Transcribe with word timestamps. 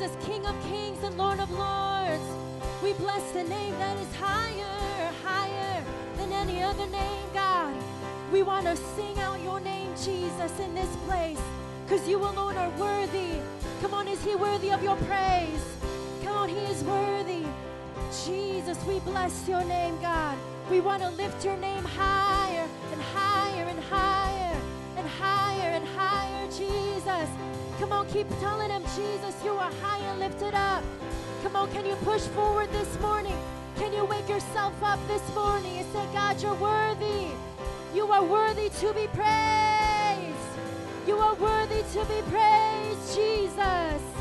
Jesus, 0.00 0.16
King 0.24 0.46
of 0.46 0.56
kings 0.62 1.04
and 1.04 1.14
Lord 1.18 1.40
of 1.40 1.50
lords. 1.50 2.24
We 2.82 2.94
bless 2.94 3.20
the 3.32 3.44
name 3.44 3.78
that 3.78 3.98
is 3.98 4.14
higher, 4.14 5.12
higher 5.22 5.84
than 6.16 6.32
any 6.32 6.62
other 6.62 6.86
name, 6.86 7.26
God. 7.34 7.74
We 8.32 8.42
want 8.42 8.64
to 8.64 8.76
sing 8.76 9.18
out 9.18 9.42
your 9.42 9.60
name, 9.60 9.90
Jesus, 10.02 10.58
in 10.58 10.74
this 10.74 10.88
place 11.06 11.38
because 11.84 12.08
you 12.08 12.16
alone 12.16 12.56
are 12.56 12.70
worthy. 12.78 13.40
Come 13.82 13.92
on, 13.92 14.08
is 14.08 14.24
he 14.24 14.36
worthy 14.36 14.70
of 14.70 14.82
your 14.82 14.96
praise? 14.96 15.64
Come 16.24 16.34
on, 16.34 16.48
he 16.48 16.64
is 16.72 16.82
worthy. 16.82 17.44
Jesus, 18.24 18.82
we 18.86 19.00
bless 19.00 19.46
your 19.46 19.64
name, 19.64 20.00
God. 20.00 20.38
We 20.70 20.80
want 20.80 21.02
to 21.02 21.10
lift 21.10 21.44
your 21.44 21.58
name 21.58 21.84
higher 21.84 22.66
and 22.90 23.02
higher 23.02 23.66
and 23.66 23.78
higher 23.80 24.60
and 24.96 25.06
higher 25.06 25.39
Jesus. 26.60 27.28
Come 27.78 27.92
on, 27.92 28.06
keep 28.08 28.28
telling 28.40 28.70
him, 28.70 28.82
Jesus, 28.94 29.34
you 29.42 29.52
are 29.52 29.72
high 29.80 30.04
and 30.10 30.20
lifted 30.20 30.54
up. 30.54 30.84
Come 31.42 31.56
on, 31.56 31.70
can 31.72 31.86
you 31.86 31.94
push 31.96 32.20
forward 32.36 32.70
this 32.70 33.00
morning? 33.00 33.38
Can 33.76 33.94
you 33.94 34.04
wake 34.04 34.28
yourself 34.28 34.74
up 34.82 35.00
this 35.08 35.22
morning 35.34 35.78
and 35.78 35.86
say, 35.92 36.04
God, 36.12 36.42
you're 36.42 36.54
worthy. 36.56 37.28
You 37.94 38.12
are 38.12 38.22
worthy 38.22 38.68
to 38.68 38.92
be 38.92 39.06
praised. 39.08 40.50
You 41.06 41.16
are 41.16 41.34
worthy 41.36 41.82
to 41.94 42.04
be 42.04 42.20
praised, 42.28 43.16
Jesus. 43.16 44.19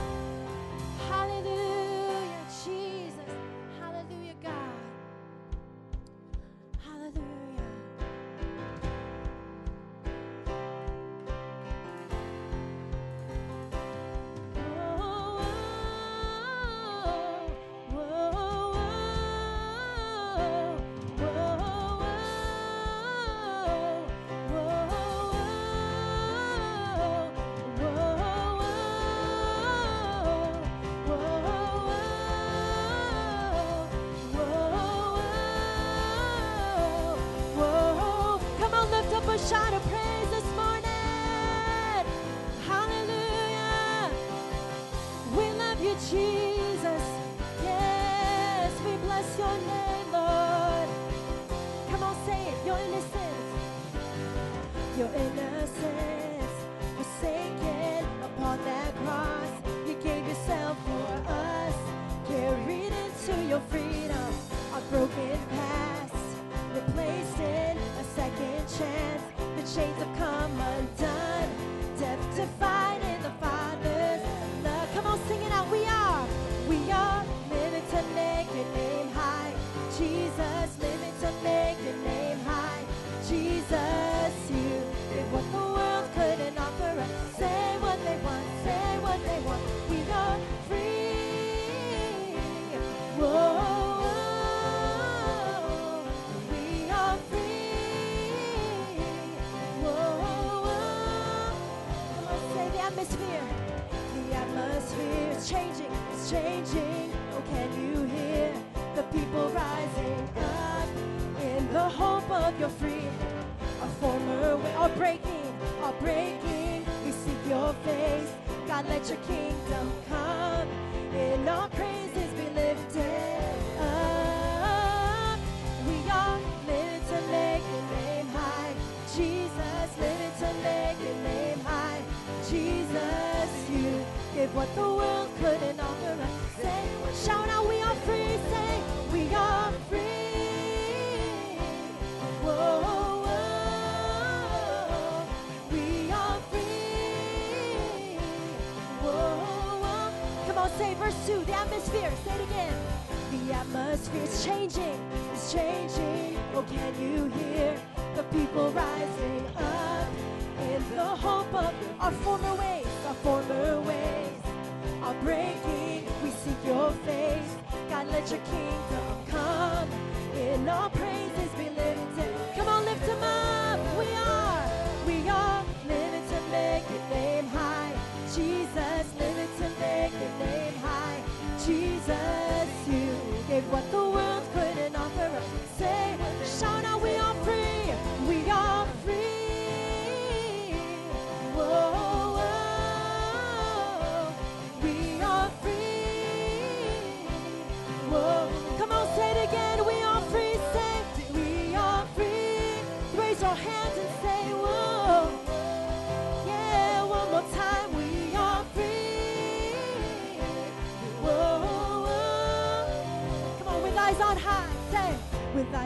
You 183.60 183.66
gave 183.72 184.09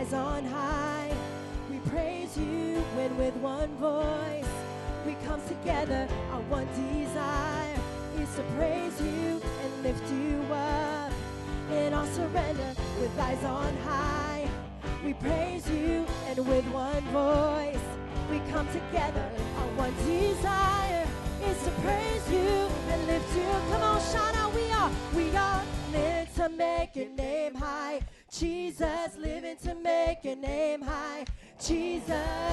eyes 0.03 0.13
on 0.13 0.45
high. 0.45 1.09
We 1.71 1.77
praise 1.89 2.37
you 2.37 2.83
when 2.95 3.15
with 3.17 3.35
one 3.37 3.69
voice 3.77 4.51
we 5.05 5.15
come 5.25 5.41
together. 5.47 6.07
Our 6.33 6.41
one 6.49 6.67
desire 6.75 7.79
is 8.19 8.35
to 8.35 8.43
praise 8.57 8.99
you 9.01 9.41
and 9.61 9.83
lift 9.83 10.11
you 10.11 10.43
up 10.53 11.11
in 11.71 11.93
our 11.93 12.07
surrender 12.07 12.71
with 12.99 13.17
eyes 13.17 13.43
on 13.45 13.75
high. 13.77 14.49
We 15.05 15.13
praise 15.13 15.69
you 15.69 16.05
and 16.27 16.47
with 16.47 16.65
one 16.67 17.03
voice 17.13 17.85
we 18.29 18.39
come 18.51 18.67
together. 18.67 19.25
Our 19.59 19.87
one 19.87 19.95
desire 20.05 21.07
is 21.45 21.63
to 21.63 21.71
praise 21.81 22.29
you 22.29 22.67
and 22.91 23.07
lift 23.07 23.35
you. 23.37 23.49
Come 23.71 23.81
on, 23.81 24.01
shout 24.11 24.35
out, 24.35 24.53
we 24.53 24.69
are, 24.71 24.91
we 25.15 25.35
are 25.37 25.63
living 25.93 26.13
to 26.35 26.49
make 26.49 26.92
name 30.73 30.81
high. 30.81 31.25
Jesus, 31.59 32.52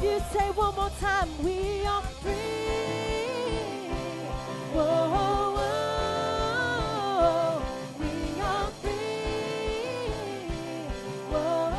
You. 0.00 0.20
Say 0.32 0.50
one 0.52 0.74
more 0.74 0.90
time. 1.00 1.28
We 1.44 1.84
are 1.86 2.02
free. 2.22 2.32
Whoa. 4.72 5.10
whoa. 5.54 6.02
We 8.00 8.40
are 8.40 8.70
free. 8.80 10.48
Whoa. 11.30 11.70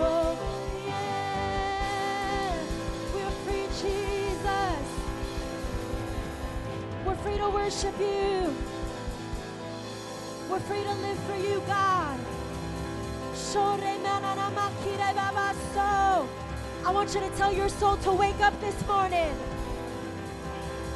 whoa. 0.00 0.36
Yeah. 0.86 2.54
We're 3.14 3.36
free, 3.44 3.66
Jesus. 3.80 4.86
We're 7.06 7.20
free 7.22 7.38
to 7.38 7.48
worship 7.50 7.98
you. 8.00 8.54
We're 10.50 10.60
free 10.60 10.82
to 10.82 10.94
live 10.94 11.18
for 11.20 11.36
you, 11.36 11.62
God. 11.66 12.18
I 16.90 16.92
want 16.92 17.14
you 17.14 17.20
to 17.20 17.30
tell 17.36 17.52
your 17.52 17.68
soul 17.68 17.96
to 17.98 18.12
wake 18.12 18.40
up 18.40 18.60
this 18.60 18.86
morning. 18.86 19.32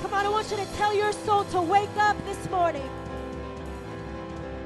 Come 0.02 0.12
on, 0.12 0.26
I 0.26 0.28
want 0.28 0.50
you 0.50 0.56
to 0.56 0.66
tell 0.76 0.92
your 0.92 1.12
soul 1.12 1.44
to 1.44 1.62
wake 1.62 1.96
up 1.98 2.16
this 2.24 2.50
morning. 2.50 2.90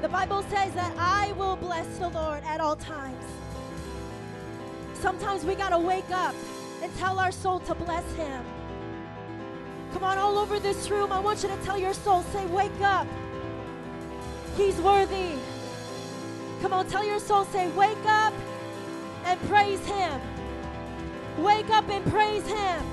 The 0.01 0.09
Bible 0.09 0.41
says 0.49 0.73
that 0.73 0.91
I 0.97 1.33
will 1.33 1.55
bless 1.55 1.85
the 1.99 2.09
Lord 2.09 2.43
at 2.45 2.59
all 2.59 2.75
times. 2.75 3.23
Sometimes 4.93 5.45
we 5.45 5.53
got 5.53 5.69
to 5.69 5.77
wake 5.77 6.09
up 6.09 6.33
and 6.81 6.91
tell 6.97 7.19
our 7.19 7.31
soul 7.31 7.59
to 7.59 7.75
bless 7.75 8.11
Him. 8.13 8.43
Come 9.93 10.03
on, 10.03 10.17
all 10.17 10.39
over 10.39 10.59
this 10.59 10.89
room, 10.89 11.11
I 11.11 11.19
want 11.19 11.43
you 11.43 11.49
to 11.49 11.57
tell 11.57 11.77
your 11.77 11.93
soul, 11.93 12.23
say, 12.33 12.45
Wake 12.47 12.81
up. 12.81 13.05
He's 14.57 14.79
worthy. 14.81 15.35
Come 16.61 16.73
on, 16.73 16.87
tell 16.87 17.05
your 17.05 17.19
soul, 17.19 17.45
say, 17.45 17.69
Wake 17.69 18.05
up 18.05 18.33
and 19.25 19.39
praise 19.47 19.85
Him. 19.85 20.21
Wake 21.37 21.69
up 21.69 21.89
and 21.89 22.05
praise 22.11 22.45
Him. 22.47 22.85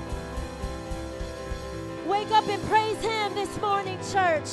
Wake 2.05 2.31
up 2.31 2.47
and 2.47 2.63
praise 2.69 2.97
Him 3.01 3.33
this 3.33 3.59
morning, 3.59 3.97
church. 4.11 4.49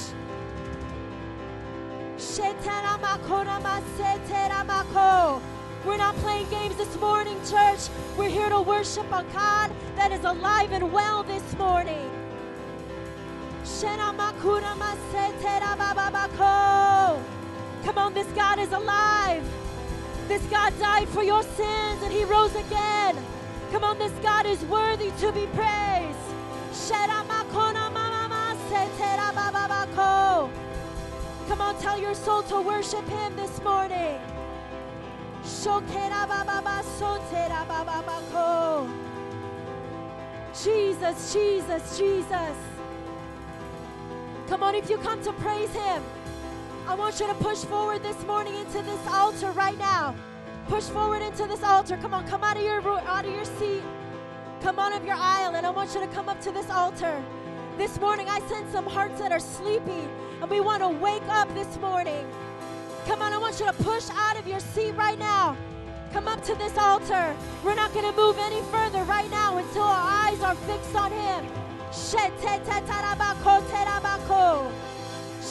We're 5.84 5.98
not 5.98 6.16
playing 6.16 6.48
games 6.48 6.76
this 6.76 6.98
morning, 6.98 7.38
church. 7.44 7.90
We're 8.16 8.30
here 8.30 8.48
to 8.48 8.60
worship 8.60 9.06
a 9.12 9.22
God 9.32 9.70
that 9.96 10.12
is 10.12 10.24
alive 10.24 10.72
and 10.72 10.92
well 10.92 11.22
this 11.22 11.56
morning. 11.58 12.10
Come 17.84 17.98
on, 17.98 18.14
this 18.14 18.26
God 18.28 18.58
is 18.58 18.72
alive. 18.72 19.44
This 20.28 20.42
God 20.46 20.72
died 20.78 21.08
for 21.08 21.22
your 21.22 21.42
sins 21.42 22.02
and 22.02 22.12
he 22.12 22.24
rose 22.24 22.54
again. 22.54 23.16
Come 23.70 23.84
on, 23.84 23.98
this 23.98 24.12
God 24.22 24.46
is 24.46 24.62
worthy 24.64 25.10
to 25.20 25.32
be 25.32 25.46
praised. 25.48 26.18
Come 31.48 31.60
on, 31.60 31.78
tell 31.80 32.00
your 32.00 32.14
soul 32.14 32.42
to 32.44 32.60
worship 32.62 33.06
him 33.08 33.36
this 33.36 33.62
morning. 33.62 34.18
Jesus, 40.62 41.32
Jesus, 41.32 41.98
Jesus. 41.98 42.56
Come 44.48 44.62
on, 44.62 44.74
if 44.74 44.88
you 44.88 44.96
come 44.98 45.22
to 45.22 45.32
praise 45.34 45.70
him, 45.70 46.02
I 46.86 46.94
want 46.94 47.18
you 47.18 47.26
to 47.26 47.34
push 47.34 47.64
forward 47.64 48.02
this 48.02 48.22
morning 48.26 48.54
into 48.56 48.82
this 48.82 49.00
altar 49.06 49.52
right 49.52 49.76
now. 49.78 50.14
Push 50.68 50.84
forward 50.84 51.22
into 51.22 51.46
this 51.46 51.62
altar. 51.62 51.96
Come 51.96 52.12
on, 52.12 52.26
come 52.28 52.44
out 52.44 52.58
of 52.58 52.62
your 52.62 52.86
out 52.86 53.24
of 53.24 53.32
your 53.32 53.46
seat. 53.46 53.82
Come 54.60 54.78
out 54.78 54.94
of 54.94 55.02
your 55.02 55.16
aisle, 55.16 55.54
and 55.54 55.66
I 55.66 55.70
want 55.70 55.94
you 55.94 56.00
to 56.00 56.06
come 56.08 56.28
up 56.28 56.42
to 56.42 56.52
this 56.52 56.68
altar. 56.68 57.24
This 57.78 57.98
morning, 58.00 58.28
I 58.28 58.38
sense 58.48 58.70
some 58.70 58.84
hearts 58.84 59.18
that 59.18 59.32
are 59.32 59.40
sleepy, 59.40 60.08
and 60.42 60.50
we 60.50 60.60
want 60.60 60.82
to 60.82 60.88
wake 60.90 61.26
up 61.30 61.52
this 61.54 61.78
morning. 61.78 62.26
Come 63.06 63.22
on, 63.22 63.32
I 63.32 63.38
want 63.38 63.58
you 63.60 63.66
to 63.66 63.72
push 63.72 64.10
out 64.10 64.38
of 64.38 64.46
your 64.46 64.60
seat 64.60 64.92
right 64.92 65.18
now. 65.18 65.56
Come 66.12 66.28
up 66.28 66.44
to 66.44 66.54
this 66.54 66.76
altar. 66.76 67.34
We're 67.64 67.74
not 67.74 67.94
going 67.94 68.06
to 68.10 68.16
move 68.16 68.36
any 68.38 68.60
further 68.70 69.04
right 69.04 69.30
now 69.30 69.56
until 69.56 69.84
our 69.84 70.28
eyes 70.28 70.40
are 70.42 70.54
fixed 70.54 70.94
on 70.94 71.12
Him. 71.12 71.46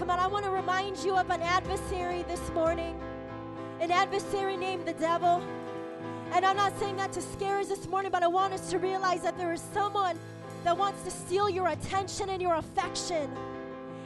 Come 0.00 0.08
on, 0.08 0.18
I 0.18 0.28
want 0.28 0.46
to 0.46 0.50
remind 0.50 0.96
you 1.00 1.14
of 1.14 1.28
an 1.28 1.42
adversary 1.42 2.22
this 2.22 2.50
morning, 2.54 2.98
an 3.82 3.90
adversary 3.90 4.56
named 4.56 4.88
the 4.88 4.94
devil. 4.94 5.42
And 6.32 6.42
I'm 6.42 6.56
not 6.56 6.72
saying 6.78 6.96
that 6.96 7.12
to 7.12 7.20
scare 7.20 7.58
us 7.58 7.68
this 7.68 7.86
morning, 7.86 8.10
but 8.10 8.22
I 8.22 8.26
want 8.26 8.54
us 8.54 8.70
to 8.70 8.78
realize 8.78 9.20
that 9.20 9.36
there 9.36 9.52
is 9.52 9.60
someone 9.74 10.18
that 10.64 10.74
wants 10.74 11.02
to 11.02 11.10
steal 11.10 11.50
your 11.50 11.68
attention 11.68 12.30
and 12.30 12.40
your 12.40 12.54
affection. 12.54 13.30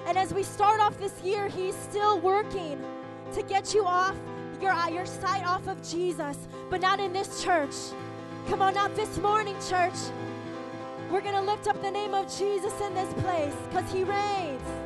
And 0.09 0.19
as 0.19 0.35
we 0.35 0.43
start 0.43 0.81
off 0.81 0.99
this 0.99 1.23
year, 1.23 1.47
he's 1.47 1.77
still 1.77 2.19
working 2.19 2.85
to 3.33 3.43
get 3.45 3.73
you 3.73 3.87
off 3.87 4.17
your, 4.61 4.73
uh, 4.73 4.89
your 4.89 5.07
sight 5.07 5.47
off 5.47 5.69
of 5.69 5.81
Jesus, 5.89 6.37
but 6.71 6.81
not 6.81 6.99
in 6.99 7.13
this 7.13 7.41
church. 7.45 7.77
Come 8.49 8.63
on, 8.63 8.75
not 8.75 8.97
this 8.97 9.17
morning, 9.19 9.55
church. 9.69 9.95
We're 11.09 11.21
going 11.21 11.37
to 11.37 11.41
lift 11.41 11.69
up 11.69 11.81
the 11.83 11.91
name 11.93 12.15
of 12.15 12.27
Jesus 12.37 12.73
in 12.81 12.95
this 12.95 13.15
place 13.23 13.55
because 13.71 13.93
he 13.93 14.03
reigns. 14.03 14.84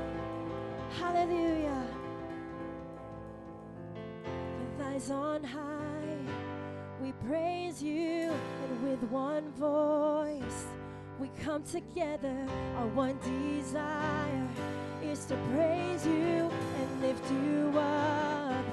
Hallelujah. 0.99 1.85
With 4.25 4.87
eyes 4.87 5.11
on 5.13 5.45
high, 5.45 6.19
we 7.01 7.13
praise 7.29 7.81
you, 7.81 8.33
and 8.33 8.83
with 8.83 9.01
one 9.05 9.49
voice, 9.53 10.67
we 11.21 11.31
come 11.45 11.63
together. 11.63 12.37
Our 12.79 12.89
one 12.89 13.17
desire 13.23 14.49
is 15.01 15.25
to 15.27 15.37
praise 15.55 16.05
you 16.05 16.51
and 16.81 17.01
lift 17.01 17.31
you 17.31 17.79
up. 17.79 18.65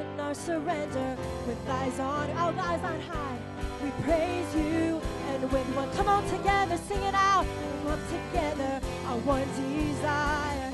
In 0.00 0.20
our 0.20 0.34
surrender, 0.34 1.16
with 1.46 1.68
eyes 1.68 2.00
on, 2.00 2.30
our 2.30 2.52
eyes 2.58 2.82
on 2.82 3.00
high, 3.02 3.38
we 3.84 3.90
praise 4.02 4.54
you, 4.56 5.00
and 5.28 5.42
with 5.52 5.66
one, 5.76 5.88
come 5.92 6.08
on 6.08 6.24
together, 6.30 6.76
sing 6.76 7.02
it 7.04 7.14
out. 7.14 7.46
Come 7.86 8.00
together, 8.10 8.80
our 9.06 9.18
one 9.18 9.46
desire 9.54 10.69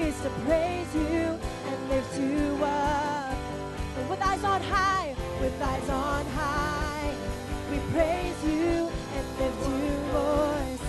is 0.00 0.18
to 0.22 0.30
praise 0.46 0.94
you 0.94 1.38
and 1.68 1.88
lift 1.90 2.18
you 2.18 2.64
up. 2.64 3.36
And 3.98 4.08
with 4.08 4.22
eyes 4.22 4.42
on 4.44 4.62
high, 4.62 5.14
with 5.40 5.60
eyes 5.60 5.88
on 5.90 6.24
high, 6.26 7.12
we 7.70 7.78
praise 7.92 8.40
you 8.44 8.88
and 9.16 9.24
lift 9.38 9.62
you, 9.68 9.92
voice. 10.16 10.86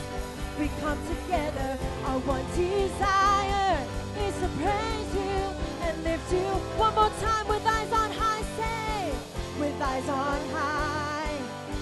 We 0.59 0.67
come 0.79 0.97
together, 1.07 1.77
our 2.05 2.19
one 2.19 2.45
desire 2.55 3.85
is 4.25 4.35
to 4.43 4.49
praise 4.63 5.11
you 5.15 5.39
and 5.85 6.03
lift 6.03 6.31
you. 6.31 6.47
One 6.79 6.95
more 6.95 7.11
time, 7.19 7.47
with 7.47 7.65
eyes 7.65 7.91
on 7.91 8.11
high, 8.11 8.43
say, 8.59 9.11
with 9.59 9.81
eyes 9.81 10.07
on 10.07 10.39
high, 10.55 11.35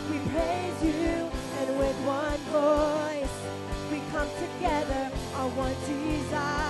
we 0.09 0.17
praise 0.33 0.79
you, 0.81 1.29
and 1.59 1.77
with 1.77 1.97
one 2.07 2.41
voice, 2.49 3.37
we 3.91 4.01
come 4.11 4.29
together, 4.39 5.11
our 5.35 5.49
one 5.49 5.75
desire 5.85 6.68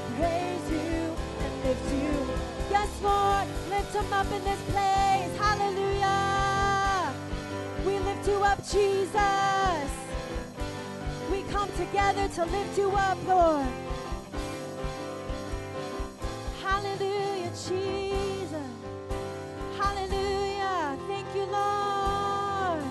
to 0.00 0.06
praise 0.12 0.70
you 0.70 1.14
and 1.44 1.64
lift 1.64 1.92
you. 1.92 2.10
Yes, 2.70 2.88
Lord, 3.02 3.46
lift 3.68 3.94
him 3.94 4.12
up 4.12 4.26
in 4.32 4.42
this 4.44 4.60
place. 4.72 5.36
Hallelujah. 5.38 7.12
We 7.84 7.98
lift 7.98 8.26
you 8.26 8.42
up, 8.42 8.58
Jesus. 8.66 9.90
We 11.30 11.42
come 11.50 11.68
together 11.76 12.28
to 12.28 12.44
lift 12.46 12.78
you 12.78 12.90
up, 12.92 13.18
Lord. 13.26 13.66
Hallelujah, 16.62 17.50
Jesus. 17.50 18.72
Hallelujah. 19.76 20.96
Thank 21.08 21.26
you, 21.34 21.44
Lord. 21.44 22.84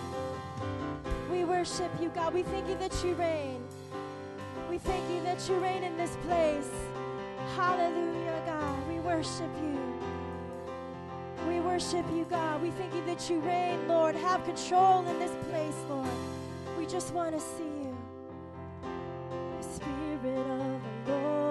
We 1.31 1.43
worship 1.43 1.91
you, 1.99 2.09
God. 2.09 2.33
We 2.33 2.43
thank 2.43 2.67
you 2.67 2.75
that 2.75 2.93
you 3.03 3.15
reign. 3.15 3.63
We 4.69 4.77
thank 4.77 5.09
you 5.09 5.23
that 5.23 5.49
you 5.49 5.55
reign 5.55 5.83
in 5.83 5.97
this 5.97 6.15
place. 6.27 6.69
Hallelujah, 7.55 8.41
God. 8.45 8.87
We 8.87 8.99
worship 8.99 9.49
you. 9.61 9.79
We 11.47 11.59
worship 11.59 12.05
you, 12.13 12.25
God. 12.29 12.61
We 12.61 12.71
thank 12.71 12.93
you 12.93 13.03
that 13.05 13.29
you 13.29 13.39
reign, 13.39 13.87
Lord. 13.87 14.15
Have 14.15 14.43
control 14.45 15.05
in 15.07 15.19
this 15.19 15.31
place, 15.49 15.75
Lord. 15.89 16.07
We 16.77 16.85
just 16.85 17.13
want 17.13 17.33
to 17.33 17.39
see 17.41 17.63
you. 17.63 17.97
The 19.59 19.63
Spirit 19.67 20.37
of 20.37 20.81
the 21.05 21.11
Lord. 21.11 21.48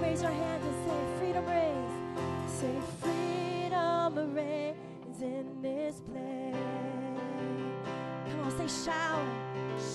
raise 0.00 0.22
your 0.22 0.30
hands 0.30 0.64
and 0.64 0.74
say, 0.86 1.18
freedom 1.18 1.46
reigns. 1.46 1.92
Say, 2.50 2.74
freedom 3.00 4.34
reigns 4.34 5.20
in 5.20 5.60
this 5.60 6.00
place. 6.00 6.54
Come 8.30 8.40
on, 8.44 8.50
say, 8.56 8.68
shower, 8.84 9.26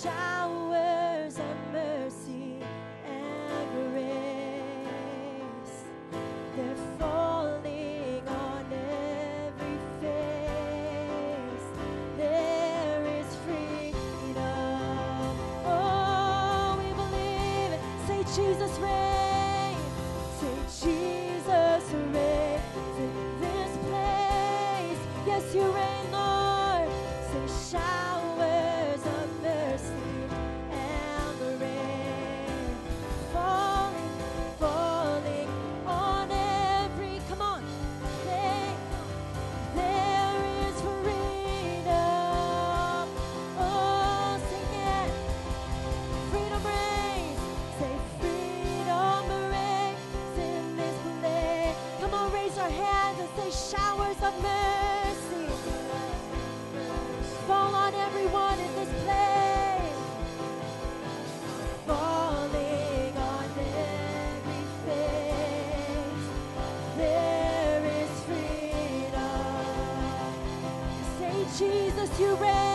showers 0.01 1.39
of 1.39 1.57
mercy 1.71 2.59
and 3.05 3.93
grace. 3.93 5.75
They're 6.55 6.81
falling 6.99 8.27
on 8.27 8.65
every 8.73 9.77
face. 10.01 11.65
There 12.17 13.05
is 13.19 13.35
freedom. 13.45 14.43
Oh, 15.65 16.75
we 16.77 16.93
believe 16.93 17.71
it. 17.71 17.81
Say, 18.07 18.23
Jesus 18.35 18.77
reigns. 18.79 19.04
you 72.19 72.33
ready? 72.35 72.74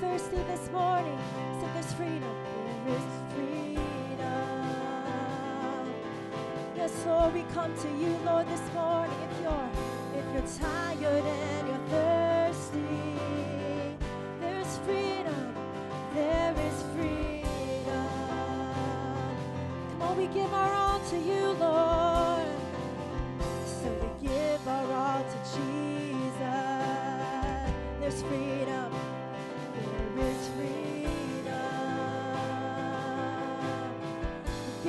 thirsty 0.00 0.36
this 0.46 0.70
morning, 0.70 1.18
said 1.60 1.74
there's 1.74 1.92
freedom, 1.94 2.34
there 2.86 2.94
is 2.94 3.02
freedom. 3.34 3.88
Yes, 6.76 6.92
Lord, 7.04 7.34
we 7.34 7.42
come 7.52 7.74
to 7.74 7.88
you, 7.98 8.16
Lord, 8.24 8.46
this 8.46 8.62
morning. 8.74 9.16
If 9.28 9.40
you're 9.42 9.70
if 10.14 10.24
you're 10.32 10.46
tired 10.60 11.24
and 11.24 11.68
you're 11.68 11.86
thirsty, 11.90 13.18
there's 14.40 14.78
freedom, 14.78 15.54
there 16.14 16.54
is 16.54 16.82
freedom. 16.94 18.08
Come 19.90 20.02
on, 20.02 20.16
we 20.16 20.26
give 20.28 20.52
our 20.54 20.74
all 20.74 21.00
to 21.10 21.18
you, 21.18 21.56
Lord. 21.58 22.46
So 23.66 23.88
we 24.00 24.28
give 24.28 24.68
our 24.68 24.92
all 24.92 25.24
to 25.24 25.38
Jesus. 25.56 26.38
There's 28.00 28.22
freedom. 28.22 28.57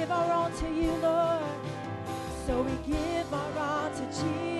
give 0.09 0.17
our 0.17 0.31
all 0.31 0.49
to 0.49 0.67
you, 0.73 0.91
Lord. 1.03 1.43
So 2.47 2.63
we 2.63 2.71
give 2.91 3.31
our 3.31 3.59
all 3.59 3.91
to 3.91 4.05
Jesus. 4.05 4.58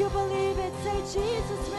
you 0.00 0.08
believe 0.08 0.58
it, 0.58 0.72
say 0.82 1.20
Jesus 1.20 1.69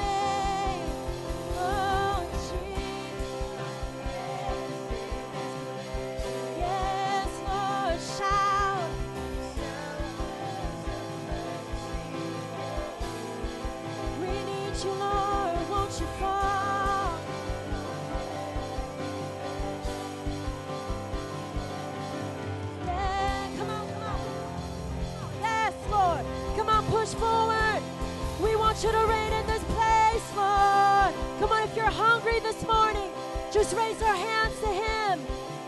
Should 28.82 28.94
to 28.94 29.06
reign 29.06 29.32
in 29.32 29.46
this 29.46 29.64
place, 29.78 30.26
Lord. 30.36 31.14
Come 31.38 31.52
on, 31.52 31.62
if 31.62 31.76
you're 31.76 31.86
hungry 31.86 32.40
this 32.40 32.66
morning, 32.66 33.12
just 33.54 33.76
raise 33.78 34.00
your 34.00 34.16
hands 34.16 34.60
to 34.60 34.70
Him. 34.74 35.20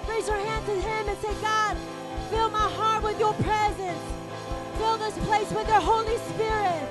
Raise 0.09 0.27
your 0.27 0.37
hands 0.37 0.65
to 0.65 0.73
Him 0.73 1.07
and 1.07 1.17
say, 1.19 1.31
God, 1.39 1.77
fill 2.31 2.49
my 2.49 2.67
heart 2.73 3.03
with 3.03 3.19
your 3.19 3.35
presence. 3.35 4.01
Fill 4.79 4.97
this 4.97 5.15
place 5.29 5.47
with 5.51 5.67
your 5.67 5.79
Holy 5.79 6.17
Spirit. 6.33 6.89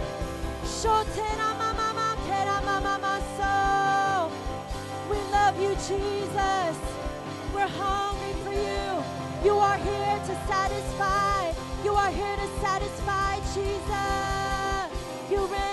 We 5.11 5.19
love 5.35 5.61
you, 5.61 5.75
Jesus. 5.75 6.77
We're 7.53 7.67
hungry 7.67 8.35
for 8.45 8.55
you. 8.55 9.03
You 9.43 9.59
are 9.59 9.77
here 9.77 10.19
to 10.29 10.35
satisfy. 10.47 11.51
You 11.83 11.95
are 11.95 12.13
here 12.13 12.37
to 12.37 12.47
satisfy, 12.63 13.41
Jesus. 13.59 14.87
You 15.29 15.47
reign. 15.47 15.72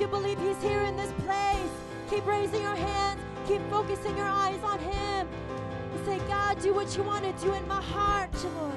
You 0.00 0.06
believe 0.06 0.40
He's 0.40 0.62
here 0.62 0.80
in 0.80 0.96
this 0.96 1.12
place, 1.26 1.70
keep 2.08 2.24
raising 2.24 2.62
your 2.62 2.74
hands, 2.74 3.20
keep 3.46 3.60
focusing 3.68 4.16
your 4.16 4.24
eyes 4.26 4.58
on 4.62 4.78
Him. 4.78 5.28
Say, 6.06 6.18
God, 6.20 6.58
do 6.62 6.72
what 6.72 6.96
you 6.96 7.02
want 7.02 7.24
to 7.24 7.44
do 7.44 7.52
in 7.52 7.68
my 7.68 7.82
heart, 7.82 8.32
Lord. 8.56 8.72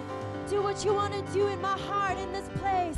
Do 0.50 0.62
what 0.62 0.84
you 0.84 0.94
want 0.94 1.14
to 1.14 1.22
do 1.32 1.48
in 1.48 1.62
my 1.62 1.80
heart 1.80 2.18
in 2.18 2.34
this 2.34 2.50
place. 2.60 2.98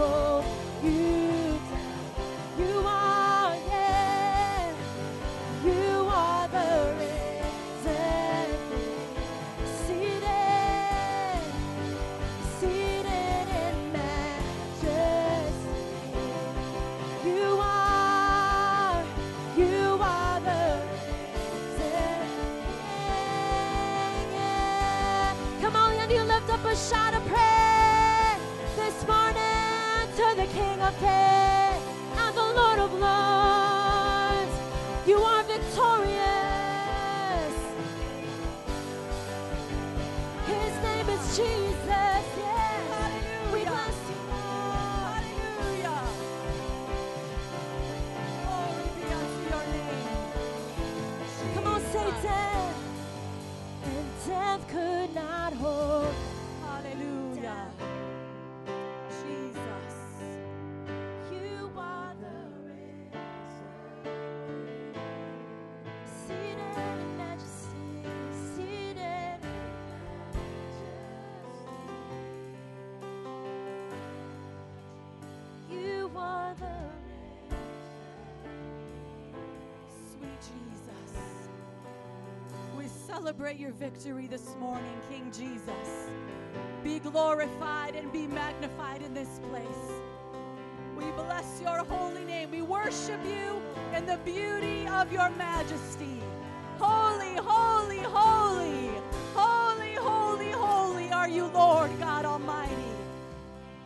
more. 0.00 0.29
Celebrate 83.20 83.58
your 83.58 83.72
victory 83.72 84.26
this 84.26 84.56
morning, 84.58 84.98
King 85.10 85.30
Jesus. 85.30 86.08
Be 86.82 86.98
glorified 87.00 87.94
and 87.94 88.10
be 88.10 88.26
magnified 88.26 89.02
in 89.02 89.12
this 89.12 89.40
place. 89.50 89.90
We 90.96 91.04
bless 91.10 91.60
your 91.60 91.84
holy 91.84 92.24
name. 92.24 92.50
We 92.50 92.62
worship 92.62 93.20
you 93.26 93.60
in 93.94 94.06
the 94.06 94.16
beauty 94.24 94.86
of 94.88 95.12
your 95.12 95.28
majesty. 95.32 96.18
Holy, 96.78 97.34
holy, 97.36 97.98
holy, 97.98 98.90
holy, 99.34 99.94
holy, 99.96 100.52
holy 100.52 101.12
are 101.12 101.28
you, 101.28 101.44
Lord 101.48 101.90
God 101.98 102.24
Almighty. 102.24 102.94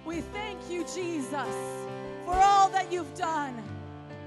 We 0.04 0.20
thank 0.20 0.60
you, 0.70 0.84
Jesus, 0.94 1.56
for 2.24 2.34
all 2.34 2.68
that 2.68 2.92
you've 2.92 3.14
done. 3.16 3.60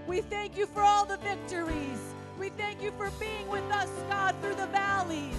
We 0.05 0.19
thank 0.19 0.57
you 0.57 0.65
for 0.65 0.81
all 0.81 1.05
the 1.05 1.17
victories. 1.17 2.13
We 2.39 2.49
thank 2.49 2.83
you 2.83 2.91
for 2.97 3.09
being 3.19 3.47
with 3.49 3.63
us, 3.71 3.89
God, 4.09 4.35
through 4.41 4.55
the 4.55 4.67
valleys. 4.67 5.35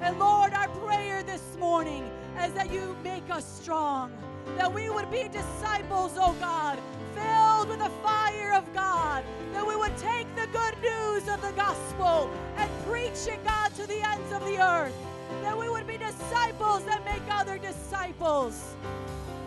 And 0.00 0.18
Lord, 0.18 0.54
our 0.54 0.68
prayer 0.68 1.22
this 1.22 1.42
morning 1.58 2.10
is 2.42 2.52
that 2.54 2.72
you 2.72 2.96
make 3.04 3.28
us 3.30 3.44
strong, 3.60 4.10
that 4.56 4.72
we 4.72 4.88
would 4.88 5.10
be 5.10 5.28
disciples, 5.28 6.12
oh 6.16 6.34
God, 6.40 6.78
filled 7.14 7.68
with 7.68 7.80
the 7.80 7.90
fire 8.02 8.54
of 8.54 8.72
God, 8.72 9.24
that 9.52 9.66
we 9.66 9.76
would 9.76 9.94
take 9.98 10.26
the 10.36 10.46
good 10.46 10.74
news 10.80 11.28
of 11.28 11.42
the 11.42 11.52
gospel 11.52 12.30
and 12.56 12.70
preach 12.86 13.26
it, 13.26 13.44
God, 13.44 13.74
to 13.74 13.86
the 13.86 14.00
ends 14.00 14.32
of 14.32 14.42
the 14.46 14.58
earth, 14.58 14.94
that 15.42 15.56
we 15.56 15.68
would 15.68 15.86
be 15.86 15.98
disciples 15.98 16.82
that 16.84 17.04
make 17.04 17.22
other 17.30 17.58
disciples. 17.58 18.74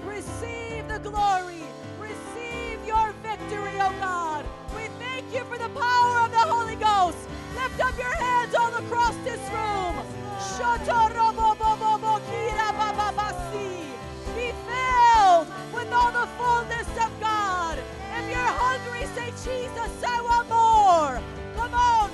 Receive 0.05 0.87
the 0.87 0.99
glory, 0.99 1.63
receive 1.99 2.77
your 2.85 3.11
victory, 3.23 3.73
oh 3.79 3.93
God. 3.99 4.45
We 4.75 4.85
thank 4.99 5.33
you 5.33 5.43
for 5.45 5.57
the 5.57 5.69
power 5.69 6.18
Ghost. 6.79 7.17
Lift 7.55 7.79
up 7.81 7.97
your 7.97 8.15
hands 8.15 8.55
all 8.55 8.73
across 8.75 9.15
this 9.23 9.39
room. 9.51 9.95
Be 14.35 14.51
filled 14.67 15.47
with 15.73 15.91
all 15.91 16.11
the 16.11 16.27
fullness 16.37 16.87
of 17.05 17.11
God. 17.19 17.77
If 18.17 18.29
you're 18.29 18.53
hungry, 18.63 19.05
say, 19.15 19.31
Jesus, 19.43 19.91
I 20.05 20.21
want 20.21 20.47
more. 20.49 21.21
Come 21.55 21.73
on, 21.73 22.11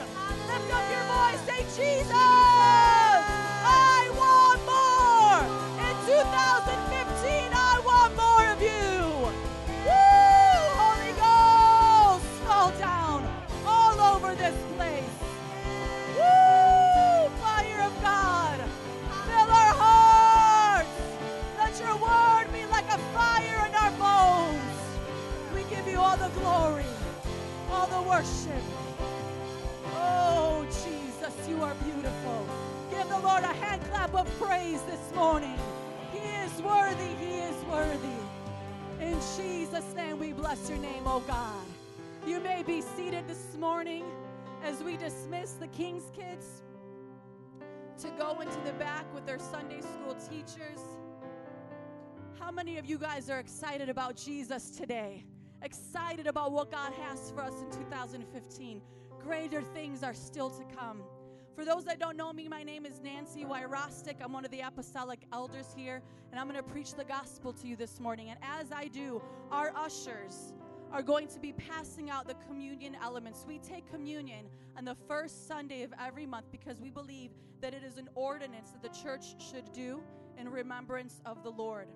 lift 0.48 0.74
up 0.74 0.86
your 0.92 1.06
voice, 1.14 1.42
say, 1.46 1.62
Jesus, 1.78 2.45
all 26.16 26.30
the 26.30 26.40
glory, 26.40 26.86
all 27.70 27.88
the 27.88 28.10
worship. 28.10 28.64
Oh, 29.96 30.66
Jesus, 30.66 31.48
you 31.48 31.62
are 31.62 31.74
beautiful. 31.84 32.46
Give 32.90 33.08
the 33.10 33.20
Lord 33.20 33.44
a 33.44 33.48
hand 33.48 33.82
clap 33.92 34.14
of 34.14 34.28
praise 34.40 34.82
this 34.84 35.14
morning. 35.14 35.58
He 36.14 36.20
is 36.20 36.62
worthy, 36.62 37.16
He 37.20 37.40
is 37.40 37.56
worthy. 37.66 38.08
In 39.02 39.18
Jesus' 39.36 39.94
name, 39.94 40.20
we 40.20 40.32
bless 40.32 40.70
your 40.70 40.80
name, 40.80 41.04
oh 41.06 41.22
God. 41.28 41.66
You 42.26 42.40
may 42.40 42.64
be 42.64 42.82
seated 42.82 43.28
this 43.28 43.58
morning 43.60 44.06
as 44.64 44.82
we 44.82 44.96
dismiss 44.96 45.54
the 45.54 45.68
King's 45.68 46.10
kids 46.16 46.64
to 48.00 48.10
go 48.18 48.40
into 48.40 48.60
the 48.66 48.74
back 48.74 49.06
with 49.14 49.26
their 49.26 49.40
Sunday 49.40 49.82
school 49.82 50.16
teachers. 50.30 50.80
How 52.40 52.52
many 52.52 52.78
of 52.78 52.86
you 52.86 52.98
guys 52.98 53.30
are 53.30 53.40
excited 53.40 53.90
about 53.90 54.16
Jesus 54.16 54.70
today? 54.70 55.26
Excited 55.66 56.28
about 56.28 56.52
what 56.52 56.70
God 56.70 56.94
has 56.94 57.32
for 57.32 57.42
us 57.42 57.56
in 57.60 57.72
2015? 57.72 58.82
Greater 59.20 59.64
things 59.64 60.04
are 60.04 60.14
still 60.14 60.52
to 60.52 60.64
come. 60.78 61.02
For 61.56 61.66
those 61.66 61.86
that 61.86 61.98
don't 61.98 62.16
know 62.16 62.32
me, 62.32 62.48
my 62.48 62.62
name 62.62 62.86
is 62.86 63.02
Nancy 63.02 63.46
Wyrostic. 63.46 64.18
I'm 64.24 64.32
one 64.32 64.46
of 64.46 64.52
the 64.52 64.60
apostolic 64.60 65.22
elders 65.34 65.74
here, 65.76 66.04
and 66.30 66.40
I'm 66.40 66.48
going 66.48 66.64
to 66.64 66.70
preach 66.70 66.94
the 66.94 67.04
gospel 67.04 67.52
to 67.54 67.68
you 67.68 67.76
this 67.76 68.00
morning. 68.00 68.30
And 68.30 68.38
as 68.44 68.72
I 68.72 68.90
do, 68.90 69.24
our 69.50 69.72
ushers 69.76 70.54
are 70.92 71.02
going 71.02 71.28
to 71.30 71.40
be 71.40 71.52
passing 71.54 72.12
out 72.12 72.28
the 72.28 72.36
communion 72.48 72.96
elements. 73.02 73.44
We 73.48 73.58
take 73.58 73.90
communion 73.90 74.46
on 74.78 74.86
the 74.86 74.96
first 75.08 75.48
Sunday 75.48 75.82
of 75.82 75.92
every 76.00 76.28
month 76.28 76.46
because 76.52 76.80
we 76.80 76.92
believe 76.92 77.32
that 77.62 77.74
it 77.74 77.82
is 77.84 77.98
an 77.98 78.08
ordinance 78.14 78.70
that 78.70 78.84
the 78.84 78.96
church 78.96 79.34
should 79.42 79.74
do 79.74 80.04
in 80.38 80.48
remembrance 80.48 81.22
of 81.26 81.42
the 81.42 81.50
Lord. 81.50 81.88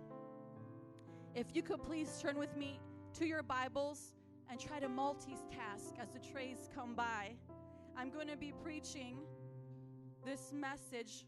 If 1.35 1.55
you 1.55 1.61
could 1.61 1.83
please 1.83 2.17
turn 2.19 2.39
with 2.39 2.57
me 2.57 2.79
to 3.17 3.25
your 3.25 3.41
Bibles 3.41 4.13
and 4.49 4.59
try 4.59 4.79
to 4.79 4.87
multitask 4.87 5.97
as 5.99 6.09
the 6.13 6.19
trays 6.19 6.69
come 6.75 6.93
by. 6.93 7.33
I'm 7.97 8.09
going 8.11 8.27
to 8.27 8.37
be 8.37 8.53
preaching 8.63 9.17
this 10.25 10.53
message 10.53 11.25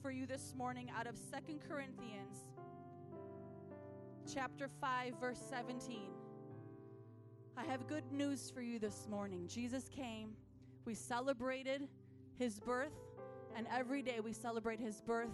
for 0.00 0.10
you 0.10 0.24
this 0.24 0.54
morning 0.56 0.90
out 0.96 1.06
of 1.06 1.16
Second 1.18 1.60
Corinthians 1.68 2.46
chapter 4.32 4.68
5 4.80 5.14
verse 5.20 5.40
17. 5.50 6.10
I 7.56 7.64
have 7.64 7.86
good 7.86 8.10
news 8.10 8.50
for 8.50 8.62
you 8.62 8.78
this 8.78 9.06
morning. 9.10 9.46
Jesus 9.46 9.88
came, 9.88 10.30
we 10.84 10.94
celebrated 10.94 11.88
his 12.38 12.60
birth, 12.60 12.96
and 13.54 13.66
every 13.70 14.02
day 14.02 14.20
we 14.20 14.32
celebrate 14.32 14.80
his 14.80 15.02
birth, 15.02 15.30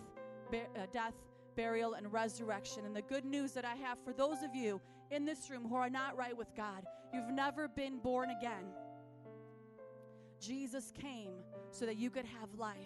uh, 0.52 0.86
death, 0.92 1.14
burial, 1.54 1.94
and 1.94 2.12
resurrection. 2.12 2.84
And 2.84 2.96
the 2.96 3.02
good 3.02 3.24
news 3.24 3.52
that 3.52 3.64
I 3.64 3.76
have 3.76 3.98
for 4.04 4.12
those 4.12 4.42
of 4.42 4.54
you 4.54 4.80
in 5.10 5.24
this 5.24 5.50
room 5.50 5.66
who 5.68 5.76
are 5.76 5.90
not 5.90 6.16
right 6.16 6.36
with 6.36 6.54
God, 6.56 6.86
you've 7.12 7.30
never 7.30 7.68
been 7.68 7.98
born 7.98 8.30
again. 8.30 8.64
Jesus 10.40 10.92
came 11.00 11.34
so 11.70 11.86
that 11.86 11.96
you 11.96 12.10
could 12.10 12.26
have 12.40 12.54
life. 12.54 12.76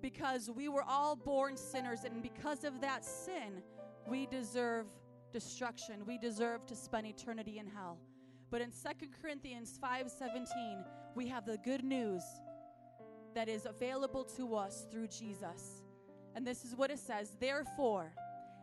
Because 0.00 0.50
we 0.50 0.68
were 0.68 0.84
all 0.86 1.16
born 1.16 1.56
sinners, 1.56 2.04
and 2.04 2.22
because 2.22 2.64
of 2.64 2.80
that 2.80 3.04
sin, 3.04 3.62
we 4.06 4.26
deserve 4.26 4.86
destruction. 5.32 6.04
We 6.06 6.18
deserve 6.18 6.66
to 6.66 6.76
spend 6.76 7.06
eternity 7.06 7.58
in 7.58 7.66
hell. 7.66 7.98
But 8.50 8.60
in 8.60 8.70
2 8.70 9.08
Corinthians 9.20 9.78
5:17, 9.78 10.84
we 11.14 11.26
have 11.28 11.44
the 11.46 11.58
good 11.58 11.84
news 11.84 12.22
that 13.34 13.48
is 13.48 13.66
available 13.66 14.24
to 14.24 14.54
us 14.54 14.86
through 14.90 15.08
Jesus. 15.08 15.82
And 16.34 16.46
this 16.46 16.64
is 16.64 16.76
what 16.76 16.90
it 16.90 16.98
says, 16.98 17.36
therefore, 17.40 18.12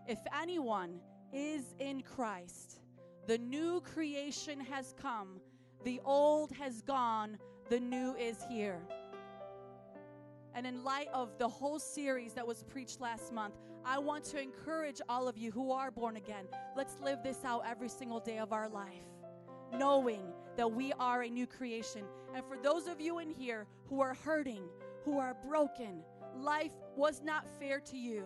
if 0.08 0.20
anyone 0.40 1.00
is 1.34 1.74
in 1.80 2.02
Christ, 2.02 2.80
the 3.28 3.38
new 3.38 3.82
creation 3.82 4.60
has 4.60 4.94
come, 5.02 5.40
the 5.84 6.00
old 6.06 6.52
has 6.54 6.82
gone, 6.82 7.38
the 7.70 7.80
new 7.80 8.16
is 8.16 8.38
here. 8.50 8.82
And 10.56 10.68
in 10.68 10.84
light 10.84 11.08
of 11.14 11.38
the 11.40 11.48
whole 11.48 11.80
series 11.80 12.34
that 12.34 12.46
was 12.46 12.64
preached 12.64 13.02
last 13.02 13.34
month, 13.34 13.56
I 13.86 13.98
want 13.98 14.24
to 14.26 14.40
encourage 14.40 15.02
all 15.10 15.28
of 15.28 15.38
you 15.38 15.52
who 15.52 15.72
are 15.72 15.92
born 15.92 16.16
again. 16.16 16.46
Let's 16.76 16.98
live 17.02 17.20
this 17.24 17.40
out 17.44 17.64
every 17.68 17.90
single 17.90 18.20
day 18.20 18.38
of 18.38 18.54
our 18.54 18.70
life, 18.70 19.08
knowing 19.74 20.22
that 20.56 20.72
we 20.72 20.94
are 21.00 21.24
a 21.24 21.30
new 21.30 21.48
creation. 21.48 22.04
And 22.36 22.46
for 22.46 22.58
those 22.58 22.88
of 22.88 23.02
you 23.02 23.20
in 23.20 23.32
here 23.32 23.66
who 23.90 24.00
are 24.02 24.14
hurting, 24.14 24.64
who 25.04 25.18
are 25.18 25.36
broken, 25.48 26.04
life 26.38 26.72
was 26.96 27.22
not 27.24 27.46
fair 27.60 27.80
to 27.80 27.98
you. 27.98 28.26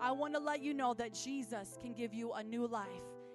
I 0.00 0.12
want 0.12 0.34
to 0.34 0.40
let 0.40 0.62
you 0.62 0.74
know 0.74 0.94
that 0.94 1.14
Jesus 1.14 1.76
can 1.80 1.92
give 1.92 2.14
you 2.14 2.32
a 2.32 2.42
new 2.42 2.66
life 2.66 2.86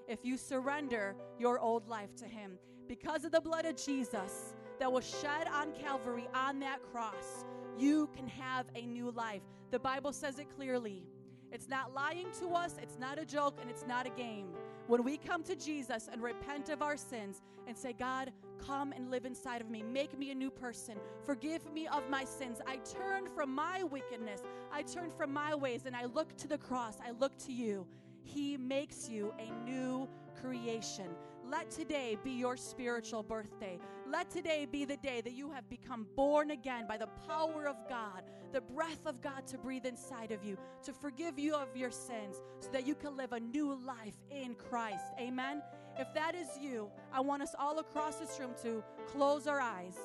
if 0.08 0.20
you 0.24 0.38
surrender 0.38 1.16
your 1.40 1.60
old 1.60 1.88
life 1.88 2.16
to 2.18 2.26
Him. 2.26 2.58
Because 2.88 3.26
of 3.26 3.32
the 3.32 3.42
blood 3.42 3.66
of 3.66 3.76
Jesus 3.76 4.54
that 4.80 4.92
was 4.92 5.06
shed 5.22 5.48
on 5.54 5.72
Calvary 5.74 6.28
on 6.34 6.60
that 6.60 6.80
cross, 6.92 7.46
you 7.78 8.10
can 8.16 8.28
have 8.28 8.66
a 8.76 8.86
new 8.86 9.12
life. 9.12 9.42
The 9.72 9.80
Bible 9.80 10.14
says 10.14 10.40
it 10.40 10.48
clearly. 10.56 11.04
It's 11.52 11.68
not 11.68 11.94
lying 11.94 12.28
to 12.40 12.50
us, 12.50 12.76
it's 12.82 12.98
not 12.98 13.20
a 13.20 13.26
joke, 13.26 13.60
and 13.62 13.70
it's 13.70 13.86
not 13.88 14.08
a 14.08 14.10
game. 14.10 14.48
When 14.88 15.04
we 15.04 15.18
come 15.18 15.44
to 15.44 15.56
Jesus 15.56 16.10
and 16.12 16.22
repent 16.22 16.70
of 16.70 16.82
our 16.82 16.98
sins 16.98 17.42
and 17.68 17.78
say, 17.78 17.94
God, 17.94 18.32
come 18.66 18.92
and 18.92 19.10
live 19.10 19.26
inside 19.26 19.62
of 19.62 19.70
me, 19.70 19.82
make 19.82 20.18
me 20.18 20.32
a 20.32 20.36
new 20.36 20.52
person, 20.52 20.98
forgive 21.26 21.72
me 21.72 21.88
of 21.88 22.10
my 22.10 22.26
sins. 22.26 22.60
I 22.68 22.78
turn 22.78 23.28
from 23.34 23.54
my 23.54 23.84
wickedness, 23.84 24.42
I 24.72 24.82
turn 24.82 25.10
from 25.10 25.32
my 25.32 25.56
ways, 25.56 25.84
and 25.86 25.96
I 25.96 26.06
look 26.06 26.36
to 26.38 26.48
the 26.48 26.58
cross, 26.58 26.98
I 27.06 27.12
look 27.12 27.38
to 27.46 27.54
you. 27.54 27.88
He 28.24 28.58
makes 28.58 29.10
you 29.10 29.34
a 29.40 29.52
new 29.66 30.08
creation. 30.42 31.08
Let 31.50 31.70
today 31.72 32.18
be 32.24 32.32
your 32.32 32.58
spiritual 32.58 33.24
birthday. 33.24 33.80
Let 34.10 34.30
today 34.30 34.66
be 34.70 34.86
the 34.86 34.98
day 34.98 35.22
that 35.22 35.34
you 35.34 35.52
have 35.52 35.70
become 35.70 36.08
born 36.16 36.52
again 36.52 36.86
by 36.88 36.98
the 36.98 37.08
power 37.28 37.68
of 37.68 37.78
God, 37.88 38.24
the 38.54 38.62
breath 38.62 39.06
of 39.06 39.22
God 39.22 39.46
to 39.48 39.58
breathe 39.58 39.86
inside 39.86 40.32
of 40.32 40.44
you, 40.44 40.58
to 40.84 40.94
forgive 40.94 41.38
you 41.38 41.56
of 41.56 41.76
your 41.76 41.92
sins, 41.92 42.42
so 42.60 42.70
that 42.72 42.88
you 42.88 42.96
can 42.96 43.18
live 43.18 43.34
a 43.34 43.40
new 43.40 43.78
life 43.86 44.16
in 44.30 44.56
Christ. 44.56 45.04
Amen. 45.20 45.62
If 45.98 46.14
that 46.14 46.36
is 46.36 46.48
you, 46.62 46.90
I 47.12 47.20
want 47.20 47.42
us 47.42 47.56
all 47.60 47.80
across 47.80 48.16
this 48.16 48.40
room 48.40 48.52
to 48.62 48.84
close 49.08 49.48
our 49.48 49.60
eyes. 49.60 49.98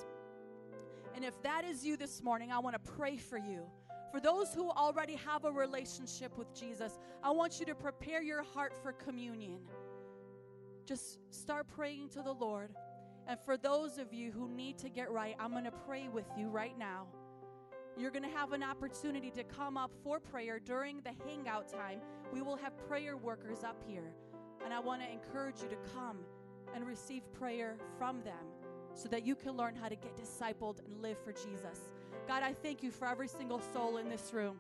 And 1.15 1.25
if 1.25 1.41
that 1.43 1.65
is 1.65 1.85
you 1.85 1.97
this 1.97 2.23
morning, 2.23 2.51
I 2.51 2.59
want 2.59 2.75
to 2.75 2.93
pray 2.93 3.19
for 3.19 3.39
you. 3.39 3.63
For 4.11 4.21
those 4.21 4.55
who 4.55 4.71
already 4.71 5.17
have 5.27 5.45
a 5.45 5.51
relationship 5.51 6.37
with 6.39 6.53
Jesus, 6.55 6.99
I 7.23 7.31
want 7.31 7.61
you 7.61 7.67
to 7.67 7.75
prepare 7.75 8.23
your 8.23 8.43
heart 8.43 8.73
for 8.83 8.93
communion. 8.93 9.59
Just 10.87 11.19
start 11.31 11.69
praying 11.69 12.09
to 12.11 12.23
the 12.23 12.33
Lord. 12.33 12.71
And 13.27 13.39
for 13.45 13.59
those 13.59 13.99
of 13.99 14.15
you 14.15 14.33
who 14.33 14.49
need 14.49 14.79
to 14.79 14.89
get 14.89 15.11
right, 15.11 15.37
I'm 15.39 15.51
going 15.51 15.65
to 15.65 15.71
pray 15.71 16.09
with 16.09 16.25
you 16.39 16.49
right 16.49 16.79
now. 16.79 17.09
You're 17.99 18.13
going 18.13 18.23
to 18.23 18.37
have 18.37 18.53
an 18.53 18.63
opportunity 18.63 19.31
to 19.33 19.43
come 19.43 19.77
up 19.77 19.91
for 20.05 20.21
prayer 20.21 20.61
during 20.61 21.01
the 21.01 21.11
hangout 21.27 21.69
time. 21.69 22.01
We 22.33 22.43
will 22.43 22.57
have 22.57 22.73
prayer 22.87 23.17
workers 23.17 23.65
up 23.65 23.77
here. 23.89 24.15
And 24.65 24.73
I 24.73 24.79
want 24.79 25.03
to 25.03 25.11
encourage 25.11 25.63
you 25.63 25.69
to 25.69 25.77
come 25.93 26.19
and 26.75 26.87
receive 26.87 27.23
prayer 27.33 27.77
from 27.99 28.23
them 28.23 28.47
so 28.95 29.09
that 29.09 29.27
you 29.27 29.35
can 29.35 29.57
learn 29.57 29.75
how 29.75 29.89
to 29.89 29.97
get 29.97 30.17
discipled 30.17 30.79
and 30.87 31.03
live 31.03 31.17
for 31.25 31.33
Jesus. 31.33 31.91
God, 32.29 32.45
I 32.45 32.53
thank 32.53 32.85
you 32.85 32.93
for 32.93 33.09
every 33.09 33.27
single 33.27 33.61
soul 33.73 33.97
in 33.97 34.09
this 34.09 34.33
room. 34.33 34.59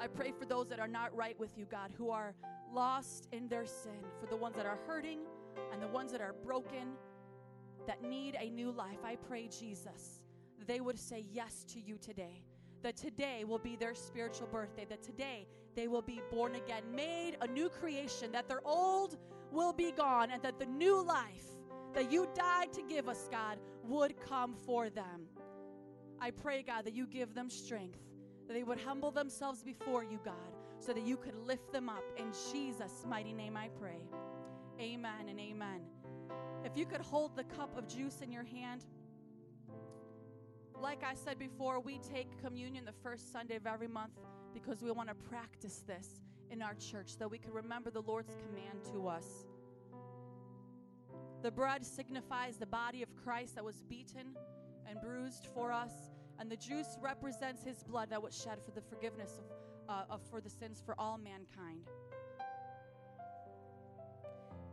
I 0.00 0.08
pray 0.08 0.32
for 0.36 0.46
those 0.46 0.66
that 0.68 0.80
are 0.80 0.88
not 0.88 1.14
right 1.14 1.38
with 1.38 1.56
you, 1.56 1.66
God, 1.70 1.92
who 1.96 2.10
are 2.10 2.34
lost 2.72 3.28
in 3.30 3.46
their 3.46 3.66
sin, 3.66 4.00
for 4.18 4.26
the 4.26 4.36
ones 4.36 4.56
that 4.56 4.66
are 4.66 4.78
hurting 4.86 5.20
and 5.72 5.80
the 5.80 5.88
ones 5.88 6.10
that 6.10 6.20
are 6.20 6.34
broken, 6.44 6.94
that 7.86 8.02
need 8.02 8.36
a 8.40 8.50
new 8.50 8.72
life. 8.72 8.98
I 9.04 9.16
pray, 9.16 9.48
Jesus, 9.48 10.19
they 10.70 10.80
would 10.80 11.00
say 11.00 11.26
yes 11.32 11.64
to 11.64 11.80
you 11.80 11.98
today. 11.98 12.44
That 12.84 12.96
today 12.96 13.42
will 13.44 13.58
be 13.58 13.74
their 13.74 13.92
spiritual 13.92 14.46
birthday, 14.46 14.86
that 14.88 15.02
today 15.02 15.48
they 15.74 15.88
will 15.88 16.00
be 16.00 16.22
born 16.30 16.54
again, 16.54 16.84
made 16.94 17.36
a 17.40 17.46
new 17.48 17.68
creation, 17.68 18.30
that 18.30 18.48
their 18.48 18.60
old 18.64 19.16
will 19.50 19.72
be 19.72 19.90
gone, 19.90 20.30
and 20.30 20.40
that 20.42 20.60
the 20.60 20.66
new 20.66 21.02
life 21.02 21.48
that 21.92 22.12
you 22.12 22.28
died 22.36 22.72
to 22.74 22.82
give 22.82 23.08
us, 23.08 23.28
God, 23.32 23.58
would 23.82 24.14
come 24.20 24.54
for 24.54 24.88
them. 24.88 25.26
I 26.20 26.30
pray, 26.30 26.62
God, 26.62 26.84
that 26.84 26.94
you 26.94 27.08
give 27.08 27.34
them 27.34 27.50
strength, 27.50 27.98
that 28.46 28.54
they 28.54 28.62
would 28.62 28.78
humble 28.78 29.10
themselves 29.10 29.64
before 29.64 30.04
you, 30.04 30.20
God, 30.24 30.54
so 30.78 30.92
that 30.92 31.02
you 31.02 31.16
could 31.16 31.34
lift 31.34 31.72
them 31.72 31.88
up. 31.88 32.04
In 32.16 32.30
Jesus' 32.52 33.04
mighty 33.08 33.32
name, 33.32 33.56
I 33.56 33.70
pray. 33.80 34.02
Amen 34.80 35.28
and 35.28 35.40
amen. 35.40 35.80
If 36.64 36.76
you 36.76 36.86
could 36.86 37.00
hold 37.00 37.34
the 37.34 37.44
cup 37.44 37.76
of 37.76 37.88
juice 37.88 38.20
in 38.20 38.30
your 38.30 38.44
hand, 38.44 38.84
like 40.82 41.02
I 41.04 41.14
said 41.14 41.38
before, 41.38 41.80
we 41.80 41.98
take 41.98 42.40
communion 42.42 42.84
the 42.84 42.92
first 43.02 43.32
Sunday 43.32 43.56
of 43.56 43.66
every 43.66 43.88
month 43.88 44.12
because 44.54 44.82
we 44.82 44.90
want 44.90 45.08
to 45.08 45.14
practice 45.14 45.82
this 45.86 46.20
in 46.50 46.62
our 46.62 46.74
church, 46.74 47.12
so 47.12 47.18
that 47.20 47.30
we 47.30 47.38
can 47.38 47.52
remember 47.52 47.90
the 47.90 48.02
Lord's 48.02 48.34
command 48.34 48.84
to 48.92 49.06
us. 49.06 49.46
The 51.42 51.50
bread 51.50 51.86
signifies 51.86 52.56
the 52.56 52.66
body 52.66 53.02
of 53.02 53.14
Christ 53.14 53.54
that 53.54 53.64
was 53.64 53.82
beaten 53.88 54.36
and 54.88 55.00
bruised 55.00 55.46
for 55.54 55.70
us, 55.70 55.92
and 56.38 56.50
the 56.50 56.56
juice 56.56 56.98
represents 57.00 57.62
his 57.62 57.84
blood 57.84 58.10
that 58.10 58.22
was 58.22 58.34
shed 58.34 58.58
for 58.64 58.72
the 58.72 58.80
forgiveness 58.80 59.38
of, 59.38 59.44
uh, 59.88 60.14
of 60.14 60.20
for 60.28 60.40
the 60.40 60.50
sins 60.50 60.82
for 60.84 60.98
all 60.98 61.18
mankind. 61.18 61.88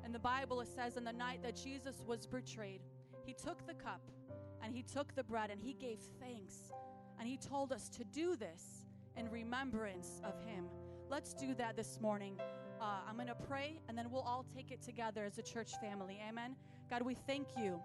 In 0.04 0.12
the 0.12 0.20
Bible, 0.20 0.62
it 0.62 0.68
says, 0.68 0.98
in 0.98 1.04
the 1.04 1.14
night 1.14 1.44
that 1.44 1.56
Jesus 1.56 2.04
was 2.08 2.26
betrayed, 2.26 2.82
he 3.26 3.34
took 3.34 3.68
the 3.68 3.74
cup 3.74 4.02
and 4.68 4.76
he 4.76 4.84
took 4.84 5.16
the 5.16 5.24
bread 5.24 5.50
and 5.50 5.62
he 5.62 5.74
gave 5.74 6.00
thanks. 6.20 6.74
And 7.18 7.28
he 7.28 7.38
told 7.38 7.72
us 7.72 7.88
to 7.88 8.04
do 8.04 8.36
this 8.36 8.84
in 9.16 9.30
remembrance 9.30 10.22
of 10.26 10.34
him. 10.46 10.66
Let's 11.10 11.34
do 11.34 11.56
that 11.56 11.78
this 11.78 12.02
morning. 12.02 12.38
Uh, 12.82 12.98
I'm 13.08 13.16
going 13.16 13.30
to 13.30 13.36
pray 13.36 13.80
and 13.88 13.98
then 13.98 14.12
we'll 14.12 14.24
all 14.24 14.46
take 14.54 14.72
it 14.72 14.82
together 14.82 15.24
as 15.24 15.38
a 15.38 15.42
church 15.42 15.72
family. 15.80 16.20
Amen. 16.28 16.54
God, 16.90 17.02
we 17.02 17.16
thank 17.16 17.48
you 17.58 17.80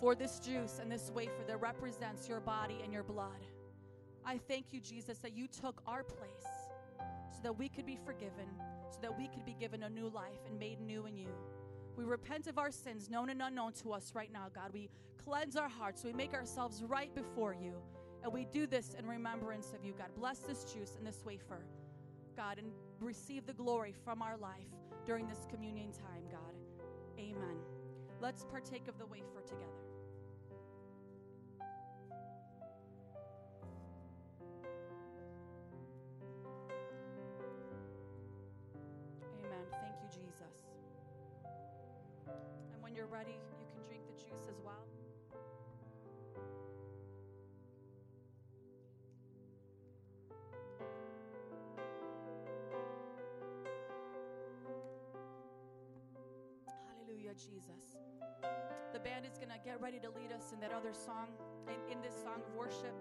for 0.00 0.14
this 0.14 0.40
juice 0.40 0.78
and 0.80 0.90
this 0.90 1.12
wafer 1.14 1.44
that 1.46 1.60
represents 1.60 2.30
your 2.30 2.40
body 2.40 2.80
and 2.82 2.90
your 2.90 3.02
blood. 3.02 3.44
I 4.24 4.38
thank 4.38 4.72
you, 4.72 4.80
Jesus, 4.80 5.18
that 5.18 5.36
you 5.36 5.48
took 5.48 5.82
our 5.86 6.02
place 6.02 6.48
so 7.30 7.42
that 7.42 7.58
we 7.58 7.68
could 7.68 7.84
be 7.84 7.98
forgiven, 8.06 8.48
so 8.90 8.98
that 9.02 9.16
we 9.16 9.28
could 9.28 9.44
be 9.44 9.54
given 9.60 9.82
a 9.82 9.90
new 9.90 10.08
life 10.08 10.40
and 10.48 10.58
made 10.58 10.80
new 10.80 11.04
in 11.04 11.14
you. 11.14 11.28
We 11.96 12.04
repent 12.04 12.46
of 12.46 12.58
our 12.58 12.70
sins, 12.70 13.08
known 13.08 13.30
and 13.30 13.40
unknown 13.40 13.72
to 13.82 13.92
us 13.92 14.12
right 14.14 14.32
now, 14.32 14.48
God. 14.54 14.70
We 14.72 14.90
cleanse 15.22 15.56
our 15.56 15.68
hearts. 15.68 16.04
We 16.04 16.12
make 16.12 16.34
ourselves 16.34 16.82
right 16.82 17.14
before 17.14 17.54
you. 17.54 17.74
And 18.22 18.32
we 18.32 18.44
do 18.44 18.66
this 18.66 18.94
in 18.98 19.06
remembrance 19.06 19.72
of 19.72 19.84
you, 19.84 19.94
God. 19.96 20.08
Bless 20.16 20.40
this 20.40 20.64
juice 20.64 20.96
and 20.98 21.06
this 21.06 21.22
wafer, 21.24 21.64
God, 22.36 22.58
and 22.58 22.70
receive 23.00 23.46
the 23.46 23.52
glory 23.52 23.94
from 24.04 24.20
our 24.20 24.36
life 24.36 24.68
during 25.06 25.26
this 25.28 25.46
communion 25.50 25.92
time, 25.92 26.22
God. 26.30 26.54
Amen. 27.18 27.56
Let's 28.20 28.44
partake 28.44 28.88
of 28.88 28.98
the 28.98 29.06
wafer 29.06 29.42
together. 29.46 29.85
You're 42.96 43.06
ready, 43.06 43.36
you 43.60 43.66
can 43.68 43.84
drink 43.86 44.00
the 44.06 44.14
juice 44.14 44.48
as 44.48 44.56
well. 44.64 44.72
Hallelujah, 56.88 57.34
Jesus. 57.34 57.98
The 58.94 58.98
band 59.00 59.26
is 59.26 59.36
going 59.36 59.50
to 59.50 59.58
get 59.62 59.78
ready 59.82 59.98
to 60.00 60.08
lead 60.08 60.32
us 60.32 60.52
in 60.54 60.60
that 60.60 60.72
other 60.72 60.94
song, 60.94 61.28
in, 61.68 61.92
in 61.92 62.00
this 62.00 62.14
song 62.14 62.40
of 62.48 62.54
worship. 62.54 62.94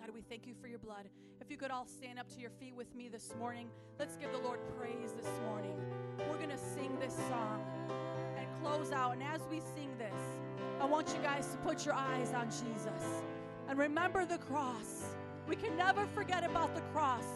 God, 0.00 0.10
we 0.12 0.20
thank 0.20 0.46
you 0.46 0.52
for 0.60 0.68
your 0.68 0.78
blood. 0.78 1.08
If 1.40 1.50
you 1.50 1.56
could 1.56 1.70
all 1.70 1.86
stand 1.86 2.18
up 2.18 2.28
to 2.34 2.40
your 2.40 2.50
feet 2.50 2.74
with 2.76 2.94
me 2.94 3.08
this 3.08 3.34
morning, 3.38 3.70
let's 3.98 4.16
give 4.18 4.32
the 4.32 4.38
Lord 4.38 4.60
praise 4.78 5.12
this 5.12 5.30
morning. 5.48 5.74
We're 6.28 6.36
going 6.36 6.50
to 6.50 6.58
sing 6.58 6.98
this 7.00 7.14
song 7.30 7.64
close 8.64 8.92
out. 8.92 9.12
And 9.12 9.22
as 9.22 9.42
we 9.50 9.60
sing 9.76 9.90
this, 9.98 10.14
I 10.80 10.86
want 10.86 11.08
you 11.08 11.22
guys 11.22 11.46
to 11.48 11.56
put 11.58 11.84
your 11.84 11.94
eyes 11.94 12.32
on 12.32 12.46
Jesus 12.46 13.22
and 13.68 13.78
remember 13.78 14.24
the 14.24 14.38
cross. 14.38 15.14
We 15.46 15.54
can 15.54 15.76
never 15.76 16.06
forget 16.14 16.44
about 16.44 16.74
the 16.74 16.80
cross. 16.92 17.26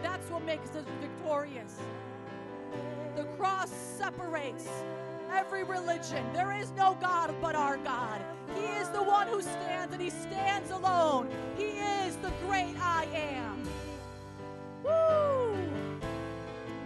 That's 0.00 0.30
what 0.30 0.44
makes 0.44 0.70
us 0.76 0.84
victorious. 1.00 1.76
The 3.16 3.24
cross 3.36 3.70
separates 3.98 4.68
every 5.32 5.64
religion. 5.64 6.24
There 6.32 6.52
is 6.52 6.70
no 6.76 6.96
God 7.00 7.34
but 7.42 7.56
our 7.56 7.76
God. 7.78 8.22
He 8.54 8.64
is 8.64 8.88
the 8.90 9.02
one 9.02 9.26
who 9.26 9.42
stands 9.42 9.92
and 9.92 10.00
he 10.00 10.10
stands 10.10 10.70
alone. 10.70 11.28
He 11.56 11.80
is 12.06 12.14
the 12.16 12.30
great 12.46 12.76
I 12.80 13.06
am. 13.12 13.62
Woo! 14.84 15.56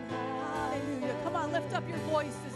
Hallelujah. 0.08 1.16
Come 1.22 1.36
on, 1.36 1.52
lift 1.52 1.74
up 1.74 1.86
your 1.86 1.98
voices 1.98 2.53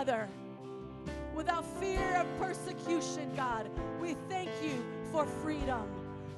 gather 0.00 0.26
without 1.34 1.62
fear 1.78 2.16
of 2.16 2.26
persecution, 2.38 3.30
God. 3.36 3.68
We 4.00 4.16
thank 4.30 4.48
you 4.62 4.82
for 5.12 5.26
freedom. 5.26 5.86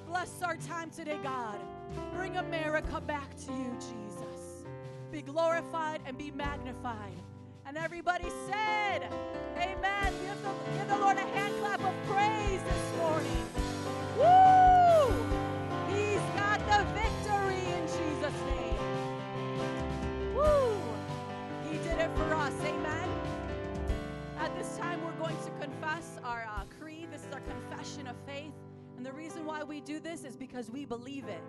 Bless 0.04 0.42
our 0.42 0.56
time 0.56 0.90
today, 0.90 1.18
God. 1.22 1.60
Bring 2.12 2.38
America 2.38 3.00
back 3.00 3.36
to 3.46 3.52
you, 3.52 3.72
Jesus. 3.76 4.66
Be 5.12 5.22
glorified 5.22 6.00
and 6.06 6.18
be 6.18 6.32
magnified. 6.32 7.14
And 7.64 7.76
everybody 7.76 8.28
said, 8.50 9.08
Amen. 9.56 10.12
Give 10.24 10.42
the, 10.42 10.50
give 10.76 10.88
the 10.88 10.98
Lord 10.98 11.16
a 11.18 11.20
hand 11.20 11.54
clap 11.60 11.84
of 11.84 11.94
praise 12.08 12.60
this 12.64 12.96
morning. 12.98 13.46
Woo! 14.18 15.06
He's 15.94 16.20
got 16.34 16.58
the 16.66 16.84
victory 16.98 17.62
in 17.76 17.86
Jesus' 17.86 18.40
name. 18.56 20.34
Woo! 20.34 20.74
He 21.70 21.78
did 21.78 21.98
it 22.00 22.10
for 22.16 22.34
us. 22.34 22.54
Amen. 22.64 23.21
Going 25.32 25.44
to 25.44 25.66
confess 25.66 26.18
our 26.24 26.46
uh, 26.48 26.64
creed. 26.78 27.08
This 27.10 27.22
is 27.22 27.32
our 27.32 27.40
confession 27.40 28.06
of 28.06 28.16
faith. 28.26 28.52
And 28.96 29.06
the 29.06 29.12
reason 29.12 29.46
why 29.46 29.62
we 29.62 29.80
do 29.80 29.98
this 29.98 30.24
is 30.24 30.36
because 30.36 30.70
we 30.70 30.84
believe 30.84 31.26
it. 31.26 31.42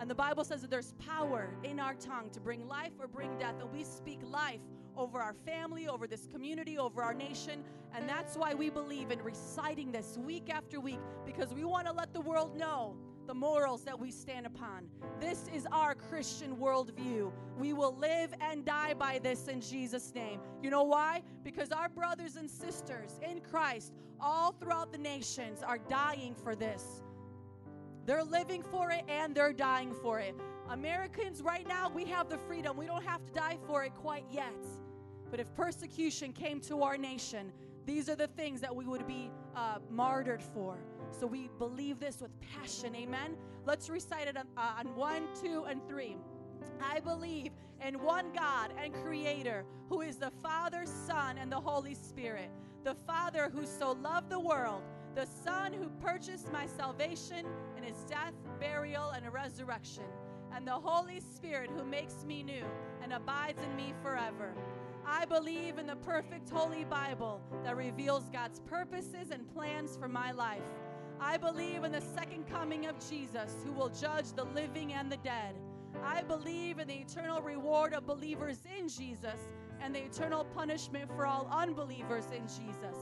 And 0.00 0.08
the 0.08 0.14
Bible 0.14 0.44
says 0.44 0.60
that 0.62 0.70
there's 0.70 0.92
power 0.94 1.50
in 1.62 1.80
our 1.80 1.94
tongue 1.94 2.30
to 2.30 2.40
bring 2.40 2.66
life 2.68 2.92
or 3.00 3.08
bring 3.08 3.36
death. 3.38 3.54
And 3.60 3.72
we 3.72 3.84
speak 3.84 4.20
life 4.22 4.60
over 4.96 5.20
our 5.20 5.34
family, 5.44 5.88
over 5.88 6.06
this 6.06 6.26
community, 6.26 6.78
over 6.78 7.02
our 7.02 7.14
nation. 7.14 7.64
And 7.94 8.08
that's 8.08 8.36
why 8.36 8.54
we 8.54 8.70
believe 8.70 9.10
in 9.10 9.20
reciting 9.22 9.90
this 9.90 10.16
week 10.18 10.50
after 10.50 10.78
week 10.78 11.00
because 11.26 11.52
we 11.52 11.64
want 11.64 11.86
to 11.86 11.92
let 11.92 12.12
the 12.12 12.20
world 12.20 12.56
know 12.56 12.96
the 13.26 13.34
morals 13.34 13.82
that 13.84 13.98
we 13.98 14.10
stand 14.10 14.46
upon. 14.46 14.86
This 15.20 15.46
is 15.54 15.66
our 15.72 15.94
Christian 15.94 16.56
worldview. 16.56 17.32
We 17.58 17.72
will 17.72 17.96
live 17.96 18.34
and 18.40 18.64
die 18.64 18.94
by 18.94 19.18
this 19.18 19.48
in 19.48 19.60
Jesus' 19.60 20.12
name. 20.14 20.40
You 20.62 20.70
know 20.70 20.82
why? 20.82 21.22
Because 21.42 21.70
our 21.70 21.88
brothers 21.88 22.36
and 22.36 22.50
sisters 22.50 23.18
in 23.22 23.40
Christ 23.40 23.92
all 24.20 24.52
throughout 24.52 24.92
the 24.92 24.98
nations 24.98 25.62
are 25.62 25.78
dying 25.78 26.34
for 26.34 26.54
this. 26.54 27.02
They're 28.06 28.24
living 28.24 28.62
for 28.62 28.90
it 28.90 29.04
and 29.08 29.34
they're 29.34 29.52
dying 29.52 29.94
for 29.94 30.20
it. 30.20 30.34
Americans, 30.68 31.42
right 31.42 31.66
now, 31.66 31.90
we 31.90 32.04
have 32.06 32.28
the 32.28 32.38
freedom. 32.38 32.76
We 32.76 32.86
don't 32.86 33.04
have 33.04 33.24
to 33.24 33.32
die 33.32 33.58
for 33.66 33.84
it 33.84 33.94
quite 33.94 34.24
yet. 34.30 34.52
But 35.30 35.40
if 35.40 35.52
persecution 35.54 36.32
came 36.32 36.60
to 36.62 36.82
our 36.82 36.96
nation, 36.96 37.52
these 37.86 38.08
are 38.08 38.16
the 38.16 38.28
things 38.28 38.60
that 38.60 38.74
we 38.74 38.86
would 38.86 39.06
be 39.06 39.30
uh, 39.54 39.78
martyred 39.90 40.42
for. 40.42 40.78
So 41.18 41.26
we 41.26 41.48
believe 41.58 42.00
this 42.00 42.20
with 42.20 42.32
passion. 42.40 42.94
Amen. 42.96 43.36
Let's 43.66 43.88
recite 43.88 44.28
it 44.28 44.36
on, 44.36 44.46
uh, 44.56 44.74
on 44.78 44.94
one, 44.96 45.22
two, 45.40 45.64
and 45.64 45.80
three. 45.88 46.16
I 46.80 47.00
believe 47.00 47.52
in 47.84 48.02
one 48.02 48.32
God 48.32 48.72
and 48.82 48.92
Creator 48.92 49.64
who 49.88 50.00
is 50.00 50.16
the 50.16 50.32
Father, 50.42 50.84
Son, 50.84 51.38
and 51.38 51.50
the 51.50 51.60
Holy 51.60 51.94
Spirit. 51.94 52.50
The 52.82 52.94
Father 53.06 53.50
who 53.52 53.64
so 53.64 53.92
loved 53.92 54.28
the 54.28 54.40
world, 54.40 54.82
the 55.14 55.26
Son 55.26 55.72
who 55.72 55.88
purchased 56.04 56.52
my 56.52 56.66
salvation 56.66 57.46
in 57.76 57.82
his 57.82 58.04
death, 58.04 58.34
burial, 58.58 59.10
and 59.10 59.32
resurrection, 59.32 60.04
and 60.54 60.66
the 60.66 60.72
Holy 60.72 61.20
Spirit 61.20 61.70
who 61.76 61.84
makes 61.84 62.24
me 62.24 62.42
new 62.42 62.64
and 63.02 63.12
abides 63.12 63.62
in 63.62 63.76
me 63.76 63.94
forever. 64.02 64.52
I 65.06 65.26
believe 65.26 65.78
in 65.78 65.86
the 65.86 65.96
perfect 65.96 66.50
Holy 66.50 66.84
Bible 66.84 67.40
that 67.62 67.76
reveals 67.76 68.24
God's 68.30 68.60
purposes 68.60 69.30
and 69.30 69.48
plans 69.54 69.96
for 69.96 70.08
my 70.08 70.32
life. 70.32 70.62
I 71.24 71.38
believe 71.38 71.84
in 71.84 71.92
the 71.92 72.02
second 72.02 72.46
coming 72.50 72.84
of 72.84 72.96
Jesus 73.08 73.56
who 73.64 73.72
will 73.72 73.88
judge 73.88 74.32
the 74.36 74.44
living 74.44 74.92
and 74.92 75.10
the 75.10 75.16
dead. 75.16 75.54
I 76.04 76.20
believe 76.20 76.78
in 76.78 76.86
the 76.86 76.98
eternal 76.98 77.40
reward 77.40 77.94
of 77.94 78.06
believers 78.06 78.58
in 78.78 78.88
Jesus 78.88 79.40
and 79.80 79.94
the 79.94 80.04
eternal 80.04 80.44
punishment 80.44 81.10
for 81.16 81.24
all 81.24 81.48
unbelievers 81.50 82.26
in 82.26 82.42
Jesus. 82.42 82.98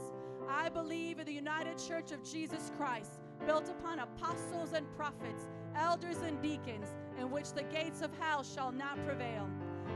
I 0.49 0.69
believe 0.69 1.19
in 1.19 1.25
the 1.25 1.33
United 1.33 1.77
Church 1.77 2.13
of 2.13 2.23
Jesus 2.23 2.71
Christ, 2.77 3.19
built 3.45 3.67
upon 3.67 3.99
apostles 3.99 4.71
and 4.71 4.87
prophets, 4.95 5.49
elders 5.75 6.19
and 6.25 6.41
deacons, 6.41 6.95
in 7.19 7.29
which 7.29 7.51
the 7.51 7.63
gates 7.63 8.01
of 8.01 8.11
hell 8.21 8.41
shall 8.41 8.71
not 8.71 9.05
prevail. 9.05 9.49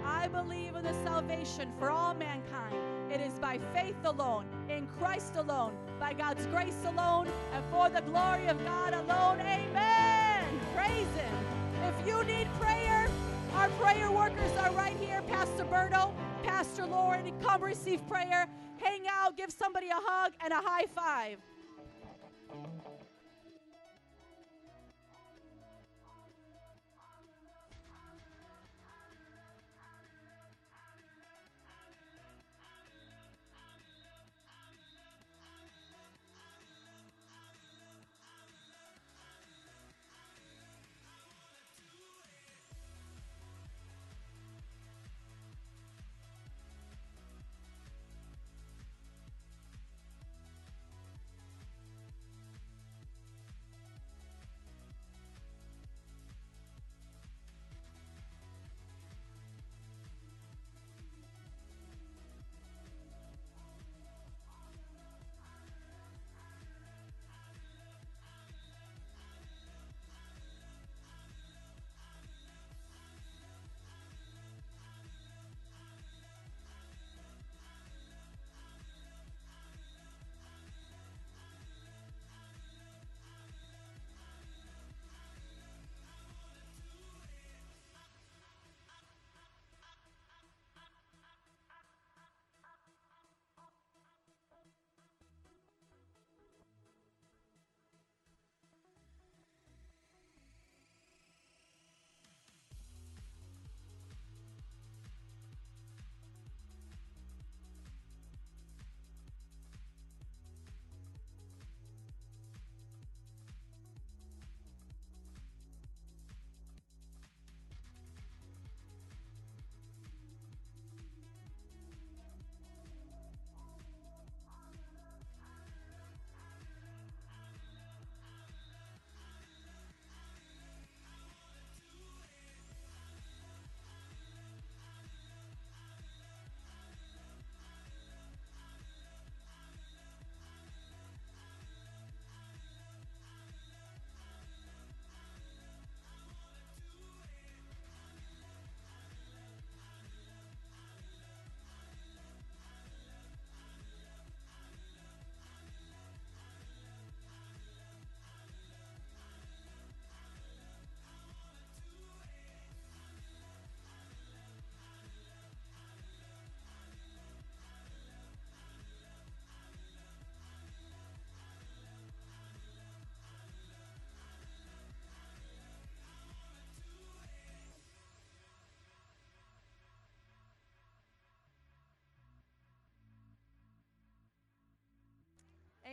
I 0.03 0.27
believe 0.27 0.75
in 0.75 0.83
the 0.83 0.93
salvation 1.05 1.71
for 1.79 1.89
all 1.89 2.13
mankind. 2.13 2.96
It 3.11 3.21
is 3.21 3.33
by 3.39 3.59
faith 3.73 3.95
alone, 4.03 4.45
in 4.69 4.85
Christ 4.99 5.35
alone, 5.37 5.73
by 5.99 6.13
God's 6.13 6.45
grace 6.47 6.83
alone, 6.85 7.27
and 7.53 7.63
for 7.71 7.89
the 7.89 8.01
glory 8.01 8.47
of 8.47 8.61
God 8.65 8.93
alone. 8.93 9.39
Amen. 9.39 10.43
Praise 10.75 11.07
Him. 11.15 11.37
If 11.85 12.07
you 12.07 12.23
need 12.25 12.47
prayer, 12.59 13.07
our 13.55 13.69
prayer 13.69 14.11
workers 14.11 14.51
are 14.59 14.71
right 14.73 14.95
here. 14.97 15.21
Pastor 15.21 15.63
Berto, 15.65 16.11
Pastor 16.43 16.85
Lauren, 16.85 17.31
come 17.41 17.63
receive 17.63 18.05
prayer. 18.09 18.47
Hang 18.77 19.01
out, 19.09 19.37
give 19.37 19.51
somebody 19.51 19.87
a 19.87 19.95
hug 19.95 20.33
and 20.43 20.51
a 20.51 20.57
high 20.57 20.85
five. 20.93 21.37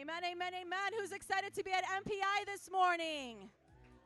Amen, 0.04 0.32
amen, 0.32 0.52
amen. 0.52 1.00
Who's 1.00 1.12
excited 1.12 1.54
to 1.54 1.64
be 1.64 1.70
at 1.72 1.82
MPI 1.84 2.44
this 2.44 2.68
morning? 2.70 3.48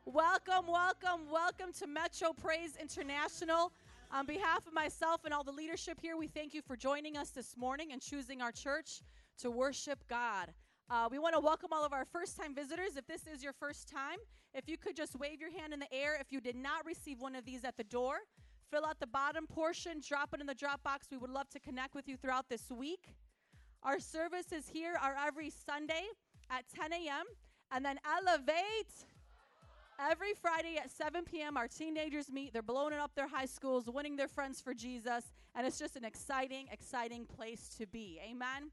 Welcome, 0.05 0.65
welcome, 0.65 1.29
welcome 1.29 1.73
to 1.73 1.87
Metro 1.87 2.31
Praise 2.31 2.77
International. 2.79 3.73
On 4.09 4.25
behalf 4.25 4.65
of 4.65 4.73
myself 4.73 5.25
and 5.25 5.33
all 5.33 5.43
the 5.43 5.51
leadership 5.51 5.99
here, 6.01 6.15
we 6.15 6.27
thank 6.27 6.53
you 6.53 6.61
for 6.61 6.77
joining 6.77 7.17
us 7.17 7.31
this 7.31 7.57
morning 7.57 7.91
and 7.91 8.01
choosing 8.01 8.41
our 8.41 8.53
church 8.53 9.01
to 9.39 9.51
worship 9.51 9.99
God. 10.07 10.53
Uh, 10.89 11.09
we 11.11 11.19
want 11.19 11.35
to 11.35 11.41
welcome 11.41 11.71
all 11.73 11.83
of 11.83 11.91
our 11.91 12.05
first 12.05 12.37
time 12.37 12.55
visitors. 12.55 12.95
If 12.95 13.05
this 13.05 13.27
is 13.27 13.43
your 13.43 13.51
first 13.51 13.89
time, 13.89 14.19
if 14.53 14.69
you 14.69 14.77
could 14.77 14.95
just 14.95 15.19
wave 15.19 15.41
your 15.41 15.51
hand 15.51 15.73
in 15.73 15.81
the 15.81 15.93
air 15.93 16.17
if 16.17 16.31
you 16.31 16.39
did 16.39 16.55
not 16.55 16.85
receive 16.85 17.19
one 17.19 17.35
of 17.35 17.43
these 17.43 17.65
at 17.65 17.75
the 17.75 17.83
door, 17.83 18.19
fill 18.71 18.85
out 18.85 19.01
the 19.01 19.07
bottom 19.07 19.45
portion, 19.47 19.99
drop 20.07 20.33
it 20.33 20.39
in 20.39 20.47
the 20.47 20.55
drop 20.55 20.81
box. 20.81 21.07
We 21.11 21.17
would 21.17 21.29
love 21.29 21.49
to 21.49 21.59
connect 21.59 21.93
with 21.93 22.07
you 22.07 22.15
throughout 22.15 22.47
this 22.47 22.71
week. 22.71 23.09
Our 23.83 23.99
services 23.99 24.67
here 24.71 24.95
are 25.01 25.15
every 25.25 25.49
Sunday 25.49 26.03
at 26.49 26.65
10 26.75 26.91
a.m. 26.91 27.25
and 27.71 27.85
then 27.85 27.97
Elevate 28.05 28.91
every 29.97 30.33
Friday 30.33 30.77
at 30.77 30.91
7 30.91 31.23
p.m. 31.23 31.55
Our 31.55 31.69
teenagers 31.69 32.29
meet. 32.29 32.51
They're 32.51 32.61
blowing 32.61 32.93
it 32.93 32.99
up 32.99 33.15
their 33.15 33.27
high 33.27 33.45
schools, 33.45 33.89
winning 33.89 34.17
their 34.17 34.27
friends 34.27 34.59
for 34.59 34.73
Jesus, 34.73 35.31
and 35.55 35.65
it's 35.65 35.79
just 35.79 35.95
an 35.95 36.03
exciting, 36.03 36.67
exciting 36.73 37.25
place 37.25 37.69
to 37.77 37.87
be. 37.87 38.19
Amen. 38.29 38.71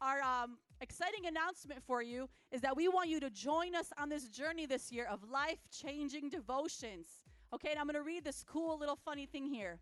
Our 0.00 0.22
um, 0.22 0.56
exciting 0.80 1.26
announcement 1.26 1.82
for 1.86 2.02
you 2.02 2.26
is 2.50 2.62
that 2.62 2.74
we 2.74 2.88
want 2.88 3.10
you 3.10 3.20
to 3.20 3.30
join 3.30 3.74
us 3.74 3.92
on 3.98 4.08
this 4.08 4.28
journey 4.28 4.64
this 4.64 4.90
year 4.90 5.06
of 5.10 5.20
life 5.30 5.58
changing 5.70 6.30
devotions. 6.30 7.08
Okay, 7.52 7.70
and 7.72 7.78
I'm 7.78 7.86
going 7.86 7.94
to 7.94 8.02
read 8.02 8.24
this 8.24 8.42
cool 8.42 8.78
little 8.78 8.96
funny 8.96 9.26
thing 9.26 9.46
here. 9.46 9.80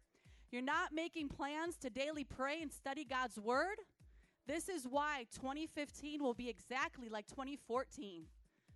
You're 0.51 0.63
not 0.63 0.93
making 0.93 1.29
plans 1.29 1.77
to 1.79 1.91
daily 1.91 2.25
pray 2.25 2.61
and 2.61 2.73
study 2.73 3.05
God's 3.05 3.39
word? 3.39 3.79
This 4.47 4.69
is 4.69 4.87
why 4.89 5.25
2015 5.35 6.23
will 6.23 6.35
be 6.35 6.49
exactly 6.49 7.09
like 7.09 7.27
2014. 7.29 8.25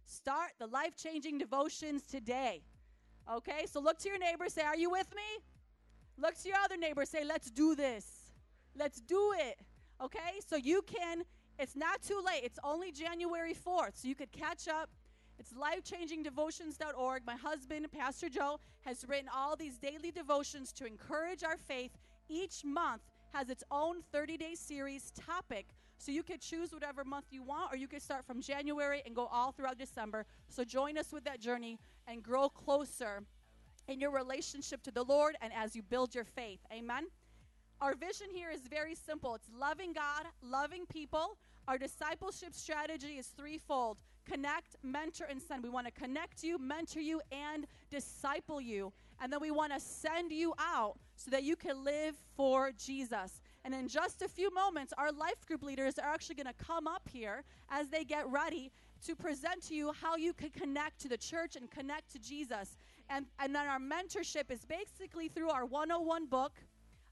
Start 0.06 0.52
the 0.58 0.66
life 0.66 0.96
changing 0.96 1.36
devotions 1.38 2.02
today. 2.02 2.62
Okay, 3.30 3.66
so 3.66 3.78
look 3.80 3.98
to 3.98 4.08
your 4.08 4.18
neighbor, 4.18 4.48
say, 4.48 4.62
Are 4.62 4.76
you 4.76 4.90
with 4.90 5.14
me? 5.14 5.44
Look 6.16 6.34
to 6.42 6.48
your 6.48 6.56
other 6.64 6.78
neighbor, 6.78 7.04
say, 7.04 7.24
Let's 7.24 7.50
do 7.50 7.74
this. 7.74 8.32
Let's 8.74 9.00
do 9.02 9.34
it. 9.36 9.58
Okay, 10.02 10.40
so 10.46 10.56
you 10.56 10.82
can, 10.82 11.24
it's 11.58 11.76
not 11.76 12.00
too 12.00 12.22
late. 12.24 12.40
It's 12.44 12.58
only 12.64 12.90
January 12.90 13.54
4th, 13.54 14.00
so 14.00 14.08
you 14.08 14.14
could 14.14 14.32
catch 14.32 14.68
up. 14.68 14.88
It's 15.38 15.52
lifechangingdevotions.org. 15.52 17.22
My 17.26 17.36
husband, 17.36 17.86
Pastor 17.92 18.28
Joe, 18.28 18.58
has 18.86 19.04
written 19.06 19.28
all 19.34 19.56
these 19.56 19.76
daily 19.76 20.10
devotions 20.10 20.72
to 20.74 20.86
encourage 20.86 21.44
our 21.44 21.56
faith. 21.56 21.90
Each 22.28 22.64
month 22.64 23.02
has 23.32 23.50
its 23.50 23.64
own 23.70 24.02
30 24.12 24.36
day 24.36 24.54
series 24.54 25.10
topic. 25.12 25.66
So 25.98 26.12
you 26.12 26.22
could 26.22 26.40
choose 26.40 26.72
whatever 26.72 27.04
month 27.04 27.26
you 27.30 27.42
want, 27.42 27.72
or 27.72 27.76
you 27.76 27.88
could 27.88 28.02
start 28.02 28.24
from 28.24 28.40
January 28.40 29.02
and 29.04 29.16
go 29.16 29.26
all 29.32 29.50
throughout 29.52 29.78
December. 29.78 30.26
So 30.48 30.62
join 30.64 30.96
us 30.96 31.12
with 31.12 31.24
that 31.24 31.40
journey 31.40 31.78
and 32.06 32.22
grow 32.22 32.48
closer 32.48 33.24
in 33.88 34.00
your 34.00 34.12
relationship 34.12 34.82
to 34.84 34.90
the 34.90 35.02
Lord 35.02 35.36
and 35.40 35.52
as 35.52 35.74
you 35.74 35.82
build 35.82 36.14
your 36.14 36.24
faith. 36.24 36.60
Amen. 36.72 37.06
Our 37.80 37.94
vision 37.94 38.28
here 38.32 38.50
is 38.50 38.62
very 38.68 38.94
simple 38.94 39.34
it's 39.34 39.48
loving 39.58 39.92
God, 39.92 40.26
loving 40.42 40.86
people. 40.86 41.36
Our 41.66 41.78
discipleship 41.78 42.54
strategy 42.54 43.18
is 43.18 43.26
threefold 43.26 43.98
connect, 44.28 44.76
mentor, 44.82 45.26
and 45.28 45.40
send. 45.40 45.62
We 45.62 45.70
want 45.70 45.86
to 45.86 45.92
connect 45.92 46.42
you, 46.42 46.58
mentor 46.58 47.00
you, 47.00 47.20
and 47.32 47.66
disciple 47.90 48.60
you. 48.60 48.92
And 49.20 49.32
then 49.32 49.40
we 49.40 49.50
want 49.50 49.72
to 49.72 49.80
send 49.80 50.32
you 50.32 50.54
out 50.58 50.96
so 51.16 51.30
that 51.30 51.42
you 51.42 51.56
can 51.56 51.84
live 51.84 52.16
for 52.36 52.70
Jesus. 52.72 53.40
And 53.64 53.74
in 53.74 53.88
just 53.88 54.22
a 54.22 54.28
few 54.28 54.52
moments, 54.54 54.92
our 54.96 55.10
life 55.10 55.44
group 55.46 55.62
leaders 55.62 55.98
are 55.98 56.08
actually 56.08 56.36
going 56.36 56.46
to 56.46 56.64
come 56.64 56.86
up 56.86 57.08
here 57.12 57.42
as 57.70 57.88
they 57.88 58.04
get 58.04 58.28
ready 58.28 58.70
to 59.06 59.14
present 59.14 59.62
to 59.68 59.74
you 59.74 59.92
how 59.92 60.16
you 60.16 60.32
can 60.32 60.50
connect 60.50 61.00
to 61.00 61.08
the 61.08 61.16
church 61.16 61.56
and 61.56 61.70
connect 61.70 62.10
to 62.12 62.18
Jesus. 62.18 62.76
And, 63.10 63.26
and 63.38 63.54
then 63.54 63.66
our 63.66 63.78
mentorship 63.78 64.50
is 64.50 64.64
basically 64.64 65.28
through 65.28 65.50
our 65.50 65.64
101 65.64 66.26
book. 66.26 66.52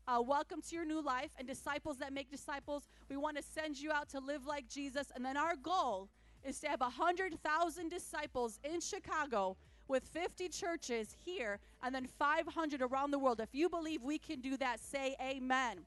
Uh, 0.09 0.23
welcome 0.23 0.63
to 0.63 0.77
your 0.77 0.85
new 0.85 1.03
life 1.03 1.31
and 1.37 1.49
disciples 1.49 1.99
that 1.99 2.13
make 2.13 2.31
disciples. 2.31 2.85
We 3.09 3.17
want 3.17 3.37
to 3.37 3.43
send 3.43 3.77
you 3.77 3.91
out 3.91 4.09
to 4.11 4.21
live 4.21 4.47
like 4.47 4.69
Jesus. 4.69 5.09
And 5.15 5.25
then 5.25 5.37
our 5.37 5.57
goal 5.57 6.09
is 6.45 6.61
to 6.61 6.69
have 6.69 6.81
100,000 6.81 7.89
disciples 7.89 8.61
in 8.63 8.81
Chicago 8.81 9.57
with 9.89 10.05
50 10.05 10.49
churches 10.49 11.15
here 11.25 11.59
and 11.83 11.95
then 11.95 12.07
500 12.07 12.83
around 12.83 13.11
the 13.11 13.19
world. 13.19 13.41
If 13.41 13.55
you 13.55 13.69
believe 13.69 14.03
we 14.03 14.19
can 14.19 14.41
do 14.41 14.57
that, 14.57 14.81
say 14.81 15.17
amen. 15.21 15.79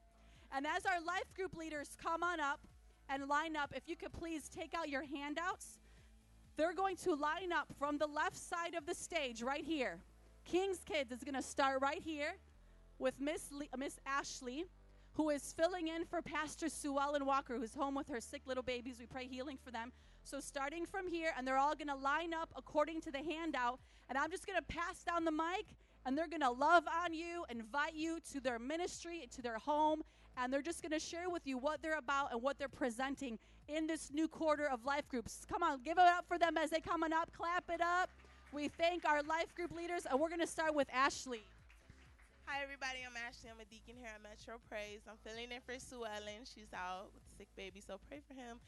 And 0.52 0.66
as 0.66 0.86
our 0.86 1.00
life 1.00 1.32
group 1.36 1.56
leaders 1.56 1.96
come 2.02 2.22
on 2.22 2.40
up 2.40 2.60
and 3.08 3.28
line 3.28 3.56
up, 3.56 3.72
if 3.74 3.88
you 3.88 3.96
could 3.96 4.12
please 4.12 4.48
take 4.48 4.74
out 4.74 4.88
your 4.88 5.04
handouts. 5.04 5.78
They're 6.56 6.74
going 6.74 6.96
to 6.96 7.14
line 7.14 7.52
up 7.52 7.68
from 7.78 7.96
the 7.96 8.06
left 8.06 8.36
side 8.36 8.74
of 8.74 8.84
the 8.84 8.94
stage 8.94 9.42
right 9.42 9.64
here. 9.64 9.98
King's 10.44 10.80
Kids 10.84 11.12
is 11.12 11.24
going 11.24 11.34
to 11.34 11.42
start 11.42 11.80
right 11.80 12.02
here 12.02 12.34
with 12.98 13.18
Miss 13.20 13.50
Le- 13.50 13.64
uh, 13.72 13.76
Miss 13.78 13.98
Ashley, 14.04 14.66
who 15.14 15.30
is 15.30 15.54
filling 15.54 15.88
in 15.88 16.04
for 16.04 16.20
Pastor 16.20 16.68
Sue 16.68 16.98
Ellen 16.98 17.24
Walker, 17.24 17.56
who's 17.56 17.74
home 17.74 17.94
with 17.94 18.08
her 18.08 18.20
sick 18.20 18.42
little 18.46 18.62
babies. 18.62 18.96
We 19.00 19.06
pray 19.06 19.26
healing 19.26 19.58
for 19.64 19.70
them. 19.70 19.92
So 20.30 20.38
starting 20.38 20.86
from 20.86 21.08
here, 21.08 21.32
and 21.36 21.44
they're 21.44 21.58
all 21.58 21.74
going 21.74 21.88
to 21.88 21.96
line 21.96 22.32
up 22.32 22.50
according 22.54 23.00
to 23.00 23.10
the 23.10 23.18
handout, 23.18 23.80
and 24.08 24.16
I'm 24.16 24.30
just 24.30 24.46
going 24.46 24.60
to 24.60 24.64
pass 24.64 25.02
down 25.02 25.24
the 25.24 25.32
mic, 25.32 25.66
and 26.06 26.16
they're 26.16 26.28
going 26.28 26.42
to 26.42 26.52
love 26.52 26.84
on 27.02 27.12
you, 27.12 27.44
invite 27.50 27.94
you 27.96 28.20
to 28.32 28.38
their 28.38 28.60
ministry, 28.60 29.26
to 29.34 29.42
their 29.42 29.58
home, 29.58 30.02
and 30.36 30.52
they're 30.52 30.62
just 30.62 30.82
going 30.82 30.92
to 30.92 31.00
share 31.00 31.28
with 31.28 31.48
you 31.48 31.58
what 31.58 31.82
they're 31.82 31.98
about 31.98 32.30
and 32.30 32.40
what 32.40 32.60
they're 32.60 32.68
presenting 32.68 33.40
in 33.66 33.88
this 33.88 34.12
new 34.12 34.28
quarter 34.28 34.68
of 34.68 34.84
life 34.84 35.08
groups. 35.08 35.44
Come 35.50 35.64
on, 35.64 35.82
give 35.82 35.98
it 35.98 36.04
up 36.04 36.26
for 36.28 36.38
them 36.38 36.56
as 36.56 36.70
they 36.70 36.78
coming 36.78 37.12
up. 37.12 37.32
Clap 37.32 37.64
it 37.68 37.80
up. 37.80 38.08
We 38.52 38.68
thank 38.68 39.04
our 39.08 39.24
life 39.24 39.52
group 39.56 39.74
leaders, 39.74 40.06
and 40.08 40.20
we're 40.20 40.28
going 40.28 40.38
to 40.38 40.46
start 40.46 40.76
with 40.76 40.86
Ashley. 40.92 41.42
Hi, 42.46 42.62
everybody. 42.62 42.98
I'm 43.04 43.16
Ashley. 43.16 43.50
I'm 43.50 43.58
a 43.58 43.64
deacon 43.64 43.94
here 43.98 44.10
at 44.14 44.22
Metro 44.22 44.60
Praise. 44.68 45.00
I'm 45.08 45.18
filling 45.24 45.50
in 45.50 45.60
for 45.66 45.76
Sue 45.78 46.04
Ellen. 46.04 46.46
She's 46.46 46.72
out 46.72 47.10
with 47.14 47.22
a 47.22 47.36
sick 47.36 47.48
baby, 47.56 47.82
so 47.84 47.98
pray 48.08 48.20
for 48.26 48.34
him. 48.34 48.58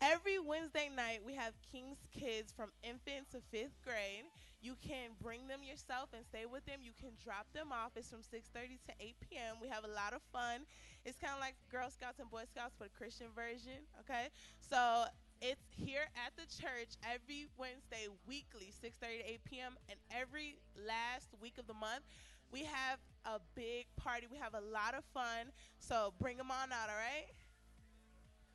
Every 0.00 0.38
Wednesday 0.38 0.88
night, 0.94 1.26
we 1.26 1.34
have 1.34 1.54
King's 1.72 1.98
Kids 2.14 2.52
from 2.54 2.70
infant 2.84 3.30
to 3.32 3.42
fifth 3.50 3.74
grade. 3.82 4.30
You 4.62 4.74
can 4.78 5.10
bring 5.20 5.48
them 5.48 5.62
yourself 5.66 6.10
and 6.14 6.24
stay 6.26 6.46
with 6.46 6.64
them. 6.66 6.78
You 6.82 6.92
can 6.94 7.10
drop 7.22 7.46
them 7.52 7.72
off. 7.72 7.92
It's 7.96 8.10
from 8.10 8.22
6:30 8.22 8.78
to 8.86 8.92
8 9.00 9.16
p.m. 9.20 9.56
We 9.60 9.66
have 9.68 9.82
a 9.84 9.90
lot 9.90 10.14
of 10.14 10.22
fun. 10.32 10.66
It's 11.04 11.18
kind 11.18 11.34
of 11.34 11.40
like 11.40 11.54
Girl 11.70 11.90
Scouts 11.90 12.18
and 12.18 12.30
Boy 12.30 12.46
Scouts, 12.46 12.74
but 12.78 12.88
a 12.88 12.94
Christian 12.94 13.26
version. 13.34 13.86
Okay, 14.06 14.30
so 14.58 15.06
it's 15.42 15.66
here 15.74 16.06
at 16.14 16.30
the 16.38 16.46
church 16.46 16.94
every 17.02 17.46
Wednesday, 17.58 18.06
weekly, 18.26 18.70
6:30 18.70 19.18
to 19.18 19.30
8 19.42 19.44
p.m. 19.50 19.74
And 19.90 19.98
every 20.14 20.58
last 20.78 21.34
week 21.42 21.58
of 21.58 21.66
the 21.66 21.74
month, 21.74 22.06
we 22.50 22.62
have 22.62 22.98
a 23.26 23.42
big 23.54 23.86
party. 23.96 24.26
We 24.30 24.38
have 24.38 24.54
a 24.54 24.62
lot 24.62 24.94
of 24.94 25.02
fun. 25.14 25.50
So 25.78 26.14
bring 26.18 26.36
them 26.36 26.50
on 26.50 26.70
out, 26.70 26.86
all 26.86 26.98
right? 26.98 27.30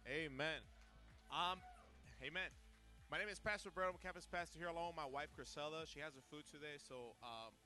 Amen. 0.08 0.73
Um, 1.34 1.58
amen. 2.22 2.54
My 3.10 3.18
name 3.18 3.26
is 3.26 3.42
Pastor 3.42 3.74
Brett. 3.74 3.90
I'm 3.90 3.98
campus 3.98 4.30
pastor 4.30 4.62
here 4.62 4.70
along 4.70 4.94
with 4.94 5.02
my 5.02 5.10
wife, 5.10 5.34
Chrisella. 5.34 5.82
She 5.90 5.98
has 5.98 6.14
her 6.14 6.22
food 6.30 6.46
today, 6.46 6.78
so 6.78 7.18
um, 7.26 7.58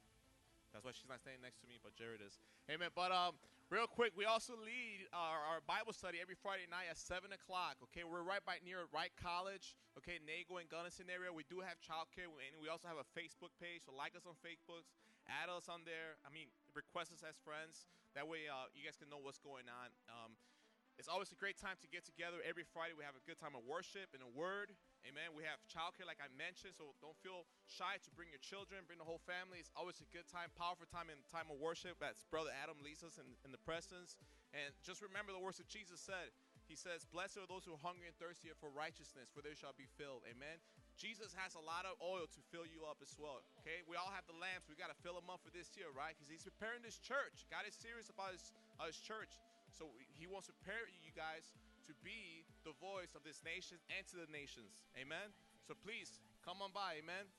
that's 0.71 0.87
why 0.87 0.95
she's 0.95 1.11
not 1.11 1.19
standing 1.19 1.43
next 1.43 1.59
to 1.59 1.67
me, 1.67 1.75
but 1.83 1.91
Jared 1.99 2.23
is. 2.23 2.39
Amen. 2.71 2.95
But 2.95 3.11
um, 3.11 3.35
real 3.67 3.83
quick, 3.83 4.15
we 4.15 4.23
also 4.23 4.55
lead 4.55 5.11
our, 5.11 5.43
our 5.43 5.59
Bible 5.67 5.91
study 5.91 6.23
every 6.23 6.39
Friday 6.39 6.63
night 6.71 6.87
at 6.87 6.95
7 6.95 7.27
o'clock. 7.35 7.75
Okay, 7.91 8.07
we're 8.07 8.23
right 8.23 8.39
by 8.47 8.63
near 8.63 8.87
Wright 8.95 9.11
College. 9.19 9.75
Okay, 9.99 10.15
Nagle 10.23 10.63
and 10.63 10.71
Gunnison 10.71 11.11
area. 11.11 11.27
We 11.27 11.43
do 11.51 11.59
have 11.59 11.75
childcare, 11.83 12.31
and 12.31 12.63
we 12.63 12.71
also 12.71 12.87
have 12.87 13.03
a 13.03 13.07
Facebook 13.11 13.51
page. 13.59 13.83
So 13.83 13.91
like 13.91 14.15
us 14.15 14.23
on 14.23 14.39
Facebook, 14.39 14.87
add 15.27 15.51
us 15.51 15.67
on 15.67 15.83
there. 15.83 16.15
I 16.23 16.31
mean, 16.31 16.47
request 16.71 17.11
us 17.11 17.19
as 17.19 17.35
friends. 17.43 17.91
That 18.15 18.31
way, 18.31 18.47
uh, 18.47 18.71
you 18.71 18.87
guys 18.87 18.95
can 18.95 19.11
know 19.11 19.19
what's 19.19 19.43
going 19.43 19.67
on. 19.67 19.91
Um, 20.07 20.39
it's 20.97 21.05
always 21.05 21.29
a 21.29 21.37
great 21.37 21.61
time 21.61 21.77
to 21.85 21.87
get 21.93 22.01
together 22.09 22.41
every 22.41 22.65
Friday. 22.65 22.97
We 22.97 23.05
have 23.05 23.13
a 23.13 23.21
good 23.29 23.37
time 23.37 23.53
of 23.53 23.61
worship 23.69 24.17
and 24.17 24.25
a 24.25 24.31
word. 24.33 24.73
Amen. 25.05 25.37
We 25.37 25.45
have 25.45 25.61
childcare, 25.69 26.09
like 26.09 26.17
I 26.17 26.27
mentioned, 26.33 26.73
so 26.73 26.97
don't 27.05 27.17
feel 27.21 27.45
shy 27.69 28.01
to 28.01 28.09
bring 28.17 28.33
your 28.33 28.41
children, 28.41 28.81
bring 28.89 28.97
the 28.97 29.05
whole 29.05 29.21
family. 29.21 29.61
It's 29.61 29.69
always 29.77 30.01
a 30.01 30.09
good 30.09 30.25
time, 30.25 30.49
powerful 30.57 30.89
time 30.89 31.13
in 31.13 31.21
time 31.29 31.53
of 31.53 31.61
worship. 31.61 32.01
That's 32.01 32.25
Brother 32.33 32.49
Adam 32.49 32.81
leads 32.81 33.05
us 33.05 33.21
in, 33.21 33.29
in 33.45 33.53
the 33.53 33.61
presence. 33.61 34.17
And 34.57 34.73
just 34.81 35.05
remember 35.05 35.29
the 35.31 35.39
words 35.39 35.61
that 35.61 35.69
Jesus 35.69 36.01
said. 36.01 36.33
He 36.67 36.75
says, 36.75 37.07
Blessed 37.07 37.39
are 37.39 37.47
those 37.47 37.63
who 37.63 37.71
are 37.77 37.79
hungry 37.79 38.11
and 38.11 38.17
thirsty 38.19 38.51
for 38.59 38.67
righteousness, 38.67 39.31
for 39.31 39.39
they 39.39 39.55
shall 39.55 39.71
be 39.77 39.87
filled. 39.95 40.27
Amen. 40.27 40.59
Jesus 40.99 41.31
has 41.37 41.55
a 41.55 41.63
lot 41.63 41.87
of 41.87 41.95
oil 42.03 42.27
to 42.27 42.41
fill 42.51 42.67
you 42.67 42.83
up 42.83 42.99
as 42.99 43.15
well. 43.15 43.39
Okay, 43.63 43.85
we 43.87 43.95
all 43.95 44.11
have 44.11 44.27
the 44.27 44.35
lamps. 44.35 44.67
We 44.67 44.75
got 44.75 44.91
to 44.91 44.99
fill 44.99 45.15
them 45.15 45.31
up 45.31 45.39
for 45.45 45.53
this 45.53 45.71
year, 45.79 45.93
right? 45.95 46.17
Because 46.17 46.27
He's 46.27 46.43
preparing 46.43 46.83
this 46.83 46.99
church. 46.99 47.47
God 47.47 47.63
is 47.63 47.77
serious 47.77 48.11
about 48.11 48.35
His, 48.35 48.51
uh, 48.81 48.89
his 48.89 48.99
church. 48.99 49.31
So 49.77 49.93
He 50.17 50.25
wants 50.25 50.49
to 50.49 50.55
prepare 50.57 50.89
you 50.89 51.13
guys 51.13 51.53
to 51.85 51.93
be 52.01 52.41
the 52.65 52.73
voice 52.81 53.13
of 53.13 53.21
this 53.21 53.45
nation 53.45 53.77
and 53.93 54.01
to 54.09 54.17
the 54.17 54.25
nations. 54.33 54.89
Amen. 54.97 55.29
So 55.61 55.77
please 55.77 56.17
come 56.41 56.65
on 56.65 56.73
by. 56.73 56.97
Amen. 56.97 57.29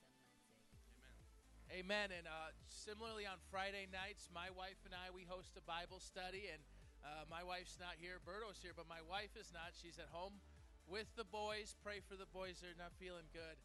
Amen. 1.75 2.15
And 2.15 2.25
uh, 2.25 2.55
similarly, 2.71 3.27
on 3.27 3.43
Friday 3.51 3.91
nights, 3.91 4.31
my 4.31 4.47
wife 4.55 4.79
and 4.87 4.95
I 4.95 5.11
we 5.11 5.27
host 5.27 5.59
a 5.59 5.63
Bible 5.67 5.99
study, 5.99 6.47
and 6.47 6.63
uh, 7.03 7.27
my 7.27 7.43
wife's 7.43 7.75
not 7.75 7.99
here. 7.99 8.23
Berto's 8.23 8.63
here, 8.63 8.73
but 8.73 8.87
my 8.87 9.03
wife 9.03 9.35
is 9.35 9.51
not. 9.51 9.75
She's 9.75 9.99
at 9.99 10.09
home 10.09 10.39
with 10.87 11.11
the 11.19 11.27
boys. 11.27 11.75
Pray 11.83 11.99
for 11.99 12.15
the 12.15 12.25
boys; 12.31 12.63
they're 12.63 12.79
not 12.79 12.95
feeling 12.97 13.27
good. 13.35 13.59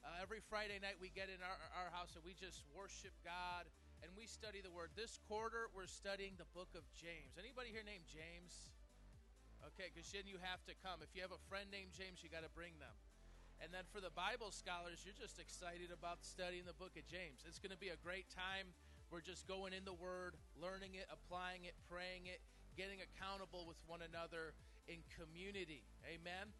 Uh, 0.00 0.22
every 0.24 0.40
Friday 0.48 0.80
night, 0.80 0.96
we 0.96 1.12
get 1.12 1.28
in 1.28 1.42
our, 1.44 1.58
our 1.76 1.90
house 1.92 2.16
and 2.16 2.24
we 2.24 2.32
just 2.32 2.64
worship 2.72 3.12
God 3.20 3.68
and 4.00 4.12
we 4.16 4.24
study 4.24 4.64
the 4.64 4.72
Word. 4.72 4.92
This 4.96 5.20
quarter, 5.28 5.68
we're 5.76 5.88
studying 5.88 6.36
the 6.40 6.48
book 6.56 6.72
of 6.72 6.84
James. 6.96 7.36
Anybody 7.36 7.72
here 7.72 7.84
named 7.84 8.08
James? 8.08 8.72
Okay, 9.60 9.92
because 9.92 10.08
then 10.08 10.24
you 10.24 10.40
have 10.40 10.64
to 10.64 10.74
come. 10.80 11.04
If 11.04 11.12
you 11.12 11.20
have 11.20 11.36
a 11.36 11.42
friend 11.52 11.68
named 11.68 11.92
James, 11.92 12.24
you 12.24 12.32
got 12.32 12.44
to 12.44 12.52
bring 12.52 12.80
them. 12.80 12.96
And 13.60 13.68
then 13.68 13.84
for 13.92 14.00
the 14.00 14.12
Bible 14.12 14.48
scholars, 14.48 15.04
you're 15.04 15.16
just 15.16 15.36
excited 15.36 15.92
about 15.92 16.24
studying 16.24 16.64
the 16.64 16.76
book 16.80 16.96
of 16.96 17.04
James. 17.04 17.44
It's 17.44 17.60
going 17.60 17.76
to 17.76 17.80
be 17.80 17.92
a 17.92 18.00
great 18.00 18.24
time. 18.32 18.72
We're 19.12 19.20
just 19.20 19.44
going 19.44 19.76
in 19.76 19.84
the 19.84 19.92
Word, 19.92 20.40
learning 20.56 20.96
it, 20.96 21.04
applying 21.12 21.68
it, 21.68 21.76
praying 21.84 22.24
it, 22.24 22.40
getting 22.72 23.04
accountable 23.04 23.68
with 23.68 23.76
one 23.84 24.00
another 24.00 24.56
in 24.88 25.04
community. 25.12 25.84
Amen. 26.08 26.56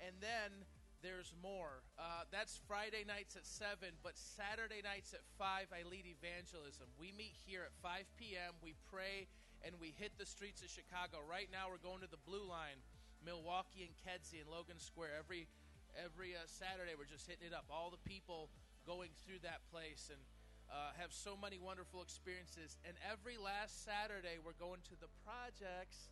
And 0.00 0.16
then 0.24 0.64
there's 1.02 1.30
more. 1.42 1.86
Uh, 1.94 2.26
that's 2.34 2.58
Friday 2.66 3.06
nights 3.06 3.38
at 3.38 3.46
7, 3.46 3.94
but 4.02 4.18
Saturday 4.18 4.82
nights 4.82 5.14
at 5.14 5.22
5, 5.38 5.70
I 5.70 5.86
lead 5.86 6.06
evangelism. 6.10 6.90
We 6.98 7.14
meet 7.14 7.38
here 7.46 7.62
at 7.62 7.74
5 7.78 8.02
p.m., 8.18 8.58
we 8.58 8.74
pray, 8.90 9.30
and 9.62 9.78
we 9.78 9.94
hit 9.94 10.18
the 10.18 10.26
streets 10.26 10.62
of 10.62 10.70
Chicago. 10.70 11.22
Right 11.22 11.46
now, 11.54 11.70
we're 11.70 11.82
going 11.82 12.02
to 12.02 12.10
the 12.10 12.20
Blue 12.26 12.42
Line, 12.42 12.82
Milwaukee 13.22 13.86
and 13.86 13.94
Kedzie 14.02 14.42
and 14.42 14.50
Logan 14.50 14.82
Square. 14.82 15.14
Every, 15.18 15.46
every 15.94 16.34
uh, 16.34 16.46
Saturday, 16.50 16.98
we're 16.98 17.10
just 17.10 17.30
hitting 17.30 17.46
it 17.46 17.54
up. 17.54 17.70
All 17.70 17.94
the 17.94 18.02
people 18.02 18.50
going 18.82 19.14
through 19.22 19.42
that 19.46 19.62
place 19.70 20.10
and 20.10 20.18
uh, 20.66 20.98
have 20.98 21.14
so 21.14 21.38
many 21.38 21.62
wonderful 21.62 22.02
experiences. 22.02 22.74
And 22.82 22.98
every 23.06 23.38
last 23.38 23.86
Saturday, 23.86 24.42
we're 24.42 24.58
going 24.58 24.82
to 24.90 24.96
the 24.98 25.10
projects. 25.22 26.10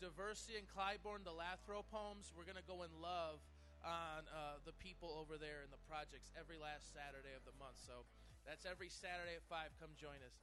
Diversey 0.00 0.58
and 0.58 0.66
Clybourn, 0.66 1.22
the 1.22 1.36
Lathrop 1.36 1.86
homes. 1.92 2.32
We're 2.34 2.48
going 2.48 2.58
to 2.58 2.66
go 2.66 2.82
in 2.82 2.90
love 2.98 3.38
on 3.84 4.26
uh, 4.30 4.58
the 4.64 4.72
people 4.72 5.14
over 5.18 5.38
there 5.38 5.62
in 5.62 5.70
the 5.70 5.82
projects 5.88 6.30
every 6.38 6.56
last 6.56 6.94
Saturday 6.94 7.34
of 7.36 7.44
the 7.44 7.54
month. 7.58 7.78
So 7.86 8.06
that's 8.46 8.66
every 8.66 8.88
Saturday 8.88 9.36
at 9.36 9.44
5. 9.48 9.70
Come 9.80 9.90
join 9.98 10.18
us. 10.24 10.34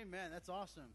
Amen. 0.00 0.30
That's 0.32 0.48
awesome. 0.48 0.92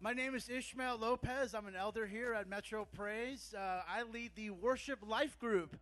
My 0.00 0.12
name 0.12 0.34
is 0.34 0.48
Ishmael 0.48 0.98
Lopez. 0.98 1.54
I'm 1.54 1.66
an 1.66 1.74
elder 1.74 2.06
here 2.06 2.32
at 2.32 2.48
Metro 2.48 2.86
Praise. 2.86 3.54
Uh, 3.56 3.82
I 3.88 4.04
lead 4.04 4.30
the 4.36 4.50
Worship 4.50 5.00
Life 5.06 5.38
Group. 5.38 5.76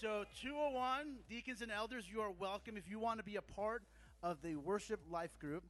So, 0.00 0.24
201 0.42 1.16
deacons 1.28 1.62
and 1.62 1.72
elders, 1.72 2.04
you 2.10 2.20
are 2.20 2.30
welcome 2.30 2.76
if 2.76 2.88
you 2.88 2.98
want 2.98 3.18
to 3.18 3.24
be 3.24 3.36
a 3.36 3.42
part 3.42 3.82
of 4.22 4.42
the 4.42 4.56
Worship 4.56 5.00
Life 5.10 5.38
Group, 5.38 5.64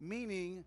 meaning 0.00 0.64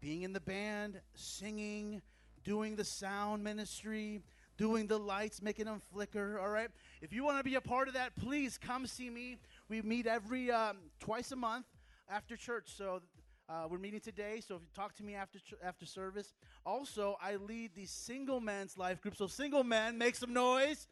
being 0.00 0.22
in 0.22 0.32
the 0.32 0.40
band, 0.40 1.00
singing, 1.14 2.00
doing 2.44 2.76
the 2.76 2.84
sound 2.84 3.44
ministry, 3.44 4.20
doing 4.60 4.86
the 4.86 4.98
lights, 4.98 5.40
making 5.40 5.64
them 5.64 5.80
flicker. 5.90 6.38
All 6.38 6.50
right. 6.50 6.68
If 7.00 7.14
you 7.14 7.24
want 7.24 7.38
to 7.38 7.42
be 7.42 7.54
a 7.54 7.62
part 7.62 7.88
of 7.88 7.94
that, 7.94 8.14
please 8.14 8.58
come 8.58 8.86
see 8.86 9.08
me. 9.08 9.38
We 9.70 9.80
meet 9.80 10.06
every 10.06 10.50
um, 10.50 10.76
twice 11.00 11.32
a 11.32 11.36
month 11.36 11.64
after 12.10 12.36
church. 12.36 12.66
So 12.66 13.00
uh, 13.48 13.68
we're 13.70 13.78
meeting 13.78 14.00
today. 14.00 14.42
So 14.46 14.56
if 14.56 14.60
you 14.60 14.68
talk 14.76 14.94
to 14.96 15.02
me 15.02 15.14
after 15.14 15.38
ch- 15.38 15.54
after 15.64 15.86
service. 15.86 16.34
Also, 16.66 17.16
I 17.22 17.36
lead 17.36 17.70
the 17.74 17.86
single 17.86 18.38
men's 18.38 18.76
life 18.76 19.00
group. 19.00 19.16
So 19.16 19.26
single 19.26 19.64
men, 19.64 19.96
make 19.96 20.14
some 20.14 20.34
noise. 20.34 20.88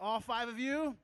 All 0.00 0.20
five 0.20 0.48
of 0.48 0.60
you. 0.60 0.94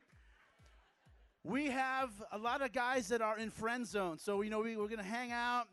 We 1.42 1.70
have 1.70 2.10
a 2.30 2.38
lot 2.38 2.62
of 2.62 2.72
guys 2.72 3.08
that 3.08 3.20
are 3.20 3.36
in 3.36 3.50
friend 3.50 3.84
zone. 3.84 4.18
So 4.18 4.42
you 4.42 4.50
know 4.50 4.60
we, 4.60 4.76
we're 4.76 4.86
to 4.86 5.02
hang 5.02 5.32
out 5.32 5.66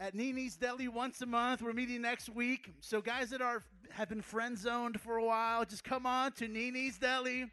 at 0.00 0.14
Nini's 0.14 0.56
Deli 0.56 0.88
once 0.88 1.20
a 1.20 1.26
month. 1.26 1.60
We're 1.60 1.74
meeting 1.74 2.00
next 2.00 2.30
week. 2.30 2.72
So 2.80 3.02
guys 3.02 3.30
that 3.30 3.42
are 3.42 3.62
have 3.90 4.08
been 4.08 4.22
friend 4.22 4.56
zoned 4.56 4.98
for 5.00 5.18
a 5.18 5.24
while, 5.24 5.64
just 5.66 5.84
come 5.84 6.06
on 6.06 6.32
to 6.32 6.48
Nini's 6.48 6.98
Deli 6.98 7.50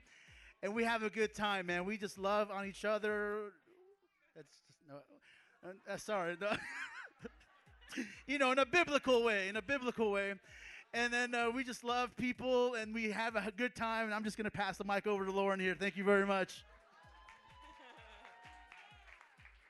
and 0.63 0.73
we 0.73 0.85
have 0.85 1.03
a 1.03 1.09
good 1.09 1.35
time, 1.35 1.67
man. 1.67 1.85
We 1.85 1.97
just 1.97 2.17
love 2.17 2.49
on 2.49 2.65
each 2.65 2.85
other. 2.85 3.51
That's 4.35 4.47
just 4.49 4.63
no, 4.87 4.95
uh, 5.69 5.93
uh, 5.93 5.97
sorry, 5.97 6.37
no. 6.39 6.55
you 8.27 8.37
know, 8.37 8.53
in 8.53 8.59
a 8.59 8.65
biblical 8.65 9.23
way, 9.23 9.49
in 9.49 9.57
a 9.57 9.61
biblical 9.61 10.11
way. 10.11 10.33
And 10.93 11.11
then 11.11 11.35
uh, 11.35 11.51
we 11.51 11.65
just 11.65 11.83
love 11.83 12.15
people 12.15 12.75
and 12.75 12.93
we 12.93 13.11
have 13.11 13.35
a 13.35 13.51
good 13.57 13.75
time. 13.75 14.05
And 14.05 14.13
I'm 14.13 14.23
just 14.23 14.37
going 14.37 14.45
to 14.45 14.51
pass 14.51 14.77
the 14.77 14.85
mic 14.85 15.05
over 15.05 15.25
to 15.25 15.31
Lauren 15.31 15.59
here. 15.59 15.75
Thank 15.77 15.97
you 15.97 16.05
very 16.05 16.25
much. 16.25 16.63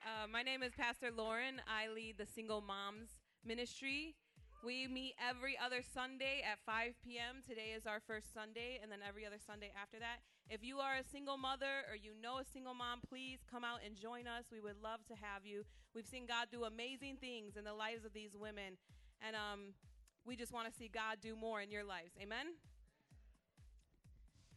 Uh, 0.08 0.24
my 0.24 0.40
name 0.40 0.64
is 0.64 0.72
Pastor 0.72 1.12
Lauren. 1.12 1.60
I 1.68 1.92
lead 1.92 2.16
the 2.16 2.26
Single 2.26 2.64
Moms 2.64 3.20
Ministry. 3.44 4.16
We 4.64 4.88
meet 4.88 5.20
every 5.20 5.60
other 5.60 5.84
Sunday 5.84 6.40
at 6.48 6.64
5 6.64 6.96
p.m. 7.04 7.44
Today 7.44 7.76
is 7.76 7.84
our 7.84 8.00
first 8.00 8.32
Sunday, 8.32 8.80
and 8.80 8.88
then 8.88 9.04
every 9.04 9.28
other 9.28 9.36
Sunday 9.36 9.68
after 9.76 10.00
that. 10.00 10.24
If 10.48 10.64
you 10.64 10.80
are 10.80 10.96
a 10.96 11.04
single 11.04 11.36
mother 11.36 11.84
or 11.92 12.00
you 12.00 12.16
know 12.24 12.40
a 12.40 12.48
single 12.48 12.72
mom, 12.72 13.04
please 13.04 13.44
come 13.52 13.68
out 13.68 13.84
and 13.84 14.00
join 14.00 14.32
us. 14.32 14.48
We 14.48 14.64
would 14.64 14.80
love 14.80 15.04
to 15.12 15.16
have 15.20 15.44
you. 15.44 15.68
We've 15.92 16.08
seen 16.08 16.24
God 16.24 16.48
do 16.56 16.64
amazing 16.64 17.20
things 17.20 17.60
in 17.60 17.68
the 17.68 17.76
lives 17.76 18.08
of 18.08 18.16
these 18.16 18.32
women, 18.32 18.80
and 19.20 19.36
um, 19.36 19.76
we 20.24 20.40
just 20.40 20.56
want 20.56 20.72
to 20.72 20.74
see 20.74 20.88
God 20.88 21.20
do 21.20 21.36
more 21.36 21.60
in 21.60 21.68
your 21.68 21.84
lives. 21.84 22.16
Amen. 22.16 22.56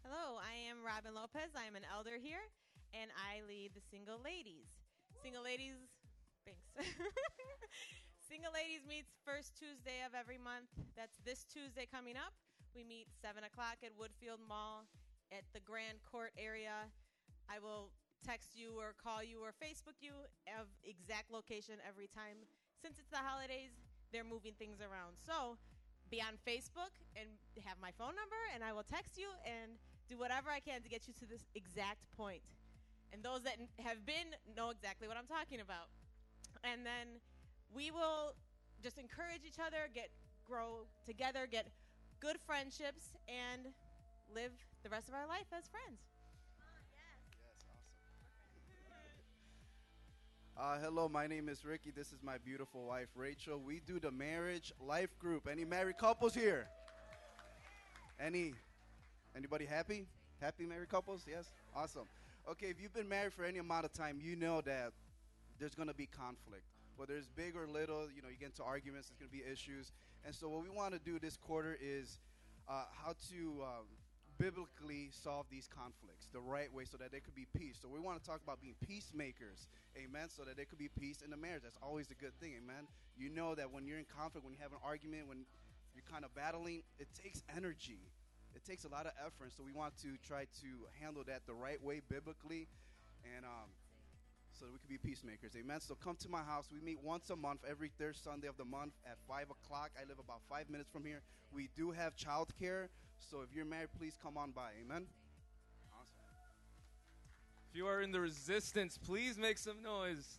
Hello, 0.06 0.38
I 0.38 0.54
am 0.70 0.86
Robin 0.86 1.10
Lopez. 1.10 1.58
I 1.58 1.66
am 1.66 1.74
an 1.74 1.90
elder 1.90 2.22
here, 2.22 2.46
and 2.94 3.10
I 3.18 3.42
lead 3.50 3.74
the 3.74 3.82
Single 3.90 4.22
Ladies. 4.22 4.79
Single 5.22 5.44
Ladies, 5.44 5.76
thanks. 6.48 6.64
Single 8.30 8.56
Ladies 8.56 8.88
meets 8.88 9.12
first 9.20 9.52
Tuesday 9.52 10.00
of 10.00 10.16
every 10.16 10.40
month. 10.40 10.72
That's 10.96 11.20
this 11.28 11.44
Tuesday 11.44 11.84
coming 11.84 12.16
up. 12.16 12.32
We 12.72 12.88
meet 12.88 13.04
7 13.20 13.44
o'clock 13.44 13.84
at 13.84 13.92
Woodfield 14.00 14.40
Mall 14.40 14.88
at 15.28 15.44
the 15.52 15.60
Grand 15.60 16.00
Court 16.08 16.32
area. 16.40 16.88
I 17.52 17.60
will 17.60 17.92
text 18.24 18.56
you 18.56 18.80
or 18.80 18.96
call 18.96 19.20
you 19.20 19.44
or 19.44 19.52
Facebook 19.60 20.00
you 20.00 20.16
of 20.56 20.72
exact 20.88 21.28
location 21.28 21.76
every 21.84 22.08
time. 22.08 22.40
Since 22.80 22.96
it's 22.96 23.12
the 23.12 23.20
holidays, 23.20 23.76
they're 24.16 24.24
moving 24.24 24.56
things 24.56 24.80
around. 24.80 25.20
So 25.20 25.60
be 26.08 26.24
on 26.24 26.40
Facebook 26.48 26.96
and 27.12 27.28
have 27.60 27.76
my 27.76 27.92
phone 28.00 28.16
number, 28.16 28.40
and 28.56 28.64
I 28.64 28.72
will 28.72 28.88
text 28.88 29.20
you 29.20 29.28
and 29.44 29.76
do 30.08 30.16
whatever 30.16 30.48
I 30.48 30.64
can 30.64 30.80
to 30.80 30.88
get 30.88 31.04
you 31.04 31.12
to 31.20 31.26
this 31.28 31.44
exact 31.52 32.08
point. 32.16 32.40
And 33.12 33.22
those 33.22 33.42
that 33.42 33.56
have 33.82 34.06
been 34.06 34.34
know 34.56 34.70
exactly 34.70 35.08
what 35.08 35.16
I'm 35.16 35.26
talking 35.26 35.60
about. 35.60 35.88
And 36.62 36.86
then 36.86 37.20
we 37.74 37.90
will 37.90 38.34
just 38.82 38.98
encourage 38.98 39.42
each 39.46 39.58
other, 39.58 39.88
get 39.94 40.10
grow 40.46 40.86
together, 41.06 41.46
get 41.50 41.66
good 42.20 42.36
friendships, 42.46 43.12
and 43.28 43.72
live 44.34 44.52
the 44.82 44.88
rest 44.88 45.08
of 45.08 45.14
our 45.14 45.26
life 45.26 45.46
as 45.56 45.68
friends. 45.68 46.00
Uh, 50.58 50.78
hello, 50.82 51.08
my 51.08 51.26
name 51.26 51.48
is 51.48 51.64
Ricky. 51.64 51.90
This 51.90 52.08
is 52.08 52.18
my 52.22 52.36
beautiful 52.36 52.84
wife, 52.84 53.08
Rachel. 53.14 53.58
We 53.58 53.80
do 53.86 53.98
the 53.98 54.10
marriage 54.10 54.74
life 54.78 55.18
group. 55.18 55.48
Any 55.50 55.64
married 55.64 55.96
couples 55.96 56.34
here? 56.34 56.66
Any? 58.20 58.52
Anybody 59.34 59.64
happy? 59.64 60.04
Happy 60.38 60.66
married 60.66 60.90
couples? 60.90 61.24
Yes. 61.26 61.50
Awesome. 61.74 62.04
Okay, 62.50 62.66
if 62.66 62.80
you've 62.82 62.92
been 62.92 63.08
married 63.08 63.32
for 63.32 63.44
any 63.44 63.60
amount 63.60 63.84
of 63.84 63.92
time, 63.92 64.18
you 64.20 64.34
know 64.34 64.60
that 64.62 64.90
there's 65.60 65.76
going 65.76 65.86
to 65.86 65.94
be 65.94 66.06
conflict. 66.06 66.64
Whether 66.96 67.14
it's 67.14 67.28
big 67.28 67.54
or 67.54 67.68
little, 67.68 68.08
you 68.10 68.22
know, 68.22 68.28
you 68.28 68.34
get 68.40 68.46
into 68.46 68.64
arguments. 68.64 69.06
There's 69.06 69.20
going 69.20 69.30
to 69.30 69.46
be 69.46 69.52
issues. 69.52 69.92
And 70.26 70.34
so, 70.34 70.48
what 70.48 70.60
we 70.64 70.68
want 70.68 70.92
to 70.92 70.98
do 70.98 71.20
this 71.20 71.36
quarter 71.36 71.78
is 71.80 72.18
uh, 72.68 72.90
how 72.90 73.14
to 73.30 73.62
um, 73.62 73.86
biblically 74.36 75.10
solve 75.12 75.46
these 75.48 75.68
conflicts 75.68 76.26
the 76.32 76.40
right 76.40 76.74
way 76.74 76.82
so 76.90 76.96
that 76.96 77.12
there 77.12 77.20
could 77.20 77.36
be 77.36 77.46
peace. 77.56 77.78
So 77.80 77.88
we 77.88 78.00
want 78.00 78.20
to 78.20 78.28
talk 78.28 78.40
about 78.42 78.60
being 78.60 78.74
peacemakers, 78.84 79.68
amen, 79.96 80.26
so 80.26 80.42
that 80.42 80.56
there 80.56 80.66
could 80.66 80.78
be 80.78 80.90
peace 80.98 81.22
in 81.22 81.30
the 81.30 81.36
marriage. 81.36 81.62
That's 81.62 81.78
always 81.80 82.10
a 82.10 82.14
good 82.14 82.34
thing, 82.40 82.54
amen. 82.58 82.90
You 83.16 83.30
know 83.30 83.54
that 83.54 83.70
when 83.70 83.86
you're 83.86 83.98
in 83.98 84.10
conflict, 84.10 84.44
when 84.44 84.54
you 84.54 84.60
have 84.60 84.72
an 84.72 84.82
argument, 84.82 85.28
when 85.28 85.46
you're 85.94 86.10
kind 86.10 86.24
of 86.24 86.34
battling, 86.34 86.82
it 86.98 87.06
takes 87.14 87.44
energy. 87.54 88.10
It 88.54 88.64
takes 88.64 88.84
a 88.84 88.88
lot 88.88 89.06
of 89.06 89.12
effort. 89.24 89.52
So 89.56 89.62
we 89.64 89.72
want 89.72 89.96
to 90.02 90.16
try 90.26 90.44
to 90.60 90.70
handle 91.00 91.22
that 91.26 91.46
the 91.46 91.54
right 91.54 91.82
way 91.82 92.00
biblically 92.08 92.68
and 93.36 93.44
um, 93.44 93.70
so 94.60 94.66
that 94.66 94.72
we 94.72 94.78
could 94.78 94.88
be 94.88 94.98
peacemakers, 94.98 95.52
amen. 95.56 95.80
So 95.80 95.94
come 95.94 96.16
to 96.16 96.28
my 96.28 96.42
house. 96.42 96.68
We 96.72 96.80
meet 96.80 96.98
once 97.02 97.30
a 97.30 97.36
month, 97.36 97.60
every 97.68 97.90
third 97.98 98.16
Sunday 98.16 98.46
of 98.46 98.56
the 98.58 98.64
month 98.64 98.92
at 99.06 99.16
5 99.26 99.50
o'clock. 99.50 99.90
I 99.96 100.06
live 100.06 100.18
about 100.18 100.42
five 100.50 100.68
minutes 100.68 100.90
from 100.90 101.04
here. 101.04 101.22
We 101.52 101.70
do 101.76 101.92
have 101.92 102.14
childcare. 102.14 102.88
So 103.18 103.40
if 103.40 103.54
you're 103.54 103.64
married, 103.64 103.88
please 103.98 104.18
come 104.22 104.36
on 104.36 104.50
by. 104.50 104.70
Amen. 104.84 105.06
Awesome. 105.92 106.24
If 107.70 107.76
you 107.76 107.86
are 107.86 108.02
in 108.02 108.12
the 108.12 108.20
resistance, 108.20 108.98
please 108.98 109.38
make 109.38 109.56
some 109.56 109.82
noise. 109.82 110.38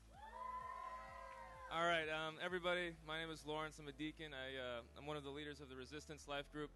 All 1.73 1.87
right, 1.87 2.09
um, 2.11 2.35
everybody. 2.43 2.91
My 3.07 3.17
name 3.17 3.31
is 3.31 3.45
Lawrence. 3.45 3.79
I'm 3.79 3.87
a 3.87 3.93
deacon. 3.93 4.35
I, 4.35 4.59
uh, 4.59 4.81
I'm 4.99 5.07
one 5.07 5.15
of 5.15 5.23
the 5.23 5.29
leaders 5.29 5.61
of 5.61 5.69
the 5.69 5.75
Resistance 5.75 6.27
Life 6.27 6.51
Group, 6.51 6.69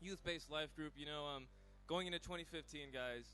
youth-based 0.00 0.50
life 0.50 0.74
group. 0.74 0.92
You 0.96 1.06
know, 1.06 1.24
um, 1.26 1.46
going 1.86 2.06
into 2.06 2.18
2015, 2.18 2.88
guys, 2.92 3.24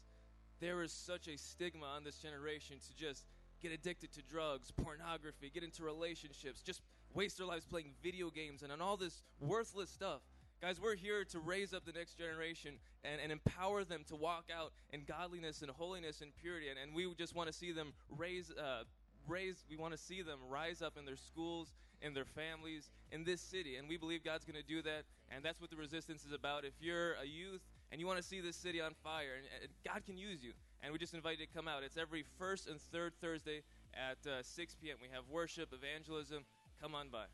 there 0.60 0.82
is 0.82 0.92
such 0.92 1.28
a 1.28 1.36
stigma 1.36 1.86
on 1.86 2.04
this 2.04 2.16
generation 2.18 2.76
to 2.86 2.94
just 2.94 3.24
get 3.62 3.72
addicted 3.72 4.12
to 4.12 4.22
drugs, 4.22 4.70
pornography, 4.70 5.50
get 5.52 5.62
into 5.62 5.82
relationships, 5.82 6.62
just 6.62 6.82
waste 7.14 7.38
their 7.38 7.46
lives 7.46 7.64
playing 7.64 7.90
video 8.02 8.30
games 8.30 8.62
and 8.62 8.72
on 8.72 8.80
all 8.80 8.96
this 8.96 9.22
worthless 9.40 9.90
stuff. 9.90 10.20
Guys, 10.60 10.78
we're 10.78 10.94
here 10.94 11.24
to 11.24 11.38
raise 11.38 11.72
up 11.72 11.86
the 11.86 11.92
next 11.92 12.18
generation 12.18 12.74
and, 13.02 13.18
and 13.20 13.32
empower 13.32 13.82
them 13.82 14.04
to 14.08 14.14
walk 14.14 14.44
out 14.54 14.72
in 14.92 15.04
godliness 15.04 15.62
and 15.62 15.70
holiness 15.70 16.20
and 16.20 16.36
purity. 16.36 16.68
And, 16.68 16.78
and 16.78 16.94
we 16.94 17.10
just 17.16 17.34
want 17.34 17.48
to 17.48 17.52
see 17.52 17.72
them 17.72 17.94
raise, 18.14 18.50
uh, 18.50 18.84
raise, 19.26 19.64
we 19.70 19.76
want 19.76 19.92
to 19.92 19.98
see 19.98 20.20
them 20.20 20.38
rise 20.50 20.82
up 20.82 20.98
in 20.98 21.06
their 21.06 21.16
schools, 21.16 21.72
in 22.02 22.14
their 22.14 22.24
families, 22.24 22.90
in 23.12 23.24
this 23.24 23.40
city. 23.40 23.76
And 23.76 23.88
we 23.88 23.96
believe 23.96 24.24
God's 24.24 24.44
going 24.44 24.60
to 24.60 24.66
do 24.66 24.82
that. 24.82 25.04
And 25.30 25.44
that's 25.44 25.60
what 25.60 25.70
the 25.70 25.76
resistance 25.76 26.24
is 26.24 26.32
about. 26.32 26.64
If 26.64 26.74
you're 26.80 27.14
a 27.14 27.26
youth 27.26 27.60
and 27.92 28.00
you 28.00 28.06
want 28.06 28.18
to 28.18 28.24
see 28.24 28.40
this 28.40 28.56
city 28.56 28.80
on 28.80 28.92
fire, 29.02 29.36
and, 29.36 29.46
and 29.62 29.70
God 29.84 30.04
can 30.04 30.16
use 30.16 30.42
you. 30.42 30.52
And 30.82 30.92
we 30.92 30.98
just 30.98 31.14
invite 31.14 31.38
you 31.38 31.46
to 31.46 31.52
come 31.52 31.68
out. 31.68 31.82
It's 31.82 31.96
every 31.96 32.24
first 32.38 32.68
and 32.68 32.80
third 32.80 33.12
Thursday 33.20 33.62
at 33.94 34.30
uh, 34.30 34.42
6 34.42 34.76
p.m. 34.82 34.96
We 35.02 35.08
have 35.12 35.24
worship, 35.30 35.72
evangelism. 35.72 36.44
Come 36.80 36.94
on 36.94 37.08
by. 37.08 37.24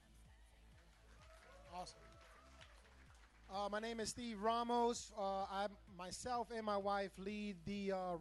Awesome. 1.75 1.99
Uh, 3.49 3.69
my 3.71 3.79
name 3.79 4.01
is 4.01 4.09
Steve 4.09 4.43
Ramos. 4.43 5.13
Uh, 5.17 5.45
I 5.45 5.67
myself 5.97 6.49
and 6.55 6.67
my 6.67 6.77
wife 6.77 7.13
lead 7.17 7.55
the 7.65 7.93
uh, 7.93 8.17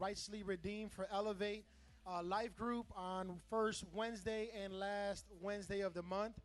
Redeemed 0.45 0.91
for 0.91 1.07
Elevate 1.11 1.65
uh, 2.07 2.21
Life 2.23 2.55
Group 2.55 2.85
on 2.95 3.39
first 3.49 3.83
Wednesday 3.93 4.49
and 4.63 4.73
last 4.73 5.25
Wednesday 5.41 5.81
of 5.81 5.93
the 5.93 6.03
month. 6.03 6.39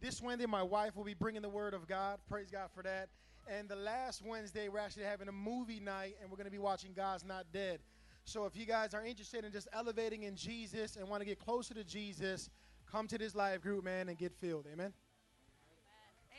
This 0.00 0.20
Wednesday, 0.20 0.46
my 0.46 0.62
wife 0.62 0.94
will 0.96 1.04
be 1.04 1.14
bringing 1.14 1.42
the 1.42 1.48
Word 1.48 1.74
of 1.74 1.88
God. 1.88 2.18
Praise 2.28 2.50
God 2.50 2.68
for 2.74 2.82
that. 2.82 3.08
And 3.48 3.68
the 3.68 3.76
last 3.76 4.22
Wednesday, 4.24 4.68
we're 4.68 4.78
actually 4.78 5.04
having 5.04 5.28
a 5.28 5.32
movie 5.32 5.80
night, 5.80 6.16
and 6.20 6.30
we're 6.30 6.36
going 6.36 6.46
to 6.46 6.50
be 6.50 6.58
watching 6.58 6.92
God's 6.94 7.24
Not 7.24 7.46
Dead. 7.52 7.80
So 8.24 8.44
if 8.44 8.56
you 8.56 8.66
guys 8.66 8.92
are 8.92 9.04
interested 9.04 9.44
in 9.44 9.52
just 9.52 9.68
elevating 9.72 10.24
in 10.24 10.34
Jesus 10.34 10.96
and 10.96 11.08
want 11.08 11.20
to 11.20 11.26
get 11.26 11.38
closer 11.38 11.72
to 11.74 11.84
Jesus, 11.84 12.50
come 12.90 13.06
to 13.06 13.16
this 13.16 13.34
live 13.34 13.62
group, 13.62 13.84
man, 13.84 14.08
and 14.08 14.18
get 14.18 14.32
filled. 14.34 14.66
Amen. 14.72 14.92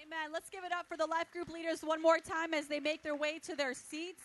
Amen. 0.06 0.32
Let's 0.32 0.50
give 0.50 0.64
it 0.64 0.72
up 0.72 0.86
for 0.88 0.98
the 0.98 1.06
life 1.06 1.32
group 1.32 1.50
leaders 1.50 1.82
one 1.82 2.02
more 2.02 2.20
time 2.20 2.54
as 2.54 2.68
they 2.68 2.80
make 2.80 3.04
their 3.04 3.16
way 3.16 3.40
to 3.40 3.56
their 3.56 3.74
seats. 3.74 4.22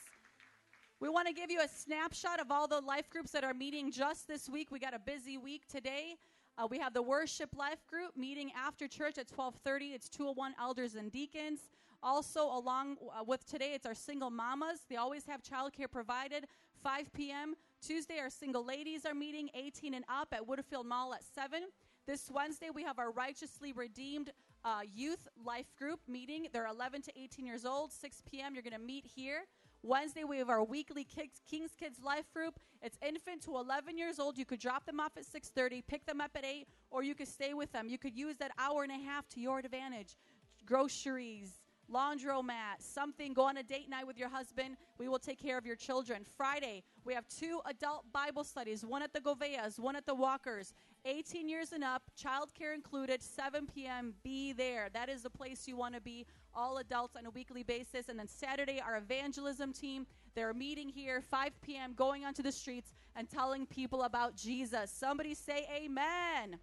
We 1.02 1.08
want 1.08 1.26
to 1.26 1.34
give 1.34 1.50
you 1.50 1.60
a 1.60 1.66
snapshot 1.66 2.38
of 2.38 2.52
all 2.52 2.68
the 2.68 2.80
life 2.80 3.10
groups 3.10 3.32
that 3.32 3.42
are 3.42 3.52
meeting 3.52 3.90
just 3.90 4.28
this 4.28 4.48
week. 4.48 4.70
We 4.70 4.78
got 4.78 4.94
a 4.94 5.00
busy 5.00 5.36
week 5.36 5.66
today. 5.66 6.14
Uh, 6.56 6.68
we 6.70 6.78
have 6.78 6.94
the 6.94 7.02
worship 7.02 7.56
life 7.56 7.84
group 7.88 8.16
meeting 8.16 8.52
after 8.56 8.86
church 8.86 9.18
at 9.18 9.26
12:30. 9.26 9.94
It's 9.94 10.08
201 10.08 10.54
elders 10.60 10.94
and 10.94 11.10
deacons. 11.10 11.58
Also, 12.04 12.44
along 12.44 12.98
uh, 13.02 13.24
with 13.24 13.44
today, 13.44 13.72
it's 13.74 13.84
our 13.84 13.96
single 13.96 14.30
mamas. 14.30 14.82
They 14.88 14.94
always 14.94 15.26
have 15.26 15.42
childcare 15.42 15.90
provided. 15.90 16.46
5 16.84 17.12
p.m. 17.12 17.56
Tuesday, 17.84 18.20
our 18.20 18.30
single 18.30 18.64
ladies 18.64 19.04
are 19.04 19.14
meeting 19.14 19.50
18 19.54 19.94
and 19.94 20.04
up 20.08 20.28
at 20.30 20.46
Woodfield 20.46 20.84
Mall 20.84 21.14
at 21.14 21.24
7. 21.24 21.64
This 22.06 22.30
Wednesday, 22.32 22.70
we 22.72 22.84
have 22.84 23.00
our 23.00 23.10
righteously 23.10 23.72
redeemed 23.72 24.30
uh, 24.64 24.82
youth 24.94 25.26
life 25.44 25.74
group 25.76 25.98
meeting. 26.06 26.46
They're 26.52 26.68
11 26.68 27.02
to 27.02 27.12
18 27.20 27.44
years 27.44 27.64
old. 27.64 27.90
6 27.90 28.22
p.m. 28.30 28.54
You're 28.54 28.62
going 28.62 28.72
to 28.72 28.78
meet 28.78 29.04
here. 29.04 29.46
Wednesday, 29.84 30.22
we 30.22 30.38
have 30.38 30.48
our 30.48 30.62
weekly 30.62 31.02
Kings, 31.02 31.40
Kings 31.50 31.72
Kids 31.76 31.98
Life 32.04 32.32
group. 32.32 32.60
It's 32.82 32.96
infant 33.04 33.42
to 33.42 33.56
11 33.56 33.98
years 33.98 34.20
old. 34.20 34.38
You 34.38 34.44
could 34.44 34.60
drop 34.60 34.86
them 34.86 35.00
off 35.00 35.16
at 35.16 35.24
6:30, 35.24 35.82
pick 35.82 36.06
them 36.06 36.20
up 36.20 36.30
at 36.36 36.44
8, 36.44 36.68
or 36.90 37.02
you 37.02 37.16
could 37.16 37.26
stay 37.26 37.52
with 37.52 37.72
them. 37.72 37.88
You 37.88 37.98
could 37.98 38.16
use 38.16 38.36
that 38.36 38.52
hour 38.58 38.84
and 38.84 38.92
a 38.92 38.98
half 38.98 39.28
to 39.30 39.40
your 39.40 39.58
advantage. 39.58 40.16
Groceries, 40.64 41.60
laundromat, 41.90 42.80
something, 42.80 43.34
go 43.34 43.42
on 43.42 43.56
a 43.56 43.62
date 43.64 43.88
night 43.88 44.06
with 44.06 44.16
your 44.16 44.28
husband. 44.28 44.76
We 44.98 45.08
will 45.08 45.18
take 45.18 45.40
care 45.40 45.58
of 45.58 45.66
your 45.66 45.76
children. 45.76 46.24
Friday, 46.24 46.84
we 47.04 47.12
have 47.14 47.26
two 47.26 47.60
adult 47.66 48.12
Bible 48.12 48.44
studies, 48.44 48.86
one 48.86 49.02
at 49.02 49.12
the 49.12 49.20
Goveas, 49.20 49.80
one 49.80 49.96
at 49.96 50.06
the 50.06 50.14
Walkers. 50.14 50.74
18 51.04 51.48
years 51.48 51.72
and 51.72 51.82
up, 51.82 52.02
childcare 52.20 52.74
included, 52.74 53.22
7 53.22 53.66
p.m. 53.66 54.14
Be 54.22 54.52
there. 54.52 54.88
That 54.92 55.08
is 55.08 55.22
the 55.22 55.30
place 55.30 55.66
you 55.66 55.76
want 55.76 55.94
to 55.94 56.00
be, 56.00 56.26
all 56.54 56.78
adults 56.78 57.16
on 57.16 57.26
a 57.26 57.30
weekly 57.30 57.62
basis. 57.62 58.08
And 58.08 58.18
then 58.18 58.28
Saturday, 58.28 58.80
our 58.80 58.96
evangelism 58.96 59.72
team, 59.72 60.06
they're 60.34 60.54
meeting 60.54 60.88
here, 60.88 61.20
5 61.20 61.60
p.m., 61.62 61.94
going 61.94 62.24
onto 62.24 62.42
the 62.42 62.52
streets 62.52 62.92
and 63.16 63.28
telling 63.28 63.66
people 63.66 64.02
about 64.02 64.36
Jesus. 64.36 64.90
Somebody 64.90 65.34
say 65.34 65.68
amen. 65.74 66.58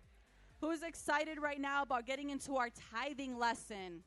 Who's 0.62 0.84
excited 0.84 1.40
right 1.42 1.60
now 1.60 1.84
about 1.84 2.06
getting 2.06 2.30
into 2.30 2.58
our 2.58 2.70
tithing 2.92 3.38
lesson? 3.38 4.04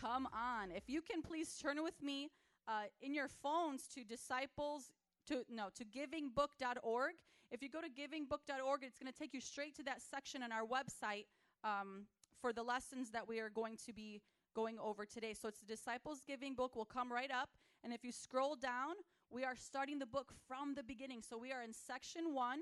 Come 0.00 0.26
on. 0.32 0.70
If 0.72 0.84
you 0.88 1.00
can 1.00 1.22
please 1.22 1.56
turn 1.60 1.82
with 1.82 2.02
me 2.02 2.30
uh, 2.66 2.84
in 3.00 3.14
your 3.14 3.28
phones 3.28 3.86
to 3.94 4.02
disciples 4.04 4.92
to 5.28 5.44
no 5.48 5.68
to 5.76 5.84
givingbook.org. 5.84 7.12
If 7.52 7.62
you 7.62 7.68
go 7.68 7.82
to 7.82 7.88
givingbook.org, 7.88 8.82
it's 8.82 8.98
going 8.98 9.12
to 9.12 9.18
take 9.18 9.34
you 9.34 9.40
straight 9.42 9.76
to 9.76 9.82
that 9.82 10.00
section 10.00 10.42
on 10.42 10.52
our 10.52 10.64
website 10.64 11.26
um, 11.62 12.06
for 12.40 12.50
the 12.50 12.62
lessons 12.62 13.10
that 13.10 13.28
we 13.28 13.40
are 13.40 13.50
going 13.50 13.76
to 13.84 13.92
be 13.92 14.22
going 14.56 14.78
over 14.78 15.04
today. 15.04 15.34
So 15.34 15.48
it's 15.48 15.60
the 15.60 15.66
Disciples 15.66 16.22
Giving 16.26 16.54
book 16.54 16.74
will 16.74 16.86
come 16.86 17.12
right 17.12 17.30
up, 17.30 17.50
and 17.84 17.92
if 17.92 18.04
you 18.04 18.10
scroll 18.10 18.56
down, 18.56 18.94
we 19.30 19.44
are 19.44 19.54
starting 19.54 19.98
the 19.98 20.06
book 20.06 20.32
from 20.48 20.74
the 20.74 20.82
beginning. 20.82 21.20
So 21.20 21.36
we 21.36 21.52
are 21.52 21.62
in 21.62 21.74
section 21.74 22.32
one, 22.32 22.60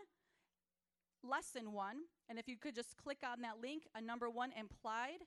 lesson 1.23 1.71
one, 1.71 1.99
and 2.29 2.37
if 2.37 2.49
you 2.49 2.57
could 2.57 2.75
just 2.75 2.97
click 2.97 3.19
on 3.25 3.43
that 3.43 3.61
link, 3.63 3.85
a 3.95 4.01
number 4.01 4.29
one 4.29 4.51
implied. 4.59 5.23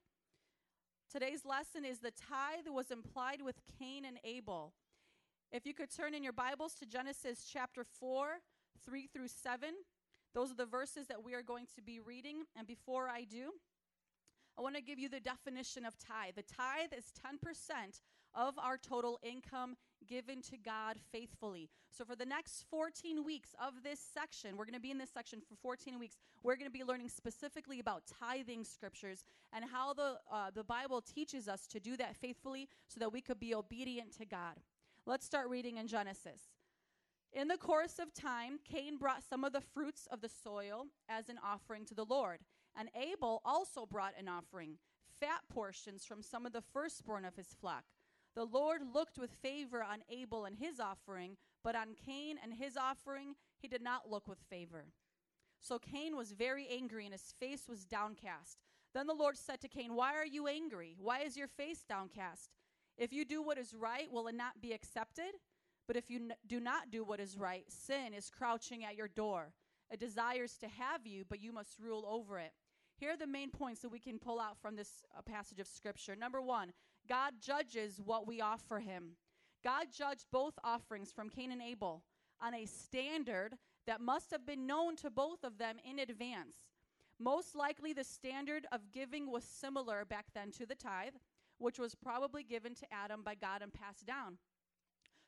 Today's 1.10 1.46
lesson 1.46 1.86
is 1.86 2.00
the 2.00 2.12
tithe 2.12 2.68
was 2.70 2.92
implied 2.92 3.42
with 3.42 3.62
Cain 3.80 4.04
and 4.04 4.18
Abel. 4.26 4.74
If 5.54 5.66
you 5.66 5.74
could 5.74 5.96
turn 5.96 6.14
in 6.14 6.22
your 6.22 6.34
Bibles 6.34 6.74
to 6.80 6.86
Genesis 6.86 7.48
chapter 7.50 7.86
4, 7.86 8.40
3 8.86 9.08
through 9.08 9.28
7, 9.28 9.70
those 10.34 10.52
are 10.52 10.56
the 10.56 10.66
verses 10.66 11.08
that 11.08 11.24
we 11.24 11.34
are 11.34 11.44
going 11.44 11.66
to 11.76 11.82
be 11.82 12.00
reading. 12.00 12.44
And 12.58 12.66
before 12.68 13.08
I 13.08 13.24
do, 13.24 13.52
I 14.58 14.62
want 14.62 14.76
to 14.76 14.82
give 14.82 15.00
you 15.00 15.10
the 15.10 15.20
definition 15.20 15.86
of 15.86 15.96
tithe. 15.98 16.36
The 16.36 16.44
tithe 16.44 16.94
is 16.96 17.06
10% 17.26 18.02
of 18.36 18.56
our 18.58 18.78
total 18.78 19.20
income 19.24 19.76
given 20.08 20.42
to 20.42 20.58
God 20.58 20.98
faithfully. 21.12 21.70
So, 21.92 22.04
for 22.04 22.16
the 22.16 22.26
next 22.26 22.66
14 22.70 23.24
weeks 23.24 23.50
of 23.64 23.84
this 23.84 24.00
section, 24.00 24.58
we're 24.58 24.66
going 24.66 24.74
to 24.74 24.80
be 24.80 24.92
in 24.92 24.98
this 24.98 25.12
section 25.12 25.40
for 25.40 25.56
14 25.56 26.00
weeks. 26.00 26.18
We're 26.44 26.56
going 26.56 26.70
to 26.70 26.78
be 26.78 26.84
learning 26.84 27.10
specifically 27.10 27.80
about 27.80 28.04
tithing 28.20 28.64
scriptures 28.64 29.24
and 29.54 29.66
how 29.72 29.94
the, 29.94 30.18
uh, 30.32 30.52
the 30.54 30.64
Bible 30.64 31.02
teaches 31.02 31.48
us 31.48 31.68
to 31.68 31.80
do 31.80 31.96
that 31.98 32.16
faithfully 32.16 32.70
so 32.88 33.00
that 33.00 33.14
we 33.14 33.22
could 33.22 33.40
be 33.40 33.54
obedient 33.54 34.16
to 34.18 34.26
God. 34.26 34.56
Let's 35.06 35.26
start 35.26 35.50
reading 35.50 35.78
in 35.78 35.88
Genesis. 35.88 36.53
In 37.34 37.48
the 37.48 37.58
course 37.58 37.98
of 37.98 38.14
time, 38.14 38.60
Cain 38.64 38.98
brought 38.98 39.24
some 39.28 39.44
of 39.44 39.54
the 39.54 39.62
fruits 39.74 40.08
of 40.12 40.22
the 40.22 40.30
soil 40.30 40.86
as 41.10 41.30
an 41.30 41.40
offering 41.44 41.84
to 41.86 41.96
the 41.96 42.06
Lord, 42.06 42.42
and 42.78 42.90
Abel 42.96 43.42
also 43.44 43.88
brought 43.88 44.14
an 44.20 44.28
offering, 44.28 44.78
fat 45.20 45.42
portions 45.50 46.06
from 46.06 46.22
some 46.22 46.46
of 46.46 46.54
the 46.54 46.62
firstborn 46.62 47.26
of 47.26 47.36
his 47.36 47.56
flock. 47.60 47.86
The 48.36 48.46
Lord 48.46 48.82
looked 48.94 49.18
with 49.18 49.32
favor 49.42 49.84
on 49.84 50.04
Abel 50.10 50.46
and 50.46 50.56
his 50.56 50.80
offering, 50.80 51.38
but 51.64 51.76
on 51.76 51.96
Cain 52.06 52.38
and 52.42 52.54
his 52.54 52.78
offering 52.78 53.34
he 53.60 53.68
did 53.68 53.82
not 53.82 54.12
look 54.12 54.28
with 54.28 54.40
favor. 54.48 54.86
So 55.60 55.80
Cain 55.80 56.16
was 56.16 56.34
very 56.34 56.68
angry, 56.68 57.06
and 57.06 57.14
his 57.14 57.34
face 57.40 57.68
was 57.68 57.84
downcast. 57.84 58.60
Then 58.94 59.08
the 59.08 59.14
Lord 59.16 59.40
said 59.40 59.60
to 59.62 59.68
Cain, 59.68 59.96
Why 59.96 60.14
are 60.14 60.26
you 60.26 60.48
angry? 60.48 60.96
Why 61.00 61.22
is 61.22 61.36
your 61.36 61.48
face 61.48 61.84
downcast? 61.88 62.52
If 62.96 63.12
you 63.12 63.26
do 63.26 63.42
what 63.42 63.58
is 63.58 63.74
right, 63.74 64.12
will 64.12 64.28
it 64.28 64.36
not 64.36 64.62
be 64.62 64.72
accepted? 64.72 65.34
But 65.88 65.98
if 65.98 66.10
you 66.10 66.32
do 66.48 66.60
not 66.60 66.92
do 66.92 67.04
what 67.04 67.20
is 67.20 67.38
right, 67.38 67.66
sin 67.68 68.14
is 68.16 68.30
crouching 68.30 68.84
at 68.84 68.96
your 68.96 69.08
door. 69.10 69.54
It 69.92 70.00
desires 70.00 70.58
to 70.58 70.68
have 70.68 71.06
you, 71.06 71.24
but 71.28 71.42
you 71.42 71.52
must 71.52 71.80
rule 71.80 72.06
over 72.08 72.40
it. 72.40 72.54
Here 72.98 73.12
are 73.12 73.18
the 73.18 73.28
main 73.28 73.50
points 73.50 73.82
that 73.82 73.90
we 73.90 74.00
can 74.00 74.18
pull 74.18 74.40
out 74.40 74.58
from 74.62 74.76
this 74.76 75.04
uh, 75.18 75.22
passage 75.22 75.60
of 75.60 75.68
Scripture. 75.68 76.16
Number 76.16 76.42
one, 76.42 76.72
God 77.08 77.34
judges 77.42 78.00
what 78.04 78.28
we 78.28 78.40
offer 78.40 78.80
him. 78.80 79.18
God 79.64 79.88
judged 79.92 80.26
both 80.32 80.54
offerings 80.64 81.12
from 81.12 81.30
Cain 81.30 81.52
and 81.52 81.62
Abel 81.62 82.04
on 82.42 82.54
a 82.54 82.66
standard 82.66 83.56
that 83.88 84.02
must 84.02 84.32
have 84.32 84.46
been 84.46 84.66
known 84.66 84.96
to 84.98 85.10
both 85.10 85.44
of 85.44 85.58
them 85.58 85.78
in 85.84 86.00
advance. 86.00 86.56
Most 87.20 87.56
likely, 87.56 87.94
the 87.94 88.04
standard 88.04 88.66
of 88.72 88.92
giving 88.92 89.32
was 89.32 89.44
similar 89.44 90.06
back 90.06 90.28
then 90.34 90.52
to 90.52 90.66
the 90.66 90.76
tithe, 90.76 91.14
which 91.58 91.80
was 91.80 91.96
probably 91.96 92.44
given 92.44 92.74
to 92.76 92.94
Adam 92.94 93.22
by 93.24 93.36
God 93.36 93.62
and 93.62 93.74
passed 93.74 94.06
down. 94.06 94.38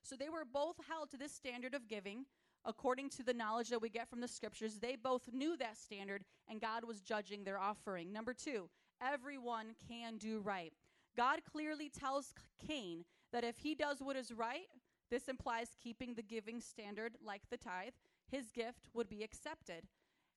So 0.05 0.15
they 0.15 0.29
were 0.29 0.45
both 0.45 0.75
held 0.87 1.09
to 1.11 1.17
this 1.17 1.33
standard 1.33 1.73
of 1.73 1.87
giving 1.87 2.25
according 2.63 3.09
to 3.09 3.23
the 3.23 3.33
knowledge 3.33 3.69
that 3.69 3.81
we 3.81 3.89
get 3.89 4.09
from 4.09 4.21
the 4.21 4.27
scriptures. 4.27 4.79
They 4.79 4.95
both 4.95 5.29
knew 5.31 5.55
that 5.57 5.77
standard, 5.77 6.23
and 6.47 6.61
God 6.61 6.83
was 6.83 7.01
judging 7.01 7.43
their 7.43 7.59
offering. 7.59 8.11
Number 8.11 8.33
two, 8.33 8.69
everyone 9.01 9.75
can 9.87 10.17
do 10.17 10.39
right. 10.39 10.73
God 11.15 11.39
clearly 11.49 11.89
tells 11.89 12.33
Cain 12.67 13.05
that 13.31 13.43
if 13.43 13.57
he 13.57 13.75
does 13.75 14.01
what 14.01 14.15
is 14.15 14.31
right, 14.31 14.67
this 15.09 15.27
implies 15.27 15.75
keeping 15.81 16.13
the 16.13 16.23
giving 16.23 16.59
standard 16.59 17.13
like 17.23 17.43
the 17.49 17.57
tithe, 17.57 17.93
his 18.29 18.51
gift 18.51 18.89
would 18.93 19.07
be 19.07 19.23
accepted. 19.23 19.83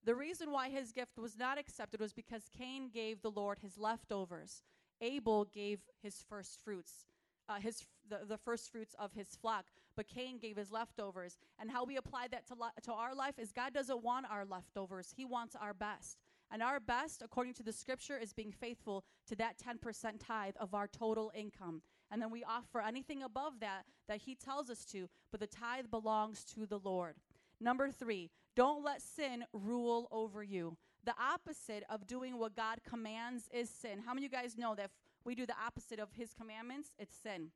The 0.04 0.14
reason 0.14 0.52
why 0.52 0.68
his 0.68 0.92
gift 0.92 1.18
was 1.18 1.36
not 1.36 1.58
accepted 1.58 2.00
was 2.00 2.12
because 2.12 2.50
Cain 2.56 2.90
gave 2.92 3.22
the 3.22 3.30
Lord 3.30 3.58
his 3.60 3.78
leftovers. 3.78 4.62
Abel 5.00 5.46
gave 5.46 5.80
his 6.02 6.24
first 6.28 6.60
fruits, 6.62 7.06
uh, 7.48 7.60
his 7.60 7.86
the, 8.08 8.20
the 8.26 8.38
first 8.38 8.72
fruits 8.72 8.94
of 8.98 9.12
his 9.12 9.28
flock, 9.40 9.66
but 9.96 10.08
Cain 10.08 10.38
gave 10.38 10.56
his 10.56 10.72
leftovers. 10.72 11.36
And 11.58 11.70
how 11.70 11.84
we 11.84 11.96
apply 11.96 12.28
that 12.30 12.46
to, 12.48 12.54
li- 12.54 12.82
to 12.84 12.92
our 12.92 13.14
life 13.14 13.38
is 13.38 13.52
God 13.52 13.74
doesn't 13.74 14.02
want 14.02 14.26
our 14.30 14.44
leftovers; 14.44 15.12
He 15.16 15.24
wants 15.24 15.56
our 15.60 15.74
best. 15.74 16.18
And 16.50 16.62
our 16.62 16.80
best, 16.80 17.20
according 17.22 17.54
to 17.54 17.62
the 17.62 17.72
scripture, 17.72 18.16
is 18.16 18.32
being 18.32 18.52
faithful 18.52 19.04
to 19.26 19.36
that 19.36 19.56
10% 19.58 20.12
tithe 20.18 20.54
of 20.58 20.72
our 20.72 20.88
total 20.88 21.30
income. 21.34 21.82
And 22.10 22.22
then 22.22 22.30
we 22.30 22.42
offer 22.42 22.80
anything 22.80 23.22
above 23.22 23.60
that 23.60 23.84
that 24.08 24.22
He 24.22 24.34
tells 24.34 24.70
us 24.70 24.84
to, 24.86 25.08
but 25.30 25.40
the 25.40 25.46
tithe 25.46 25.90
belongs 25.90 26.44
to 26.54 26.66
the 26.66 26.78
Lord. 26.78 27.16
Number 27.60 27.90
three, 27.90 28.30
don't 28.56 28.82
let 28.84 29.02
sin 29.02 29.44
rule 29.52 30.08
over 30.10 30.42
you. 30.42 30.76
The 31.04 31.14
opposite 31.20 31.84
of 31.88 32.06
doing 32.06 32.38
what 32.38 32.56
God 32.56 32.80
commands 32.88 33.48
is 33.52 33.70
sin. 33.70 34.00
How 34.04 34.14
many 34.14 34.26
of 34.26 34.32
you 34.32 34.38
guys 34.38 34.56
know 34.56 34.74
that 34.74 34.86
if 34.86 34.90
we 35.24 35.34
do 35.34 35.46
the 35.46 35.54
opposite 35.64 35.98
of 35.98 36.08
His 36.12 36.32
commandments, 36.34 36.90
it's 36.98 37.16
sin? 37.16 37.48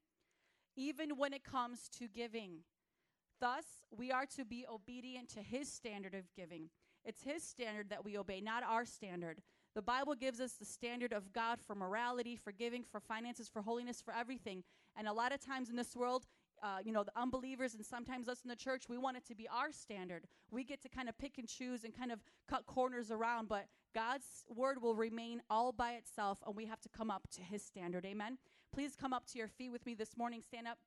Even 0.77 1.17
when 1.17 1.33
it 1.33 1.45
comes 1.45 1.89
to 1.99 2.09
giving. 2.09 2.61
Thus, 3.41 3.65
we 3.91 4.11
are 4.11 4.27
to 4.37 4.45
be 4.45 4.65
obedient 4.73 5.29
to 5.31 5.41
His 5.41 5.71
standard 5.71 6.15
of 6.15 6.33
giving. 6.37 6.71
It's 7.05 7.23
His 7.23 7.43
standard 7.43 7.91
that 7.91 8.05
we 8.05 8.17
obey, 8.17 8.41
not 8.41 8.63
our 8.63 8.85
standard. 8.85 9.43
The 9.75 9.83
Bible 9.83 10.15
gives 10.15 10.41
us 10.41 10.53
the 10.53 10.65
standard 10.65 11.13
of 11.13 11.33
God 11.33 11.59
for 11.61 11.75
morality, 11.75 12.37
for 12.37 12.53
giving, 12.53 12.85
for 12.85 13.01
finances, 13.01 13.49
for 13.49 13.63
holiness, 13.63 14.03
for 14.03 14.15
everything. 14.15 14.65
And 14.97 15.09
a 15.09 15.13
lot 15.13 15.33
of 15.33 15.41
times 15.41 15.71
in 15.71 15.77
this 15.77 15.97
world, 15.97 16.27
uh, 16.63 16.79
you 16.85 16.93
know, 16.93 17.03
the 17.03 17.13
unbelievers 17.17 17.75
and 17.75 17.85
sometimes 17.85 18.29
us 18.29 18.41
in 18.45 18.49
the 18.49 18.57
church, 18.57 18.85
we 18.89 18.97
want 18.97 19.17
it 19.17 19.27
to 19.27 19.35
be 19.35 19.49
our 19.49 19.73
standard. 19.73 20.25
We 20.51 20.65
get 20.65 20.81
to 20.83 20.89
kind 20.89 21.09
of 21.09 21.19
pick 21.19 21.39
and 21.39 21.49
choose 21.49 21.85
and 21.85 21.97
kind 21.97 22.13
of 22.13 22.21
cut 22.49 22.67
corners 22.67 23.11
around, 23.11 23.49
but 23.49 23.67
God's 23.95 24.45
word 24.49 24.81
will 24.81 24.95
remain 24.95 25.43
all 25.51 25.73
by 25.73 25.93
itself, 25.93 26.39
and 26.47 26.55
we 26.55 26.67
have 26.67 26.81
to 26.83 26.89
come 26.89 27.11
up 27.11 27.27
to 27.35 27.43
his 27.43 27.63
standard. 27.63 28.07
Amen. 28.07 28.39
Please 28.73 28.97
come 28.97 29.13
up 29.13 29.27
to 29.33 29.39
your 29.39 29.49
feet 29.49 29.71
with 29.71 29.85
me 29.85 29.95
this 29.95 30.17
morning. 30.17 30.41
Stand 30.41 30.67
up. 30.67 30.79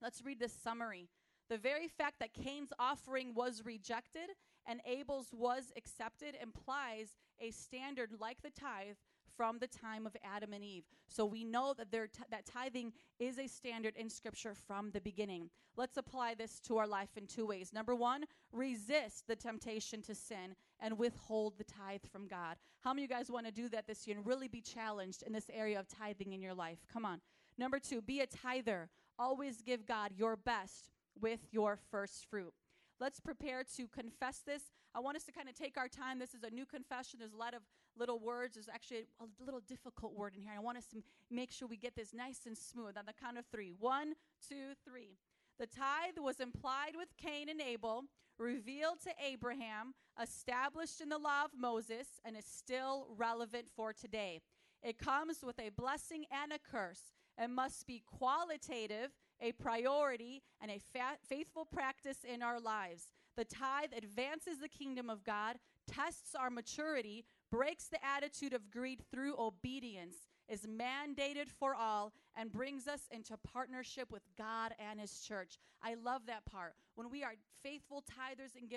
Let's 0.00 0.24
read 0.24 0.38
this 0.38 0.52
summary. 0.52 1.08
The 1.50 1.58
very 1.58 1.88
fact 1.88 2.20
that 2.20 2.32
Cain's 2.32 2.72
offering 2.78 3.34
was 3.34 3.62
rejected 3.64 4.30
and 4.66 4.80
Abel's 4.86 5.28
was 5.32 5.72
accepted 5.76 6.36
implies 6.40 7.16
a 7.40 7.50
standard 7.50 8.10
like 8.20 8.40
the 8.42 8.50
tithe 8.50 8.96
from 9.36 9.58
the 9.58 9.66
time 9.66 10.06
of 10.06 10.16
Adam 10.24 10.52
and 10.52 10.64
Eve. 10.64 10.84
So 11.08 11.24
we 11.24 11.44
know 11.44 11.74
that 11.76 11.90
there 11.90 12.08
that 12.30 12.46
tithing 12.46 12.92
is 13.18 13.38
a 13.38 13.46
standard 13.46 13.96
in 13.96 14.08
scripture 14.08 14.54
from 14.54 14.90
the 14.90 15.00
beginning. 15.00 15.50
Let's 15.76 15.96
apply 15.96 16.34
this 16.34 16.60
to 16.60 16.78
our 16.78 16.86
life 16.86 17.16
in 17.16 17.26
two 17.26 17.46
ways. 17.46 17.72
Number 17.72 17.94
1, 17.94 18.24
resist 18.52 19.26
the 19.26 19.36
temptation 19.36 20.02
to 20.02 20.14
sin 20.14 20.54
and 20.80 20.98
withhold 20.98 21.58
the 21.58 21.64
tithe 21.64 22.04
from 22.10 22.26
God. 22.26 22.56
How 22.80 22.92
many 22.92 23.04
of 23.04 23.10
you 23.10 23.16
guys 23.16 23.30
want 23.30 23.46
to 23.46 23.52
do 23.52 23.68
that 23.68 23.86
this 23.86 24.06
year 24.06 24.16
and 24.16 24.26
really 24.26 24.48
be 24.48 24.60
challenged 24.60 25.22
in 25.22 25.32
this 25.32 25.50
area 25.52 25.78
of 25.78 25.88
tithing 25.88 26.32
in 26.32 26.42
your 26.42 26.54
life? 26.54 26.78
Come 26.92 27.04
on. 27.04 27.20
Number 27.58 27.78
2, 27.78 28.02
be 28.02 28.20
a 28.20 28.26
tither. 28.26 28.88
Always 29.18 29.62
give 29.62 29.86
God 29.86 30.12
your 30.16 30.36
best 30.36 30.90
with 31.20 31.40
your 31.50 31.78
first 31.90 32.26
fruit. 32.30 32.54
Let's 32.98 33.20
prepare 33.20 33.64
to 33.76 33.86
confess 33.88 34.40
this. 34.44 34.62
I 34.94 35.00
want 35.00 35.16
us 35.16 35.24
to 35.24 35.32
kind 35.32 35.48
of 35.48 35.54
take 35.54 35.78
our 35.78 35.88
time. 35.88 36.18
This 36.18 36.34
is 36.34 36.42
a 36.42 36.50
new 36.50 36.66
confession. 36.66 37.18
There's 37.18 37.32
a 37.32 37.36
lot 37.36 37.54
of 37.54 37.62
little 38.00 38.18
words. 38.18 38.54
There's 38.54 38.68
actually 38.68 39.04
a, 39.20 39.44
little 39.44 39.60
difficult 39.60 40.14
word 40.14 40.34
in 40.34 40.42
here. 40.42 40.52
I 40.56 40.58
want 40.58 40.78
us 40.78 40.86
to 40.86 41.02
make 41.30 41.52
sure 41.52 41.68
we 41.68 41.76
get 41.76 41.94
this 41.94 42.14
nice 42.14 42.40
and 42.46 42.56
smooth 42.56 42.96
on 42.96 43.04
the 43.06 43.12
count 43.12 43.38
of 43.38 43.44
three. 43.52 43.72
One, 43.78 44.14
two, 44.48 44.72
three. 44.84 45.18
The 45.58 45.66
tithe 45.66 46.18
was 46.18 46.40
implied 46.40 46.92
with 46.96 47.08
Cain 47.18 47.50
and 47.50 47.60
Abel, 47.60 48.04
revealed 48.38 49.00
to 49.04 49.10
Abraham, 49.22 49.92
established 50.20 51.02
in 51.02 51.10
the 51.10 51.18
law 51.18 51.44
of 51.44 51.50
Moses, 51.54 52.06
and 52.24 52.34
is 52.36 52.46
still 52.46 53.08
relevant 53.16 53.66
for 53.76 53.92
today. 53.92 54.40
It 54.82 54.98
comes 54.98 55.40
with 55.44 55.60
a 55.60 55.68
blessing 55.68 56.24
and 56.32 56.52
a 56.52 56.58
curse 56.58 57.12
and 57.36 57.54
must 57.54 57.86
be 57.86 58.02
qualitative, 58.06 59.10
a 59.40 59.52
priority, 59.52 60.42
and 60.62 60.70
a 60.70 60.78
fa- 60.78 61.18
faithful 61.26 61.66
practice 61.66 62.18
in 62.24 62.42
our 62.42 62.58
lives. 62.58 63.10
The 63.36 63.44
tithe 63.44 63.92
advances 63.96 64.58
the 64.58 64.68
kingdom 64.68 65.10
of 65.10 65.24
God, 65.24 65.56
tests 65.86 66.34
our 66.34 66.50
maturity, 66.50 67.24
breaks 67.50 67.88
the 67.88 68.04
attitude 68.04 68.52
of 68.52 68.70
greed 68.70 69.02
through 69.10 69.34
obedience, 69.38 70.14
is 70.48 70.66
mandated 70.66 71.48
for 71.48 71.74
all, 71.74 72.12
and 72.36 72.50
brings 72.52 72.88
us 72.88 73.02
into 73.10 73.36
partnership 73.36 74.10
with 74.10 74.22
God 74.36 74.72
and 74.78 75.00
His 75.00 75.20
church. 75.20 75.58
I 75.82 75.94
love 75.94 76.22
that 76.26 76.44
part. 76.44 76.74
When 76.94 77.10
we 77.10 77.22
are 77.22 77.34
faithful 77.62 78.02
tithers 78.02 78.56
and 78.56 78.70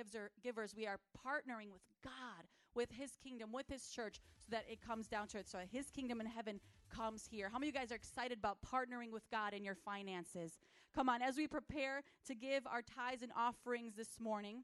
givers, 0.43 0.75
we 0.75 0.87
are 0.87 0.99
partnering 1.25 1.71
with 1.71 1.81
God, 2.03 2.45
with 2.75 2.91
His 2.91 3.11
kingdom, 3.23 3.51
with 3.51 3.69
His 3.69 3.87
church, 3.89 4.19
so 4.37 4.47
that 4.51 4.65
it 4.69 4.81
comes 4.85 5.07
down 5.07 5.27
to 5.29 5.39
it. 5.39 5.47
So 5.47 5.59
His 5.71 5.89
kingdom 5.89 6.21
in 6.21 6.27
heaven 6.27 6.59
comes 6.95 7.27
here. 7.29 7.49
How 7.51 7.57
many 7.57 7.69
of 7.69 7.75
you 7.75 7.79
guys 7.79 7.91
are 7.91 7.95
excited 7.95 8.37
about 8.37 8.57
partnering 8.61 9.11
with 9.11 9.29
God 9.31 9.53
in 9.53 9.63
your 9.63 9.75
finances? 9.75 10.59
Come 10.93 11.09
on, 11.09 11.23
as 11.23 11.37
we 11.37 11.47
prepare 11.47 12.03
to 12.27 12.35
give 12.35 12.67
our 12.67 12.83
tithes 12.83 13.23
and 13.23 13.31
offerings 13.35 13.95
this 13.95 14.19
morning, 14.19 14.63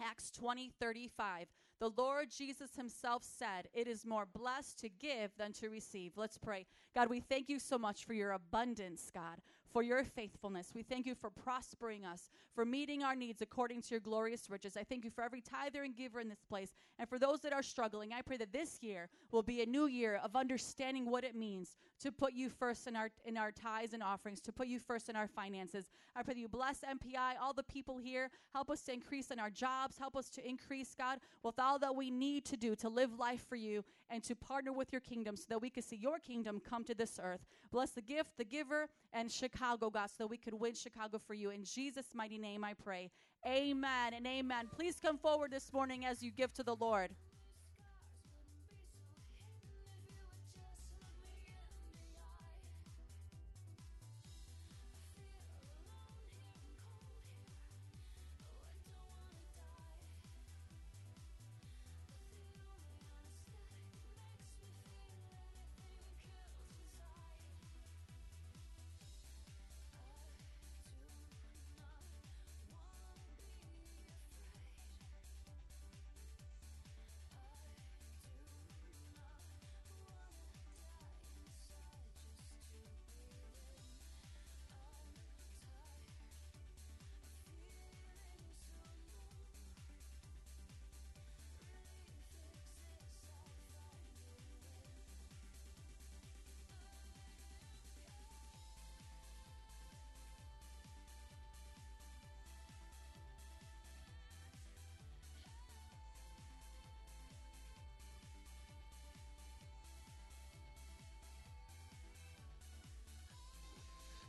Acts 0.01 0.31
20 0.31 0.71
35. 0.79 1.47
The 1.79 1.91
Lord 1.95 2.31
Jesus 2.31 2.75
himself 2.75 3.23
said, 3.23 3.67
It 3.73 3.87
is 3.87 4.05
more 4.05 4.25
blessed 4.25 4.79
to 4.79 4.89
give 4.89 5.31
than 5.37 5.53
to 5.53 5.69
receive. 5.69 6.13
Let's 6.15 6.37
pray. 6.37 6.65
God, 6.95 7.09
we 7.09 7.19
thank 7.19 7.49
you 7.49 7.59
so 7.59 7.77
much 7.77 8.03
for 8.05 8.13
your 8.13 8.31
abundance, 8.31 9.11
God, 9.13 9.41
for 9.71 9.83
your 9.83 10.03
faithfulness. 10.03 10.71
We 10.73 10.83
thank 10.83 11.05
you 11.05 11.15
for 11.15 11.29
prospering 11.29 12.05
us, 12.05 12.29
for 12.55 12.65
meeting 12.65 13.03
our 13.03 13.15
needs 13.15 13.41
according 13.41 13.81
to 13.83 13.91
your 13.91 13.99
glorious 13.99 14.49
riches. 14.49 14.77
I 14.77 14.83
thank 14.83 15.03
you 15.05 15.11
for 15.11 15.23
every 15.23 15.41
tither 15.41 15.83
and 15.83 15.95
giver 15.95 16.19
in 16.19 16.29
this 16.29 16.43
place. 16.47 16.73
And 16.99 17.07
for 17.07 17.19
those 17.19 17.41
that 17.41 17.53
are 17.53 17.63
struggling, 17.63 18.13
I 18.13 18.21
pray 18.21 18.37
that 18.37 18.53
this 18.53 18.81
year 18.81 19.09
will 19.31 19.43
be 19.43 19.61
a 19.61 19.65
new 19.65 19.87
year 19.87 20.19
of 20.23 20.35
understanding 20.35 21.09
what 21.09 21.23
it 21.23 21.35
means 21.35 21.75
to 21.99 22.11
put 22.11 22.33
you 22.33 22.49
first 22.49 22.87
in 22.87 22.95
our 22.95 23.09
in 23.25 23.37
our 23.37 23.51
tithes 23.51 23.93
and 23.93 24.03
offerings, 24.03 24.39
to 24.41 24.51
put 24.51 24.67
you 24.67 24.79
first 24.79 25.09
in 25.09 25.15
our 25.15 25.27
finances. 25.27 25.89
I 26.15 26.23
pray 26.23 26.35
that 26.35 26.39
you 26.39 26.47
bless 26.47 26.81
MPI, 26.81 27.35
all 27.41 27.53
the 27.53 27.63
people 27.63 27.97
here. 27.97 28.29
Help 28.53 28.69
us 28.69 28.81
to 28.83 28.93
increase 28.93 29.31
in 29.31 29.39
our 29.39 29.49
jobs. 29.49 29.97
Help 29.97 30.15
us 30.15 30.29
to 30.31 30.47
increase, 30.47 30.95
God, 30.95 31.19
with 31.43 31.59
all 31.59 31.79
that 31.79 31.95
we 31.95 32.09
need 32.11 32.45
to 32.45 32.57
do 32.57 32.75
to 32.75 32.89
live 32.89 33.17
life 33.17 33.45
for 33.47 33.55
you 33.55 33.83
and 34.09 34.23
to 34.23 34.35
partner 34.35 34.71
with 34.71 34.91
your 34.91 35.01
kingdom 35.01 35.35
so 35.35 35.45
that 35.49 35.61
we 35.61 35.69
could 35.69 35.83
see 35.83 35.95
your 35.95 36.19
kingdom 36.19 36.59
come 36.59 36.83
to 36.85 36.95
this 36.95 37.19
earth. 37.21 37.45
Bless 37.71 37.91
the 37.91 38.01
gift, 38.01 38.37
the 38.37 38.45
giver, 38.45 38.87
and 39.13 39.31
Chicago, 39.31 39.89
God, 39.89 40.09
so 40.09 40.15
that 40.19 40.27
we 40.27 40.37
could 40.37 40.53
win 40.53 40.73
Chicago 40.73 41.19
for 41.19 41.33
you. 41.33 41.49
In 41.49 41.63
Jesus' 41.63 42.13
mighty 42.13 42.37
name 42.37 42.63
I 42.63 42.73
pray. 42.73 43.09
Amen 43.45 44.13
and 44.13 44.25
amen. 44.25 44.67
Please 44.75 44.97
come 44.99 45.17
forward 45.17 45.51
this 45.51 45.71
morning 45.71 46.05
as 46.05 46.23
you 46.23 46.31
give 46.31 46.53
to 46.53 46.63
the 46.63 46.75
Lord. 46.75 47.11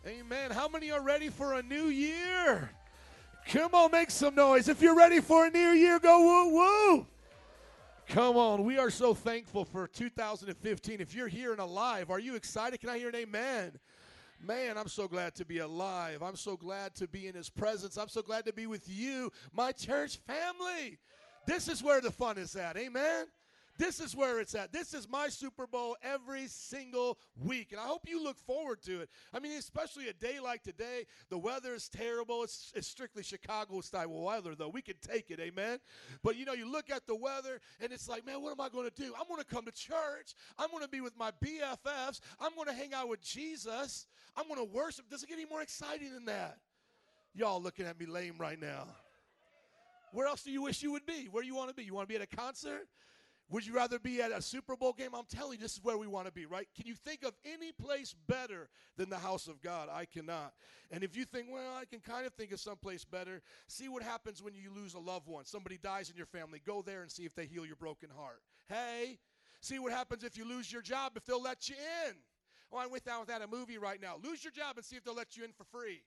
Amen. 0.06 0.50
How 0.50 0.68
many 0.68 0.90
are 0.90 1.02
ready 1.02 1.28
for 1.28 1.54
a 1.54 1.62
new 1.62 1.86
year? 1.86 2.70
Come 3.48 3.74
on, 3.74 3.90
make 3.90 4.10
some 4.10 4.34
noise. 4.34 4.68
If 4.68 4.80
you're 4.80 4.94
ready 4.94 5.20
for 5.20 5.46
a 5.46 5.50
new 5.50 5.70
year, 5.70 5.98
go 5.98 6.20
woo 6.20 6.54
woo. 6.54 7.06
Come 8.08 8.36
on. 8.36 8.64
We 8.64 8.78
are 8.78 8.90
so 8.90 9.12
thankful 9.12 9.64
for 9.64 9.86
2015. 9.86 11.00
If 11.00 11.14
you're 11.14 11.28
here 11.28 11.52
and 11.52 11.60
alive, 11.60 12.10
are 12.10 12.18
you 12.18 12.36
excited? 12.36 12.80
Can 12.80 12.88
I 12.88 12.98
hear 12.98 13.08
an 13.08 13.16
amen? 13.16 13.72
Man, 14.40 14.78
I'm 14.78 14.88
so 14.88 15.08
glad 15.08 15.34
to 15.36 15.44
be 15.44 15.58
alive. 15.58 16.22
I'm 16.22 16.36
so 16.36 16.56
glad 16.56 16.94
to 16.96 17.08
be 17.08 17.26
in 17.26 17.34
his 17.34 17.50
presence. 17.50 17.98
I'm 17.98 18.08
so 18.08 18.22
glad 18.22 18.46
to 18.46 18.52
be 18.52 18.66
with 18.66 18.88
you, 18.88 19.32
my 19.52 19.72
church 19.72 20.18
family. 20.18 20.98
This 21.44 21.68
is 21.68 21.82
where 21.82 22.00
the 22.00 22.12
fun 22.12 22.38
is 22.38 22.54
at. 22.54 22.76
Amen. 22.76 23.26
This 23.78 24.00
is 24.00 24.16
where 24.16 24.40
it's 24.40 24.56
at. 24.56 24.72
This 24.72 24.92
is 24.92 25.08
my 25.08 25.28
Super 25.28 25.66
Bowl 25.66 25.96
every 26.02 26.48
single 26.48 27.16
week. 27.44 27.68
And 27.70 27.80
I 27.80 27.84
hope 27.84 28.08
you 28.08 28.22
look 28.22 28.36
forward 28.36 28.82
to 28.82 29.02
it. 29.02 29.08
I 29.32 29.38
mean, 29.38 29.52
especially 29.52 30.08
a 30.08 30.12
day 30.12 30.40
like 30.40 30.64
today, 30.64 31.06
the 31.30 31.38
weather 31.38 31.74
is 31.74 31.88
terrible. 31.88 32.42
It's, 32.42 32.72
it's 32.74 32.88
strictly 32.88 33.22
Chicago 33.22 33.80
style 33.80 34.10
weather, 34.10 34.56
though. 34.56 34.68
We 34.68 34.82
can 34.82 34.96
take 35.00 35.30
it, 35.30 35.38
amen? 35.38 35.78
But 36.24 36.36
you 36.36 36.44
know, 36.44 36.54
you 36.54 36.70
look 36.70 36.90
at 36.90 37.06
the 37.06 37.14
weather 37.14 37.60
and 37.80 37.92
it's 37.92 38.08
like, 38.08 38.26
man, 38.26 38.42
what 38.42 38.50
am 38.50 38.60
I 38.60 38.68
going 38.68 38.90
to 38.90 38.94
do? 38.94 39.14
I'm 39.18 39.28
going 39.28 39.40
to 39.40 39.46
come 39.46 39.64
to 39.64 39.72
church. 39.72 40.34
I'm 40.58 40.70
going 40.70 40.82
to 40.82 40.88
be 40.88 41.00
with 41.00 41.16
my 41.16 41.30
BFFs. 41.42 42.18
I'm 42.40 42.54
going 42.56 42.66
to 42.66 42.74
hang 42.74 42.94
out 42.94 43.08
with 43.08 43.20
Jesus. 43.20 44.08
I'm 44.36 44.48
going 44.48 44.58
to 44.58 44.74
worship. 44.74 45.08
Does 45.08 45.22
it 45.22 45.28
get 45.28 45.38
any 45.38 45.46
more 45.46 45.62
exciting 45.62 46.12
than 46.12 46.24
that? 46.24 46.58
Y'all 47.32 47.62
looking 47.62 47.86
at 47.86 48.00
me 48.00 48.06
lame 48.06 48.34
right 48.38 48.60
now. 48.60 48.88
Where 50.12 50.26
else 50.26 50.42
do 50.42 50.50
you 50.50 50.62
wish 50.62 50.82
you 50.82 50.90
would 50.92 51.06
be? 51.06 51.28
Where 51.30 51.42
do 51.42 51.46
you 51.46 51.54
want 51.54 51.68
to 51.68 51.74
be? 51.74 51.84
You 51.84 51.94
want 51.94 52.08
to 52.08 52.12
be 52.12 52.16
at 52.16 52.22
a 52.22 52.36
concert? 52.36 52.88
Would 53.50 53.66
you 53.66 53.74
rather 53.74 53.98
be 53.98 54.20
at 54.20 54.30
a 54.30 54.42
Super 54.42 54.76
Bowl 54.76 54.92
game? 54.92 55.10
I'm 55.14 55.24
telling 55.24 55.52
you, 55.52 55.58
this 55.58 55.72
is 55.72 55.82
where 55.82 55.96
we 55.96 56.06
want 56.06 56.26
to 56.26 56.32
be, 56.32 56.44
right? 56.44 56.68
Can 56.76 56.86
you 56.86 56.94
think 56.94 57.22
of 57.22 57.32
any 57.46 57.72
place 57.72 58.14
better 58.26 58.68
than 58.98 59.08
the 59.08 59.16
house 59.16 59.48
of 59.48 59.62
God? 59.62 59.88
I 59.90 60.04
cannot. 60.04 60.52
And 60.90 61.02
if 61.02 61.16
you 61.16 61.24
think, 61.24 61.46
well, 61.50 61.74
I 61.80 61.86
can 61.86 62.00
kind 62.00 62.26
of 62.26 62.34
think 62.34 62.52
of 62.52 62.60
someplace 62.60 63.04
better, 63.04 63.40
see 63.66 63.88
what 63.88 64.02
happens 64.02 64.42
when 64.42 64.54
you 64.54 64.70
lose 64.74 64.92
a 64.92 64.98
loved 64.98 65.28
one. 65.28 65.46
Somebody 65.46 65.78
dies 65.78 66.10
in 66.10 66.16
your 66.16 66.26
family. 66.26 66.60
Go 66.66 66.82
there 66.82 67.00
and 67.00 67.10
see 67.10 67.24
if 67.24 67.34
they 67.34 67.46
heal 67.46 67.64
your 67.64 67.76
broken 67.76 68.10
heart. 68.14 68.42
Hey, 68.68 69.18
see 69.62 69.78
what 69.78 69.92
happens 69.92 70.24
if 70.24 70.36
you 70.36 70.46
lose 70.46 70.70
your 70.70 70.82
job, 70.82 71.12
if 71.16 71.24
they'll 71.24 71.42
let 71.42 71.70
you 71.70 71.76
in. 72.06 72.14
Oh, 72.70 72.76
I 72.76 72.86
went 72.86 73.04
down 73.04 73.20
with 73.20 73.28
that 73.28 73.40
a 73.40 73.46
movie 73.46 73.78
right 73.78 74.00
now. 74.00 74.16
Lose 74.22 74.44
your 74.44 74.52
job 74.52 74.76
and 74.76 74.84
see 74.84 74.96
if 74.96 75.04
they'll 75.04 75.14
let 75.14 75.38
you 75.38 75.44
in 75.44 75.52
for 75.52 75.64
free. 75.64 76.02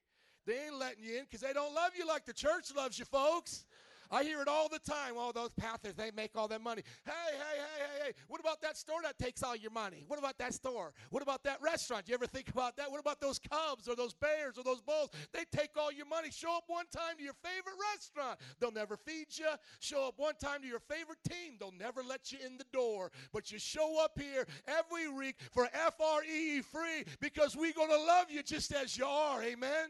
They 0.45 0.65
ain't 0.65 0.75
letting 0.75 1.03
you 1.03 1.17
in 1.17 1.23
because 1.23 1.41
they 1.41 1.53
don't 1.53 1.73
love 1.73 1.91
you 1.97 2.07
like 2.07 2.25
the 2.25 2.33
church 2.33 2.73
loves 2.75 2.99
you, 2.99 3.05
folks. 3.05 3.65
I 4.11 4.23
hear 4.23 4.41
it 4.41 4.47
all 4.47 4.67
the 4.67 4.79
time. 4.79 5.13
Oh, 5.15 5.31
those 5.31 5.53
pastors, 5.53 5.95
they 5.95 6.11
make 6.11 6.31
all 6.35 6.47
their 6.47 6.59
money. 6.59 6.83
Hey, 7.05 7.11
hey, 7.31 7.57
hey, 7.57 7.83
hey, 7.83 8.05
hey. 8.05 8.11
What 8.27 8.41
about 8.41 8.61
that 8.61 8.77
store 8.77 9.01
that 9.03 9.17
takes 9.17 9.41
all 9.41 9.55
your 9.55 9.71
money? 9.71 10.03
What 10.07 10.19
about 10.19 10.37
that 10.39 10.53
store? 10.53 10.93
What 11.09 11.23
about 11.23 11.43
that 11.45 11.61
restaurant? 11.61 12.07
You 12.07 12.13
ever 12.15 12.27
think 12.27 12.49
about 12.49 12.75
that? 12.77 12.91
What 12.91 12.99
about 12.99 13.21
those 13.21 13.39
Cubs 13.39 13.87
or 13.87 13.95
those 13.95 14.13
Bears 14.13 14.57
or 14.57 14.63
those 14.63 14.81
Bulls? 14.81 15.09
They 15.33 15.45
take 15.55 15.71
all 15.77 15.91
your 15.91 16.05
money. 16.05 16.29
Show 16.31 16.57
up 16.57 16.65
one 16.67 16.85
time 16.91 17.17
to 17.17 17.23
your 17.23 17.35
favorite 17.41 17.75
restaurant. 17.93 18.39
They'll 18.59 18.71
never 18.71 18.97
feed 18.97 19.27
you. 19.31 19.47
Show 19.79 20.07
up 20.07 20.15
one 20.17 20.35
time 20.35 20.61
to 20.61 20.67
your 20.67 20.79
favorite 20.79 21.19
team. 21.27 21.55
They'll 21.59 21.73
never 21.79 22.03
let 22.03 22.31
you 22.31 22.39
in 22.45 22.57
the 22.57 22.65
door. 22.73 23.11
But 23.31 23.51
you 23.51 23.59
show 23.59 24.03
up 24.03 24.19
here 24.19 24.45
every 24.67 25.09
week 25.09 25.37
for 25.51 25.67
FRE 25.67 26.61
free 26.63 27.05
because 27.19 27.55
we're 27.55 27.73
going 27.73 27.89
to 27.89 27.97
love 27.97 28.29
you 28.29 28.43
just 28.43 28.73
as 28.73 28.97
you 28.97 29.05
are. 29.05 29.41
Amen. 29.43 29.89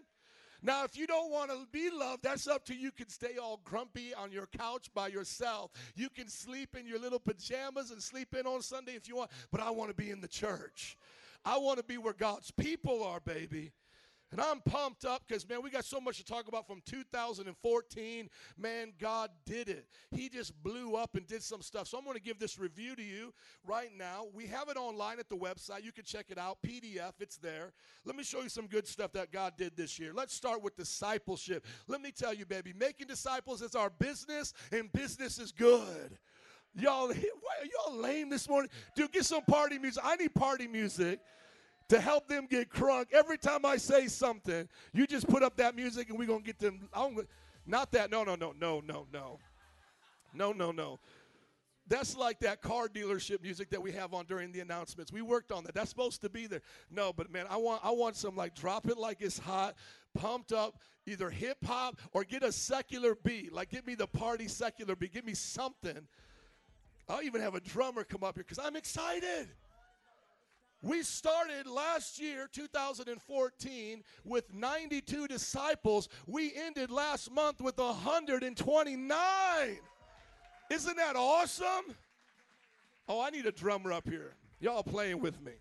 Now, 0.64 0.84
if 0.84 0.95
you 0.95 1.07
don't 1.07 1.32
want 1.32 1.49
to 1.49 1.66
be 1.72 1.89
loved, 1.89 2.24
that's 2.24 2.47
up 2.47 2.66
to 2.66 2.76
you. 2.76 2.82
You 2.82 2.91
can 2.91 3.09
stay 3.09 3.38
all 3.41 3.62
grumpy 3.64 4.14
on 4.14 4.32
your 4.32 4.47
couch 4.47 4.89
by 4.93 5.07
yourself. 5.07 5.72
You 5.95 6.09
can 6.09 6.28
sleep 6.28 6.76
in 6.78 6.86
your 6.86 6.99
little 6.99 7.20
pajamas 7.20 7.91
and 7.91 8.01
sleep 8.01 8.36
in 8.36 8.45
on 8.45 8.62
Sunday 8.62 8.93
if 8.93 9.07
you 9.07 9.16
want, 9.16 9.32
but 9.51 9.62
I 9.62 9.70
want 9.72 9.89
to 9.89 9.95
be 9.95 10.12
in 10.12 10.22
the 10.22 10.28
church. 10.28 10.97
I 11.45 11.57
want 11.57 11.78
to 11.78 11.84
be 11.84 11.97
where 11.97 12.14
God's 12.14 12.51
people 12.51 13.03
are, 13.03 13.20
baby. 13.20 13.72
And 14.32 14.39
I'm 14.39 14.61
pumped 14.61 15.03
up 15.03 15.23
because, 15.27 15.47
man, 15.47 15.61
we 15.61 15.69
got 15.69 15.84
so 15.84 15.99
much 15.99 16.17
to 16.17 16.23
talk 16.23 16.47
about 16.47 16.65
from 16.65 16.82
2014. 16.86 18.29
Man, 18.57 18.93
God 18.97 19.29
did 19.45 19.67
it. 19.67 19.86
He 20.11 20.29
just 20.29 20.53
blew 20.63 20.95
up 20.95 21.15
and 21.15 21.27
did 21.27 21.43
some 21.43 21.61
stuff. 21.61 21.88
So 21.88 21.97
I'm 21.97 22.05
going 22.05 22.15
to 22.15 22.21
give 22.21 22.39
this 22.39 22.57
review 22.57 22.95
to 22.95 23.03
you 23.03 23.34
right 23.65 23.89
now. 23.97 24.27
We 24.34 24.47
have 24.47 24.69
it 24.69 24.77
online 24.77 25.19
at 25.19 25.27
the 25.27 25.36
website. 25.36 25.84
You 25.84 25.91
can 25.91 26.05
check 26.05 26.27
it 26.29 26.38
out. 26.38 26.59
PDF, 26.65 27.11
it's 27.19 27.38
there. 27.38 27.73
Let 28.05 28.15
me 28.15 28.23
show 28.23 28.41
you 28.41 28.47
some 28.47 28.67
good 28.67 28.88
stuff 28.88 29.11
that 29.13 29.34
God 29.34 29.53
did 29.57 29.75
this 29.75 29.99
year. 29.99 30.13
Let's 30.13 30.34
start 30.34 30.63
with 30.63 30.77
discipleship. 30.77 31.65
Let 31.88 32.01
me 32.01 32.11
tell 32.11 32.34
you, 32.34 32.45
baby, 32.45 32.73
making 32.77 33.07
disciples 33.07 33.61
is 33.61 33.75
our 33.75 33.89
business, 33.89 34.53
and 34.71 34.89
business 34.93 35.39
is 35.39 35.51
good. 35.51 36.17
Y'all, 36.73 37.11
y'all 37.13 37.97
lame 37.97 38.29
this 38.29 38.47
morning? 38.47 38.71
Dude, 38.95 39.11
get 39.11 39.25
some 39.25 39.43
party 39.43 39.77
music. 39.77 40.01
I 40.05 40.15
need 40.15 40.34
party 40.34 40.67
music 40.67 41.19
to 41.91 41.99
help 41.99 42.29
them 42.29 42.47
get 42.49 42.69
crunk. 42.69 43.07
Every 43.11 43.37
time 43.37 43.65
I 43.65 43.75
say 43.75 44.07
something, 44.07 44.69
you 44.93 45.05
just 45.05 45.27
put 45.27 45.43
up 45.43 45.57
that 45.57 45.75
music 45.75 46.09
and 46.09 46.17
we're 46.17 46.25
going 46.25 46.39
to 46.39 46.45
get 46.45 46.57
them. 46.57 46.87
I'm, 46.93 47.17
not 47.65 47.91
that. 47.91 48.09
No, 48.09 48.23
no, 48.23 48.35
no, 48.35 48.53
no, 48.57 48.79
no, 48.79 49.07
no. 49.11 49.39
No, 50.33 50.53
no, 50.53 50.71
no. 50.71 50.99
That's 51.87 52.15
like 52.15 52.39
that 52.39 52.61
car 52.61 52.87
dealership 52.87 53.41
music 53.41 53.69
that 53.71 53.81
we 53.81 53.91
have 53.91 54.13
on 54.13 54.25
during 54.25 54.53
the 54.53 54.61
announcements. 54.61 55.11
We 55.11 55.21
worked 55.21 55.51
on 55.51 55.65
that. 55.65 55.73
That's 55.73 55.89
supposed 55.89 56.21
to 56.21 56.29
be 56.29 56.47
there. 56.47 56.61
No, 56.89 57.11
but 57.11 57.29
man, 57.29 57.45
I 57.49 57.57
want 57.57 57.81
I 57.83 57.91
want 57.91 58.15
some 58.15 58.37
like 58.37 58.55
drop 58.55 58.87
it 58.87 58.97
like 58.97 59.17
it's 59.19 59.37
hot, 59.37 59.75
pumped 60.13 60.53
up, 60.53 60.77
either 61.05 61.29
hip 61.29 61.57
hop 61.65 61.99
or 62.13 62.23
get 62.23 62.41
a 62.41 62.53
secular 62.53 63.15
beat. 63.15 63.51
Like 63.51 63.69
give 63.69 63.85
me 63.85 63.95
the 63.95 64.07
party 64.07 64.47
secular 64.47 64.95
beat. 64.95 65.11
Give 65.11 65.25
me 65.25 65.33
something. 65.33 66.07
I'll 67.09 67.23
even 67.23 67.41
have 67.41 67.55
a 67.55 67.59
drummer 67.59 68.05
come 68.05 68.23
up 68.23 68.35
here 68.35 68.45
because 68.47 68.65
I'm 68.65 68.77
excited. 68.77 69.49
We 70.84 71.03
started 71.03 71.67
last 71.67 72.19
year, 72.19 72.49
2014, 72.51 74.03
with 74.23 74.53
92 74.53 75.27
disciples. 75.27 76.09
We 76.25 76.53
ended 76.55 76.89
last 76.89 77.32
month 77.32 77.61
with 77.61 77.77
129. 77.77 79.77
Isn't 80.71 80.97
that 80.97 81.15
awesome? 81.15 81.95
Oh, 83.07 83.21
I 83.21 83.29
need 83.29 83.45
a 83.45 83.51
drummer 83.51 83.91
up 83.91 84.07
here. 84.07 84.34
Y'all 84.59 84.84
playing 84.84 85.19
with 85.19 85.39
me. 85.41 85.51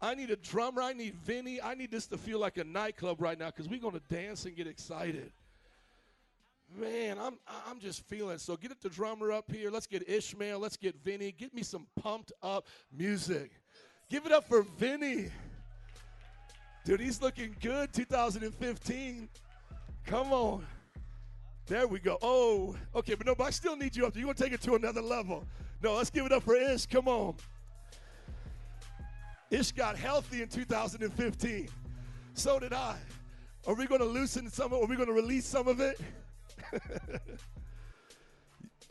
I 0.00 0.14
need 0.14 0.30
a 0.30 0.36
drummer. 0.36 0.82
I 0.82 0.92
need 0.92 1.14
Vinny. 1.16 1.60
I 1.60 1.74
need 1.74 1.90
this 1.90 2.06
to 2.06 2.16
feel 2.16 2.38
like 2.38 2.56
a 2.56 2.64
nightclub 2.64 3.20
right 3.20 3.38
now 3.38 3.46
because 3.46 3.68
we're 3.68 3.80
going 3.80 3.98
to 3.98 4.14
dance 4.14 4.44
and 4.44 4.56
get 4.56 4.66
excited. 4.66 5.32
Man, 6.78 7.18
I'm 7.18 7.36
I'm 7.66 7.80
just 7.80 8.06
feeling. 8.06 8.38
So 8.38 8.56
get 8.56 8.80
the 8.80 8.88
drummer 8.88 9.32
up 9.32 9.50
here. 9.50 9.70
Let's 9.70 9.88
get 9.88 10.08
Ishmael. 10.08 10.60
Let's 10.60 10.76
get 10.76 10.94
Vinny. 11.02 11.32
Get 11.32 11.52
me 11.52 11.64
some 11.64 11.88
pumped 12.00 12.32
up 12.42 12.68
music. 12.96 13.50
Give 14.10 14.26
it 14.26 14.32
up 14.32 14.48
for 14.48 14.62
Vinny. 14.76 15.28
Dude, 16.84 17.00
he's 17.00 17.22
looking 17.22 17.54
good 17.62 17.92
2015. 17.92 19.28
Come 20.04 20.32
on. 20.32 20.66
There 21.66 21.86
we 21.86 22.00
go. 22.00 22.18
Oh, 22.20 22.74
okay, 22.96 23.14
but 23.14 23.24
no, 23.24 23.36
but 23.36 23.44
I 23.44 23.50
still 23.50 23.76
need 23.76 23.94
you 23.94 24.04
up 24.04 24.12
there. 24.12 24.20
You 24.20 24.26
want 24.26 24.36
to 24.38 24.42
take 24.42 24.52
it 24.52 24.60
to 24.62 24.74
another 24.74 25.00
level. 25.00 25.46
No, 25.80 25.94
let's 25.94 26.10
give 26.10 26.26
it 26.26 26.32
up 26.32 26.42
for 26.42 26.56
Ish. 26.56 26.86
Come 26.86 27.06
on. 27.06 27.36
Ish 29.50 29.70
got 29.72 29.96
healthy 29.96 30.42
in 30.42 30.48
2015. 30.48 31.68
So 32.34 32.58
did 32.58 32.72
I. 32.72 32.96
Are 33.68 33.74
we 33.74 33.86
going 33.86 34.00
to 34.00 34.06
loosen 34.06 34.50
some 34.50 34.72
of 34.72 34.80
it? 34.80 34.84
Are 34.84 34.88
we 34.88 34.96
going 34.96 35.08
to 35.08 35.14
release 35.14 35.46
some 35.46 35.68
of 35.68 35.78
it? 35.78 36.00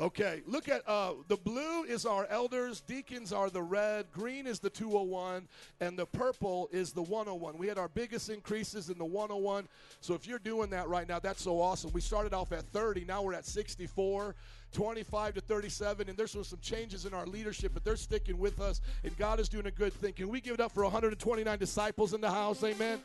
Okay, 0.01 0.41
look 0.47 0.69
at 0.69 0.81
uh, 0.87 1.11
the 1.27 1.35
blue 1.35 1.83
is 1.83 2.05
our 2.05 2.25
elders, 2.27 2.79
deacons 2.79 3.33
are 3.33 3.49
the 3.49 3.61
red, 3.61 4.05
green 4.13 4.47
is 4.47 4.59
the 4.59 4.69
201, 4.69 5.45
and 5.81 5.99
the 5.99 6.05
purple 6.05 6.69
is 6.71 6.93
the 6.93 7.01
101. 7.01 7.57
We 7.57 7.67
had 7.67 7.77
our 7.77 7.89
biggest 7.89 8.29
increases 8.29 8.89
in 8.89 8.97
the 8.97 9.03
101. 9.03 9.67
So 9.99 10.13
if 10.13 10.25
you're 10.25 10.39
doing 10.39 10.69
that 10.69 10.87
right 10.87 11.05
now, 11.05 11.19
that's 11.19 11.43
so 11.43 11.59
awesome. 11.59 11.91
We 11.91 11.99
started 11.99 12.33
off 12.33 12.53
at 12.53 12.63
30, 12.67 13.03
now 13.05 13.21
we're 13.21 13.33
at 13.33 13.45
64. 13.45 14.35
25 14.71 15.33
to 15.33 15.41
37, 15.41 16.09
and 16.09 16.15
there's 16.15 16.31
some 16.31 16.59
changes 16.61 17.07
in 17.07 17.13
our 17.15 17.25
leadership, 17.25 17.71
but 17.73 17.83
they're 17.83 17.95
sticking 17.95 18.37
with 18.37 18.61
us, 18.61 18.81
and 19.03 19.17
God 19.17 19.39
is 19.39 19.49
doing 19.49 19.65
a 19.65 19.71
good 19.71 19.91
thing. 19.93 20.13
Can 20.13 20.29
we 20.29 20.41
give 20.41 20.53
it 20.53 20.59
up 20.59 20.71
for 20.71 20.83
129 20.83 21.57
disciples 21.57 22.13
in 22.13 22.21
the 22.21 22.29
house? 22.29 22.63
Amen. 22.63 22.99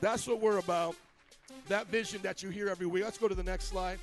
That's 0.00 0.28
what 0.28 0.40
we're 0.40 0.58
about. 0.58 0.94
That 1.66 1.88
vision 1.88 2.22
that 2.22 2.44
you 2.44 2.50
hear 2.50 2.68
every 2.68 2.86
week. 2.86 3.02
Let's 3.02 3.18
go 3.18 3.26
to 3.26 3.34
the 3.34 3.42
next 3.42 3.64
slide. 3.64 3.98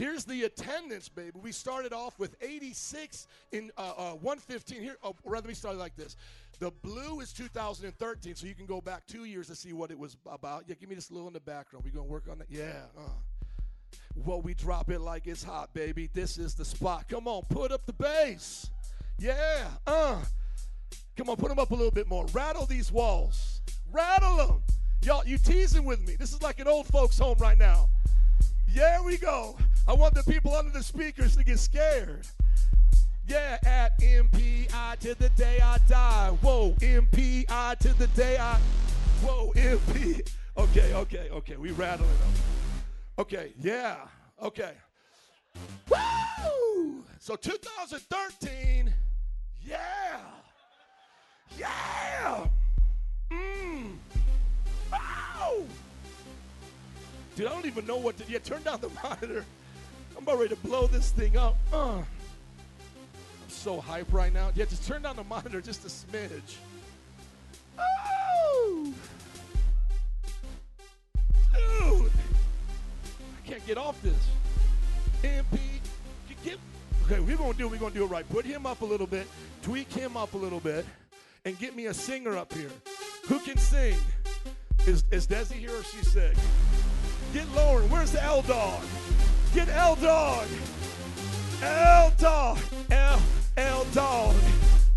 Here's 0.00 0.24
the 0.24 0.44
attendance, 0.44 1.10
baby. 1.10 1.32
We 1.42 1.52
started 1.52 1.92
off 1.92 2.18
with 2.18 2.34
86 2.40 3.26
in 3.52 3.70
uh, 3.76 3.92
uh, 3.98 4.12
115. 4.12 4.80
Here, 4.80 4.96
oh, 5.04 5.14
rather, 5.26 5.46
we 5.46 5.52
started 5.52 5.76
like 5.76 5.94
this. 5.94 6.16
The 6.58 6.70
blue 6.70 7.20
is 7.20 7.34
2013, 7.34 8.34
so 8.34 8.46
you 8.46 8.54
can 8.54 8.64
go 8.64 8.80
back 8.80 9.06
two 9.06 9.26
years 9.26 9.48
to 9.48 9.54
see 9.54 9.74
what 9.74 9.90
it 9.90 9.98
was 9.98 10.16
about. 10.24 10.64
Yeah, 10.66 10.76
give 10.80 10.88
me 10.88 10.94
this 10.94 11.10
little 11.10 11.26
in 11.26 11.34
the 11.34 11.40
background. 11.40 11.84
We're 11.84 12.00
to 12.00 12.02
work 12.02 12.28
on 12.30 12.38
that. 12.38 12.46
Yeah. 12.48 12.86
Uh. 12.96 13.10
Well, 14.24 14.40
we 14.40 14.54
drop 14.54 14.90
it 14.90 15.02
like 15.02 15.26
it's 15.26 15.44
hot, 15.44 15.74
baby. 15.74 16.08
This 16.14 16.38
is 16.38 16.54
the 16.54 16.64
spot. 16.64 17.06
Come 17.06 17.28
on, 17.28 17.42
put 17.50 17.70
up 17.70 17.84
the 17.84 17.92
bass. 17.92 18.70
Yeah. 19.18 19.68
Uh. 19.86 20.22
Come 21.14 21.28
on, 21.28 21.36
put 21.36 21.50
them 21.50 21.58
up 21.58 21.72
a 21.72 21.74
little 21.74 21.90
bit 21.90 22.08
more. 22.08 22.24
Rattle 22.32 22.64
these 22.64 22.90
walls. 22.90 23.60
Rattle 23.92 24.36
them. 24.38 24.62
Y'all, 25.02 25.26
you 25.26 25.36
teasing 25.36 25.84
with 25.84 26.00
me. 26.06 26.16
This 26.18 26.32
is 26.32 26.40
like 26.40 26.58
an 26.58 26.68
old 26.68 26.86
folks' 26.86 27.18
home 27.18 27.36
right 27.38 27.58
now. 27.58 27.90
There 28.74 29.02
we 29.02 29.16
go. 29.16 29.56
I 29.88 29.92
want 29.94 30.14
the 30.14 30.22
people 30.30 30.54
under 30.54 30.70
the 30.70 30.82
speakers 30.82 31.36
to 31.36 31.44
get 31.44 31.58
scared. 31.58 32.26
Yeah, 33.26 33.58
at 33.64 33.98
MPI 34.00 34.98
to 35.00 35.14
the 35.14 35.28
day 35.30 35.60
I 35.60 35.78
die. 35.88 36.30
Whoa, 36.40 36.72
MPI 36.80 37.78
to 37.78 37.98
the 37.98 38.06
day 38.08 38.38
I. 38.38 38.58
Whoa, 39.22 39.52
MP. 39.54 40.28
Oh, 40.56 40.64
Okay, 40.64 40.92
okay, 40.92 41.28
okay. 41.30 41.56
We 41.56 41.70
rattling 41.70 42.08
them. 42.08 42.42
Okay, 43.18 43.52
yeah. 43.60 43.96
Okay. 44.42 44.72
Woo! 45.88 47.02
So 47.18 47.36
2013, 47.36 48.92
yeah. 49.64 50.20
Yeah. 51.58 52.46
Mmm. 53.30 53.96
Ow! 54.92 55.64
Dude, 57.40 57.48
I 57.48 57.52
don't 57.54 57.64
even 57.64 57.86
know 57.86 57.96
what 57.96 58.18
to. 58.18 58.24
Do. 58.24 58.34
Yeah, 58.34 58.38
turn 58.40 58.62
down 58.64 58.82
the 58.82 58.90
monitor. 59.02 59.46
I'm 60.14 60.24
about 60.24 60.40
ready 60.40 60.50
to 60.50 60.56
blow 60.56 60.86
this 60.86 61.10
thing 61.10 61.38
up. 61.38 61.56
Uh. 61.72 61.96
I'm 61.96 62.04
so 63.48 63.80
hype 63.80 64.12
right 64.12 64.30
now. 64.30 64.50
Yeah, 64.54 64.66
just 64.66 64.86
turn 64.86 65.00
down 65.00 65.16
the 65.16 65.24
monitor 65.24 65.62
just 65.62 65.82
a 65.86 65.88
smidge. 65.88 66.56
Oh! 67.78 68.92
Dude! 71.54 72.12
I 73.42 73.48
can't 73.48 73.66
get 73.66 73.78
off 73.78 73.98
this. 74.02 74.12
MP, 75.22 75.58
get, 76.44 76.58
okay, 77.06 77.20
we're 77.20 77.38
gonna 77.38 77.54
do 77.54 77.68
we're 77.68 77.78
gonna 77.78 77.94
do 77.94 78.04
it 78.04 78.08
right. 78.08 78.28
Put 78.28 78.44
him 78.44 78.66
up 78.66 78.82
a 78.82 78.84
little 78.84 79.06
bit, 79.06 79.26
tweak 79.62 79.90
him 79.90 80.14
up 80.14 80.34
a 80.34 80.36
little 80.36 80.60
bit, 80.60 80.84
and 81.46 81.58
get 81.58 81.74
me 81.74 81.86
a 81.86 81.94
singer 81.94 82.36
up 82.36 82.52
here. 82.52 82.70
Who 83.28 83.38
can 83.38 83.56
sing? 83.56 83.96
Is 84.86 85.04
is 85.10 85.26
Desi 85.26 85.52
here 85.52 85.74
or 85.74 85.82
she 85.84 86.04
sick? 86.04 86.36
Get 87.32 87.48
Lauren. 87.54 87.88
Where's 87.90 88.12
the 88.12 88.22
L 88.22 88.42
dog? 88.42 88.82
Get 89.54 89.68
L 89.68 89.96
dog. 89.96 90.46
L 91.62 92.12
dog. 92.18 92.58
L 92.90 93.22
L 93.56 93.86
dog. 93.92 94.34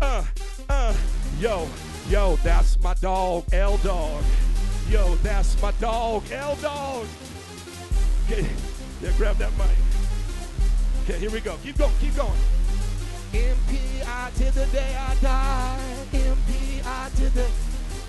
Uh 0.00 0.24
uh. 0.68 0.94
Yo 1.38 1.68
yo, 2.08 2.36
that's 2.36 2.78
my 2.80 2.94
dog. 2.94 3.44
L 3.52 3.76
dog. 3.78 4.22
Yo, 4.88 5.14
that's 5.16 5.60
my 5.60 5.72
dog. 5.72 6.22
L 6.30 6.56
dog. 6.56 7.06
Okay, 8.26 8.46
yeah, 9.02 9.10
grab 9.16 9.36
that 9.36 9.52
mic. 9.56 9.68
Okay, 11.04 11.18
here 11.18 11.30
we 11.30 11.40
go. 11.40 11.56
Keep 11.62 11.78
going. 11.78 11.92
Keep 12.00 12.16
going. 12.16 12.40
MPI 13.32 14.34
to 14.34 14.54
the 14.54 14.66
day 14.66 14.96
I 14.96 15.14
die. 15.16 16.06
MPI 16.12 17.16
to 17.16 17.34
the. 17.34 17.46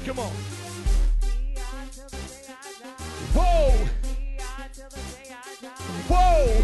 Come 0.05 0.19
on. 0.19 0.31
Whoa. 3.33 4.04
Whoa. 6.07 6.63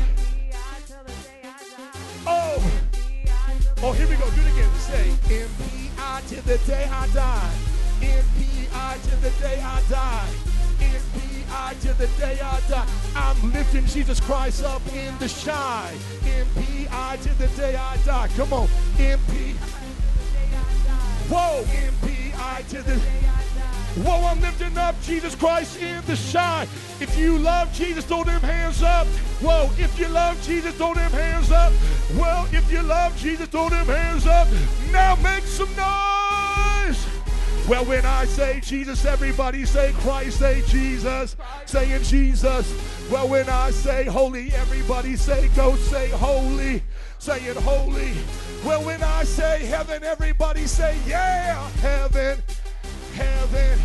Oh. 2.28 2.72
Oh, 3.84 3.92
here 3.94 4.08
we 4.08 4.16
go. 4.16 4.30
Do 4.32 4.42
it 4.42 4.54
again. 4.54 4.70
Say 4.76 5.10
MPI 5.26 6.28
to 6.30 6.42
the 6.46 6.58
day 6.68 6.88
I 6.92 7.08
die. 7.08 7.52
MPI 8.02 9.02
to 9.10 9.16
the 9.18 9.30
day 9.42 9.60
I 9.62 9.82
die. 9.90 10.30
MPI 10.80 11.82
to 11.82 11.94
the 11.94 12.08
day 12.20 12.40
I 12.42 12.60
die. 12.70 12.88
I'm 13.16 13.52
lifting 13.52 13.86
Jesus 13.88 14.20
Christ 14.20 14.64
up 14.64 14.82
in 14.94 15.18
the 15.18 15.28
sky. 15.28 15.94
MPI 16.22 17.22
to 17.24 17.38
the 17.40 17.48
day 17.58 17.76
I 17.76 17.98
die. 18.06 18.30
Come 18.36 18.54
on. 18.54 18.68
MP. 18.98 19.56
Whoa. 21.30 21.64
MPI 21.64 22.70
to 22.70 22.82
the. 22.84 23.02
Whoa, 23.96 24.26
I'm 24.26 24.40
lifting 24.40 24.78
up 24.78 24.96
Jesus 25.02 25.36
Christ 25.36 25.82
in 25.82 26.02
the 26.06 26.16
sky. 26.16 26.66
If 27.02 27.18
you 27.18 27.38
love 27.38 27.74
Jesus, 27.74 28.06
throw 28.06 28.24
them 28.24 28.40
hands 28.42 28.82
up. 28.82 29.06
Whoa, 29.42 29.70
if 29.78 30.00
you 30.00 30.08
love 30.08 30.42
Jesus, 30.44 30.74
throw 30.76 30.94
them 30.94 31.12
hands 31.12 31.52
up. 31.52 31.74
Well, 32.16 32.48
if 32.54 32.72
you 32.72 32.82
love 32.84 33.18
Jesus, 33.18 33.50
throw 33.50 33.68
them 33.68 33.86
hands 33.88 34.26
up. 34.26 34.48
Now 34.92 35.16
make 35.18 35.44
some 35.44 35.70
noise. 35.76 37.06
Well, 37.68 37.86
when 37.86 38.06
I 38.06 38.26
say 38.26 38.62
Jesus, 38.62 39.06
everybody 39.06 39.66
say 39.66 39.92
Christ, 40.00 40.40
say 40.40 40.62
Jesus, 40.68 41.36
saying 41.66 42.04
Jesus. 42.04 42.74
Well, 43.12 43.28
when 43.28 43.50
I 43.50 43.72
say 43.72 44.06
holy, 44.06 44.54
everybody 44.54 45.16
say 45.16 45.50
go 45.50 45.76
say 45.76 46.10
holy, 46.10 46.82
saying 47.20 47.56
holy. 47.58 48.14
Well, 48.66 48.84
when 48.84 49.04
I 49.04 49.24
say 49.26 49.66
heaven, 49.66 50.04
everybody 50.04 50.66
say 50.66 50.98
yeah, 51.06 51.70
heaven, 51.82 52.42
heaven. 53.12 53.80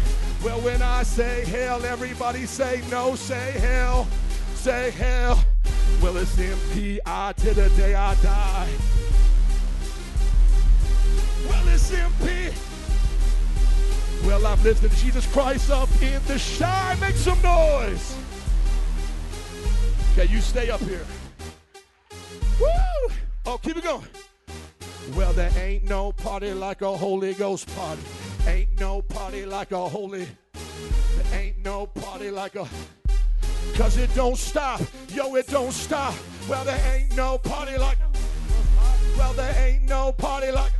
Well, 0.44 0.60
when 0.60 0.82
I 0.82 1.02
say 1.02 1.44
hell, 1.44 1.84
everybody 1.84 2.46
say 2.46 2.82
no, 2.90 3.14
say 3.14 3.52
hell, 3.52 4.06
say 4.54 4.90
hell. 4.90 5.44
Well, 6.02 6.16
it's 6.16 6.36
MPI 6.36 7.34
to 7.34 7.54
the 7.54 7.68
day 7.70 7.94
I 7.94 8.14
die. 8.16 8.68
Well, 11.48 11.68
it's 11.68 11.90
MP. 11.90 12.52
Well, 14.26 14.46
I'm 14.46 14.62
lifting 14.62 14.90
Jesus 14.90 15.26
Christ 15.32 15.70
up 15.70 15.88
in 16.02 16.20
the 16.26 16.38
sky. 16.38 16.96
Make 17.00 17.16
some 17.16 17.40
noise. 17.42 18.16
Okay, 20.12 20.32
you 20.32 20.40
stay 20.40 20.70
up 20.70 20.80
here. 20.80 21.06
Woo! 22.60 23.14
Oh, 23.46 23.58
keep 23.62 23.76
it 23.76 23.84
going. 23.84 24.04
Well, 25.14 25.32
there 25.32 25.52
ain't 25.56 25.84
no 25.84 26.12
party 26.12 26.52
like 26.52 26.82
a 26.82 26.96
Holy 26.96 27.34
Ghost 27.34 27.72
party. 27.76 28.02
Ain't 28.46 28.78
no 28.78 29.02
party 29.02 29.44
like 29.44 29.72
a 29.72 29.88
holy. 29.88 30.28
Ain't 31.32 31.58
no 31.64 31.86
party 31.86 32.30
like 32.30 32.54
a. 32.54 32.66
Cause 33.74 33.96
it 33.96 34.14
don't 34.14 34.36
stop. 34.36 34.80
Yo, 35.12 35.34
it 35.34 35.48
don't 35.48 35.72
stop. 35.72 36.14
Well, 36.48 36.64
there 36.64 36.80
ain't 36.94 37.16
no 37.16 37.38
party 37.38 37.76
like. 37.76 37.98
Well, 39.18 39.32
there 39.32 39.54
ain't 39.66 39.82
no 39.84 40.12
party 40.12 40.52
like. 40.52 40.72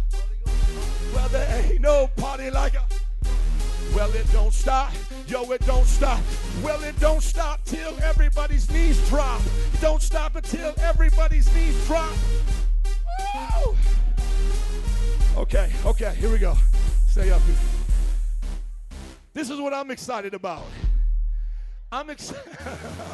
Well, 1.13 1.29
there 1.29 1.65
ain't 1.65 1.81
no 1.81 2.09
party 2.17 2.51
like 2.51 2.75
a. 2.75 2.85
Well, 3.95 4.13
it 4.15 4.31
don't 4.33 4.53
stop. 4.53 4.93
Yo, 5.27 5.51
it 5.51 5.67
don't 5.67 5.87
stop. 5.87 6.21
Well, 6.63 6.83
it 6.85 6.99
don't 7.01 7.23
stop 7.23 7.65
till 7.65 7.99
everybody's 8.01 8.71
knees 8.71 8.97
drop. 9.09 9.41
Don't 9.81 10.03
stop 10.03 10.37
until 10.37 10.73
everybody's 10.79 11.53
knees 11.53 11.85
drop. 11.87 12.13
Woo! 13.35 13.77
Okay, 15.37 15.73
okay, 15.85 16.15
here 16.15 16.31
we 16.31 16.39
go. 16.39 16.57
Stay 17.17 17.31
up 17.31 17.41
here. 17.45 17.55
This 19.33 19.49
is 19.49 19.59
what 19.59 19.73
I'm 19.73 19.91
excited 19.91 20.35
about. 20.35 20.67
I'm 21.91 22.11
excited. 22.11 22.45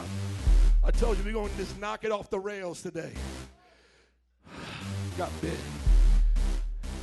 I 0.85 0.91
told 0.91 1.19
you 1.19 1.25
we're 1.25 1.33
going 1.33 1.53
to 1.53 1.57
just 1.57 1.79
knock 1.79 2.03
it 2.03 2.11
off 2.11 2.29
the 2.29 2.41
rails 2.41 2.83
today. 2.83 3.13
Got 5.17 5.31
bit. 5.41 5.57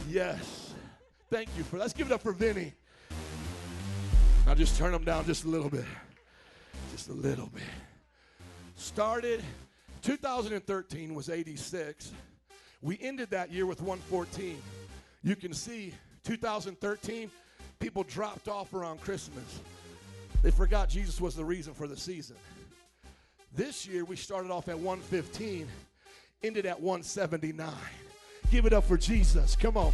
Yes. 0.10 0.74
Thank 1.30 1.47
you 1.56 1.64
for. 1.64 1.78
Let's 1.78 1.93
give 1.93 2.08
it 2.08 2.12
up 2.12 2.22
for 2.22 2.34
Vinny. 2.34 2.74
Now 4.45 4.54
just 4.54 4.78
turn 4.78 4.91
them 4.91 5.06
down 5.06 5.26
just 5.26 5.45
a 5.45 5.47
little 5.47 5.70
bit. 5.70 5.86
Just 6.91 7.08
a 7.08 7.14
little 7.14 7.47
bit. 7.47 7.64
Started 8.76 9.41
2013 10.02 11.16
was 11.16 11.30
86. 11.30 12.12
We 12.82 13.00
ended 13.00 13.30
that 13.30 13.54
year 13.54 13.66
with 13.66 13.80
114. 13.80 14.62
You 15.24 15.38
can 15.38 15.54
see 15.54 15.93
2013 16.30 17.32
people 17.80 18.03
dropped 18.03 18.47
off 18.47 18.75
around 18.75 19.01
Christmas. 19.01 19.61
They 20.43 20.51
forgot 20.51 20.88
Jesus 20.88 21.19
was 21.19 21.36
the 21.36 21.43
reason 21.43 21.73
for 21.73 21.88
the 21.88 21.97
season. 21.97 22.36
This 23.55 23.88
year 23.88 24.05
we 24.05 24.15
started 24.15 24.51
off 24.51 24.69
at 24.69 24.77
115, 24.77 25.67
ended 26.43 26.67
at 26.67 26.80
179. 26.80 27.73
Give 28.51 28.67
it 28.67 28.73
up 28.73 28.84
for 28.84 28.95
Jesus. 28.95 29.55
Come 29.55 29.75
on. 29.75 29.91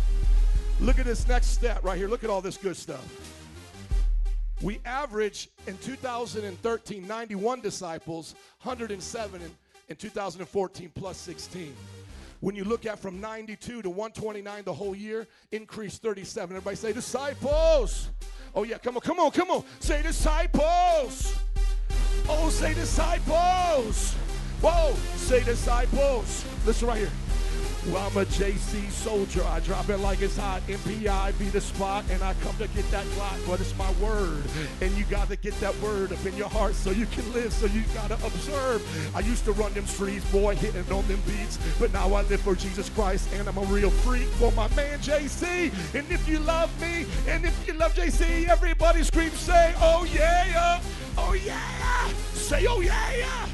Look 0.81 0.99
at 0.99 1.05
this 1.05 1.25
next 1.25 1.47
step 1.47 1.81
right 1.85 1.97
here. 1.97 2.09
Look 2.09 2.25
at 2.25 2.29
all 2.29 2.41
this 2.41 2.57
good 2.57 2.75
stuff. 2.75 3.05
We 4.61 4.81
averaged 4.83 5.51
in 5.67 5.77
2013 5.77 7.07
91 7.07 7.61
disciples, 7.61 8.35
107 8.63 9.41
in, 9.41 9.51
in 9.87 9.95
2014 9.95 10.91
plus 10.95 11.15
16. 11.15 11.73
When 12.45 12.55
you 12.55 12.63
look 12.63 12.85
at 12.85 12.99
from 12.99 13.19
92 13.19 13.81
to 13.81 13.89
129 13.89 14.65
the 14.65 14.71
whole 14.71 14.93
year, 14.93 15.25
increased 15.51 16.03
37. 16.03 16.55
Everybody 16.55 16.75
say 16.75 16.93
disciples. 16.93 18.11
Oh 18.53 18.61
yeah, 18.61 18.77
come 18.77 18.97
on, 18.97 19.01
come 19.01 19.19
on, 19.19 19.31
come 19.31 19.49
on. 19.49 19.63
Say 19.79 20.03
disciples. 20.03 21.35
Oh, 22.29 22.49
say 22.51 22.75
disciples. 22.75 24.13
Whoa, 24.61 24.93
say 25.15 25.43
disciples. 25.43 26.45
Listen 26.67 26.87
right 26.87 26.99
here. 26.99 27.09
Well, 27.91 28.07
I'm 28.07 28.17
a 28.17 28.25
JC 28.25 28.89
soldier. 28.89 29.43
I 29.43 29.59
drop 29.59 29.89
it 29.89 29.97
like 29.97 30.21
it's 30.21 30.37
hot. 30.37 30.61
MPI 30.67 31.37
be 31.37 31.45
the 31.49 31.61
spot, 31.61 32.03
and 32.09 32.23
I 32.23 32.33
come 32.41 32.55
to 32.57 32.67
get 32.69 32.89
that 32.89 33.05
Glock, 33.07 33.47
but 33.47 33.61
it's 33.61 33.77
my 33.77 33.91
word. 34.03 34.43
And 34.81 34.91
you 34.97 35.03
got 35.05 35.29
to 35.29 35.35
get 35.35 35.53
that 35.59 35.79
word 35.81 36.11
up 36.11 36.25
in 36.25 36.35
your 36.35 36.49
heart 36.49 36.73
so 36.73 36.89
you 36.89 37.05
can 37.05 37.31
live, 37.33 37.53
so 37.53 37.67
you 37.67 37.83
got 37.93 38.07
to 38.07 38.15
observe. 38.25 38.81
I 39.15 39.19
used 39.19 39.45
to 39.45 39.51
run 39.51 39.71
them 39.73 39.85
streets, 39.85 40.25
boy, 40.31 40.55
hitting 40.55 40.91
on 40.91 41.07
them 41.07 41.21
beats, 41.27 41.59
but 41.79 41.93
now 41.93 42.11
I 42.13 42.23
live 42.23 42.41
for 42.41 42.55
Jesus 42.55 42.89
Christ, 42.89 43.29
and 43.33 43.47
I'm 43.47 43.57
a 43.57 43.65
real 43.65 43.91
freak 43.91 44.27
for 44.39 44.51
my 44.53 44.67
man 44.75 44.97
JC. 44.99 45.71
And 45.93 46.11
if 46.11 46.27
you 46.27 46.39
love 46.39 46.71
me, 46.81 47.05
and 47.27 47.45
if 47.45 47.67
you 47.67 47.73
love 47.73 47.93
JC, 47.93 48.47
everybody 48.47 49.03
scream, 49.03 49.29
say, 49.31 49.75
oh 49.77 50.07
yeah, 50.11 50.81
oh 51.19 51.33
yeah, 51.33 52.07
say, 52.33 52.65
oh 52.67 52.81
yeah. 52.81 53.47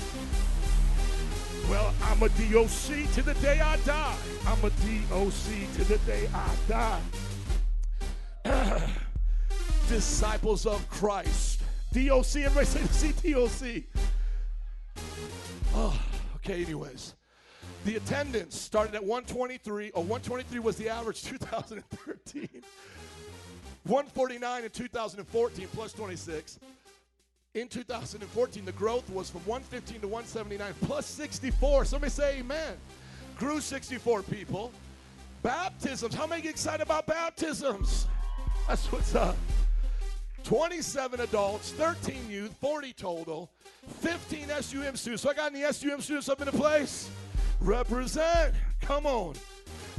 Well, 1.72 1.94
I'm 2.04 2.22
a 2.22 2.28
DOC 2.28 3.14
to 3.14 3.22
the 3.22 3.34
day 3.36 3.62
I 3.62 3.78
die. 3.86 4.18
I'm 4.46 4.58
a 4.60 4.70
DOC 4.70 5.74
to 5.76 5.84
the 5.86 5.98
day 6.06 6.28
I 6.34 6.50
die. 6.68 7.02
Disciples 9.88 10.66
of 10.66 10.86
Christ. 10.90 11.62
DOC. 11.94 12.36
Everybody 12.36 12.66
say 12.66 13.14
DOC. 13.32 13.84
Oh, 15.74 15.98
okay, 16.36 16.62
anyways. 16.62 17.14
The 17.86 17.96
attendance 17.96 18.60
started 18.60 18.94
at 18.94 19.06
123. 19.06 19.92
Oh, 19.96 20.02
123 20.02 20.60
was 20.60 20.76
the 20.76 20.90
average 20.90 21.24
2013. 21.24 22.50
149 23.84 24.64
in 24.66 24.70
2014 24.70 25.68
plus 25.74 25.94
26. 25.94 26.60
In 27.54 27.68
2014, 27.68 28.64
the 28.64 28.72
growth 28.72 29.10
was 29.10 29.30
from 29.30 29.42
115 29.42 30.00
to 30.00 30.08
179 30.08 30.74
plus 30.88 31.06
64. 31.06 31.84
Somebody 31.84 32.10
say 32.10 32.40
amen. 32.40 32.78
Grew 33.38 33.60
64 33.60 34.24
people. 34.24 34.72
Baptisms. 35.44 36.16
How 36.16 36.26
many 36.26 36.44
get 36.44 36.52
excited 36.52 36.82
about 36.82 37.08
baptisms? 37.08 38.08
That's 38.70 38.90
what's 38.90 39.16
up. 39.16 39.36
27 40.46 41.20
adults, 41.20 41.74
13 41.74 42.30
youth, 42.30 42.56
40 42.62 42.94
total, 42.94 43.50
15 44.00 44.48
SUM 44.62 44.96
students. 44.96 45.22
So 45.22 45.30
I 45.30 45.34
got 45.34 45.54
any 45.54 45.70
SUM 45.74 46.00
students 46.00 46.30
up 46.30 46.40
in 46.40 46.46
the 46.46 46.54
place? 46.54 47.10
Represent. 47.60 48.56
Come 48.80 49.06
on. 49.06 49.36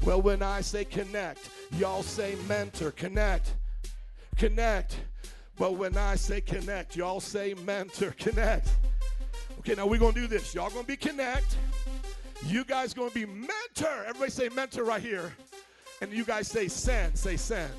Well, 0.07 0.23
when 0.23 0.43
I 0.43 0.63
say 0.63 0.87
connect, 0.87 1.51
y'all 1.73 2.03
say 2.03 2.35
mentor. 2.49 2.93
Connect. 2.93 3.53
Connect. 4.39 4.97
But 5.59 5.75
when 5.75 5.97
I 5.97 6.17
say 6.17 6.41
connect, 6.41 6.97
y'all 6.97 7.21
say 7.21 7.55
mentor. 7.65 8.15
Connect. 8.19 8.69
Okay, 9.59 9.75
now 9.75 9.87
we're 9.87 9.99
to 9.99 10.13
do 10.13 10.27
this. 10.27 10.55
Y'all 10.55 10.71
to 10.71 10.83
be 10.83 10.97
connect. 10.97 11.57
You 12.47 12.65
guys 12.65 12.95
to 12.95 13.15
be 13.15 13.27
mentor. 13.27 14.05
Everybody 14.07 14.31
say 14.31 14.49
mentor 14.49 14.85
right 14.85 15.03
here. 15.03 15.33
And 16.01 16.13
you 16.13 16.25
guys 16.25 16.49
say 16.49 16.67
send. 16.69 17.17
Say 17.17 17.37
send. 17.37 17.73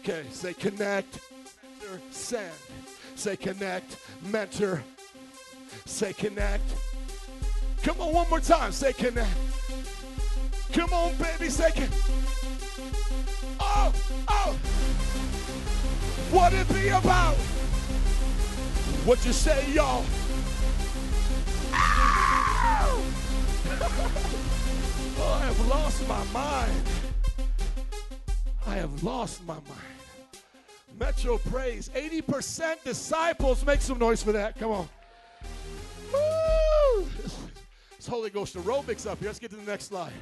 Okay, 0.00 0.24
say 0.30 0.54
connect, 0.54 1.20
mentor, 1.78 2.00
send. 2.10 2.54
Say 3.16 3.36
connect, 3.36 3.98
mentor, 4.22 4.82
say 5.84 6.14
connect. 6.14 6.64
Come 7.82 8.00
on, 8.00 8.14
one 8.14 8.30
more 8.30 8.40
time. 8.40 8.72
Say 8.72 8.94
connect. 8.94 9.36
Come 10.72 10.90
on, 10.94 11.14
baby, 11.16 11.50
say 11.50 11.70
connect. 11.72 12.10
Oh, 13.60 13.92
oh. 14.28 14.56
What 16.30 16.52
it 16.52 16.68
be 16.68 16.88
about? 16.88 17.34
What 19.04 19.24
you 19.26 19.32
say, 19.32 19.72
y'all? 19.72 20.04
Oh, 25.22 25.34
I 25.34 25.44
have 25.44 25.68
lost 25.68 26.08
my 26.08 26.24
mind. 26.32 26.82
I 28.66 28.74
have 28.76 29.02
lost 29.02 29.44
my 29.44 29.54
mind. 29.54 30.98
Metro 30.98 31.36
Praise, 31.36 31.90
80% 31.94 32.82
disciples. 32.84 33.66
Make 33.66 33.82
some 33.82 33.98
noise 33.98 34.22
for 34.22 34.32
that. 34.32 34.58
Come 34.58 34.70
on. 34.70 34.88
Woo! 36.12 37.06
It's 37.98 38.06
Holy 38.06 38.30
Ghost 38.30 38.56
aerobics 38.56 39.06
up 39.06 39.18
here. 39.18 39.28
Let's 39.28 39.38
get 39.38 39.50
to 39.50 39.56
the 39.56 39.70
next 39.70 39.88
slide. 39.88 40.12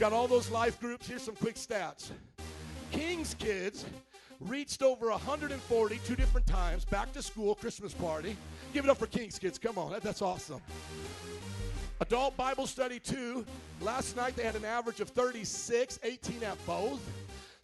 Got 0.00 0.12
all 0.12 0.26
those 0.26 0.50
life 0.50 0.80
groups. 0.80 1.06
Here's 1.06 1.22
some 1.22 1.36
quick 1.36 1.54
stats. 1.54 2.10
King's 2.90 3.34
Kids 3.34 3.84
reached 4.40 4.82
over 4.82 5.10
140 5.10 6.00
two 6.04 6.16
different 6.16 6.46
times. 6.46 6.84
Back 6.84 7.12
to 7.12 7.22
school, 7.22 7.54
Christmas 7.54 7.92
party. 7.92 8.36
Give 8.72 8.84
it 8.84 8.90
up 8.90 8.98
for 8.98 9.06
King's 9.06 9.38
Kids. 9.38 9.58
Come 9.58 9.78
on, 9.78 9.92
that, 9.92 10.02
that's 10.02 10.22
awesome. 10.22 10.60
Adult 12.00 12.36
Bible 12.36 12.66
Study 12.66 13.00
2. 13.00 13.44
Last 13.80 14.16
night 14.16 14.36
they 14.36 14.44
had 14.44 14.54
an 14.54 14.64
average 14.64 15.00
of 15.00 15.08
36, 15.08 15.98
18 16.02 16.42
at 16.44 16.66
both. 16.66 17.00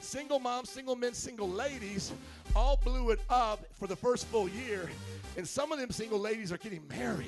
Single 0.00 0.38
moms, 0.38 0.68
single 0.68 0.96
men, 0.96 1.14
single 1.14 1.48
ladies 1.48 2.12
all 2.54 2.78
blew 2.84 3.10
it 3.10 3.20
up 3.30 3.64
for 3.72 3.86
the 3.86 3.96
first 3.96 4.26
full 4.26 4.48
year. 4.48 4.90
And 5.36 5.46
some 5.46 5.72
of 5.72 5.78
them 5.78 5.90
single 5.90 6.18
ladies 6.18 6.52
are 6.52 6.58
getting 6.58 6.86
married. 6.88 7.26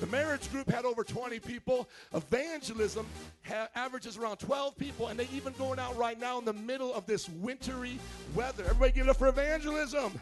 The 0.00 0.06
marriage 0.06 0.50
group 0.52 0.70
had 0.70 0.84
over 0.84 1.02
20 1.02 1.40
people. 1.40 1.88
Evangelism 2.14 3.06
ha- 3.46 3.68
averages 3.74 4.16
around 4.16 4.36
12 4.36 4.76
people, 4.76 5.08
and 5.08 5.18
they're 5.18 5.26
even 5.32 5.52
going 5.54 5.78
out 5.78 5.96
right 5.96 6.18
now 6.20 6.38
in 6.38 6.44
the 6.44 6.52
middle 6.52 6.94
of 6.94 7.06
this 7.06 7.28
wintry 7.28 7.98
weather. 8.34 8.62
Everybody 8.64 8.92
give 8.92 9.06
it 9.06 9.10
up 9.10 9.16
for 9.16 9.28
evangelism. 9.28 10.12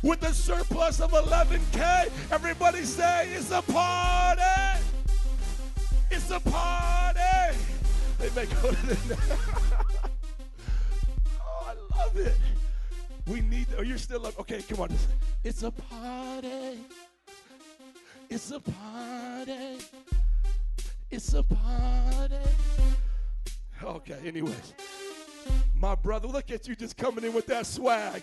With 0.03 0.23
a 0.23 0.33
surplus 0.33 1.01
of 1.01 1.11
11K. 1.11 2.11
Everybody 2.31 2.85
say 2.85 3.29
it's 3.35 3.51
a 3.51 3.61
party. 3.63 4.43
It's 6.11 6.31
a 6.31 6.39
party. 6.39 7.57
They 8.19 8.31
may 8.31 8.47
go 8.47 8.71
to 8.71 8.87
the 8.87 9.19
Oh, 11.43 11.67
I 11.67 11.75
love 11.99 12.17
it. 12.17 12.37
We 13.27 13.41
need, 13.41 13.67
oh, 13.77 13.83
you're 13.83 13.99
still 13.99 14.25
up. 14.27 14.39
Okay, 14.41 14.63
come 14.63 14.79
on. 14.81 14.91
It's 15.43 15.65
a 15.65 15.73
party. 15.73 16.79
It's 18.29 18.53
a 18.53 18.61
party. 18.61 19.79
It's 21.11 21.35
a 21.35 21.43
party. 21.43 22.37
Okay, 23.83 24.19
anyways. 24.25 24.75
My 25.75 25.95
brother, 25.95 26.29
look 26.29 26.51
at 26.51 26.69
you 26.69 26.75
just 26.77 26.97
coming 26.97 27.25
in 27.25 27.33
with 27.33 27.47
that 27.47 27.67
swag. 27.67 28.23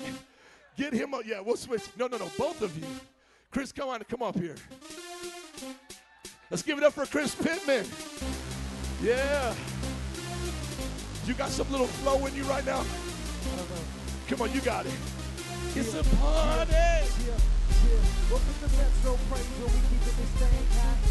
Get 0.77 0.93
him 0.93 1.13
up. 1.13 1.21
Yeah, 1.25 1.39
we'll 1.39 1.57
switch. 1.57 1.81
No, 1.97 2.07
no, 2.07 2.17
no, 2.17 2.29
both 2.37 2.61
of 2.61 2.77
you. 2.77 2.85
Chris, 3.49 3.71
come 3.71 3.89
on, 3.89 4.03
come 4.03 4.21
up 4.21 4.37
here. 4.37 4.55
Let's 6.51 6.61
give 6.61 6.77
it 6.77 6.83
up 6.83 6.93
for 6.93 7.05
Chris 7.05 7.33
Pittman. 7.33 7.85
Yeah. 9.01 9.55
You 11.25 11.33
got 11.33 11.49
some 11.49 11.69
little 11.71 11.87
flow 11.87 12.25
in 12.25 12.35
you 12.35 12.43
right 12.43 12.65
now? 12.65 12.85
Come 14.27 14.41
on, 14.41 14.53
you 14.53 14.61
got 14.61 14.85
it. 14.85 14.93
It's 15.75 15.93
a 15.93 16.03
party. 16.17 16.73
Welcome 18.29 18.53
to 18.61 18.67
Metro 18.77 19.17
Praise 19.29 19.45
where 19.45 19.67
we 19.67 19.79
keep 19.89 20.01
this 20.03 20.13
thing 20.13 20.79
high. 20.79 21.06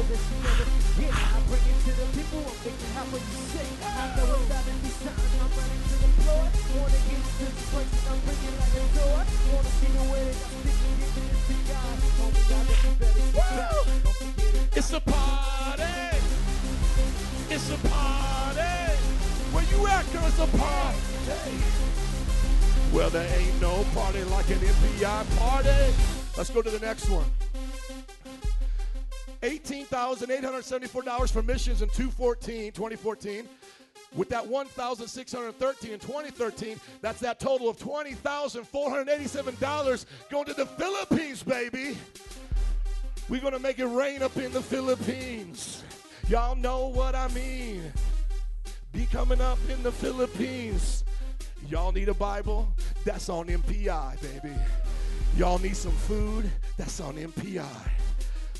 Hope 0.00 0.08
that 0.08 0.24
you 0.32 0.40
never 0.40 0.64
forget. 0.64 1.12
I 1.12 1.44
bring 1.44 1.60
it 1.60 1.76
to 1.84 1.92
the 1.92 2.08
people. 2.16 2.40
I'm 2.40 2.56
thinking 2.64 2.88
how 2.96 3.04
what 3.12 3.20
you. 3.20 3.36
I 3.84 4.16
know 4.16 4.32
it's 4.32 4.48
about 4.48 4.64
to 4.64 4.72
be 4.80 4.88
something. 4.96 5.28
I'm 5.44 5.52
running 5.60 5.76
to 5.76 5.96
the 6.00 6.08
floor. 6.24 6.40
Wanna 6.80 7.00
get 7.04 7.20
to 7.20 7.44
this 7.44 7.68
place 7.68 7.92
I'm 8.08 8.16
like 8.24 8.80
a 8.80 8.88
door. 8.96 9.20
Wanna 9.28 9.72
see 9.76 9.92
the 9.92 10.00
way 10.08 10.24
that 10.24 10.40
I'm. 11.76 12.00
Don't 12.16 12.32
forget 12.32 12.64
it. 12.64 13.12
It's 14.72 14.88
a 14.88 15.04
party. 15.04 16.16
It's 17.52 17.68
a 17.68 17.76
party. 17.84 18.96
Where 19.52 19.68
you 19.68 19.84
at, 19.84 20.08
girl? 20.16 20.24
It's 20.24 20.40
a 20.40 20.48
party. 20.56 20.96
Well, 22.88 23.10
there 23.10 23.28
ain't 23.36 23.60
no 23.60 23.84
party 23.92 24.24
like 24.32 24.48
an 24.48 24.64
MPI 24.64 25.28
party. 25.36 25.92
Let's 26.38 26.48
go 26.48 26.62
to 26.62 26.70
the 26.70 26.80
next 26.80 27.10
one. 27.10 27.28
$18,874 29.64 31.30
for 31.30 31.42
missions 31.42 31.82
in 31.82 31.88
2014, 31.88 32.72
2014. 32.72 33.46
With 34.16 34.30
that 34.30 34.44
1,613 34.46 35.92
in 35.92 35.98
2013, 36.00 36.80
that's 37.00 37.20
that 37.20 37.38
total 37.38 37.68
of 37.68 37.78
$20,487 37.78 40.06
going 40.30 40.46
to 40.46 40.54
the 40.54 40.66
Philippines, 40.66 41.44
baby. 41.44 41.96
We're 43.28 43.40
going 43.40 43.52
to 43.52 43.60
make 43.60 43.78
it 43.78 43.86
rain 43.86 44.20
up 44.22 44.36
in 44.36 44.52
the 44.52 44.62
Philippines. 44.62 45.84
Y'all 46.28 46.56
know 46.56 46.88
what 46.88 47.14
I 47.14 47.28
mean. 47.28 47.92
Be 48.92 49.06
coming 49.06 49.40
up 49.40 49.60
in 49.68 49.80
the 49.84 49.92
Philippines. 49.92 51.04
Y'all 51.68 51.92
need 51.92 52.08
a 52.08 52.14
Bible? 52.14 52.74
That's 53.04 53.28
on 53.28 53.46
MPI, 53.46 54.20
baby. 54.20 54.52
Y'all 55.36 55.60
need 55.60 55.76
some 55.76 55.92
food? 55.92 56.50
That's 56.76 56.98
on 57.00 57.14
MPI. 57.14 57.99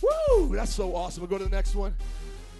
Woo! 0.02 0.54
That's 0.54 0.74
so 0.74 0.94
awesome. 0.94 1.22
We'll 1.22 1.30
go 1.30 1.38
to 1.38 1.44
the 1.44 1.50
next 1.50 1.74
one. 1.74 1.94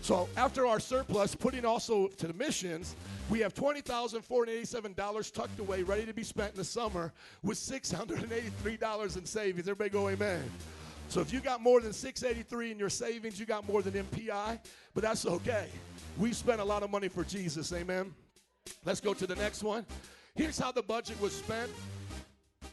So 0.03 0.29
after 0.37 0.67
our 0.67 0.81
surplus, 0.81 1.35
putting 1.35 1.65
also 1.65 2.09
to 2.09 2.27
the 2.27 2.33
missions, 2.33 2.97
we 3.29 3.41
have 3.41 3.55
$20,487 3.55 5.33
tucked 5.33 5.59
away, 5.59 5.83
ready 5.83 6.07
to 6.07 6.15
be 6.15 6.23
spent 6.23 6.53
in 6.53 6.57
the 6.57 6.65
summer 6.65 7.13
with 7.43 7.59
$683 7.59 9.17
in 9.17 9.27
savings. 9.27 9.69
Everybody 9.69 9.91
go 9.91 10.09
amen. 10.09 10.43
So 11.09 11.21
if 11.21 11.33
you 11.33 11.41
got 11.41 11.61
more 11.61 11.81
than 11.81 11.93
683 11.93 12.71
in 12.71 12.79
your 12.79 12.89
savings, 12.89 13.39
you 13.39 13.45
got 13.45 13.69
more 13.69 13.83
than 13.83 13.93
MPI, 13.93 14.59
but 14.95 15.03
that's 15.03 15.27
okay. 15.27 15.67
We 16.19 16.33
spent 16.33 16.61
a 16.61 16.65
lot 16.65 16.83
of 16.83 16.91
money 16.91 17.09
for 17.09 17.25
Jesus, 17.25 17.73
amen. 17.73 18.15
Let's 18.85 19.01
go 19.01 19.13
to 19.15 19.27
the 19.27 19.35
next 19.35 19.63
one. 19.63 19.85
Here's 20.35 20.59
how 20.59 20.73
the 20.73 20.83
budget 20.83 21.21
was 21.21 21.33
spent. 21.33 21.71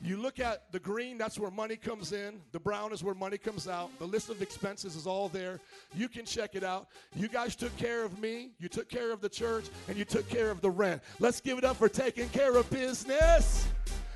You 0.02 0.18
look 0.18 0.40
at 0.40 0.72
the 0.72 0.80
green, 0.80 1.18
that's 1.18 1.40
where 1.40 1.50
money 1.50 1.76
comes 1.76 2.14
in. 2.14 2.40
The 2.52 2.60
brown 2.60 2.94
is 2.94 3.04
where 3.04 3.16
money 3.16 3.38
comes 3.38 3.68
out. 3.68 3.90
The 4.00 4.06
list 4.06 4.30
of 4.30 4.42
expenses 4.42 4.96
is 4.96 5.08
all 5.08 5.28
there. 5.28 5.60
You 5.96 6.08
can 6.08 6.24
check 6.24 6.56
it 6.56 6.64
out. 6.64 6.88
You 7.16 7.28
guys 7.28 7.56
took 7.56 7.76
care 7.78 8.04
of 8.04 8.20
me, 8.20 8.52
you 8.60 8.70
took 8.70 8.90
care 8.90 9.12
of 9.12 9.22
the 9.22 9.30
church, 9.30 9.66
and 9.88 9.98
you 9.98 10.06
took 10.06 10.30
care 10.30 10.52
of 10.52 10.62
the 10.62 10.70
rent. 10.70 11.02
Let's 11.20 11.42
give 11.42 11.58
it 11.58 11.64
up 11.64 11.78
for 11.78 11.90
taking 11.90 12.30
care 12.30 12.56
of 12.56 12.70
business. 12.70 13.68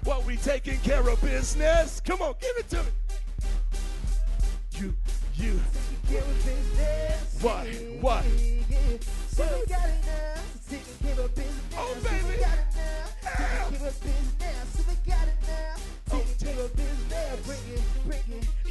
What 0.04 0.26
we 0.26 0.38
taking 0.38 0.78
care 0.80 1.08
of 1.08 1.22
business? 1.22 2.00
Come 2.00 2.22
on, 2.22 2.36
give 2.40 2.58
it 2.58 2.70
to 2.70 2.84
me. 2.84 2.90
You, 4.74 4.94
you. 5.36 5.60
What? 7.42 7.68
What? 8.02 8.26
Oh, 11.78 11.96
baby. 12.04 12.46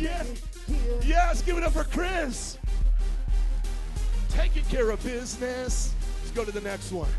Yeah. 0.01 0.25
Yes, 1.05 1.43
give 1.43 1.59
it 1.59 1.63
up 1.63 1.73
for 1.73 1.85
Chris. 1.85 2.57
Taking 4.31 4.65
care 4.65 4.89
of 4.91 5.03
business. 5.05 5.95
Let's 6.21 6.31
go 6.31 6.43
to 6.43 6.51
the 6.51 6.63
next 6.63 6.91
one. 6.91 7.11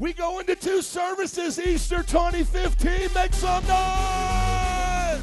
We 0.00 0.12
go 0.12 0.40
into 0.40 0.56
two 0.56 0.82
services 0.82 1.60
Easter 1.60 2.02
2015. 2.02 3.12
Make 3.14 3.32
some 3.34 3.64
noise! 3.68 5.22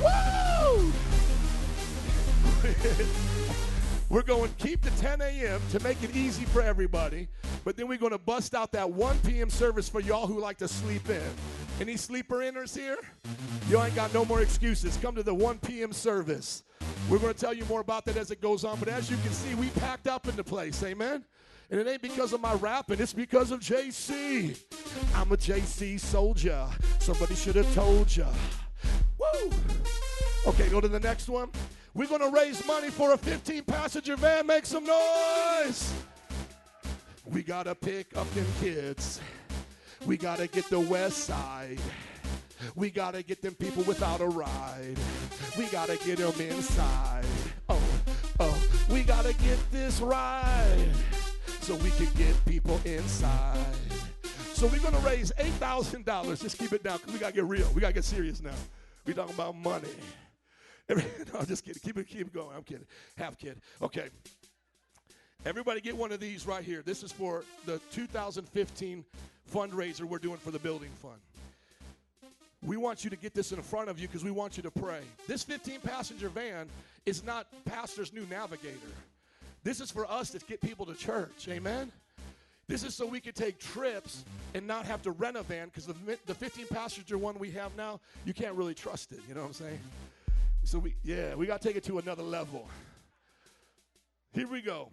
Woo! 0.00 0.92
We're 4.08 4.22
going 4.22 4.54
keep 4.58 4.82
the 4.82 4.90
10 4.90 5.20
a.m. 5.20 5.60
to 5.72 5.80
make 5.80 6.00
it 6.02 6.14
easy 6.14 6.44
for 6.44 6.62
everybody, 6.62 7.26
but 7.64 7.76
then 7.76 7.88
we're 7.88 7.98
going 7.98 8.12
to 8.12 8.18
bust 8.18 8.54
out 8.54 8.70
that 8.72 8.88
1 8.88 9.18
p.m. 9.26 9.50
service 9.50 9.88
for 9.88 10.00
y'all 10.00 10.28
who 10.28 10.38
like 10.38 10.58
to 10.58 10.68
sleep 10.68 11.08
in. 11.10 11.22
Any 11.80 11.96
sleeper 11.96 12.36
inners 12.36 12.76
here? 12.76 12.98
You 13.68 13.82
ain't 13.82 13.96
got 13.96 14.14
no 14.14 14.24
more 14.24 14.42
excuses. 14.42 14.96
Come 14.96 15.16
to 15.16 15.24
the 15.24 15.34
1 15.34 15.58
p.m. 15.58 15.92
service. 15.92 16.62
We're 17.10 17.18
going 17.18 17.34
to 17.34 17.38
tell 17.38 17.52
you 17.52 17.64
more 17.64 17.80
about 17.80 18.04
that 18.04 18.16
as 18.16 18.30
it 18.30 18.40
goes 18.40 18.64
on, 18.64 18.78
but 18.78 18.88
as 18.88 19.10
you 19.10 19.16
can 19.18 19.32
see, 19.32 19.54
we 19.56 19.68
packed 19.70 20.06
up 20.06 20.28
in 20.28 20.36
the 20.36 20.44
place. 20.44 20.82
Amen? 20.84 21.24
And 21.70 21.80
it 21.80 21.88
ain't 21.88 22.02
because 22.02 22.32
of 22.32 22.40
my 22.40 22.54
rapping, 22.54 23.00
it's 23.00 23.12
because 23.12 23.50
of 23.50 23.58
JC. 23.58 24.56
I'm 25.16 25.32
a 25.32 25.36
JC 25.36 25.98
soldier. 25.98 26.64
Somebody 27.00 27.34
should 27.34 27.56
have 27.56 27.74
told 27.74 28.16
ya. 28.16 28.26
Woo! 29.18 29.50
Okay, 30.46 30.68
go 30.68 30.80
to 30.80 30.86
the 30.86 31.00
next 31.00 31.28
one. 31.28 31.50
We're 31.96 32.08
going 32.08 32.20
to 32.20 32.28
raise 32.28 32.64
money 32.66 32.90
for 32.90 33.14
a 33.14 33.16
15 33.16 33.62
passenger 33.62 34.16
van. 34.16 34.46
Make 34.46 34.66
some 34.66 34.84
noise. 34.84 35.94
We 37.24 37.42
got 37.42 37.62
to 37.62 37.74
pick 37.74 38.14
up 38.14 38.30
them 38.34 38.44
kids. 38.60 39.18
We 40.04 40.18
got 40.18 40.36
to 40.36 40.46
get 40.46 40.68
the 40.68 40.78
west 40.78 41.24
side. 41.24 41.80
We 42.74 42.90
got 42.90 43.14
to 43.14 43.22
get 43.22 43.40
them 43.40 43.54
people 43.54 43.82
without 43.84 44.20
a 44.20 44.26
ride. 44.26 44.98
We 45.56 45.64
got 45.68 45.88
to 45.88 45.96
get 46.04 46.18
them 46.18 46.38
inside. 46.38 47.24
Oh, 47.70 47.82
oh, 48.40 48.62
we 48.90 49.02
got 49.02 49.24
to 49.24 49.32
get 49.32 49.58
this 49.72 50.02
right 50.02 50.88
so 51.62 51.76
we 51.76 51.88
can 51.92 52.12
get 52.14 52.44
people 52.44 52.78
inside. 52.84 53.56
So 54.52 54.66
we're 54.66 54.80
going 54.80 54.94
to 54.94 55.00
raise 55.00 55.32
$8,000. 55.38 56.42
Just 56.42 56.58
keep 56.58 56.74
it 56.74 56.82
down 56.82 56.98
we 57.10 57.18
got 57.18 57.28
to 57.28 57.34
get 57.36 57.44
real. 57.44 57.70
We 57.74 57.80
got 57.80 57.88
to 57.88 57.94
get 57.94 58.04
serious 58.04 58.42
now. 58.42 58.50
we 59.06 59.14
talking 59.14 59.34
about 59.34 59.56
money. 59.56 59.88
Every, 60.88 61.04
no, 61.32 61.40
I'm 61.40 61.46
just 61.46 61.64
kidding. 61.64 61.80
Keep 61.82 61.98
it, 61.98 62.08
keep 62.08 62.32
going. 62.32 62.54
I'm 62.56 62.62
kidding. 62.62 62.86
Half 63.16 63.38
kid. 63.38 63.60
Okay. 63.82 64.08
Everybody 65.44 65.80
get 65.80 65.96
one 65.96 66.12
of 66.12 66.20
these 66.20 66.46
right 66.46 66.64
here. 66.64 66.82
This 66.84 67.02
is 67.02 67.12
for 67.12 67.44
the 67.66 67.80
2015 67.92 69.04
fundraiser 69.52 70.02
we're 70.02 70.18
doing 70.18 70.38
for 70.38 70.50
the 70.50 70.58
building 70.58 70.90
fund. 71.00 71.20
We 72.64 72.76
want 72.76 73.04
you 73.04 73.10
to 73.10 73.16
get 73.16 73.32
this 73.32 73.52
in 73.52 73.62
front 73.62 73.88
of 73.88 74.00
you 74.00 74.08
because 74.08 74.24
we 74.24 74.32
want 74.32 74.56
you 74.56 74.62
to 74.64 74.70
pray. 74.70 75.02
This 75.28 75.44
15 75.44 75.80
passenger 75.80 76.28
van 76.28 76.66
is 77.04 77.22
not 77.22 77.46
pastor's 77.64 78.12
new 78.12 78.26
navigator. 78.28 78.76
This 79.62 79.80
is 79.80 79.90
for 79.90 80.10
us 80.10 80.30
to 80.30 80.38
get 80.40 80.60
people 80.60 80.86
to 80.86 80.94
church. 80.94 81.46
Amen. 81.48 81.92
This 82.68 82.82
is 82.82 82.96
so 82.96 83.06
we 83.06 83.20
can 83.20 83.32
take 83.32 83.60
trips 83.60 84.24
and 84.54 84.66
not 84.66 84.86
have 84.86 85.02
to 85.02 85.12
rent 85.12 85.36
a 85.36 85.42
van 85.42 85.68
because 85.68 85.86
the, 85.86 85.94
the 86.26 86.34
15 86.34 86.66
passenger 86.68 87.16
one 87.16 87.38
we 87.38 87.52
have 87.52 87.76
now, 87.76 88.00
you 88.24 88.34
can't 88.34 88.54
really 88.56 88.74
trust 88.74 89.12
it. 89.12 89.20
You 89.28 89.34
know 89.34 89.42
what 89.42 89.48
I'm 89.48 89.52
saying? 89.52 89.78
So 90.66 90.80
we, 90.80 90.96
yeah, 91.04 91.36
we 91.36 91.46
got 91.46 91.62
to 91.62 91.68
take 91.68 91.76
it 91.76 91.84
to 91.84 92.00
another 92.00 92.24
level. 92.24 92.68
Here 94.32 94.48
we 94.48 94.60
go. 94.60 94.88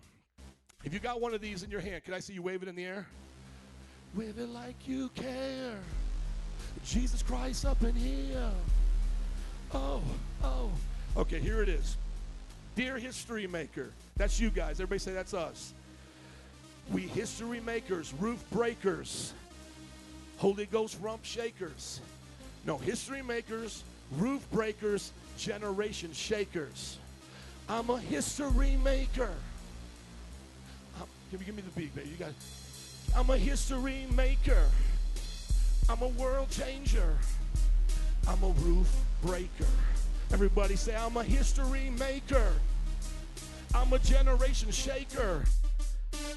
If 0.84 0.94
you 0.94 1.00
got 1.00 1.20
one 1.20 1.34
of 1.34 1.42
these 1.42 1.64
in 1.64 1.72
your 1.72 1.80
hand, 1.82 2.04
can 2.04 2.14
I 2.14 2.20
see 2.20 2.34
you 2.34 2.44
wave 2.44 2.62
it 2.62 2.70
in 2.70 2.76
the 2.76 2.86
air? 2.86 3.08
Wave 4.14 4.38
it 4.38 4.50
like 4.50 4.76
you 4.88 5.10
care. 5.16 5.74
Jesus 6.86 7.24
Christ 7.24 7.66
up 7.66 7.82
in 7.82 7.96
here. 7.96 8.52
Oh, 9.74 10.04
oh. 10.44 10.70
Okay, 11.18 11.40
here 11.40 11.64
it 11.64 11.70
is. 11.70 11.98
Dear 12.76 13.00
History 13.00 13.48
Maker. 13.48 13.90
That's 14.16 14.40
you 14.40 14.52
guys. 14.52 14.74
Everybody 14.80 15.00
say 15.00 15.14
that's 15.14 15.34
us. 15.34 15.74
We 16.92 17.02
history 17.02 17.62
makers, 17.62 18.14
roof 18.20 18.44
breakers, 18.52 19.34
Holy 20.38 20.68
Ghost 20.68 21.00
rump 21.02 21.26
shakers. 21.26 22.00
No, 22.64 22.78
history 22.78 23.24
makers, 23.24 23.84
roof 24.18 24.46
breakers, 24.52 25.12
generation 25.38 26.12
shakers. 26.14 26.98
I'm 27.70 27.90
a 27.90 28.00
history 28.00 28.78
maker. 28.84 29.32
I'm, 31.00 31.08
give, 31.32 31.40
me, 31.40 31.46
give 31.46 31.56
me 31.56 31.62
the 31.62 31.80
beat, 31.80 31.96
baby. 31.96 32.10
You 32.10 32.16
got. 32.18 32.34
I'm 33.16 33.30
a 33.30 33.38
history 33.38 34.06
maker. 34.16 34.66
I'm 35.90 36.02
a 36.02 36.08
world 36.10 36.50
changer. 36.50 37.18
I'm 38.28 38.42
a 38.44 38.50
roof 38.50 38.90
breaker. 39.22 39.68
Everybody 40.32 40.76
say, 40.76 40.96
I'm 40.96 41.18
a 41.18 41.24
history 41.24 41.92
maker. 42.00 42.54
I'm 43.76 43.92
a 43.94 44.00
generation 44.00 44.72
shaker. 44.72 45.44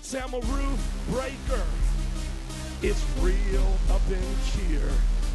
Say, 0.02 0.20
I'm 0.20 0.34
a 0.34 0.40
roof 0.40 1.06
breaker. 1.10 1.62
It's 2.82 3.04
real 3.20 3.76
up 3.90 4.02
in 4.10 4.68
here. 4.68 4.90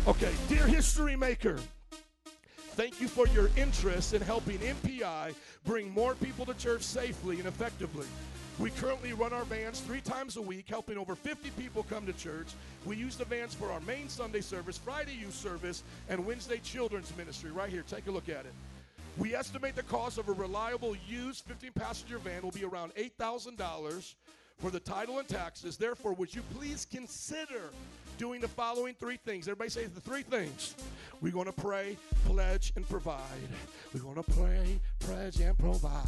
Okay, 0.08 0.32
dear 0.48 0.68
history 0.68 1.16
maker. 1.16 1.58
Thank 2.82 3.00
you 3.00 3.08
for 3.08 3.28
your 3.28 3.52
interest 3.58 4.16
in 4.16 4.24
helping 4.24 4.58
MPI 4.58 5.36
bring 5.66 5.92
more 5.92 6.16
people 6.16 6.48
to 6.48 6.56
church 6.56 6.82
safely 6.82 7.38
and 7.38 7.48
effectively. 7.48 8.08
We 8.58 8.72
currently 8.72 9.14
run 9.14 9.34
our 9.34 9.44
vans 9.44 9.82
three 9.82 10.02
times 10.02 10.36
a 10.36 10.42
week, 10.42 10.68
helping 10.68 10.98
over 10.98 11.14
50 11.14 11.52
people 11.52 11.84
come 11.84 12.08
to 12.08 12.14
church. 12.14 12.48
We 12.84 12.96
use 12.96 13.18
the 13.18 13.26
vans 13.26 13.54
for 13.54 13.72
our 13.72 13.82
main 13.82 14.10
Sunday 14.10 14.42
service, 14.42 14.80
Friday 14.80 15.14
youth 15.14 15.36
service, 15.36 15.84
and 16.10 16.26
Wednesday 16.26 16.58
children's 16.58 17.16
ministry. 17.16 17.52
Right 17.52 17.70
here, 17.70 17.84
take 17.88 18.08
a 18.08 18.12
look 18.12 18.30
at 18.30 18.48
it. 18.48 18.54
We 19.16 19.36
estimate 19.36 19.76
the 19.76 19.84
cost 19.84 20.18
of 20.18 20.28
a 20.28 20.34
reliable 20.34 20.96
used 21.08 21.46
15 21.46 21.74
passenger 21.76 22.18
van 22.18 22.42
will 22.42 22.50
be 22.50 22.64
around 22.64 22.96
$8,000 22.96 24.16
for 24.58 24.72
the 24.72 24.80
title 24.80 25.20
and 25.20 25.28
taxes. 25.28 25.78
Therefore, 25.78 26.14
would 26.14 26.34
you 26.34 26.42
please 26.56 26.88
consider 26.92 27.70
doing 28.22 28.40
the 28.40 28.48
following 28.48 28.94
three 28.94 29.18
things. 29.18 29.48
Everybody 29.48 29.72
say 29.72 29.86
the 29.88 30.00
three 30.00 30.22
things. 30.22 30.76
We're 31.22 31.34
going 31.34 31.48
to 31.48 31.52
pray, 31.52 31.98
pledge, 32.26 32.72
and 32.76 32.88
provide. 32.88 33.18
We're 33.96 34.02
going 34.02 34.22
to 34.24 34.32
pray, 34.34 34.80
pledge, 35.00 35.40
and 35.40 35.58
provide. 35.58 36.06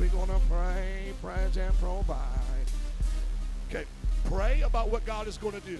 We're 0.00 0.08
going 0.08 0.26
to 0.26 0.40
pray, 0.50 1.12
pledge, 1.22 1.56
and 1.56 1.72
provide. 1.78 2.66
Okay, 3.70 3.84
pray 4.24 4.62
about 4.62 4.90
what 4.90 5.06
God 5.06 5.28
is 5.28 5.38
going 5.38 5.54
to 5.54 5.60
do. 5.60 5.78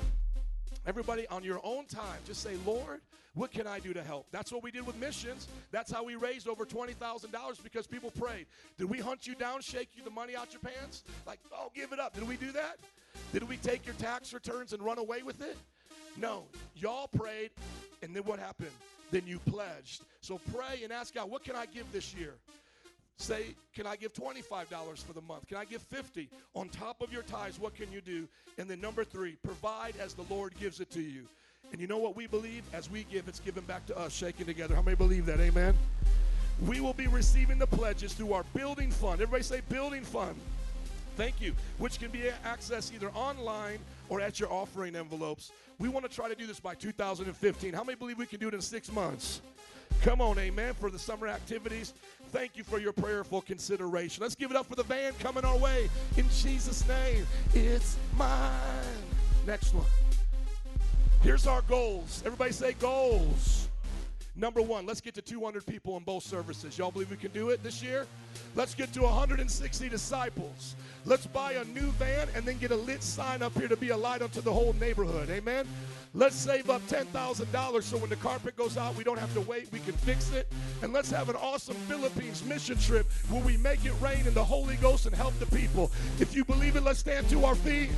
Everybody 0.87 1.27
on 1.33 1.43
your 1.43 1.59
own 1.65 1.87
time, 1.87 2.21
just 2.25 2.45
say, 2.45 2.55
Lord, 2.65 3.01
what 3.35 3.51
can 3.51 3.67
I 3.67 3.81
do 3.81 3.93
to 3.93 4.05
help? 4.05 4.29
That's 4.31 4.53
what 4.53 4.63
we 4.63 4.71
did 4.71 4.87
with 4.87 4.97
missions. 5.01 5.49
That's 5.73 5.91
how 5.91 6.05
we 6.05 6.15
raised 6.15 6.47
over 6.47 6.65
$20,000 6.65 7.63
because 7.65 7.89
people 7.89 8.13
prayed. 8.13 8.47
Did 8.79 8.89
we 8.89 9.01
hunt 9.01 9.27
you 9.27 9.35
down, 9.35 9.63
shake 9.63 9.91
you 9.97 10.05
the 10.05 10.11
money 10.11 10.37
out 10.37 10.53
your 10.53 10.61
pants? 10.61 11.03
Like, 11.27 11.41
oh, 11.53 11.73
give 11.75 11.93
it 11.93 11.99
up. 11.99 12.15
Did 12.15 12.29
we 12.29 12.37
do 12.37 12.53
that? 12.53 12.77
Did 13.33 13.49
we 13.49 13.57
take 13.59 13.85
your 13.85 13.95
tax 13.97 14.33
returns 14.33 14.73
and 14.73 14.83
run 14.83 14.99
away 14.99 15.23
with 15.23 15.43
it? 15.43 15.57
No. 16.17 16.45
Y'all 16.75 17.09
prayed, 17.09 17.51
and 18.03 18.15
then 18.15 18.23
what 18.25 18.39
happened? 18.39 18.71
Then 19.11 19.23
you 19.27 19.39
pledged. 19.39 20.03
So 20.21 20.41
pray 20.55 20.83
and 20.83 20.93
ask 20.93 21.15
God, 21.15 21.31
what 21.31 21.45
can 21.45 21.55
I 21.55 21.67
give 21.67 21.91
this 21.93 22.15
year? 22.15 22.35
Say, 23.19 23.55
can 23.75 23.87
I 23.87 23.97
give 23.97 24.13
$25 24.13 24.99
for 24.99 25.13
the 25.13 25.23
month? 25.23 25.47
Can 25.47 25.57
I 25.57 25.65
give 25.65 25.81
50 25.83 26.29
On 26.55 26.69
top 26.69 27.01
of 27.01 27.13
your 27.13 27.23
tithes, 27.23 27.59
what 27.59 27.75
can 27.75 27.91
you 27.91 28.01
do? 28.01 28.29
And 28.59 28.69
then 28.69 28.81
number 28.81 29.05
three, 29.05 29.37
provide 29.43 29.95
as 29.99 30.15
the 30.15 30.25
Lord 30.29 30.55
gives 30.59 30.81
it 30.81 30.91
to 30.91 31.01
you. 31.01 31.23
And 31.73 31.81
you 31.81 31.87
know 31.87 31.99
what 31.99 32.15
we 32.15 32.27
believe? 32.27 32.63
As 32.73 32.91
we 32.91 33.05
give, 33.05 33.27
it's 33.27 33.41
given 33.41 33.65
back 33.65 33.87
to 33.87 33.99
us, 33.99 34.13
shaking 34.13 34.47
together. 34.47 34.75
How 34.75 34.83
many 34.83 34.97
believe 34.97 35.27
that? 35.27 35.41
Amen. 35.41 35.75
We 36.67 36.81
will 36.81 36.93
be 36.93 37.07
receiving 37.07 37.59
the 37.59 37.67
pledges 37.67 38.13
through 38.13 38.33
our 38.33 38.45
building 38.55 38.91
fund. 38.91 39.21
Everybody 39.21 39.43
say 39.43 39.61
building 39.69 40.03
fund. 40.03 40.37
Thank 41.17 41.41
you. 41.41 41.55
Which 41.79 41.99
can 41.99 42.11
be 42.11 42.31
accessed 42.45 42.95
either 42.95 43.09
online 43.11 43.79
or 44.09 44.21
at 44.21 44.39
your 44.39 44.53
offering 44.53 44.95
envelopes. 44.95 45.51
We 45.79 45.89
want 45.89 46.09
to 46.09 46.15
try 46.15 46.29
to 46.29 46.35
do 46.35 46.47
this 46.47 46.61
by 46.61 46.75
2015. 46.75 47.73
How 47.73 47.83
many 47.83 47.97
believe 47.97 48.19
we 48.19 48.27
can 48.27 48.39
do 48.39 48.49
it 48.49 48.55
in 48.55 48.61
six 48.61 48.93
months? 48.93 49.41
Come 50.03 50.21
on, 50.21 50.39
amen, 50.39 50.75
for 50.75 50.91
the 50.91 50.99
summer 50.99 51.27
activities. 51.27 51.95
Thank 52.33 52.57
you 52.57 52.65
for 52.65 52.79
your 52.79 52.93
prayerful 52.93 53.41
consideration. 53.41 54.23
Let's 54.23 54.35
give 54.35 54.51
it 54.51 54.57
up 54.57 54.67
for 54.67 54.75
the 54.75 54.83
van 54.83 55.13
coming 55.21 55.45
our 55.45 55.57
way 55.57 55.89
in 56.17 56.29
Jesus' 56.31 56.87
name. 56.87 57.27
It's 57.55 57.97
mine. 58.17 58.51
Next 59.47 59.75
one. 59.75 59.87
Here's 61.23 61.47
our 61.47 61.63
goals. 61.63 62.23
Everybody 62.27 62.53
say 62.53 62.75
goals. 62.75 63.66
Number 64.39 64.61
one, 64.61 64.85
let's 64.85 65.01
get 65.01 65.15
to 65.15 65.23
200 65.23 65.65
people 65.65 65.97
in 65.97 66.03
both 66.03 66.23
services. 66.23 66.77
Y'all 66.77 66.91
believe 66.91 67.11
we 67.11 67.17
can 67.17 67.31
do 67.31 67.49
it 67.49 67.63
this 67.63 67.83
year? 67.83 68.07
Let's 68.55 68.75
get 68.75 68.93
to 68.93 69.03
160 69.03 69.89
disciples. 69.89 70.77
Let's 71.07 71.27
buy 71.27 71.53
a 71.53 71.65
new 71.65 71.91
van 71.93 72.29
and 72.35 72.45
then 72.45 72.59
get 72.59 72.71
a 72.71 72.77
lit 72.77 73.03
sign 73.03 73.43
up 73.43 73.57
here 73.57 73.69
to 73.69 73.77
be 73.77 73.91
a 73.91 73.97
light 73.97 74.21
unto 74.21 74.43
the 74.43 74.53
whole 74.53 74.75
neighborhood. 74.75 75.31
Amen. 75.31 75.67
Let's 76.13 76.37
save 76.37 76.69
up 76.69 76.83
$10,000 76.89 77.83
so 77.83 77.97
when 77.97 78.11
the 78.11 78.17
carpet 78.17 78.57
goes 78.57 78.77
out, 78.77 78.95
we 78.97 79.05
don't 79.05 79.19
have 79.19 79.33
to 79.35 79.41
wait. 79.41 79.73
We 79.73 79.81
can 79.81 79.95
fix 79.95 80.31
it. 80.33 80.53
And 80.83 80.93
let's 80.93 81.11
have 81.11 81.31
an 81.31 81.37
awesome 81.37 81.77
Philippines 81.89 82.45
mission 82.45 82.79
trip 82.79 83.07
where 83.31 83.43
we 83.43 83.57
make 83.57 83.87
it 83.87 83.95
rain 84.03 84.27
in 84.27 84.35
the 84.35 84.45
Holy 84.45 84.77
Ghost 84.77 85.07
and 85.07 85.15
help 85.15 85.39
the 85.39 85.47
people. 85.47 85.91
If 86.19 86.37
you 86.37 86.45
believe 86.45 86.77
it, 86.77 86.83
let's 86.83 86.99
stand 86.99 87.29
to 87.31 87.45
our 87.47 87.55
feet. 87.55 87.91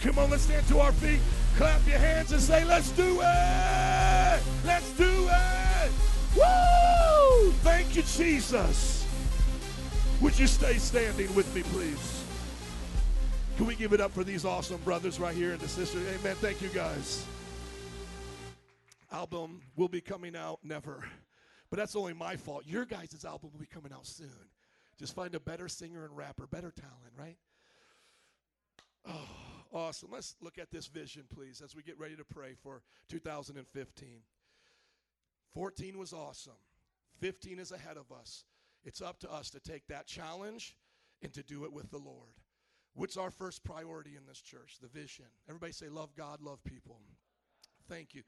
Come 0.00 0.18
on, 0.18 0.30
let's 0.30 0.44
stand 0.44 0.66
to 0.68 0.78
our 0.78 0.92
feet. 0.92 1.20
Clap 1.56 1.86
your 1.86 1.98
hands 1.98 2.32
and 2.32 2.40
say, 2.40 2.64
Let's 2.64 2.90
do 2.90 3.20
it! 3.20 4.42
Let's 4.64 4.90
do 4.92 5.28
it! 5.30 5.90
Woo! 6.36 7.50
Thank 7.62 7.96
you, 7.96 8.02
Jesus. 8.02 9.06
Would 10.20 10.38
you 10.38 10.46
stay 10.46 10.74
standing 10.74 11.34
with 11.34 11.52
me, 11.54 11.62
please? 11.62 12.24
Can 13.56 13.66
we 13.66 13.74
give 13.74 13.92
it 13.92 14.00
up 14.00 14.12
for 14.12 14.22
these 14.22 14.44
awesome 14.44 14.80
brothers 14.82 15.18
right 15.18 15.34
here 15.34 15.52
and 15.52 15.60
the 15.60 15.68
sisters? 15.68 16.06
Amen. 16.08 16.36
Thank 16.36 16.60
you, 16.60 16.68
guys. 16.68 17.24
Album 19.10 19.62
will 19.76 19.88
be 19.88 20.00
coming 20.00 20.36
out 20.36 20.58
never. 20.62 21.04
But 21.70 21.78
that's 21.78 21.96
only 21.96 22.12
my 22.12 22.36
fault. 22.36 22.64
Your 22.66 22.84
guys' 22.84 23.24
album 23.24 23.50
will 23.52 23.60
be 23.60 23.66
coming 23.66 23.92
out 23.92 24.06
soon. 24.06 24.30
Just 24.98 25.14
find 25.14 25.34
a 25.34 25.40
better 25.40 25.68
singer 25.68 26.04
and 26.04 26.16
rapper, 26.16 26.46
better 26.46 26.70
talent, 26.70 27.12
right? 27.18 27.36
Oh. 29.08 29.45
Awesome. 29.76 30.08
Let's 30.10 30.36
look 30.40 30.56
at 30.56 30.70
this 30.70 30.86
vision, 30.86 31.24
please, 31.28 31.60
as 31.62 31.76
we 31.76 31.82
get 31.82 31.98
ready 31.98 32.16
to 32.16 32.24
pray 32.24 32.54
for 32.62 32.80
2015. 33.10 34.08
14 35.52 35.98
was 35.98 36.14
awesome. 36.14 36.56
15 37.20 37.58
is 37.58 37.72
ahead 37.72 37.98
of 37.98 38.10
us. 38.10 38.44
It's 38.84 39.02
up 39.02 39.20
to 39.20 39.30
us 39.30 39.50
to 39.50 39.60
take 39.60 39.86
that 39.88 40.06
challenge 40.06 40.78
and 41.20 41.30
to 41.34 41.42
do 41.42 41.66
it 41.66 41.72
with 41.74 41.90
the 41.90 41.98
Lord. 41.98 42.40
What's 42.94 43.18
our 43.18 43.30
first 43.30 43.64
priority 43.64 44.16
in 44.16 44.24
this 44.26 44.40
church? 44.40 44.78
The 44.80 44.88
vision. 44.88 45.26
Everybody 45.46 45.72
say, 45.72 45.90
Love 45.90 46.14
God, 46.16 46.40
love 46.40 46.64
people. 46.64 46.98
Thank 47.86 48.14
you. 48.14 48.22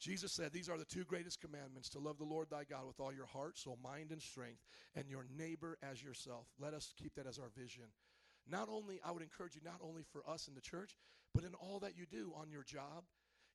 Jesus 0.00 0.32
said, 0.32 0.50
These 0.50 0.70
are 0.70 0.78
the 0.78 0.86
two 0.86 1.04
greatest 1.04 1.42
commandments 1.42 1.90
to 1.90 1.98
love 1.98 2.16
the 2.16 2.24
Lord 2.24 2.48
thy 2.48 2.64
God 2.64 2.86
with 2.86 3.00
all 3.00 3.12
your 3.12 3.26
heart, 3.26 3.58
soul, 3.58 3.78
mind, 3.84 4.12
and 4.12 4.22
strength, 4.22 4.64
and 4.94 5.10
your 5.10 5.26
neighbor 5.36 5.76
as 5.82 6.02
yourself. 6.02 6.46
Let 6.58 6.72
us 6.72 6.94
keep 6.96 7.16
that 7.16 7.26
as 7.26 7.38
our 7.38 7.50
vision. 7.54 7.84
Not 8.48 8.68
only, 8.68 9.00
I 9.04 9.10
would 9.10 9.22
encourage 9.22 9.54
you, 9.54 9.60
not 9.64 9.80
only 9.82 10.02
for 10.12 10.22
us 10.28 10.48
in 10.48 10.54
the 10.54 10.60
church, 10.60 10.96
but 11.34 11.44
in 11.44 11.54
all 11.54 11.80
that 11.80 11.96
you 11.96 12.06
do 12.06 12.32
on 12.40 12.50
your 12.50 12.62
job, 12.62 13.04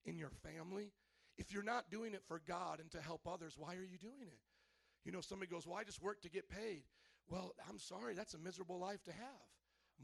in 0.06 0.18
your 0.18 0.32
family. 0.44 0.92
If 1.38 1.54
you're 1.54 1.64
not 1.64 1.90
doing 1.90 2.14
it 2.14 2.24
for 2.28 2.42
God 2.48 2.80
and 2.80 2.92
to 2.92 3.02
help 3.02 3.28
others, 3.28 3.56
why 3.58 3.76
are 3.76 3.88
you 3.90 3.98
doing 3.98 4.28
it? 4.28 4.40
You 5.06 5.12
know, 5.12 5.22
somebody 5.22 5.50
goes, 5.50 5.66
Well, 5.66 5.78
I 5.78 5.84
just 5.84 6.02
work 6.02 6.22
to 6.22 6.30
get 6.30 6.50
paid. 6.50 6.84
Well, 7.30 7.54
I'm 7.70 7.80
sorry, 7.80 8.14
that's 8.14 8.34
a 8.34 8.38
miserable 8.38 8.80
life 8.80 9.04
to 9.06 9.12
have. 9.12 9.48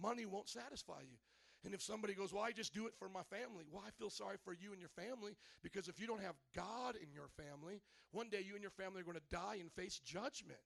Money 0.01 0.25
won't 0.25 0.49
satisfy 0.49 1.01
you. 1.01 1.17
And 1.65 1.73
if 1.73 1.81
somebody 1.81 2.13
goes, 2.13 2.33
Well, 2.33 2.43
I 2.43 2.51
just 2.51 2.73
do 2.73 2.87
it 2.87 2.93
for 2.97 3.09
my 3.09 3.23
family, 3.23 3.65
well, 3.71 3.83
I 3.85 3.91
feel 3.91 4.09
sorry 4.09 4.37
for 4.43 4.53
you 4.53 4.71
and 4.71 4.79
your 4.79 4.89
family 4.89 5.35
because 5.61 5.87
if 5.87 5.99
you 5.99 6.07
don't 6.07 6.21
have 6.21 6.35
God 6.55 6.95
in 6.95 7.11
your 7.13 7.27
family, 7.35 7.81
one 8.11 8.29
day 8.29 8.43
you 8.45 8.53
and 8.53 8.61
your 8.61 8.71
family 8.71 9.01
are 9.01 9.05
going 9.05 9.17
to 9.17 9.35
die 9.35 9.57
and 9.59 9.71
face 9.73 9.99
judgment. 9.99 10.59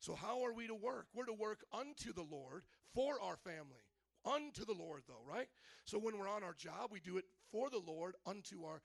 So, 0.00 0.14
how 0.14 0.44
are 0.44 0.52
we 0.54 0.66
to 0.66 0.74
work? 0.74 1.06
We're 1.14 1.26
to 1.26 1.32
work 1.34 1.64
unto 1.72 2.12
the 2.12 2.22
Lord 2.22 2.64
for 2.94 3.20
our 3.20 3.36
family. 3.36 3.84
Unto 4.24 4.64
the 4.64 4.74
Lord, 4.74 5.02
though, 5.06 5.22
right? 5.26 5.48
So, 5.84 5.98
when 5.98 6.18
we're 6.18 6.28
on 6.28 6.42
our 6.42 6.54
job, 6.54 6.90
we 6.90 7.00
do 7.00 7.18
it 7.18 7.26
for 7.50 7.70
the 7.70 7.80
Lord, 7.84 8.14
unto 8.26 8.64
our 8.64 8.80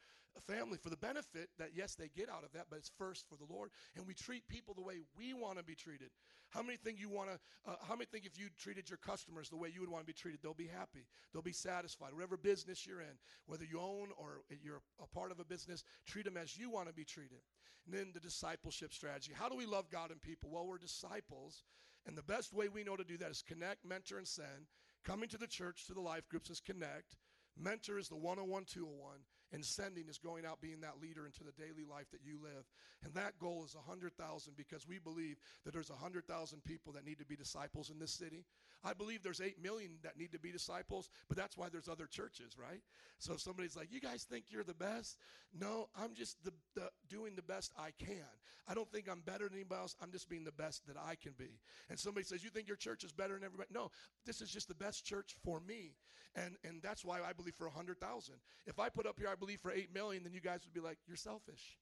family, 0.48 0.78
for 0.78 0.90
the 0.90 0.98
benefit 0.98 1.50
that, 1.58 1.70
yes, 1.74 1.96
they 1.96 2.10
get 2.10 2.30
out 2.30 2.44
of 2.44 2.52
that, 2.54 2.66
but 2.70 2.78
it's 2.78 2.92
first 2.98 3.26
for 3.30 3.36
the 3.38 3.52
Lord. 3.52 3.70
And 3.96 4.06
we 4.06 4.14
treat 4.14 4.48
people 4.48 4.74
the 4.74 4.84
way 4.84 4.96
we 5.18 5.34
want 5.34 5.58
to 5.58 5.64
be 5.64 5.76
treated. 5.76 6.10
How 6.50 6.62
many 6.62 6.78
think 6.78 7.00
you 7.00 7.10
want 7.10 7.30
to, 7.30 7.40
uh, 7.72 7.76
how 7.88 7.96
many 7.96 8.06
think 8.06 8.26
if 8.26 8.38
you 8.38 8.48
treated 8.58 8.90
your 8.90 8.98
customers 8.98 9.50
the 9.50 9.56
way 9.56 9.70
you 9.74 9.82
would 9.82 9.90
want 9.90 10.04
to 10.04 10.08
be 10.08 10.14
treated, 10.14 10.42
they'll 10.44 10.54
be 10.54 10.68
happy, 10.68 11.08
they'll 11.32 11.42
be 11.42 11.54
satisfied. 11.54 12.14
Whatever 12.14 12.38
business 12.38 12.86
you're 12.86 13.02
in, 13.02 13.18
whether 13.46 13.64
you 13.64 13.80
own 13.80 14.10
or 14.18 14.42
you're 14.62 14.82
a 15.02 15.08
part 15.08 15.32
of 15.32 15.40
a 15.40 15.46
business, 15.46 15.84
treat 16.06 16.26
them 16.26 16.38
as 16.38 16.58
you 16.58 16.70
want 16.70 16.88
to 16.88 16.94
be 16.94 17.06
treated. 17.06 17.40
And 17.86 17.94
then 17.94 18.12
the 18.14 18.20
discipleship 18.20 18.94
strategy. 18.94 19.32
How 19.34 19.48
do 19.48 19.56
we 19.56 19.66
love 19.66 19.90
God 19.90 20.12
and 20.12 20.22
people? 20.22 20.50
Well, 20.52 20.66
we're 20.68 20.78
disciples. 20.78 21.64
And 22.08 22.18
the 22.18 22.24
best 22.24 22.54
way 22.54 22.68
we 22.68 22.84
know 22.84 22.96
to 22.96 23.04
do 23.04 23.18
that 23.18 23.32
is 23.32 23.42
connect, 23.42 23.86
mentor, 23.86 24.18
and 24.18 24.28
send. 24.28 24.68
Coming 25.04 25.30
to 25.30 25.38
the 25.38 25.48
church, 25.48 25.86
to 25.88 25.94
the 25.94 26.02
life 26.02 26.28
groups 26.30 26.50
is 26.50 26.60
connect. 26.60 27.16
Mentor 27.58 27.98
is 27.98 28.10
the 28.10 28.16
101, 28.16 28.66
201. 28.66 29.20
And 29.56 29.64
sending 29.64 30.10
is 30.10 30.18
going 30.18 30.46
out 30.46 30.60
being 30.60 30.82
that 30.82 31.00
leader 31.02 31.26
into 31.26 31.46
the 31.46 31.54
daily 31.54 31.88
life 31.90 32.12
that 32.12 32.20
you 32.26 32.38
live. 32.44 32.66
And 33.06 33.14
that 33.14 33.40
goal 33.40 33.64
is 33.66 33.74
100,000 33.74 34.12
because 34.58 34.86
we 34.86 35.00
believe 35.00 35.38
that 35.64 35.72
there's 35.72 35.90
100,000 35.90 36.64
people 36.66 36.92
that 36.92 37.06
need 37.06 37.20
to 37.20 37.26
be 37.26 37.38
disciples 37.38 37.90
in 37.90 37.98
this 37.98 38.12
city. 38.12 38.44
I 38.84 38.92
believe 38.92 39.24
there's 39.24 39.40
8 39.40 39.64
million 39.64 39.92
that 40.04 40.18
need 40.18 40.34
to 40.34 40.40
be 40.40 40.52
disciples, 40.52 41.10
but 41.30 41.38
that's 41.38 41.58
why 41.58 41.70
there's 41.72 41.88
other 41.88 42.06
churches, 42.06 42.58
right? 42.60 42.82
So 43.20 43.36
if 43.36 43.40
somebody's 43.40 43.78
like, 43.78 43.94
you 43.94 44.02
guys 44.02 44.24
think 44.24 44.46
you're 44.50 44.66
the 44.66 44.74
best? 44.74 45.18
No, 45.58 45.88
I'm 45.98 46.14
just 46.16 46.44
the, 46.44 46.52
the, 46.76 46.90
doing 47.10 47.36
the 47.38 47.42
best 47.42 47.72
I 47.80 47.92
can. 47.98 48.28
I 48.68 48.74
don't 48.74 48.92
think 48.92 49.08
I'm 49.10 49.22
better 49.22 49.46
than 49.46 49.54
anybody 49.54 49.80
else. 49.80 49.96
I'm 50.02 50.12
just 50.12 50.28
being 50.28 50.44
the 50.44 50.52
best 50.52 50.86
that 50.88 50.98
I 50.98 51.16
can 51.16 51.34
be. 51.38 51.60
And 51.90 51.98
somebody 51.98 52.26
says, 52.26 52.44
you 52.44 52.50
think 52.50 52.68
your 52.68 52.76
church 52.76 53.06
is 53.06 53.14
better 53.14 53.36
than 53.36 53.46
everybody? 53.46 53.70
No, 53.72 53.90
this 54.26 54.42
is 54.42 54.52
just 54.52 54.68
the 54.68 54.76
best 54.76 55.06
church 55.06 55.34
for 55.46 55.62
me. 55.62 55.94
And, 56.36 56.58
and 56.64 56.82
that's 56.82 57.06
why 57.06 57.20
I 57.22 57.32
believe 57.32 57.56
for 57.56 57.68
100,000. 57.68 58.36
If 58.66 58.80
I 58.80 58.90
put 58.90 59.06
up 59.06 59.18
here, 59.18 59.30
I 59.32 59.36
believe 59.36 59.45
for 59.56 59.72
8 59.72 59.94
million, 59.94 60.24
then 60.24 60.34
you 60.34 60.42
guys 60.42 60.62
would 60.66 60.74
be 60.74 60.86
like, 60.86 60.98
you're 61.08 61.16
selfish. 61.16 61.78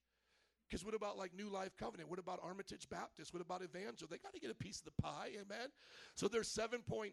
Because 0.69 0.84
what 0.84 0.95
about 0.95 1.18
like 1.18 1.35
New 1.35 1.49
Life 1.49 1.77
Covenant? 1.77 2.10
What 2.10 2.19
about 2.19 2.40
Armitage 2.44 2.90
Baptist? 2.90 3.34
What 3.34 3.41
about 3.41 3.61
Evangel? 3.61 4.07
They 4.10 4.18
got 4.18 4.34
to 4.34 4.40
get 4.40 4.49
a 4.49 4.56
piece 4.56 4.80
of 4.80 4.85
the 4.85 5.02
pie, 5.02 5.30
amen? 5.35 5.69
So 6.15 6.27
there's 6.27 6.53
7.9 6.53 7.11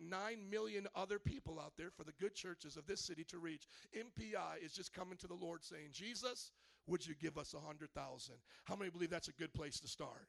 million 0.51 0.87
other 0.95 1.19
people 1.19 1.61
out 1.61 1.75
there 1.77 1.91
for 1.91 2.05
the 2.05 2.13
good 2.19 2.35
churches 2.35 2.77
of 2.77 2.87
this 2.87 3.05
city 3.05 3.25
to 3.29 3.39
reach. 3.39 3.67
MPI 3.95 4.65
is 4.65 4.73
just 4.73 4.93
coming 4.95 5.19
to 5.19 5.27
the 5.27 5.35
Lord 5.35 5.63
saying, 5.63 5.89
Jesus, 5.93 6.53
would 6.87 7.07
you 7.07 7.15
give 7.21 7.37
us 7.37 7.53
a 7.53 7.59
100,000? 7.59 8.35
How 8.65 8.77
many 8.77 8.91
believe 8.91 9.11
that's 9.11 9.29
a 9.29 9.33
good 9.33 9.53
place 9.53 9.79
to 9.81 9.89
start? 9.89 10.29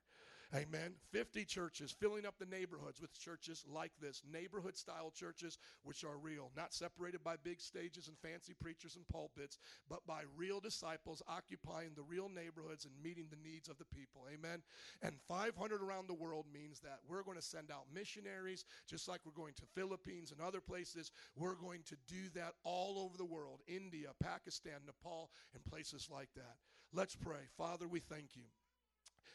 Amen. 0.53 0.95
50 1.13 1.45
churches 1.45 1.95
filling 1.97 2.25
up 2.25 2.35
the 2.37 2.45
neighborhoods 2.45 2.99
with 2.99 3.17
churches 3.17 3.63
like 3.71 3.93
this, 4.01 4.21
neighborhood 4.29 4.75
style 4.75 5.09
churches 5.15 5.57
which 5.83 6.03
are 6.03 6.17
real, 6.17 6.51
not 6.57 6.73
separated 6.73 7.23
by 7.23 7.35
big 7.41 7.61
stages 7.61 8.09
and 8.09 8.17
fancy 8.17 8.53
preachers 8.59 8.97
and 8.97 9.07
pulpits, 9.07 9.59
but 9.89 10.05
by 10.05 10.23
real 10.35 10.59
disciples 10.59 11.21
occupying 11.25 11.91
the 11.95 12.01
real 12.01 12.27
neighborhoods 12.27 12.83
and 12.83 12.93
meeting 13.01 13.27
the 13.29 13.49
needs 13.49 13.69
of 13.69 13.77
the 13.77 13.85
people. 13.85 14.27
Amen. 14.33 14.61
And 15.01 15.15
500 15.29 15.81
around 15.81 16.09
the 16.09 16.13
world 16.13 16.47
means 16.53 16.81
that 16.81 16.99
we're 17.07 17.23
going 17.23 17.37
to 17.37 17.43
send 17.43 17.71
out 17.71 17.85
missionaries 17.93 18.65
just 18.89 19.07
like 19.07 19.21
we're 19.25 19.31
going 19.31 19.53
to 19.55 19.63
Philippines 19.73 20.33
and 20.33 20.41
other 20.45 20.59
places. 20.59 21.11
We're 21.37 21.55
going 21.55 21.83
to 21.87 21.95
do 22.09 22.29
that 22.35 22.55
all 22.65 22.99
over 22.99 23.15
the 23.17 23.23
world, 23.23 23.61
India, 23.69 24.09
Pakistan, 24.21 24.81
Nepal, 24.85 25.29
and 25.53 25.63
places 25.63 26.09
like 26.11 26.29
that. 26.35 26.57
Let's 26.91 27.15
pray. 27.15 27.47
Father, 27.57 27.87
we 27.87 28.01
thank 28.01 28.35
you 28.35 28.43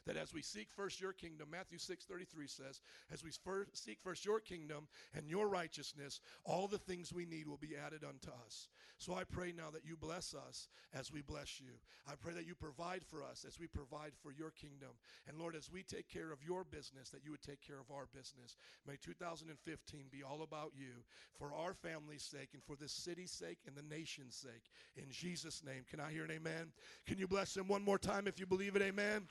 that 0.07 0.16
as 0.16 0.33
we 0.33 0.43
seek 0.43 0.69
first 0.70 1.01
your 1.01 1.12
kingdom, 1.12 1.49
Matthew 1.51 1.78
6:33 1.78 2.49
says, 2.49 2.81
as 3.12 3.23
we 3.23 3.31
first 3.31 3.85
seek 3.85 3.99
first 4.01 4.24
your 4.24 4.41
kingdom 4.41 4.89
and 5.15 5.28
your 5.28 5.49
righteousness, 5.49 6.20
all 6.45 6.69
the 6.69 6.78
things 6.78 7.12
we 7.12 7.27
need 7.27 7.47
will 7.47 7.57
be 7.57 7.77
added 7.77 8.05
unto 8.05 8.31
us. 8.45 8.69
So 8.99 9.15
I 9.15 9.24
pray 9.24 9.53
now 9.53 9.70
that 9.73 9.85
you 9.85 9.97
bless 9.97 10.35
us 10.35 10.69
as 10.95 11.12
we 11.12 11.20
bless 11.20 11.61
you. 11.61 11.73
I 12.09 12.15
pray 12.15 12.33
that 12.33 12.47
you 12.47 12.55
provide 12.55 13.05
for 13.05 13.23
us 13.23 13.45
as 13.47 13.61
we 13.61 13.66
provide 13.66 14.12
for 14.23 14.33
your 14.33 14.51
kingdom. 14.51 14.91
And 15.28 15.39
Lord, 15.39 15.55
as 15.55 15.70
we 15.70 15.83
take 15.83 16.09
care 16.09 16.33
of 16.33 16.43
your 16.43 16.65
business, 16.65 17.11
that 17.11 17.24
you 17.24 17.31
would 17.33 17.43
take 17.43 17.61
care 17.61 17.78
of 17.78 17.95
our 17.95 18.07
business. 18.15 18.57
May 18.87 18.97
2015 18.97 20.07
be 20.11 20.23
all 20.23 20.43
about 20.43 20.73
you 20.74 21.05
for 21.39 21.53
our 21.53 21.74
family's 21.74 22.23
sake 22.23 22.51
and 22.55 22.62
for 22.62 22.77
this 22.77 22.93
city's 22.93 23.33
sake 23.33 23.59
and 23.66 23.77
the 23.77 23.95
nation's 23.95 24.37
sake. 24.37 24.70
In 24.97 25.11
Jesus' 25.11 25.62
name. 25.65 25.85
Can 25.91 26.01
I 26.01 26.11
hear 26.11 26.24
an 26.24 26.31
amen? 26.31 26.73
Can 27.07 27.19
you 27.19 27.28
bless 27.28 27.57
him 27.57 27.69
one 27.69 27.85
more 27.85 27.99
time 27.99 28.27
if 28.27 28.41
you 28.41 28.47
believe 28.47 28.77
it? 28.77 28.83
Amen. 28.83 29.27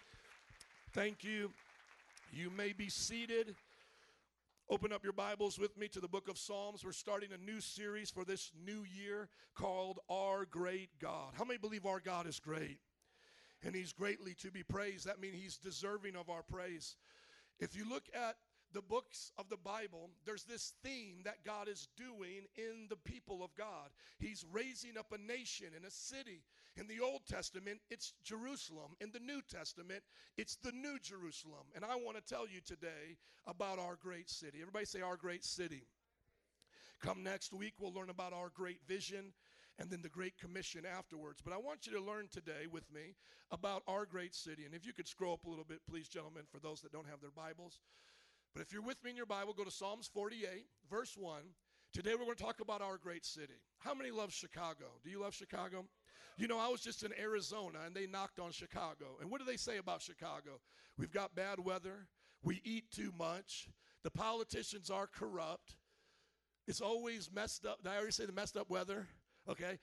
Thank 0.96 1.26
you. 1.26 1.52
You 2.32 2.50
may 2.50 2.72
be 2.72 2.88
seated. 2.88 3.54
Open 4.70 4.94
up 4.94 5.04
your 5.04 5.12
Bibles 5.12 5.60
with 5.60 5.78
me 5.78 5.90
to 5.90 6.00
the 6.00 6.08
book 6.08 6.30
of 6.30 6.38
Psalms. 6.38 6.86
We're 6.86 6.94
starting 6.94 7.32
a 7.34 7.52
new 7.52 7.60
series 7.60 8.10
for 8.10 8.24
this 8.24 8.50
new 8.66 8.86
year 8.98 9.28
called 9.56 10.00
Our 10.10 10.46
Great 10.46 10.88
God. 11.02 11.34
How 11.38 11.44
many 11.44 11.58
believe 11.58 11.86
our 11.86 12.00
God 12.00 12.28
is 12.28 12.40
great? 12.40 12.78
And 13.62 13.76
he's 13.76 13.92
greatly 13.92 14.36
to 14.36 14.52
be 14.52 14.64
praised. 14.64 15.06
That 15.06 15.20
means 15.20 15.36
he's 15.36 15.58
deserving 15.58 16.16
of 16.16 16.30
our 16.30 16.44
praise. 16.44 16.96
If 17.60 17.76
you 17.76 17.84
look 17.90 18.06
at 18.14 18.38
the 18.72 18.82
books 18.82 19.34
of 19.38 19.50
the 19.50 19.58
Bible, 19.58 20.12
there's 20.26 20.46
this 20.46 20.76
theme 20.82 21.24
that 21.26 21.44
God 21.46 21.68
is 21.68 21.90
doing 21.98 22.48
in 22.56 22.88
the 22.90 22.96
people 22.96 23.44
of 23.44 23.54
God. 23.58 23.90
He's 24.18 24.46
raising 24.50 24.98
up 24.98 25.12
a 25.12 25.18
nation 25.18 25.68
and 25.76 25.84
a 25.84 25.92
city. 25.92 26.44
In 26.78 26.88
the 26.88 27.00
Old 27.00 27.22
Testament, 27.26 27.80
it's 27.90 28.14
Jerusalem. 28.24 28.96
In 29.00 29.12
the 29.14 29.20
New 29.20 29.42
Testament, 29.50 30.04
it's 30.38 30.58
the 30.58 30.74
New 30.74 31.00
Jerusalem. 31.02 31.64
And 31.74 31.86
I 31.86 31.96
want 31.96 32.18
to 32.18 32.24
tell 32.24 32.48
you 32.48 32.60
today 32.66 33.18
about 33.48 33.80
our 33.80 33.96
great 33.96 34.30
city. 34.30 34.60
Everybody 34.62 34.86
say, 34.86 35.02
Our 35.02 35.16
great 35.16 35.46
city. 35.46 35.88
Come 37.02 37.24
next 37.24 37.54
week, 37.54 37.74
we'll 37.80 37.94
learn 37.94 38.10
about 38.10 38.34
our 38.34 38.50
great 38.54 38.80
vision 38.88 39.34
and 39.78 39.90
then 39.90 40.02
the 40.02 40.10
Great 40.10 40.38
Commission 40.38 40.86
afterwards. 40.86 41.42
But 41.44 41.54
I 41.54 41.58
want 41.58 41.86
you 41.86 41.94
to 41.94 42.02
learn 42.02 42.28
today 42.32 42.68
with 42.72 42.92
me 42.94 43.16
about 43.52 43.84
our 43.88 44.06
great 44.06 44.34
city. 44.34 44.64
And 44.66 44.74
if 44.74 44.86
you 44.86 44.94
could 44.94 45.08
scroll 45.08 45.34
up 45.34 45.46
a 45.46 45.50
little 45.50 45.66
bit, 45.66 45.80
please, 45.90 46.08
gentlemen, 46.08 46.44
for 46.50 46.60
those 46.60 46.82
that 46.82 46.92
don't 46.92 47.08
have 47.08 47.22
their 47.22 47.32
Bibles. 47.32 47.80
But 48.54 48.62
if 48.62 48.72
you're 48.72 48.82
with 48.82 49.04
me 49.04 49.12
in 49.12 49.18
your 49.18 49.26
Bible, 49.26 49.54
go 49.54 49.66
to 49.66 49.72
Psalms 49.72 50.10
48, 50.14 50.48
verse 50.90 51.16
1. 51.18 51.42
Today 51.94 52.12
we're 52.12 52.26
going 52.26 52.36
to 52.36 52.44
talk 52.44 52.60
about 52.62 52.82
our 52.82 52.98
great 52.98 53.26
city. 53.26 53.60
How 53.80 53.94
many 53.94 54.12
love 54.12 54.34
Chicago? 54.34 54.86
Do 55.04 55.10
you 55.10 55.22
love 55.22 55.34
Chicago? 55.34 55.86
You 56.38 56.48
know, 56.48 56.60
I 56.60 56.68
was 56.68 56.82
just 56.82 57.04
in 57.04 57.12
Arizona 57.20 57.80
and 57.86 57.96
they 57.96 58.08
knocked 58.08 58.40
on 58.40 58.52
Chicago. 58.52 59.18
And 59.22 59.32
what 59.32 59.40
do 59.40 59.46
they 59.46 59.58
say 59.58 59.78
about 59.78 60.02
Chicago? 60.02 60.60
We've 60.98 61.12
got 61.12 61.36
bad 61.36 61.60
weather. 61.60 62.08
We 62.44 62.62
eat 62.64 62.92
too 62.92 63.14
much. 63.18 63.70
The 64.04 64.12
politicians 64.12 64.90
are 64.90 65.08
corrupt. 65.08 65.76
It's 66.68 66.82
always 66.82 67.30
messed 67.34 67.66
up. 67.66 67.84
Did 67.84 67.92
I 67.92 67.96
already 67.96 68.12
say 68.12 68.26
the 68.26 68.34
messed 68.34 68.58
up 68.58 68.70
weather? 68.70 69.08
Okay. 69.50 69.80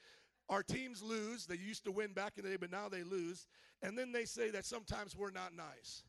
Our 0.48 0.62
teams 0.62 1.02
lose. 1.02 1.46
They 1.46 1.56
used 1.56 1.84
to 1.84 1.92
win 1.92 2.12
back 2.12 2.34
in 2.36 2.44
the 2.44 2.50
day, 2.50 2.56
but 2.56 2.70
now 2.70 2.88
they 2.88 3.02
lose. 3.02 3.46
And 3.82 3.96
then 3.96 4.12
they 4.12 4.24
say 4.24 4.50
that 4.50 4.66
sometimes 4.66 5.16
we're 5.16 5.30
not 5.30 5.54
nice. 5.56 6.02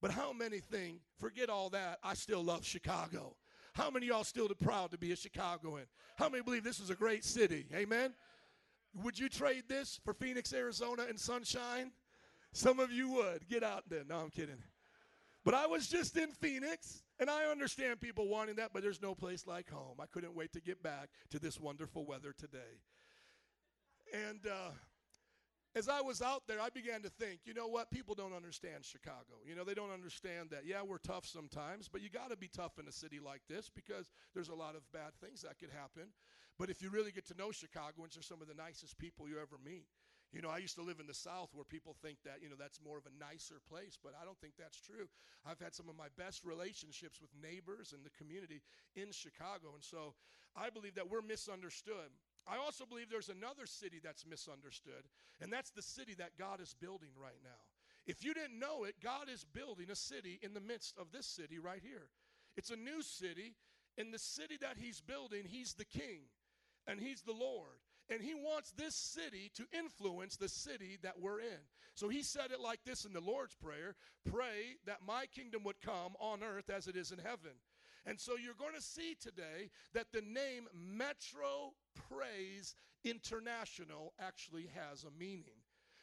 But 0.00 0.12
how 0.12 0.32
many 0.32 0.58
think, 0.58 1.00
forget 1.18 1.50
all 1.50 1.70
that, 1.70 1.98
I 2.02 2.14
still 2.14 2.42
love 2.42 2.64
Chicago? 2.64 3.36
How 3.74 3.90
many 3.90 4.06
y'all 4.06 4.24
still 4.24 4.48
proud 4.48 4.90
to 4.92 4.98
be 4.98 5.12
a 5.12 5.16
Chicagoan? 5.16 5.82
How 6.16 6.28
many 6.28 6.42
believe 6.42 6.64
this 6.64 6.80
is 6.80 6.90
a 6.90 6.94
great 6.94 7.24
city? 7.24 7.66
Amen? 7.74 8.14
Would 8.94 9.18
you 9.18 9.28
trade 9.28 9.64
this 9.68 10.00
for 10.04 10.12
Phoenix, 10.12 10.52
Arizona 10.52 11.06
and 11.08 11.18
sunshine? 11.18 11.92
Some 12.52 12.80
of 12.80 12.90
you 12.90 13.08
would. 13.10 13.48
Get 13.48 13.62
out 13.62 13.84
there. 13.88 14.02
No, 14.08 14.16
I'm 14.16 14.30
kidding. 14.30 14.62
But 15.44 15.54
I 15.54 15.66
was 15.66 15.88
just 15.88 16.16
in 16.16 16.32
Phoenix, 16.32 17.02
and 17.18 17.30
I 17.30 17.44
understand 17.44 18.00
people 18.00 18.28
wanting 18.28 18.56
that, 18.56 18.70
but 18.74 18.82
there's 18.82 19.00
no 19.00 19.14
place 19.14 19.46
like 19.46 19.70
home. 19.70 19.96
I 19.98 20.06
couldn't 20.06 20.34
wait 20.34 20.52
to 20.52 20.60
get 20.60 20.82
back 20.82 21.08
to 21.30 21.38
this 21.38 21.58
wonderful 21.58 22.04
weather 22.04 22.34
today. 22.36 22.82
And 24.12 24.40
uh, 24.46 24.72
as 25.74 25.88
I 25.88 26.02
was 26.02 26.20
out 26.20 26.42
there, 26.46 26.60
I 26.60 26.68
began 26.68 27.00
to 27.02 27.08
think, 27.08 27.40
you 27.44 27.54
know 27.54 27.68
what? 27.68 27.90
People 27.90 28.14
don't 28.14 28.34
understand 28.34 28.84
Chicago. 28.84 29.38
You 29.46 29.54
know, 29.54 29.64
they 29.64 29.74
don't 29.74 29.92
understand 29.92 30.50
that, 30.50 30.66
yeah, 30.66 30.82
we're 30.82 30.98
tough 30.98 31.26
sometimes, 31.26 31.88
but 31.88 32.02
you 32.02 32.10
got 32.10 32.30
to 32.30 32.36
be 32.36 32.48
tough 32.48 32.78
in 32.78 32.86
a 32.88 32.92
city 32.92 33.20
like 33.24 33.42
this 33.48 33.70
because 33.74 34.10
there's 34.34 34.48
a 34.48 34.54
lot 34.54 34.74
of 34.74 34.82
bad 34.92 35.12
things 35.22 35.42
that 35.42 35.58
could 35.58 35.70
happen. 35.70 36.10
But 36.60 36.68
if 36.68 36.84
you 36.84 36.92
really 36.92 37.08
get 37.08 37.24
to 37.32 37.36
know 37.40 37.48
Chicagoans, 37.56 38.12
they're 38.12 38.22
some 38.22 38.44
of 38.44 38.48
the 38.52 38.52
nicest 38.52 39.00
people 39.00 39.24
you 39.24 39.40
ever 39.40 39.56
meet. 39.64 39.88
You 40.28 40.44
know, 40.44 40.52
I 40.52 40.60
used 40.60 40.76
to 40.76 40.84
live 40.84 41.00
in 41.00 41.08
the 41.08 41.16
South 41.16 41.48
where 41.56 41.64
people 41.64 41.96
think 42.04 42.20
that, 42.28 42.44
you 42.44 42.52
know, 42.52 42.60
that's 42.60 42.84
more 42.84 43.00
of 43.00 43.08
a 43.08 43.16
nicer 43.16 43.64
place, 43.64 43.96
but 43.96 44.12
I 44.12 44.28
don't 44.28 44.36
think 44.44 44.60
that's 44.60 44.76
true. 44.76 45.08
I've 45.48 45.58
had 45.58 45.72
some 45.74 45.88
of 45.88 45.96
my 45.96 46.12
best 46.20 46.44
relationships 46.44 47.16
with 47.16 47.32
neighbors 47.32 47.96
and 47.96 48.04
the 48.04 48.12
community 48.12 48.60
in 48.94 49.08
Chicago. 49.08 49.72
And 49.72 49.82
so 49.82 50.12
I 50.52 50.68
believe 50.68 51.00
that 51.00 51.08
we're 51.08 51.24
misunderstood. 51.24 52.12
I 52.44 52.60
also 52.60 52.84
believe 52.84 53.08
there's 53.08 53.32
another 53.32 53.64
city 53.64 53.96
that's 53.96 54.28
misunderstood, 54.28 55.08
and 55.40 55.50
that's 55.50 55.72
the 55.72 55.82
city 55.82 56.12
that 56.20 56.36
God 56.36 56.60
is 56.60 56.76
building 56.76 57.16
right 57.16 57.40
now. 57.42 57.64
If 58.04 58.22
you 58.22 58.36
didn't 58.36 58.60
know 58.60 58.84
it, 58.84 59.00
God 59.02 59.32
is 59.32 59.48
building 59.48 59.88
a 59.88 59.96
city 59.96 60.38
in 60.44 60.52
the 60.52 60.60
midst 60.60 60.92
of 61.00 61.08
this 61.08 61.26
city 61.26 61.58
right 61.58 61.80
here. 61.82 62.12
It's 62.54 62.70
a 62.70 62.76
new 62.76 63.00
city. 63.00 63.56
In 63.96 64.12
the 64.12 64.18
city 64.20 64.56
that 64.60 64.76
He's 64.78 65.00
building, 65.00 65.42
He's 65.48 65.72
the 65.72 65.88
King 65.88 66.28
and 66.90 67.00
He's 67.00 67.22
the 67.22 67.32
Lord. 67.32 67.78
And 68.08 68.20
He 68.20 68.34
wants 68.34 68.72
this 68.72 68.96
city 68.96 69.52
to 69.54 69.64
influence 69.78 70.36
the 70.36 70.48
city 70.48 70.98
that 71.02 71.20
we're 71.20 71.40
in. 71.40 71.60
So 71.94 72.08
He 72.08 72.22
said 72.22 72.50
it 72.50 72.60
like 72.60 72.80
this 72.84 73.04
in 73.04 73.12
the 73.12 73.20
Lord's 73.20 73.54
Prayer 73.54 73.94
Pray 74.28 74.76
that 74.86 75.06
my 75.06 75.26
kingdom 75.26 75.62
would 75.64 75.80
come 75.80 76.14
on 76.18 76.42
earth 76.42 76.70
as 76.70 76.88
it 76.88 76.96
is 76.96 77.12
in 77.12 77.18
heaven. 77.18 77.52
And 78.06 78.18
so 78.18 78.32
you're 78.36 78.54
going 78.54 78.74
to 78.74 78.82
see 78.82 79.14
today 79.20 79.70
that 79.92 80.06
the 80.12 80.22
name 80.22 80.66
Metro 80.74 81.74
Praise 82.08 82.74
International 83.04 84.14
actually 84.18 84.68
has 84.74 85.04
a 85.04 85.18
meaning. 85.18 85.60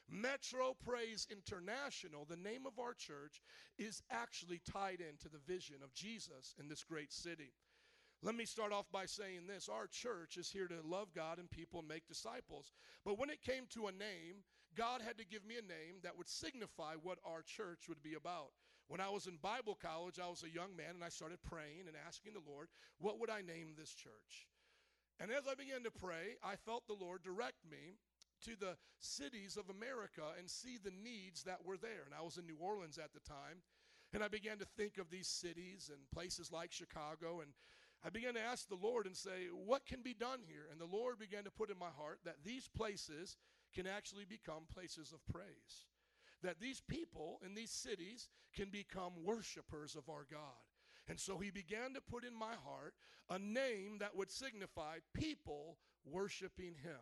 Metro 0.09 0.75
Praise 0.85 1.27
International, 1.29 2.25
the 2.25 2.37
name 2.37 2.65
of 2.65 2.79
our 2.79 2.93
church, 2.93 3.41
is 3.77 4.01
actually 4.09 4.61
tied 4.71 5.01
into 5.01 5.27
the 5.27 5.51
vision 5.51 5.77
of 5.83 5.93
Jesus 5.93 6.55
in 6.59 6.69
this 6.69 6.83
great 6.83 7.11
city. 7.11 7.51
Let 8.23 8.35
me 8.35 8.45
start 8.45 8.73
off 8.73 8.91
by 8.91 9.05
saying 9.05 9.45
this 9.47 9.69
Our 9.69 9.87
church 9.87 10.37
is 10.37 10.49
here 10.49 10.67
to 10.67 10.87
love 10.87 11.13
God 11.13 11.37
and 11.37 11.49
people 11.49 11.79
and 11.79 11.87
make 11.87 12.07
disciples. 12.07 12.71
But 13.05 13.19
when 13.19 13.29
it 13.29 13.43
came 13.43 13.65
to 13.71 13.87
a 13.87 13.91
name, 13.91 14.43
God 14.75 15.01
had 15.01 15.17
to 15.17 15.25
give 15.25 15.45
me 15.45 15.55
a 15.57 15.61
name 15.61 16.01
that 16.03 16.17
would 16.17 16.29
signify 16.29 16.93
what 17.01 17.19
our 17.25 17.41
church 17.41 17.87
would 17.87 18.01
be 18.01 18.15
about. 18.15 18.51
When 18.87 19.01
I 19.01 19.09
was 19.09 19.27
in 19.27 19.37
Bible 19.41 19.77
college, 19.79 20.19
I 20.19 20.29
was 20.29 20.43
a 20.43 20.53
young 20.53 20.75
man 20.75 20.95
and 20.95 21.03
I 21.03 21.09
started 21.09 21.43
praying 21.43 21.87
and 21.87 21.97
asking 22.07 22.33
the 22.33 22.49
Lord, 22.49 22.69
what 22.99 23.19
would 23.19 23.29
I 23.29 23.41
name 23.41 23.75
this 23.75 23.93
church? 23.93 24.47
And 25.19 25.31
as 25.31 25.43
I 25.49 25.55
began 25.55 25.83
to 25.83 25.91
pray, 25.91 26.37
I 26.43 26.55
felt 26.55 26.87
the 26.87 26.93
Lord 26.93 27.23
direct 27.23 27.65
me 27.69 27.97
to 28.45 28.55
the 28.55 28.77
cities 28.99 29.57
of 29.57 29.69
America 29.69 30.33
and 30.37 30.49
see 30.49 30.77
the 30.77 30.93
needs 31.03 31.43
that 31.43 31.65
were 31.65 31.77
there. 31.77 32.05
And 32.05 32.13
I 32.13 32.23
was 32.23 32.37
in 32.37 32.45
New 32.45 32.57
Orleans 32.59 32.97
at 32.97 33.13
the 33.13 33.19
time. 33.19 33.65
And 34.13 34.23
I 34.23 34.29
began 34.29 34.57
to 34.59 34.65
think 34.77 34.97
of 34.97 35.09
these 35.09 35.27
cities 35.27 35.91
and 35.91 35.99
places 36.13 36.51
like 36.51 36.71
Chicago. 36.71 37.41
And 37.41 37.51
I 38.05 38.09
began 38.09 38.35
to 38.35 38.41
ask 38.41 38.67
the 38.67 38.75
Lord 38.75 39.05
and 39.05 39.15
say, 39.15 39.47
What 39.51 39.85
can 39.85 40.01
be 40.01 40.13
done 40.13 40.39
here? 40.47 40.67
And 40.71 40.79
the 40.79 40.97
Lord 40.97 41.19
began 41.19 41.43
to 41.43 41.51
put 41.51 41.71
in 41.71 41.77
my 41.77 41.89
heart 41.97 42.19
that 42.25 42.43
these 42.45 42.67
places 42.67 43.37
can 43.73 43.87
actually 43.87 44.25
become 44.25 44.63
places 44.73 45.13
of 45.13 45.19
praise 45.31 45.85
that 46.43 46.59
these 46.59 46.81
people 46.87 47.39
in 47.45 47.55
these 47.55 47.71
cities 47.71 48.29
can 48.55 48.69
become 48.69 49.23
worshipers 49.23 49.95
of 49.95 50.09
our 50.09 50.25
God. 50.29 50.39
And 51.07 51.19
so 51.19 51.37
he 51.37 51.51
began 51.51 51.93
to 51.93 52.01
put 52.01 52.25
in 52.25 52.33
my 52.33 52.53
heart 52.63 52.93
a 53.29 53.39
name 53.39 53.97
that 53.99 54.15
would 54.15 54.31
signify 54.31 54.97
people 55.13 55.77
worshiping 56.05 56.75
him. 56.83 56.99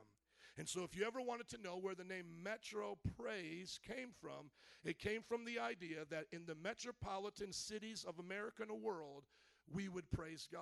And 0.57 0.69
so, 0.69 0.83
if 0.83 0.95
you 0.95 1.05
ever 1.05 1.19
wanted 1.19 1.49
to 1.49 1.61
know 1.61 1.77
where 1.77 1.95
the 1.95 2.05
name 2.05 2.27
Metro 2.41 2.97
Praise 3.17 3.77
came 3.85 4.11
from, 4.21 4.51
it 4.85 4.99
came 4.99 5.21
from 5.21 5.43
the 5.43 5.59
idea 5.59 6.05
that 6.09 6.27
in 6.31 6.45
the 6.45 6.55
metropolitan 6.55 7.51
cities 7.51 8.05
of 8.07 8.19
America 8.19 8.61
and 8.61 8.69
the 8.69 8.75
world, 8.75 9.25
we 9.69 9.89
would 9.89 10.09
praise 10.11 10.47
God. 10.49 10.61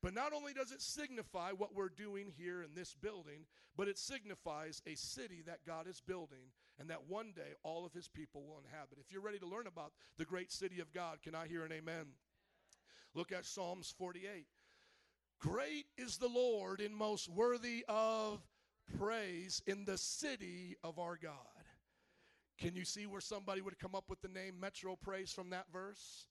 But 0.00 0.14
not 0.14 0.32
only 0.32 0.52
does 0.52 0.70
it 0.70 0.80
signify 0.80 1.50
what 1.50 1.74
we're 1.74 1.88
doing 1.88 2.32
here 2.36 2.62
in 2.62 2.74
this 2.74 2.94
building, 2.94 3.46
but 3.76 3.88
it 3.88 3.98
signifies 3.98 4.80
a 4.86 4.94
city 4.94 5.42
that 5.46 5.66
God 5.66 5.86
is 5.88 6.00
building 6.00 6.52
and 6.78 6.88
that 6.90 7.08
one 7.08 7.32
day 7.34 7.54
all 7.64 7.84
of 7.84 7.92
his 7.92 8.06
people 8.08 8.44
will 8.44 8.60
inhabit. 8.64 8.98
If 9.00 9.10
you're 9.10 9.22
ready 9.22 9.38
to 9.40 9.46
learn 9.46 9.66
about 9.66 9.92
the 10.16 10.24
great 10.24 10.52
city 10.52 10.80
of 10.80 10.92
God, 10.92 11.22
can 11.22 11.34
I 11.34 11.48
hear 11.48 11.64
an 11.64 11.72
amen? 11.72 12.06
Look 13.14 13.32
at 13.32 13.44
Psalms 13.44 13.92
48. 13.98 14.46
Great 15.40 15.86
is 15.96 16.16
the 16.18 16.28
Lord 16.28 16.80
and 16.80 16.94
most 16.94 17.28
worthy 17.28 17.84
of 17.88 18.40
praise 18.98 19.62
in 19.66 19.84
the 19.84 19.98
city 19.98 20.76
of 20.84 20.98
our 20.98 21.18
God. 21.20 21.34
Can 22.58 22.74
you 22.74 22.84
see 22.84 23.06
where 23.06 23.20
somebody 23.20 23.60
would 23.60 23.78
come 23.78 23.94
up 23.94 24.04
with 24.08 24.20
the 24.20 24.28
name 24.28 24.58
Metro 24.60 24.96
Praise 24.96 25.32
from 25.32 25.50
that 25.50 25.66
verse? 25.72 26.26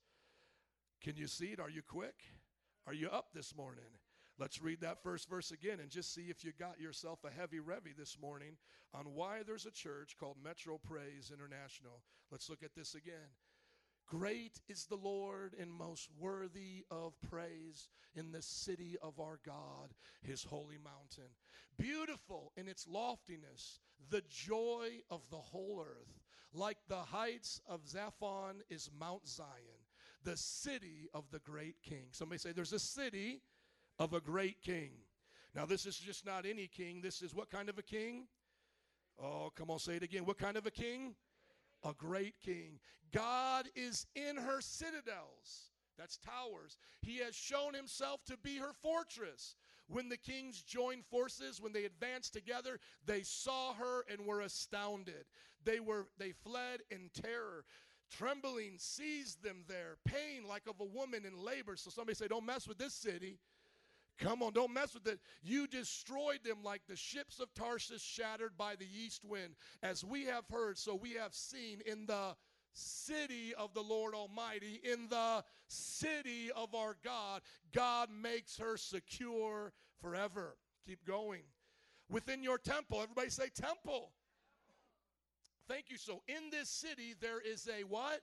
Can 1.02 1.16
you 1.16 1.28
see 1.28 1.48
it? 1.48 1.60
Are 1.60 1.70
you 1.70 1.82
quick? 1.82 2.16
Are 2.88 2.94
you 2.94 3.10
up 3.10 3.34
this 3.34 3.54
morning? 3.54 3.84
Let's 4.40 4.62
read 4.62 4.80
that 4.80 5.04
first 5.04 5.30
verse 5.30 5.52
again 5.52 5.82
and 5.82 5.90
just 5.90 6.14
see 6.14 6.28
if 6.30 6.46
you 6.46 6.54
got 6.58 6.80
yourself 6.80 7.20
a 7.26 7.30
heavy 7.30 7.58
revy 7.58 7.94
this 7.98 8.18
morning 8.22 8.56
on 8.94 9.14
why 9.14 9.40
there's 9.46 9.66
a 9.66 9.72
church 9.72 10.16
called 10.18 10.38
Metro 10.42 10.78
Praise 10.78 11.30
International. 11.34 12.02
Let's 12.32 12.50
look 12.50 12.64
at 12.64 12.76
this 12.76 12.96
again. 12.96 13.36
Great 14.08 14.62
is 14.70 14.86
the 14.86 14.96
Lord 14.96 15.54
and 15.60 15.70
most 15.70 16.08
worthy 16.18 16.86
of 16.90 17.20
praise 17.30 17.90
in 18.16 18.32
the 18.32 18.42
city 18.42 18.96
of 19.02 19.20
our 19.20 19.42
God, 19.46 19.94
his 20.22 20.46
holy 20.46 20.78
mountain. 20.82 21.34
Beautiful 21.78 22.54
in 22.56 22.70
its 22.70 22.88
loftiness, 22.88 23.82
the 24.10 24.24
joy 24.30 24.92
of 25.10 25.24
the 25.30 25.36
whole 25.36 25.84
earth. 25.86 26.22
Like 26.54 26.78
the 26.88 26.96
heights 26.96 27.60
of 27.68 27.82
Zaphon 27.84 28.62
is 28.70 28.90
Mount 28.98 29.28
Zion, 29.28 29.77
the 30.28 30.36
city 30.36 31.08
of 31.14 31.24
the 31.32 31.40
great 31.40 31.82
king. 31.82 32.08
Somebody 32.12 32.40
say, 32.40 32.52
There's 32.52 32.74
a 32.74 32.80
city 32.80 33.40
of 33.98 34.14
a 34.14 34.20
great 34.20 34.62
king. 34.62 34.92
Now, 35.56 35.66
this 35.66 35.86
is 35.86 35.98
just 35.98 36.26
not 36.26 36.46
any 36.46 36.68
king. 36.68 37.00
This 37.02 37.22
is 37.22 37.34
what 37.34 37.50
kind 37.50 37.70
of 37.70 37.80
a 37.80 37.82
king? 37.82 38.28
Oh, 39.24 39.52
come 39.56 39.72
on, 39.72 39.80
say 39.80 39.96
it 39.96 40.04
again. 40.04 40.26
What 40.26 40.38
kind 40.38 40.58
of 40.58 40.66
a 40.66 40.72
king? 40.72 41.16
A 41.86 41.94
great 41.94 42.36
king. 42.44 42.80
God 43.14 43.68
is 43.74 44.06
in 44.16 44.36
her 44.36 44.60
citadels. 44.60 45.72
That's 45.98 46.18
towers. 46.18 46.78
He 47.02 47.20
has 47.20 47.34
shown 47.34 47.74
himself 47.74 48.24
to 48.26 48.38
be 48.44 48.58
her 48.58 48.74
fortress. 48.84 49.56
When 49.88 50.10
the 50.10 50.18
kings 50.18 50.62
joined 50.62 51.06
forces, 51.06 51.62
when 51.62 51.72
they 51.72 51.86
advanced 51.86 52.34
together, 52.34 52.80
they 53.06 53.22
saw 53.22 53.74
her 53.76 54.04
and 54.12 54.26
were 54.26 54.42
astounded. 54.42 55.26
They 55.64 55.80
were 55.80 56.08
they 56.18 56.34
fled 56.34 56.82
in 56.92 57.10
terror. 57.14 57.64
Trembling 58.10 58.76
seized 58.78 59.44
them 59.44 59.64
there, 59.68 59.98
pain 60.06 60.48
like 60.48 60.64
of 60.68 60.80
a 60.80 60.86
woman 60.86 61.26
in 61.26 61.44
labor. 61.44 61.76
So 61.76 61.90
somebody 61.90 62.16
say, 62.16 62.28
Don't 62.28 62.46
mess 62.46 62.68
with 62.68 62.78
this 62.78 62.94
city. 62.94 63.38
Come 64.18 64.42
on, 64.42 64.54
don't 64.54 64.74
mess 64.74 64.96
with 64.96 65.08
it. 65.08 65.20
You 65.44 65.68
destroyed 65.68 66.40
them 66.44 66.58
like 66.64 66.82
the 66.88 66.96
ships 66.96 67.40
of 67.40 67.54
Tarshish 67.54 68.02
shattered 68.02 68.58
by 68.58 68.76
the 68.76 68.88
east 68.92 69.24
wind. 69.24 69.56
As 69.84 70.04
we 70.04 70.26
have 70.26 70.46
heard, 70.50 70.78
so 70.78 70.96
we 70.96 71.14
have 71.14 71.36
seen 71.36 71.82
in 71.86 72.08
the 72.08 72.36
city 72.74 73.54
of 73.56 73.74
the 73.74 73.82
Lord 73.82 74.16
Almighty, 74.16 74.82
in 74.84 75.08
the 75.10 75.44
city 75.68 76.50
of 76.56 76.74
our 76.74 76.96
God, 77.04 77.42
God 77.74 78.10
makes 78.10 78.58
her 78.58 78.76
secure 78.78 79.72
forever. 80.02 80.58
Keep 80.86 81.06
going. 81.06 81.42
Within 82.10 82.42
your 82.42 82.58
temple, 82.58 83.02
everybody 83.02 83.30
say 83.30 83.50
temple. 83.50 84.12
Thank 85.68 85.90
you. 85.90 85.98
So 85.98 86.22
in 86.28 86.50
this 86.52 86.70
city, 86.70 87.16
there 87.20 87.40
is 87.42 87.68
a 87.68 87.84
what? 87.84 88.22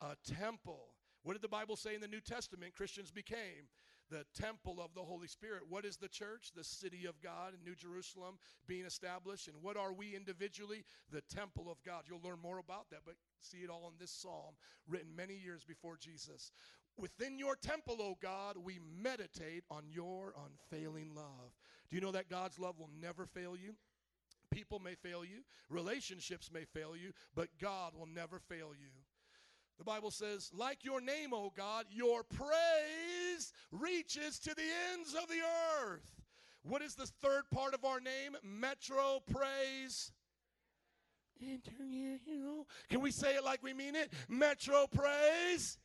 A 0.00 0.16
temple. 0.34 0.88
What 1.22 1.34
did 1.34 1.42
the 1.42 1.48
Bible 1.48 1.76
say 1.76 1.94
in 1.94 2.00
the 2.00 2.08
New 2.08 2.20
Testament 2.20 2.74
Christians 2.74 3.10
became? 3.10 3.68
the 4.10 4.24
temple 4.34 4.78
of 4.80 4.94
the 4.94 5.02
Holy 5.02 5.28
Spirit. 5.28 5.62
What 5.68 5.84
is 5.84 5.96
the 5.96 6.08
church? 6.08 6.52
The 6.54 6.64
city 6.64 7.06
of 7.06 7.20
God 7.20 7.52
in 7.54 7.64
New 7.64 7.74
Jerusalem 7.74 8.38
being 8.66 8.84
established. 8.84 9.48
And 9.48 9.56
what 9.62 9.76
are 9.76 9.92
we 9.92 10.16
individually? 10.16 10.84
The 11.10 11.22
temple 11.22 11.70
of 11.70 11.82
God. 11.84 12.04
You'll 12.08 12.22
learn 12.22 12.40
more 12.42 12.58
about 12.58 12.90
that, 12.90 13.00
but 13.04 13.16
see 13.40 13.58
it 13.58 13.70
all 13.70 13.88
in 13.88 13.98
this 13.98 14.10
psalm 14.10 14.54
written 14.88 15.14
many 15.14 15.34
years 15.34 15.64
before 15.64 15.96
Jesus. 15.96 16.52
Within 16.96 17.38
your 17.38 17.54
temple, 17.54 17.98
O 18.00 18.16
God, 18.20 18.56
we 18.62 18.80
meditate 19.02 19.62
on 19.70 19.84
your 19.88 20.34
unfailing 20.46 21.14
love. 21.14 21.52
Do 21.90 21.96
you 21.96 22.02
know 22.02 22.12
that 22.12 22.28
God's 22.28 22.58
love 22.58 22.78
will 22.78 22.90
never 23.00 23.24
fail 23.24 23.56
you? 23.56 23.74
People 24.50 24.78
may 24.78 24.94
fail 24.94 25.24
you, 25.24 25.42
relationships 25.68 26.50
may 26.52 26.64
fail 26.64 26.96
you, 26.96 27.12
but 27.34 27.48
God 27.60 27.92
will 27.98 28.06
never 28.06 28.38
fail 28.38 28.70
you. 28.78 28.90
The 29.78 29.84
Bible 29.84 30.10
says, 30.10 30.50
like 30.52 30.84
your 30.84 31.00
name, 31.00 31.32
O 31.32 31.52
God, 31.56 31.86
your 31.90 32.24
praise 32.24 33.52
reaches 33.70 34.38
to 34.40 34.54
the 34.54 34.62
ends 34.92 35.14
of 35.14 35.28
the 35.28 35.40
earth. 35.82 36.20
What 36.62 36.82
is 36.82 36.94
the 36.94 37.06
third 37.06 37.44
part 37.52 37.74
of 37.74 37.84
our 37.84 38.00
name? 38.00 38.36
Metro 38.42 39.20
Praise. 39.30 40.12
International. 41.40 42.66
Can 42.88 43.00
we 43.00 43.12
say 43.12 43.36
it 43.36 43.44
like 43.44 43.62
we 43.62 43.72
mean 43.72 43.94
it? 43.94 44.12
Metro 44.28 44.86
Praise. 44.86 45.78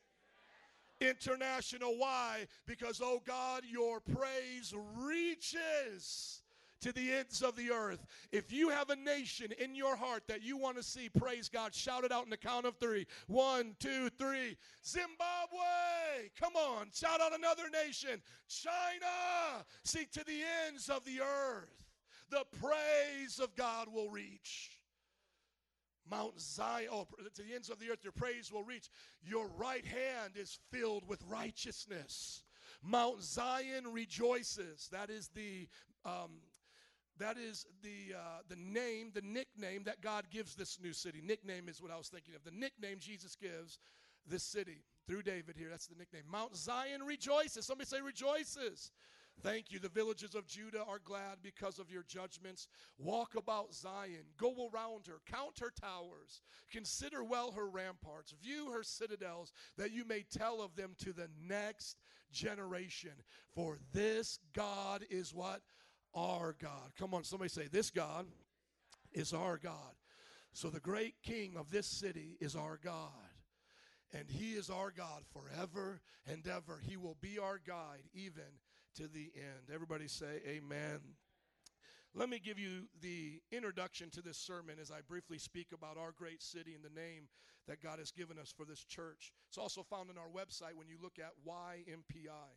International. 0.99 1.93
Why? 1.97 2.47
Because, 2.65 3.01
oh 3.03 3.21
God, 3.25 3.63
your 3.69 3.99
praise 3.99 4.73
reaches 4.97 6.42
to 6.83 6.91
the 6.91 7.13
ends 7.13 7.41
of 7.41 7.55
the 7.55 7.71
earth. 7.71 8.05
If 8.31 8.51
you 8.51 8.69
have 8.69 8.89
a 8.89 8.95
nation 8.95 9.53
in 9.57 9.73
your 9.73 9.95
heart 9.95 10.23
that 10.27 10.43
you 10.43 10.57
want 10.57 10.75
to 10.77 10.83
see, 10.83 11.09
praise 11.09 11.47
God, 11.47 11.73
shout 11.73 12.03
it 12.03 12.11
out 12.11 12.25
in 12.25 12.29
the 12.29 12.37
count 12.37 12.65
of 12.65 12.75
three. 12.75 13.07
One, 13.27 13.75
two, 13.79 14.09
three. 14.17 14.57
Zimbabwe. 14.85 16.29
Come 16.39 16.55
on, 16.55 16.87
shout 16.93 17.21
out 17.21 17.33
another 17.33 17.63
nation. 17.85 18.21
China. 18.49 19.63
See, 19.85 20.05
to 20.11 20.25
the 20.25 20.41
ends 20.67 20.89
of 20.89 21.05
the 21.05 21.21
earth, 21.21 21.71
the 22.29 22.43
praise 22.59 23.39
of 23.39 23.55
God 23.55 23.87
will 23.91 24.09
reach. 24.09 24.71
Mount 26.11 26.37
Zion, 26.37 26.89
oh, 26.91 27.07
to 27.33 27.43
the 27.43 27.53
ends 27.53 27.69
of 27.69 27.79
the 27.79 27.89
earth, 27.91 28.03
your 28.03 28.11
praise 28.11 28.51
will 28.51 28.63
reach. 28.63 28.89
Your 29.23 29.47
right 29.57 29.85
hand 29.85 30.33
is 30.35 30.59
filled 30.69 31.07
with 31.07 31.23
righteousness. 31.29 32.43
Mount 32.83 33.23
Zion 33.23 33.85
rejoices. 33.89 34.89
That 34.91 35.09
is 35.09 35.29
the 35.33 35.69
um, 36.05 36.31
that 37.19 37.37
is 37.37 37.65
the, 37.81 38.15
uh, 38.15 38.39
the 38.49 38.55
name, 38.55 39.11
the 39.13 39.21
nickname 39.21 39.83
that 39.83 40.01
God 40.01 40.25
gives 40.31 40.55
this 40.55 40.79
new 40.81 40.93
city. 40.93 41.21
Nickname 41.23 41.69
is 41.69 41.81
what 41.81 41.91
I 41.91 41.97
was 41.97 42.09
thinking 42.09 42.35
of. 42.35 42.43
The 42.43 42.57
nickname 42.57 42.97
Jesus 42.99 43.35
gives 43.35 43.79
this 44.27 44.43
city 44.43 44.83
through 45.07 45.23
David 45.23 45.55
here. 45.57 45.67
That's 45.69 45.87
the 45.87 45.95
nickname. 45.95 46.23
Mount 46.29 46.55
Zion 46.55 47.03
rejoices. 47.03 47.65
Somebody 47.65 47.87
say 47.87 48.01
rejoices. 48.01 48.91
Thank 49.41 49.71
you. 49.71 49.79
The 49.79 49.89
villages 49.89 50.35
of 50.35 50.47
Judah 50.47 50.83
are 50.87 50.99
glad 51.03 51.37
because 51.41 51.79
of 51.79 51.91
your 51.91 52.03
judgments. 52.03 52.67
Walk 52.97 53.35
about 53.35 53.73
Zion. 53.73 54.25
Go 54.37 54.69
around 54.73 55.07
her. 55.07 55.19
Count 55.29 55.59
her 55.59 55.71
towers. 55.81 56.41
Consider 56.71 57.23
well 57.23 57.51
her 57.51 57.67
ramparts. 57.67 58.33
View 58.41 58.71
her 58.71 58.83
citadels, 58.83 59.51
that 59.77 59.91
you 59.91 60.05
may 60.05 60.23
tell 60.31 60.61
of 60.61 60.75
them 60.75 60.95
to 60.99 61.13
the 61.13 61.29
next 61.41 61.97
generation. 62.31 63.11
For 63.53 63.77
this 63.91 64.39
God 64.53 65.03
is 65.09 65.33
what? 65.33 65.61
Our 66.15 66.55
God. 66.59 66.91
Come 66.97 67.13
on, 67.13 67.23
somebody 67.23 67.49
say, 67.49 67.67
This 67.71 67.89
God 67.89 68.25
is 69.11 69.33
our 69.33 69.57
God. 69.57 69.95
So 70.53 70.69
the 70.69 70.79
great 70.79 71.15
king 71.23 71.55
of 71.57 71.71
this 71.71 71.87
city 71.87 72.37
is 72.39 72.55
our 72.55 72.79
God. 72.83 73.09
And 74.15 74.29
he 74.29 74.51
is 74.51 74.69
our 74.69 74.91
God 74.91 75.23
forever 75.33 76.01
and 76.27 76.47
ever. 76.47 76.79
He 76.87 76.97
will 76.97 77.17
be 77.19 77.39
our 77.39 77.59
guide 77.65 78.03
even 78.13 78.59
to 78.95 79.07
the 79.07 79.31
end. 79.35 79.73
Everybody 79.73 80.07
say, 80.07 80.41
Amen. 80.47 80.99
Let 82.15 82.29
me 82.29 82.37
give 82.37 82.59
you 82.59 82.83
the 83.01 83.41
introduction 83.51 84.11
to 84.11 84.21
this 84.21 84.37
sermon 84.37 84.75
as 84.79 84.91
I 84.91 85.01
briefly 85.07 85.39
speak 85.39 85.69
about 85.73 85.97
our 85.97 86.11
great 86.11 86.43
city 86.43 86.75
and 86.75 86.83
the 86.83 87.01
name 87.01 87.27
that 87.67 87.81
God 87.81 87.97
has 87.97 88.11
given 88.11 88.37
us 88.37 88.53
for 88.55 88.65
this 88.65 88.83
church. 88.83 89.33
It's 89.49 89.57
also 89.57 89.81
found 89.81 90.11
on 90.11 90.17
our 90.19 90.29
website 90.29 90.75
when 90.75 90.87
you 90.87 90.97
look 91.01 91.17
at 91.17 91.31
YMPI. 91.47 92.51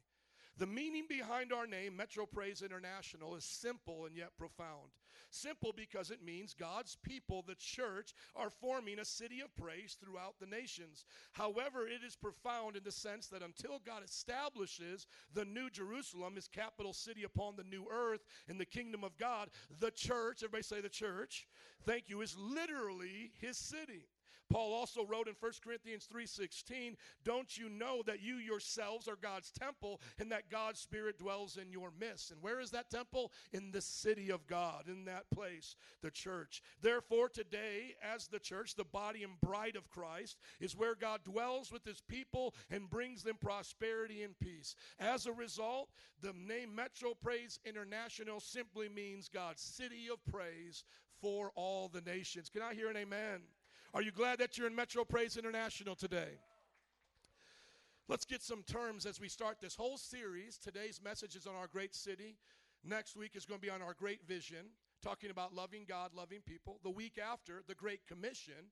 The 0.58 0.66
meaning 0.66 1.04
behind 1.08 1.52
our 1.52 1.66
name, 1.66 1.96
Metro 1.96 2.24
Praise 2.24 2.62
International, 2.62 3.34
is 3.36 3.44
simple 3.44 4.06
and 4.06 4.16
yet 4.16 4.30
profound. 4.38 4.90
Simple 5.28 5.74
because 5.76 6.10
it 6.10 6.24
means 6.24 6.54
God's 6.54 6.96
people, 7.02 7.44
the 7.46 7.56
church, 7.56 8.14
are 8.34 8.48
forming 8.48 8.98
a 8.98 9.04
city 9.04 9.40
of 9.40 9.54
praise 9.54 9.96
throughout 10.00 10.36
the 10.40 10.46
nations. 10.46 11.04
However, 11.32 11.86
it 11.86 12.02
is 12.06 12.16
profound 12.16 12.76
in 12.76 12.84
the 12.84 12.92
sense 12.92 13.26
that 13.26 13.42
until 13.42 13.80
God 13.84 14.02
establishes 14.02 15.06
the 15.34 15.44
new 15.44 15.68
Jerusalem, 15.68 16.36
his 16.36 16.48
capital 16.48 16.94
city 16.94 17.24
upon 17.24 17.56
the 17.56 17.64
new 17.64 17.86
earth 17.90 18.24
in 18.48 18.56
the 18.56 18.64
kingdom 18.64 19.04
of 19.04 19.18
God, 19.18 19.50
the 19.78 19.90
church, 19.90 20.42
everybody 20.42 20.62
say 20.62 20.80
the 20.80 20.88
church, 20.88 21.46
thank 21.84 22.08
you, 22.08 22.22
is 22.22 22.36
literally 22.38 23.32
his 23.38 23.58
city. 23.58 24.06
Paul 24.48 24.72
also 24.72 25.04
wrote 25.04 25.28
in 25.28 25.34
1 25.34 25.62
Corinthians 25.62 26.06
3:16, 26.06 26.96
"Don't 27.24 27.56
you 27.56 27.68
know 27.68 28.02
that 28.04 28.20
you 28.20 28.36
yourselves 28.36 29.08
are 29.08 29.16
God's 29.16 29.50
temple 29.50 30.00
and 30.18 30.30
that 30.30 30.48
God's 30.48 30.80
spirit 30.80 31.18
dwells 31.18 31.56
in 31.56 31.70
your 31.70 31.90
midst?" 31.90 32.30
And 32.30 32.42
where 32.42 32.60
is 32.60 32.70
that 32.70 32.90
temple? 32.90 33.32
In 33.52 33.70
the 33.72 33.80
city 33.80 34.30
of 34.30 34.46
God, 34.46 34.88
in 34.88 35.04
that 35.06 35.28
place, 35.30 35.74
the 36.00 36.10
church. 36.10 36.62
Therefore 36.80 37.28
today 37.28 37.96
as 38.00 38.28
the 38.28 38.40
church, 38.40 38.74
the 38.74 38.84
body 38.84 39.24
and 39.24 39.40
bride 39.40 39.76
of 39.76 39.88
Christ, 39.88 40.38
is 40.60 40.76
where 40.76 40.94
God 40.94 41.24
dwells 41.24 41.72
with 41.72 41.84
his 41.84 42.00
people 42.02 42.54
and 42.70 42.88
brings 42.88 43.22
them 43.22 43.38
prosperity 43.38 44.22
and 44.22 44.38
peace. 44.38 44.74
As 44.98 45.26
a 45.26 45.32
result, 45.32 45.90
the 46.20 46.32
name 46.32 46.74
Metro 46.74 47.14
Praise 47.14 47.58
International 47.64 48.40
simply 48.40 48.88
means 48.88 49.28
God's 49.28 49.62
city 49.62 50.08
of 50.08 50.24
praise 50.24 50.84
for 51.20 51.50
all 51.54 51.88
the 51.88 52.00
nations. 52.02 52.48
Can 52.48 52.62
I 52.62 52.74
hear 52.74 52.88
an 52.90 52.96
amen? 52.96 53.42
Are 53.96 54.02
you 54.02 54.10
glad 54.10 54.40
that 54.40 54.58
you're 54.58 54.66
in 54.66 54.74
Metro 54.74 55.06
Praise 55.06 55.38
International 55.38 55.94
today? 55.94 56.36
Let's 58.08 58.26
get 58.26 58.42
some 58.42 58.62
terms 58.64 59.06
as 59.06 59.18
we 59.18 59.26
start 59.26 59.56
this 59.58 59.74
whole 59.74 59.96
series. 59.96 60.58
Today's 60.58 61.00
message 61.02 61.34
is 61.34 61.46
on 61.46 61.54
our 61.54 61.66
great 61.66 61.94
city. 61.94 62.36
Next 62.84 63.16
week 63.16 63.30
is 63.34 63.46
going 63.46 63.58
to 63.58 63.66
be 63.66 63.70
on 63.70 63.80
our 63.80 63.94
great 63.94 64.22
vision, 64.28 64.66
talking 65.02 65.30
about 65.30 65.54
loving 65.54 65.86
God, 65.88 66.10
loving 66.14 66.42
people. 66.44 66.78
The 66.82 66.90
week 66.90 67.16
after, 67.16 67.62
the 67.66 67.74
Great 67.74 68.06
Commission, 68.06 68.68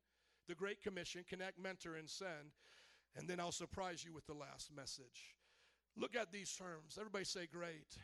the 0.47 0.55
Great 0.55 0.83
Commission, 0.83 1.25
connect, 1.27 1.59
mentor, 1.59 1.95
and 1.95 2.11
send. 2.11 2.53
And 3.17 3.27
then 3.27 3.41
I'll 3.41 3.51
surprise 3.51 4.05
you 4.05 4.13
with 4.13 4.27
the 4.27 4.35
last 4.35 4.77
message. 4.77 5.33
Look 5.97 6.15
at 6.15 6.33
these 6.33 6.53
terms. 6.53 6.99
Everybody 6.99 7.25
say 7.25 7.49
great. 7.51 7.97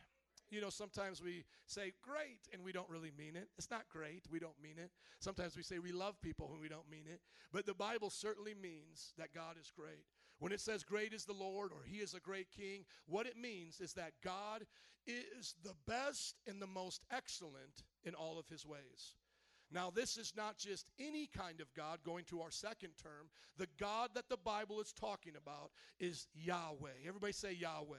You 0.51 0.59
know, 0.59 0.69
sometimes 0.69 1.23
we 1.23 1.45
say 1.65 1.93
great 2.03 2.41
and 2.53 2.61
we 2.63 2.73
don't 2.73 2.89
really 2.89 3.11
mean 3.17 3.35
it. 3.35 3.47
It's 3.57 3.71
not 3.71 3.89
great, 3.89 4.25
we 4.29 4.37
don't 4.37 4.61
mean 4.61 4.77
it. 4.77 4.91
Sometimes 5.19 5.55
we 5.55 5.63
say 5.63 5.79
we 5.79 5.93
love 5.93 6.21
people 6.21 6.49
when 6.49 6.59
we 6.59 6.67
don't 6.67 6.89
mean 6.91 7.05
it. 7.11 7.21
But 7.53 7.65
the 7.65 7.73
Bible 7.73 8.09
certainly 8.09 8.53
means 8.53 9.13
that 9.17 9.33
God 9.33 9.55
is 9.59 9.71
great. 9.73 10.05
When 10.39 10.51
it 10.51 10.59
says 10.59 10.83
great 10.83 11.13
is 11.13 11.23
the 11.23 11.33
Lord 11.33 11.71
or 11.71 11.83
he 11.85 11.97
is 11.97 12.13
a 12.13 12.19
great 12.19 12.51
king, 12.51 12.83
what 13.05 13.27
it 13.27 13.37
means 13.37 13.79
is 13.79 13.93
that 13.93 14.13
God 14.23 14.65
is 15.07 15.55
the 15.63 15.75
best 15.87 16.35
and 16.45 16.61
the 16.61 16.67
most 16.67 17.05
excellent 17.11 17.83
in 18.03 18.13
all 18.13 18.37
of 18.37 18.49
his 18.49 18.65
ways. 18.65 19.15
Now, 19.73 19.89
this 19.89 20.17
is 20.17 20.33
not 20.35 20.57
just 20.57 20.87
any 20.99 21.27
kind 21.27 21.61
of 21.61 21.73
God 21.73 21.99
going 22.03 22.25
to 22.25 22.41
our 22.41 22.51
second 22.51 22.91
term. 23.01 23.29
The 23.57 23.69
God 23.79 24.09
that 24.15 24.27
the 24.27 24.37
Bible 24.37 24.81
is 24.81 24.91
talking 24.91 25.33
about 25.41 25.71
is 25.97 26.27
Yahweh. 26.33 27.07
Everybody 27.07 27.31
say 27.31 27.53
Yahweh. 27.53 27.95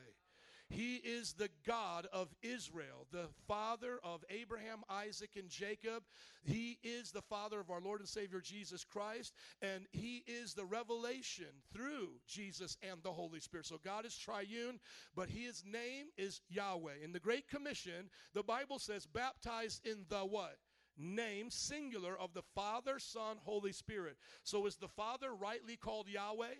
He 0.72 0.96
is 0.96 1.34
the 1.34 1.50
God 1.66 2.06
of 2.14 2.34
Israel, 2.42 3.06
the 3.10 3.28
father 3.46 4.00
of 4.02 4.24
Abraham, 4.30 4.78
Isaac, 4.88 5.30
and 5.36 5.50
Jacob. 5.50 6.02
He 6.44 6.78
is 6.82 7.12
the 7.12 7.20
father 7.20 7.60
of 7.60 7.70
our 7.70 7.80
Lord 7.82 8.00
and 8.00 8.08
Savior 8.08 8.40
Jesus 8.40 8.82
Christ, 8.82 9.34
and 9.60 9.84
He 9.92 10.24
is 10.26 10.54
the 10.54 10.64
revelation 10.64 11.44
through 11.74 12.08
Jesus 12.26 12.78
and 12.82 13.02
the 13.02 13.12
Holy 13.12 13.38
Spirit. 13.38 13.66
So 13.66 13.78
God 13.84 14.06
is 14.06 14.16
triune, 14.16 14.80
but 15.14 15.28
His 15.28 15.62
name 15.62 16.06
is 16.16 16.40
Yahweh. 16.48 17.04
In 17.04 17.12
the 17.12 17.20
Great 17.20 17.48
Commission, 17.48 18.08
the 18.32 18.42
Bible 18.42 18.78
says, 18.78 19.04
baptized 19.04 19.86
in 19.86 20.06
the 20.08 20.20
what? 20.20 20.56
name 20.98 21.50
singular 21.50 22.14
of 22.18 22.34
the 22.34 22.42
Father, 22.54 22.98
Son, 22.98 23.38
Holy 23.44 23.72
Spirit. 23.72 24.16
So 24.44 24.66
is 24.66 24.76
the 24.76 24.88
Father 24.88 25.32
rightly 25.34 25.76
called 25.76 26.06
Yahweh? 26.06 26.54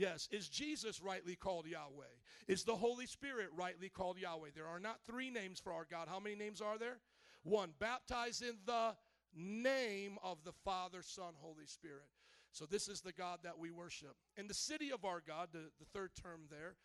Yes. 0.00 0.30
Is 0.32 0.48
Jesus 0.48 1.02
rightly 1.02 1.36
called 1.36 1.66
Yahweh? 1.66 2.16
Is 2.48 2.64
the 2.64 2.74
Holy 2.74 3.04
Spirit 3.04 3.48
rightly 3.54 3.90
called 3.90 4.18
Yahweh? 4.18 4.48
There 4.54 4.66
are 4.66 4.80
not 4.80 5.00
three 5.06 5.28
names 5.28 5.60
for 5.60 5.74
our 5.74 5.84
God. 5.84 6.08
How 6.08 6.18
many 6.18 6.36
names 6.36 6.62
are 6.62 6.78
there? 6.78 7.00
One. 7.42 7.74
Baptized 7.78 8.42
in 8.42 8.56
the 8.64 8.96
name 9.36 10.16
of 10.24 10.38
the 10.42 10.54
Father, 10.64 11.02
Son, 11.02 11.34
Holy 11.38 11.66
Spirit. 11.66 12.08
So 12.50 12.64
this 12.64 12.88
is 12.88 13.02
the 13.02 13.12
God 13.12 13.40
that 13.42 13.58
we 13.58 13.70
worship. 13.70 14.16
In 14.38 14.48
the 14.48 14.54
city 14.54 14.90
of 14.90 15.04
our 15.04 15.20
God, 15.20 15.50
the, 15.52 15.70
the 15.78 15.84
third 15.92 16.12
term 16.20 16.46
there, 16.50 16.76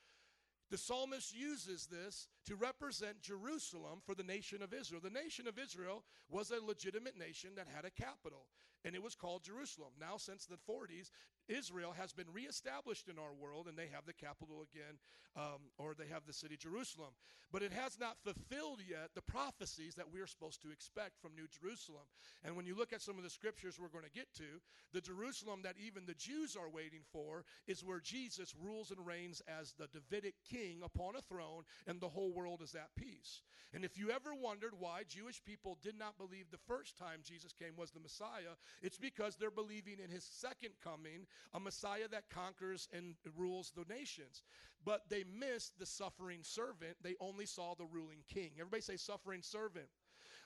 the 0.69 0.77
psalmist 0.77 1.33
uses 1.33 1.87
this 1.87 2.27
to 2.45 2.55
represent 2.55 3.21
Jerusalem 3.21 4.01
for 4.05 4.15
the 4.15 4.23
nation 4.23 4.61
of 4.61 4.73
Israel. 4.73 5.01
The 5.03 5.09
nation 5.09 5.47
of 5.47 5.59
Israel 5.59 6.03
was 6.29 6.51
a 6.51 6.63
legitimate 6.63 7.17
nation 7.17 7.51
that 7.55 7.67
had 7.73 7.85
a 7.85 7.89
capital, 7.89 8.47
and 8.83 8.95
it 8.95 9.03
was 9.03 9.15
called 9.15 9.43
Jerusalem. 9.43 9.91
Now, 9.99 10.17
since 10.17 10.45
the 10.45 10.57
40s, 10.69 11.09
Israel 11.47 11.93
has 11.97 12.13
been 12.13 12.25
reestablished 12.33 13.07
in 13.07 13.19
our 13.19 13.33
world, 13.33 13.67
and 13.67 13.77
they 13.77 13.89
have 13.93 14.05
the 14.05 14.13
capital 14.13 14.65
again, 14.73 14.97
um, 15.35 15.69
or 15.77 15.93
they 15.93 16.07
have 16.11 16.25
the 16.25 16.33
city 16.33 16.57
Jerusalem. 16.57 17.13
But 17.51 17.61
it 17.61 17.71
has 17.71 17.99
not 17.99 18.17
fulfilled 18.23 18.81
yet 18.87 19.11
the 19.13 19.21
prophecies 19.21 19.95
that 19.95 20.11
we 20.11 20.19
are 20.19 20.27
supposed 20.27 20.61
to 20.63 20.71
expect 20.71 21.21
from 21.21 21.35
New 21.35 21.47
Jerusalem. 21.47 22.03
And 22.43 22.55
when 22.55 22.65
you 22.65 22.75
look 22.75 22.93
at 22.93 23.01
some 23.01 23.17
of 23.17 23.23
the 23.23 23.29
scriptures 23.29 23.79
we're 23.79 23.93
going 23.93 24.05
to 24.05 24.09
get 24.09 24.33
to, 24.37 24.59
the 24.91 25.01
Jerusalem 25.01 25.61
that 25.63 25.75
even 25.79 26.05
the 26.05 26.15
Jews 26.15 26.55
are 26.55 26.69
waiting 26.69 27.01
for 27.11 27.45
is 27.67 27.83
where 27.83 27.99
Jesus 27.99 28.55
rules 28.59 28.91
and 28.91 29.05
reigns 29.05 29.41
as 29.47 29.73
the 29.73 29.87
Davidic 29.87 30.35
king 30.49 30.81
upon 30.83 31.15
a 31.15 31.21
throne, 31.21 31.63
and 31.87 31.99
the 31.99 32.09
whole 32.09 32.33
world 32.35 32.61
is 32.61 32.75
at 32.75 32.93
peace. 32.95 33.41
And 33.73 33.83
if 33.83 33.97
you 33.97 34.11
ever 34.11 34.33
wondered 34.33 34.73
why 34.77 35.01
Jewish 35.07 35.43
people 35.43 35.77
did 35.81 35.97
not 35.97 36.17
believe 36.17 36.45
the 36.51 36.57
first 36.67 36.97
time 36.97 37.19
Jesus 37.23 37.53
came 37.53 37.75
was 37.77 37.91
the 37.91 37.99
Messiah, 37.99 38.55
it's 38.81 38.97
because 38.97 39.35
they're 39.35 39.51
believing 39.51 39.95
in 40.03 40.11
his 40.11 40.23
second 40.23 40.73
coming, 40.83 41.25
a 41.53 41.59
Messiah 41.59 42.07
that 42.11 42.29
conquers 42.29 42.87
and 42.93 43.15
rules 43.37 43.73
the 43.75 43.91
nations. 43.93 44.43
But 44.83 45.01
they 45.09 45.23
missed 45.23 45.79
the 45.79 45.85
suffering 45.85 46.39
servant, 46.43 46.97
they 47.01 47.15
only 47.19 47.45
saw 47.45 47.73
the 47.73 47.85
ruling 47.85 48.23
king. 48.31 48.51
Everybody 48.59 48.81
say, 48.81 48.97
suffering 48.97 49.41
servant. 49.41 49.87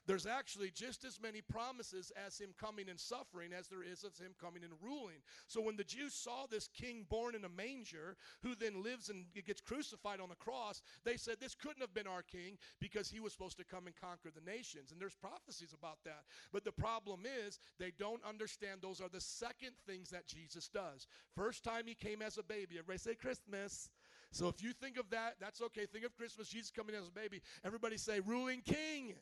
There's 0.09 0.25
actually 0.25 0.71
just 0.71 1.05
as 1.05 1.21
many 1.21 1.39
promises 1.39 2.11
as 2.25 2.39
him 2.39 2.49
coming 2.59 2.89
and 2.89 2.99
suffering 2.99 3.51
as 3.53 3.67
there 3.67 3.83
is 3.83 4.03
of 4.03 4.17
him 4.17 4.31
coming 4.41 4.63
and 4.63 4.73
ruling. 4.81 5.21
So 5.45 5.61
when 5.61 5.77
the 5.77 5.83
Jews 5.83 6.15
saw 6.15 6.47
this 6.49 6.67
king 6.67 7.05
born 7.07 7.35
in 7.35 7.45
a 7.45 7.49
manger 7.49 8.17
who 8.41 8.55
then 8.55 8.81
lives 8.81 9.09
and 9.09 9.25
gets 9.45 9.61
crucified 9.61 10.19
on 10.19 10.29
the 10.29 10.35
cross, 10.35 10.81
they 11.05 11.15
said 11.15 11.35
this 11.39 11.53
couldn't 11.53 11.81
have 11.81 11.93
been 11.93 12.07
our 12.07 12.23
king 12.23 12.57
because 12.79 13.07
he 13.07 13.19
was 13.19 13.33
supposed 13.33 13.59
to 13.59 13.63
come 13.63 13.85
and 13.85 13.95
conquer 13.95 14.31
the 14.33 14.51
nations. 14.51 14.91
And 14.91 14.99
there's 14.99 15.13
prophecies 15.13 15.75
about 15.77 15.99
that. 16.05 16.23
But 16.51 16.65
the 16.65 16.71
problem 16.71 17.19
is 17.45 17.59
they 17.77 17.91
don't 17.99 18.25
understand 18.27 18.81
those 18.81 19.01
are 19.01 19.09
the 19.09 19.21
second 19.21 19.73
things 19.85 20.09
that 20.09 20.25
Jesus 20.25 20.69
does. 20.69 21.05
First 21.35 21.63
time 21.63 21.83
he 21.85 21.93
came 21.93 22.23
as 22.23 22.39
a 22.39 22.43
baby. 22.43 22.79
Everybody 22.79 22.97
say 22.97 23.13
Christmas. 23.13 23.91
So 24.31 24.47
if 24.47 24.63
you 24.63 24.73
think 24.73 24.97
of 24.97 25.07
that, 25.11 25.35
that's 25.39 25.61
okay. 25.61 25.85
Think 25.85 26.03
of 26.03 26.15
Christmas, 26.17 26.49
Jesus 26.49 26.71
coming 26.71 26.95
as 26.95 27.07
a 27.07 27.11
baby. 27.11 27.41
Everybody 27.63 27.97
say 27.97 28.21
ruling 28.21 28.61
king. 28.61 29.13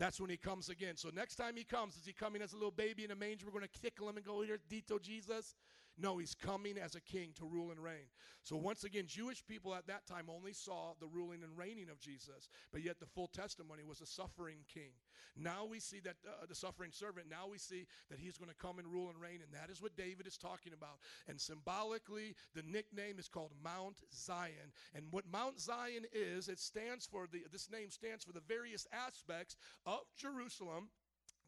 That's 0.00 0.18
when 0.18 0.30
he 0.30 0.38
comes 0.38 0.70
again. 0.70 0.96
So 0.96 1.10
next 1.14 1.34
time 1.34 1.56
he 1.56 1.62
comes, 1.62 1.94
is 1.94 2.06
he 2.06 2.14
coming 2.14 2.40
as 2.40 2.54
a 2.54 2.56
little 2.56 2.70
baby 2.70 3.04
in 3.04 3.10
a 3.10 3.14
manger? 3.14 3.44
We're 3.44 3.52
going 3.52 3.68
to 3.70 3.80
tickle 3.82 4.08
him 4.08 4.16
and 4.16 4.24
go, 4.24 4.40
here, 4.40 4.58
Dito 4.70 4.98
Jesus. 4.98 5.54
No, 6.00 6.16
he's 6.18 6.34
coming 6.34 6.78
as 6.78 6.94
a 6.94 7.00
king 7.00 7.30
to 7.36 7.44
rule 7.44 7.70
and 7.70 7.82
reign. 7.82 8.08
So 8.42 8.56
once 8.56 8.84
again, 8.84 9.04
Jewish 9.06 9.44
people 9.46 9.74
at 9.74 9.86
that 9.88 10.06
time 10.06 10.26
only 10.34 10.54
saw 10.54 10.94
the 10.98 11.06
ruling 11.06 11.42
and 11.42 11.56
reigning 11.56 11.90
of 11.90 12.00
Jesus, 12.00 12.48
but 12.72 12.82
yet 12.82 12.98
the 12.98 13.06
full 13.06 13.26
testimony 13.26 13.82
was 13.84 14.00
a 14.00 14.06
suffering 14.06 14.64
king. 14.72 14.92
Now 15.36 15.66
we 15.68 15.78
see 15.78 16.00
that 16.00 16.16
uh, 16.26 16.46
the 16.48 16.54
suffering 16.54 16.90
servant, 16.92 17.26
now 17.28 17.46
we 17.50 17.58
see 17.58 17.86
that 18.08 18.18
he's 18.18 18.38
going 18.38 18.50
to 18.50 18.56
come 18.56 18.78
and 18.78 18.88
rule 18.88 19.10
and 19.10 19.20
reign, 19.20 19.40
and 19.44 19.52
that 19.52 19.70
is 19.70 19.82
what 19.82 19.96
David 19.96 20.26
is 20.26 20.38
talking 20.38 20.72
about. 20.72 20.98
And 21.28 21.38
symbolically, 21.38 22.34
the 22.54 22.62
nickname 22.62 23.18
is 23.18 23.28
called 23.28 23.52
Mount 23.62 24.00
Zion. 24.12 24.72
And 24.94 25.04
what 25.10 25.24
Mount 25.30 25.60
Zion 25.60 26.04
is, 26.12 26.48
it 26.48 26.58
stands 26.58 27.06
for 27.06 27.26
the 27.30 27.44
this 27.52 27.70
name 27.70 27.90
stands 27.90 28.24
for 28.24 28.32
the 28.32 28.40
various 28.40 28.86
aspects 28.92 29.56
of 29.84 30.00
Jerusalem 30.16 30.88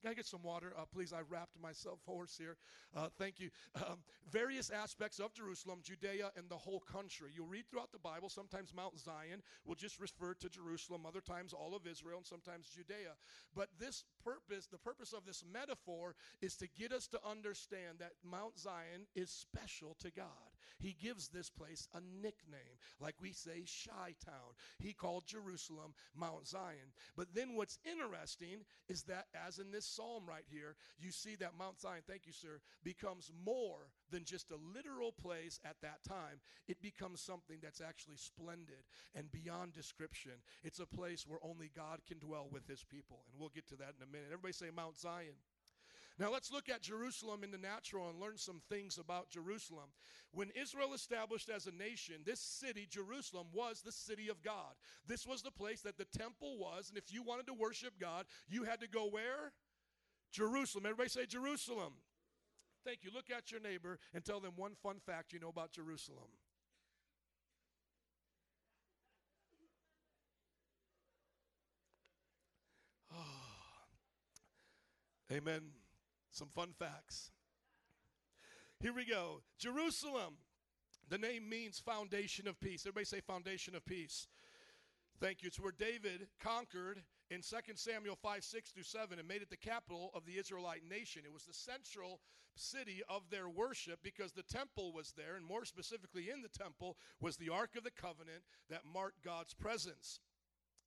can 0.02 0.10
I 0.10 0.14
get 0.14 0.26
some 0.26 0.42
water? 0.42 0.72
Uh, 0.76 0.82
please, 0.92 1.12
I 1.12 1.20
rapped 1.28 1.60
myself 1.60 2.00
hoarse 2.06 2.36
here. 2.36 2.56
Uh, 2.94 3.08
thank 3.18 3.38
you. 3.38 3.50
Um, 3.76 3.98
various 4.30 4.70
aspects 4.70 5.18
of 5.18 5.32
Jerusalem, 5.32 5.78
Judea, 5.82 6.30
and 6.36 6.48
the 6.48 6.56
whole 6.56 6.80
country. 6.80 7.30
You'll 7.34 7.46
read 7.46 7.64
throughout 7.70 7.92
the 7.92 7.98
Bible, 7.98 8.28
sometimes 8.28 8.74
Mount 8.74 8.98
Zion 8.98 9.42
will 9.64 9.76
just 9.76 10.00
refer 10.00 10.34
to 10.34 10.48
Jerusalem, 10.48 11.06
other 11.06 11.20
times 11.20 11.52
all 11.52 11.74
of 11.74 11.86
Israel, 11.86 12.18
and 12.18 12.26
sometimes 12.26 12.68
Judea. 12.68 13.14
But 13.54 13.68
this 13.78 14.04
purpose, 14.24 14.66
the 14.66 14.78
purpose 14.78 15.12
of 15.12 15.24
this 15.24 15.44
metaphor, 15.50 16.14
is 16.40 16.56
to 16.56 16.68
get 16.68 16.92
us 16.92 17.06
to 17.08 17.20
understand 17.28 17.98
that 18.00 18.12
Mount 18.28 18.58
Zion 18.58 19.06
is 19.14 19.30
special 19.30 19.96
to 20.00 20.10
God. 20.10 20.51
He 20.82 20.96
gives 21.00 21.28
this 21.28 21.48
place 21.48 21.86
a 21.94 22.00
nickname, 22.20 22.76
like 23.00 23.14
we 23.20 23.32
say, 23.32 23.62
Shy 23.64 24.14
Town. 24.24 24.52
He 24.80 24.92
called 24.92 25.26
Jerusalem 25.26 25.94
Mount 26.14 26.46
Zion. 26.46 26.92
But 27.16 27.28
then 27.34 27.54
what's 27.54 27.78
interesting 27.84 28.64
is 28.88 29.04
that, 29.04 29.26
as 29.46 29.58
in 29.58 29.70
this 29.70 29.86
psalm 29.86 30.24
right 30.28 30.44
here, 30.50 30.74
you 30.98 31.12
see 31.12 31.36
that 31.36 31.56
Mount 31.56 31.80
Zion, 31.80 32.02
thank 32.08 32.26
you, 32.26 32.32
sir, 32.32 32.60
becomes 32.82 33.30
more 33.44 33.92
than 34.10 34.24
just 34.24 34.50
a 34.50 34.58
literal 34.74 35.12
place 35.12 35.60
at 35.64 35.76
that 35.82 36.02
time. 36.06 36.40
It 36.66 36.82
becomes 36.82 37.20
something 37.20 37.58
that's 37.62 37.80
actually 37.80 38.16
splendid 38.16 38.82
and 39.14 39.30
beyond 39.30 39.72
description. 39.72 40.32
It's 40.64 40.80
a 40.80 40.86
place 40.86 41.26
where 41.26 41.38
only 41.42 41.70
God 41.74 42.00
can 42.06 42.18
dwell 42.18 42.48
with 42.50 42.66
his 42.66 42.84
people. 42.84 43.20
And 43.30 43.40
we'll 43.40 43.54
get 43.54 43.68
to 43.68 43.76
that 43.76 43.94
in 43.96 44.02
a 44.02 44.10
minute. 44.10 44.28
Everybody 44.32 44.52
say 44.52 44.66
Mount 44.74 44.98
Zion. 44.98 45.38
Now 46.18 46.30
let's 46.30 46.52
look 46.52 46.68
at 46.68 46.82
Jerusalem 46.82 47.42
in 47.42 47.50
the 47.50 47.58
natural 47.58 48.10
and 48.10 48.20
learn 48.20 48.36
some 48.36 48.60
things 48.68 48.98
about 48.98 49.30
Jerusalem. 49.30 49.90
When 50.32 50.50
Israel 50.60 50.94
established 50.94 51.48
as 51.48 51.66
a 51.66 51.72
nation, 51.72 52.16
this 52.24 52.40
city, 52.40 52.86
Jerusalem, 52.88 53.46
was 53.52 53.82
the 53.82 53.92
city 53.92 54.28
of 54.28 54.42
God. 54.42 54.74
This 55.06 55.26
was 55.26 55.42
the 55.42 55.50
place 55.50 55.80
that 55.82 55.98
the 55.98 56.06
temple 56.16 56.58
was, 56.58 56.88
and 56.88 56.98
if 56.98 57.12
you 57.12 57.22
wanted 57.22 57.46
to 57.48 57.54
worship 57.54 57.94
God, 58.00 58.26
you 58.48 58.64
had 58.64 58.80
to 58.80 58.88
go 58.88 59.08
where? 59.08 59.52
Jerusalem. 60.30 60.86
Everybody 60.86 61.10
say 61.10 61.26
Jerusalem. 61.26 61.92
Thank 62.84 63.04
you. 63.04 63.10
Look 63.14 63.30
at 63.30 63.52
your 63.52 63.60
neighbor 63.60 63.98
and 64.14 64.24
tell 64.24 64.40
them 64.40 64.52
one 64.56 64.74
fun 64.82 64.96
fact 65.04 65.32
you 65.32 65.38
know 65.38 65.50
about 65.50 65.72
Jerusalem. 65.72 66.28
Oh. 73.14 73.16
Amen. 75.30 75.62
Some 76.32 76.48
fun 76.48 76.72
facts. 76.78 77.30
Here 78.80 78.92
we 78.92 79.04
go. 79.04 79.42
Jerusalem. 79.58 80.38
The 81.08 81.18
name 81.18 81.46
means 81.46 81.78
foundation 81.78 82.48
of 82.48 82.58
peace. 82.58 82.82
Everybody 82.86 83.04
say 83.04 83.20
foundation 83.20 83.74
of 83.76 83.84
peace. 83.84 84.28
Thank 85.20 85.42
you. 85.42 85.48
It's 85.48 85.60
where 85.60 85.74
David 85.78 86.26
conquered 86.42 87.02
in 87.30 87.42
2 87.42 87.56
Samuel 87.74 88.16
5 88.16 88.42
6 88.42 88.70
through 88.70 88.82
7 88.82 89.18
and 89.18 89.28
made 89.28 89.42
it 89.42 89.50
the 89.50 89.56
capital 89.58 90.10
of 90.14 90.24
the 90.24 90.38
Israelite 90.38 90.82
nation. 90.88 91.22
It 91.24 91.32
was 91.32 91.44
the 91.44 91.52
central 91.52 92.20
city 92.54 93.02
of 93.10 93.22
their 93.30 93.48
worship 93.48 94.00
because 94.02 94.32
the 94.32 94.42
temple 94.42 94.92
was 94.92 95.12
there, 95.16 95.36
and 95.36 95.44
more 95.44 95.66
specifically 95.66 96.30
in 96.30 96.40
the 96.40 96.48
temple 96.48 96.96
was 97.20 97.36
the 97.36 97.50
Ark 97.50 97.76
of 97.76 97.84
the 97.84 97.90
Covenant 97.90 98.42
that 98.70 98.82
marked 98.90 99.22
God's 99.22 99.52
presence. 99.52 100.20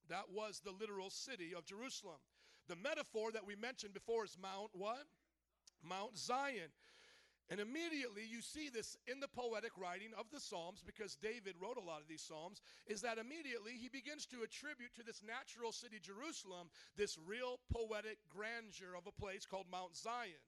That 0.09 0.31
was 0.33 0.59
the 0.59 0.71
literal 0.71 1.11
city 1.11 1.53
of 1.55 1.65
Jerusalem. 1.65 2.19
The 2.67 2.75
metaphor 2.75 3.31
that 3.31 3.45
we 3.45 3.55
mentioned 3.55 3.93
before 3.93 4.25
is 4.25 4.37
Mount 4.41 4.71
what? 4.73 5.05
Mount 5.87 6.17
Zion. 6.17 6.71
And 7.49 7.59
immediately 7.59 8.25
you 8.25 8.41
see 8.41 8.69
this 8.69 8.97
in 9.05 9.19
the 9.19 9.27
poetic 9.29 9.77
writing 9.77 10.09
of 10.17 10.25
the 10.33 10.39
Psalms, 10.39 10.81
because 10.81 11.15
David 11.15 11.53
wrote 11.61 11.77
a 11.77 11.85
lot 11.85 12.01
of 12.01 12.07
these 12.07 12.25
Psalms, 12.25 12.59
is 12.87 13.01
that 13.01 13.19
immediately 13.19 13.73
he 13.77 13.87
begins 13.87 14.25
to 14.27 14.41
attribute 14.41 14.95
to 14.95 15.03
this 15.05 15.21
natural 15.21 15.71
city, 15.71 16.01
Jerusalem, 16.01 16.73
this 16.97 17.19
real 17.21 17.59
poetic 17.71 18.17
grandeur 18.33 18.97
of 18.97 19.05
a 19.05 19.13
place 19.13 19.45
called 19.45 19.69
Mount 19.69 19.95
Zion. 19.95 20.41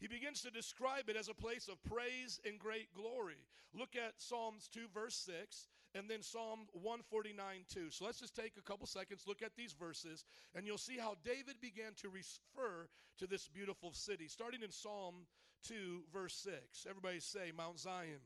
He 0.00 0.08
begins 0.08 0.40
to 0.42 0.50
describe 0.50 1.10
it 1.10 1.16
as 1.16 1.28
a 1.28 1.34
place 1.34 1.68
of 1.68 1.82
praise 1.84 2.40
and 2.46 2.58
great 2.58 2.88
glory. 2.94 3.44
Look 3.74 3.96
at 3.96 4.16
Psalms 4.16 4.68
2, 4.72 4.88
verse 4.94 5.16
6, 5.28 5.68
and 5.98 6.08
then 6.08 6.22
Psalm 6.22 6.60
149, 6.72 7.36
2. 7.68 7.90
So 7.90 8.04
let's 8.04 8.20
just 8.20 8.36
take 8.36 8.52
a 8.56 8.62
couple 8.62 8.86
seconds, 8.86 9.24
look 9.26 9.42
at 9.42 9.56
these 9.56 9.72
verses, 9.72 10.24
and 10.54 10.66
you'll 10.66 10.78
see 10.78 10.96
how 10.96 11.14
David 11.24 11.60
began 11.60 11.92
to 12.02 12.08
refer 12.08 12.88
to 13.18 13.26
this 13.26 13.48
beautiful 13.48 13.92
city. 13.92 14.28
Starting 14.28 14.62
in 14.62 14.70
Psalm 14.70 15.26
2, 15.66 16.04
verse 16.12 16.34
6. 16.46 16.86
Everybody 16.88 17.18
say, 17.18 17.52
Mount 17.56 17.80
Zion. 17.80 18.22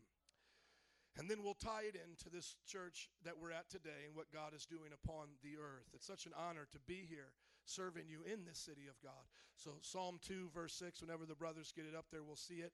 And 1.19 1.29
then 1.29 1.43
we'll 1.43 1.55
tie 1.55 1.85
it 1.89 1.97
into 1.97 2.31
this 2.31 2.57
church 2.67 3.09
that 3.25 3.35
we're 3.41 3.53
at 3.53 3.69
today 3.69 4.07
and 4.07 4.17
what 4.17 4.33
God 4.33 4.55
is 4.55 4.65
doing 4.65 4.93
upon 4.93 5.29
the 5.43 5.57
earth. 5.61 5.89
It's 5.93 6.07
such 6.07 6.25
an 6.25 6.33
honor 6.37 6.67
to 6.73 6.79
be 6.87 7.05
here 7.09 7.33
serving 7.65 8.05
you 8.09 8.21
in 8.25 8.45
this 8.45 8.59
city 8.59 8.89
of 8.89 9.01
God. 9.03 9.29
So, 9.57 9.73
Psalm 9.83 10.19
2, 10.27 10.51
verse 10.55 10.75
6, 10.75 11.01
whenever 11.01 11.27
the 11.27 11.35
brothers 11.35 11.73
get 11.75 11.85
it 11.85 11.97
up 11.97 12.07
there, 12.11 12.23
we'll 12.23 12.37
see 12.37 12.65
it. 12.65 12.73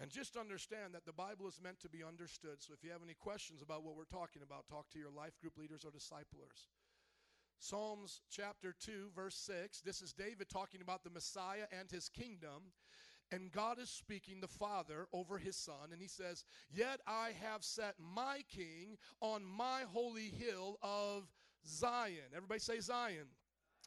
And 0.00 0.10
just 0.10 0.36
understand 0.36 0.94
that 0.94 1.04
the 1.04 1.12
Bible 1.12 1.48
is 1.48 1.60
meant 1.62 1.80
to 1.80 1.88
be 1.88 2.04
understood. 2.04 2.62
So, 2.62 2.72
if 2.72 2.84
you 2.84 2.90
have 2.92 3.02
any 3.02 3.14
questions 3.14 3.62
about 3.62 3.82
what 3.82 3.96
we're 3.96 4.04
talking 4.04 4.42
about, 4.42 4.68
talk 4.68 4.88
to 4.90 4.98
your 4.98 5.10
life 5.10 5.38
group 5.40 5.58
leaders 5.58 5.84
or 5.84 5.90
disciplers. 5.90 6.68
Psalms 7.58 8.20
chapter 8.30 8.72
2, 8.80 9.10
verse 9.14 9.34
6. 9.34 9.80
This 9.80 10.00
is 10.00 10.12
David 10.12 10.48
talking 10.48 10.80
about 10.80 11.02
the 11.02 11.10
Messiah 11.10 11.66
and 11.76 11.90
his 11.90 12.08
kingdom. 12.08 12.72
And 13.32 13.52
God 13.52 13.78
is 13.78 13.90
speaking, 13.90 14.40
the 14.40 14.48
Father, 14.48 15.06
over 15.12 15.36
his 15.36 15.56
Son. 15.56 15.90
And 15.92 16.00
he 16.00 16.08
says, 16.08 16.44
Yet 16.70 17.00
I 17.06 17.30
have 17.42 17.64
set 17.64 17.94
my 17.98 18.42
king 18.48 18.96
on 19.20 19.44
my 19.44 19.82
holy 19.92 20.30
hill 20.30 20.78
of 20.82 21.28
Zion. 21.66 22.30
Everybody 22.34 22.60
say 22.60 22.78
Zion. 22.78 23.26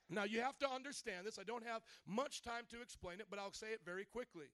Now, 0.09 0.25
you 0.25 0.41
have 0.41 0.59
to 0.59 0.69
understand 0.69 1.25
this. 1.25 1.39
I 1.39 1.43
don't 1.43 1.65
have 1.65 1.81
much 2.05 2.41
time 2.41 2.65
to 2.71 2.81
explain 2.81 3.21
it, 3.21 3.27
but 3.29 3.39
I'll 3.39 3.53
say 3.53 3.67
it 3.67 3.79
very 3.85 4.03
quickly. 4.03 4.47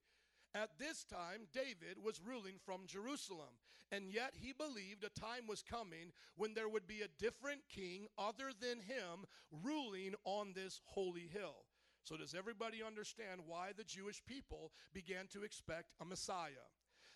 At 0.54 0.78
this 0.78 1.04
time, 1.04 1.46
David 1.52 2.02
was 2.02 2.20
ruling 2.24 2.54
from 2.64 2.86
Jerusalem, 2.86 3.60
and 3.92 4.10
yet 4.10 4.32
he 4.34 4.52
believed 4.52 5.04
a 5.04 5.20
time 5.20 5.46
was 5.46 5.62
coming 5.62 6.12
when 6.36 6.54
there 6.54 6.68
would 6.68 6.86
be 6.86 7.02
a 7.02 7.22
different 7.22 7.60
king 7.68 8.06
other 8.16 8.50
than 8.58 8.80
him 8.80 9.26
ruling 9.50 10.14
on 10.24 10.52
this 10.54 10.80
holy 10.86 11.28
hill. 11.32 11.64
So, 12.04 12.16
does 12.16 12.34
everybody 12.34 12.82
understand 12.82 13.42
why 13.46 13.72
the 13.76 13.84
Jewish 13.84 14.24
people 14.24 14.72
began 14.94 15.26
to 15.32 15.42
expect 15.42 15.92
a 16.00 16.04
Messiah? 16.04 16.66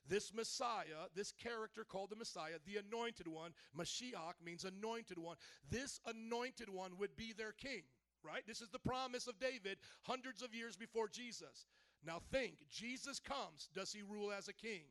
This 0.07 0.35
Messiah, 0.35 1.09
this 1.15 1.33
character 1.33 1.85
called 1.85 2.11
the 2.11 2.17
Messiah, 2.17 2.59
the 2.67 2.77
anointed 2.77 3.29
one, 3.29 3.53
Mashiach 3.79 4.35
means 4.45 4.65
anointed 4.65 5.17
one, 5.17 5.37
this 5.71 6.01
anointed 6.07 6.69
one 6.69 6.99
would 6.99 7.17
be 7.17 7.33
their 7.33 7.53
king 7.53 7.83
right? 8.25 8.43
This 8.47 8.61
is 8.61 8.71
the 8.71 8.79
promise 8.79 9.27
of 9.27 9.39
David 9.41 9.79
hundreds 10.03 10.43
of 10.43 10.55
years 10.55 10.77
before 10.77 11.09
Jesus. 11.09 11.67
Now 12.05 12.21
think, 12.31 12.55
Jesus 12.71 13.19
comes. 13.21 13.69
Does 13.75 13.93
he 13.93 14.03
rule 14.03 14.33
as 14.33 14.49
a 14.49 14.53
king? 14.53 14.83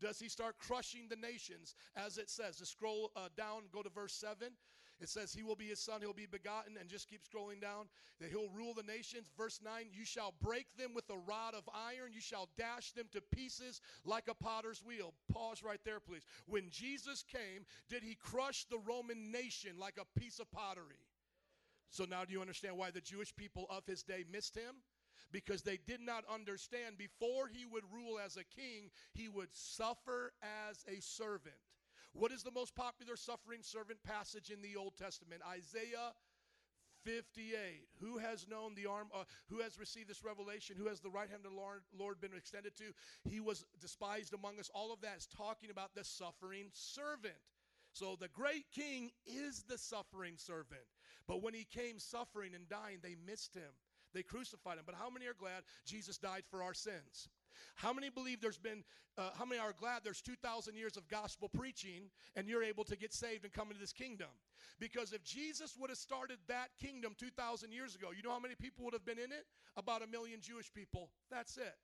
Does 0.00 0.18
he 0.18 0.28
start 0.28 0.58
crushing 0.58 1.08
the 1.08 1.16
nations 1.16 1.74
as 1.96 2.18
it 2.18 2.30
says? 2.30 2.56
To 2.56 2.66
scroll 2.66 3.10
uh, 3.16 3.28
down, 3.36 3.62
go 3.72 3.82
to 3.82 3.90
verse 3.90 4.14
7. 4.14 4.48
It 5.00 5.08
says, 5.08 5.32
He 5.32 5.44
will 5.44 5.54
be 5.54 5.66
his 5.66 5.78
son, 5.78 6.00
he'll 6.00 6.12
be 6.12 6.26
begotten, 6.26 6.76
and 6.78 6.88
just 6.88 7.08
keep 7.08 7.22
scrolling 7.22 7.60
down, 7.60 7.86
that 8.20 8.30
he'll 8.30 8.48
rule 8.48 8.74
the 8.74 8.82
nations. 8.82 9.30
Verse 9.36 9.60
9, 9.64 9.86
you 9.92 10.04
shall 10.04 10.34
break 10.42 10.66
them 10.76 10.92
with 10.92 11.08
a 11.10 11.16
rod 11.16 11.54
of 11.54 11.68
iron, 11.72 12.12
you 12.12 12.20
shall 12.20 12.48
dash 12.56 12.92
them 12.92 13.06
to 13.12 13.20
pieces 13.32 13.80
like 14.04 14.26
a 14.28 14.34
potter's 14.34 14.82
wheel. 14.84 15.14
Pause 15.32 15.62
right 15.62 15.80
there, 15.84 16.00
please. 16.00 16.24
When 16.46 16.68
Jesus 16.70 17.22
came, 17.22 17.64
did 17.88 18.02
he 18.02 18.16
crush 18.16 18.64
the 18.64 18.78
Roman 18.78 19.30
nation 19.30 19.78
like 19.78 19.98
a 20.00 20.18
piece 20.18 20.40
of 20.40 20.50
pottery? 20.50 21.06
So 21.90 22.04
now 22.04 22.24
do 22.24 22.32
you 22.32 22.40
understand 22.40 22.76
why 22.76 22.90
the 22.90 23.00
Jewish 23.00 23.34
people 23.34 23.66
of 23.70 23.86
his 23.86 24.02
day 24.02 24.24
missed 24.30 24.56
him? 24.56 24.82
Because 25.32 25.62
they 25.62 25.78
did 25.86 26.00
not 26.00 26.24
understand 26.32 26.96
before 26.98 27.48
he 27.48 27.66
would 27.66 27.84
rule 27.92 28.18
as 28.18 28.36
a 28.36 28.44
king, 28.44 28.90
he 29.12 29.28
would 29.28 29.52
suffer 29.52 30.32
as 30.68 30.84
a 30.88 31.00
servant. 31.00 31.56
What 32.12 32.32
is 32.32 32.42
the 32.42 32.50
most 32.50 32.74
popular 32.74 33.16
suffering 33.16 33.60
servant 33.62 34.02
passage 34.02 34.50
in 34.50 34.62
the 34.62 34.76
Old 34.76 34.96
Testament? 34.96 35.42
Isaiah 35.46 36.12
58. 37.04 37.88
Who 38.00 38.18
has 38.18 38.46
known 38.48 38.74
the 38.74 38.86
arm, 38.86 39.08
uh, 39.14 39.24
who 39.48 39.60
has 39.60 39.78
received 39.78 40.08
this 40.08 40.24
revelation? 40.24 40.76
Who 40.78 40.88
has 40.88 41.00
the 41.00 41.10
right 41.10 41.28
hand 41.28 41.44
of 41.44 41.52
the 41.52 41.56
Lord, 41.56 41.82
Lord 41.96 42.20
been 42.20 42.34
extended 42.36 42.76
to? 42.76 42.84
He 43.28 43.40
was 43.40 43.64
despised 43.80 44.34
among 44.34 44.58
us. 44.58 44.70
All 44.74 44.92
of 44.92 45.00
that 45.02 45.18
is 45.18 45.26
talking 45.26 45.70
about 45.70 45.94
the 45.94 46.04
suffering 46.04 46.68
servant. 46.72 47.34
So 47.92 48.16
the 48.18 48.28
great 48.28 48.66
king 48.74 49.10
is 49.26 49.64
the 49.68 49.78
suffering 49.78 50.34
servant. 50.36 50.82
But 51.26 51.42
when 51.42 51.54
he 51.54 51.64
came 51.64 51.98
suffering 51.98 52.54
and 52.54 52.68
dying, 52.68 52.98
they 53.02 53.16
missed 53.26 53.54
him. 53.54 53.72
They 54.14 54.22
crucified 54.22 54.78
him. 54.78 54.84
But 54.86 54.94
how 54.94 55.10
many 55.10 55.26
are 55.26 55.34
glad 55.38 55.62
Jesus 55.84 56.18
died 56.18 56.44
for 56.50 56.62
our 56.62 56.74
sins? 56.74 57.28
How 57.74 57.92
many 57.92 58.08
believe 58.10 58.40
there's 58.40 58.58
been, 58.58 58.84
uh, 59.16 59.30
how 59.36 59.44
many 59.44 59.60
are 59.60 59.72
glad 59.78 60.02
there's 60.04 60.20
2,000 60.20 60.76
years 60.76 60.96
of 60.96 61.08
gospel 61.08 61.48
preaching 61.48 62.10
and 62.36 62.48
you're 62.48 62.62
able 62.62 62.84
to 62.84 62.96
get 62.96 63.12
saved 63.12 63.44
and 63.44 63.52
come 63.52 63.68
into 63.68 63.80
this 63.80 63.92
kingdom? 63.92 64.28
Because 64.78 65.12
if 65.12 65.24
Jesus 65.24 65.76
would 65.78 65.90
have 65.90 65.98
started 65.98 66.38
that 66.48 66.68
kingdom 66.80 67.14
2,000 67.18 67.72
years 67.72 67.94
ago, 67.94 68.08
you 68.16 68.22
know 68.22 68.32
how 68.32 68.38
many 68.38 68.54
people 68.54 68.84
would 68.84 68.94
have 68.94 69.04
been 69.04 69.18
in 69.18 69.32
it? 69.32 69.44
About 69.76 70.02
a 70.02 70.06
million 70.06 70.40
Jewish 70.40 70.72
people. 70.72 71.10
That's 71.30 71.56
it. 71.56 71.74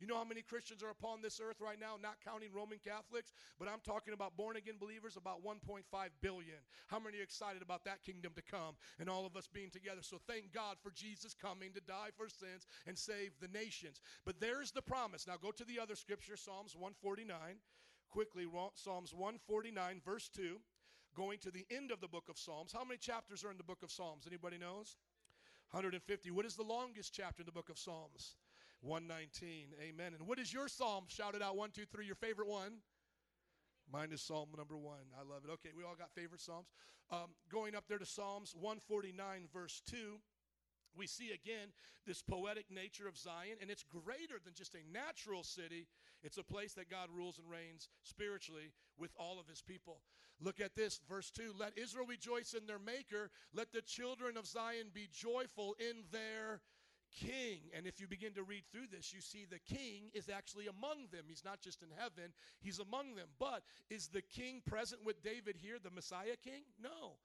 You 0.00 0.06
know 0.06 0.16
how 0.16 0.24
many 0.24 0.42
Christians 0.42 0.82
are 0.82 0.90
upon 0.90 1.22
this 1.22 1.40
earth 1.42 1.60
right 1.60 1.78
now, 1.78 1.96
not 2.00 2.22
counting 2.24 2.50
Roman 2.54 2.78
Catholics, 2.78 3.32
but 3.58 3.68
I'm 3.68 3.80
talking 3.84 4.14
about 4.14 4.36
born 4.36 4.56
again 4.56 4.76
believers, 4.78 5.16
about 5.16 5.44
1.5 5.44 5.82
billion. 6.20 6.58
How 6.86 7.00
many 7.00 7.18
are 7.18 7.22
excited 7.22 7.62
about 7.62 7.84
that 7.84 8.02
kingdom 8.04 8.32
to 8.36 8.42
come 8.42 8.76
and 9.00 9.08
all 9.10 9.26
of 9.26 9.36
us 9.36 9.48
being 9.52 9.70
together? 9.70 10.02
So 10.02 10.20
thank 10.28 10.52
God 10.52 10.76
for 10.82 10.90
Jesus 10.92 11.34
coming 11.34 11.72
to 11.72 11.80
die 11.80 12.10
for 12.16 12.28
sins 12.28 12.66
and 12.86 12.96
save 12.96 13.32
the 13.40 13.48
nations. 13.48 14.00
But 14.24 14.38
there's 14.38 14.70
the 14.70 14.82
promise. 14.82 15.26
Now 15.26 15.34
go 15.40 15.50
to 15.50 15.64
the 15.64 15.80
other 15.80 15.96
scripture, 15.96 16.36
Psalms 16.36 16.76
149. 16.76 17.56
Quickly, 18.10 18.46
Psalms 18.74 19.12
149, 19.12 20.00
verse 20.04 20.28
2 20.34 20.58
going 21.16 21.38
to 21.40 21.50
the 21.50 21.66
end 21.68 21.90
of 21.90 22.00
the 22.00 22.06
book 22.06 22.28
of 22.28 22.38
Psalms. 22.38 22.72
How 22.72 22.84
many 22.84 22.98
chapters 22.98 23.44
are 23.44 23.50
in 23.50 23.56
the 23.56 23.64
book 23.64 23.82
of 23.82 23.90
Psalms? 23.90 24.24
Anybody 24.24 24.56
knows? 24.56 24.96
150. 25.72 26.30
What 26.30 26.46
is 26.46 26.54
the 26.54 26.62
longest 26.62 27.12
chapter 27.12 27.42
in 27.42 27.46
the 27.46 27.52
book 27.52 27.68
of 27.68 27.78
Psalms? 27.78 28.36
119. 28.80 29.74
Amen. 29.80 30.14
And 30.18 30.26
what 30.26 30.38
is 30.38 30.52
your 30.52 30.68
psalm? 30.68 31.04
Shout 31.08 31.34
it 31.34 31.42
out. 31.42 31.56
One, 31.56 31.70
two, 31.70 31.84
three. 31.92 32.06
Your 32.06 32.14
favorite 32.14 32.48
one? 32.48 32.78
Mine 33.90 34.12
is 34.12 34.20
Psalm 34.20 34.48
number 34.56 34.76
one. 34.76 35.08
I 35.18 35.22
love 35.22 35.44
it. 35.44 35.50
Okay, 35.50 35.70
we 35.74 35.82
all 35.82 35.96
got 35.98 36.10
favorite 36.14 36.42
Psalms. 36.42 36.68
Um, 37.10 37.30
going 37.50 37.74
up 37.74 37.84
there 37.88 37.98
to 37.98 38.04
Psalms 38.04 38.54
149, 38.54 39.48
verse 39.52 39.80
2 39.90 40.20
we 40.98 41.06
see 41.06 41.30
again 41.30 41.68
this 42.06 42.22
poetic 42.22 42.66
nature 42.70 43.06
of 43.06 43.16
Zion, 43.16 43.56
and 43.60 43.70
it's 43.70 43.84
greater 43.84 44.40
than 44.44 44.54
just 44.54 44.74
a 44.74 44.92
natural 44.92 45.44
city. 45.44 45.86
It's 46.22 46.38
a 46.38 46.42
place 46.42 46.74
that 46.74 46.90
God 46.90 47.08
rules 47.14 47.38
and 47.38 47.48
reigns 47.48 47.88
spiritually 48.02 48.72
with 48.98 49.12
all 49.16 49.38
of 49.38 49.46
his 49.46 49.62
people. 49.62 50.00
Look 50.40 50.60
at 50.60 50.74
this, 50.74 51.00
verse 51.08 51.30
2 51.30 51.54
Let 51.58 51.78
Israel 51.78 52.06
rejoice 52.06 52.54
in 52.54 52.66
their 52.66 52.78
Maker, 52.78 53.30
let 53.54 53.72
the 53.72 53.82
children 53.82 54.36
of 54.36 54.46
Zion 54.46 54.90
be 54.92 55.08
joyful 55.12 55.76
in 55.78 56.04
their 56.10 56.60
king. 57.16 57.60
And 57.76 57.86
if 57.86 58.00
you 58.00 58.06
begin 58.06 58.34
to 58.34 58.42
read 58.42 58.64
through 58.70 58.86
this, 58.90 59.12
you 59.12 59.20
see 59.20 59.46
the 59.48 59.58
king 59.74 60.10
is 60.14 60.28
actually 60.28 60.66
among 60.66 61.08
them. 61.10 61.24
He's 61.28 61.44
not 61.44 61.60
just 61.60 61.82
in 61.82 61.88
heaven, 61.96 62.32
he's 62.60 62.78
among 62.78 63.14
them. 63.14 63.28
But 63.38 63.62
is 63.90 64.08
the 64.08 64.22
king 64.22 64.62
present 64.66 65.04
with 65.04 65.22
David 65.22 65.56
here, 65.56 65.76
the 65.82 65.90
Messiah 65.90 66.36
king? 66.42 66.64
No. 66.82 67.16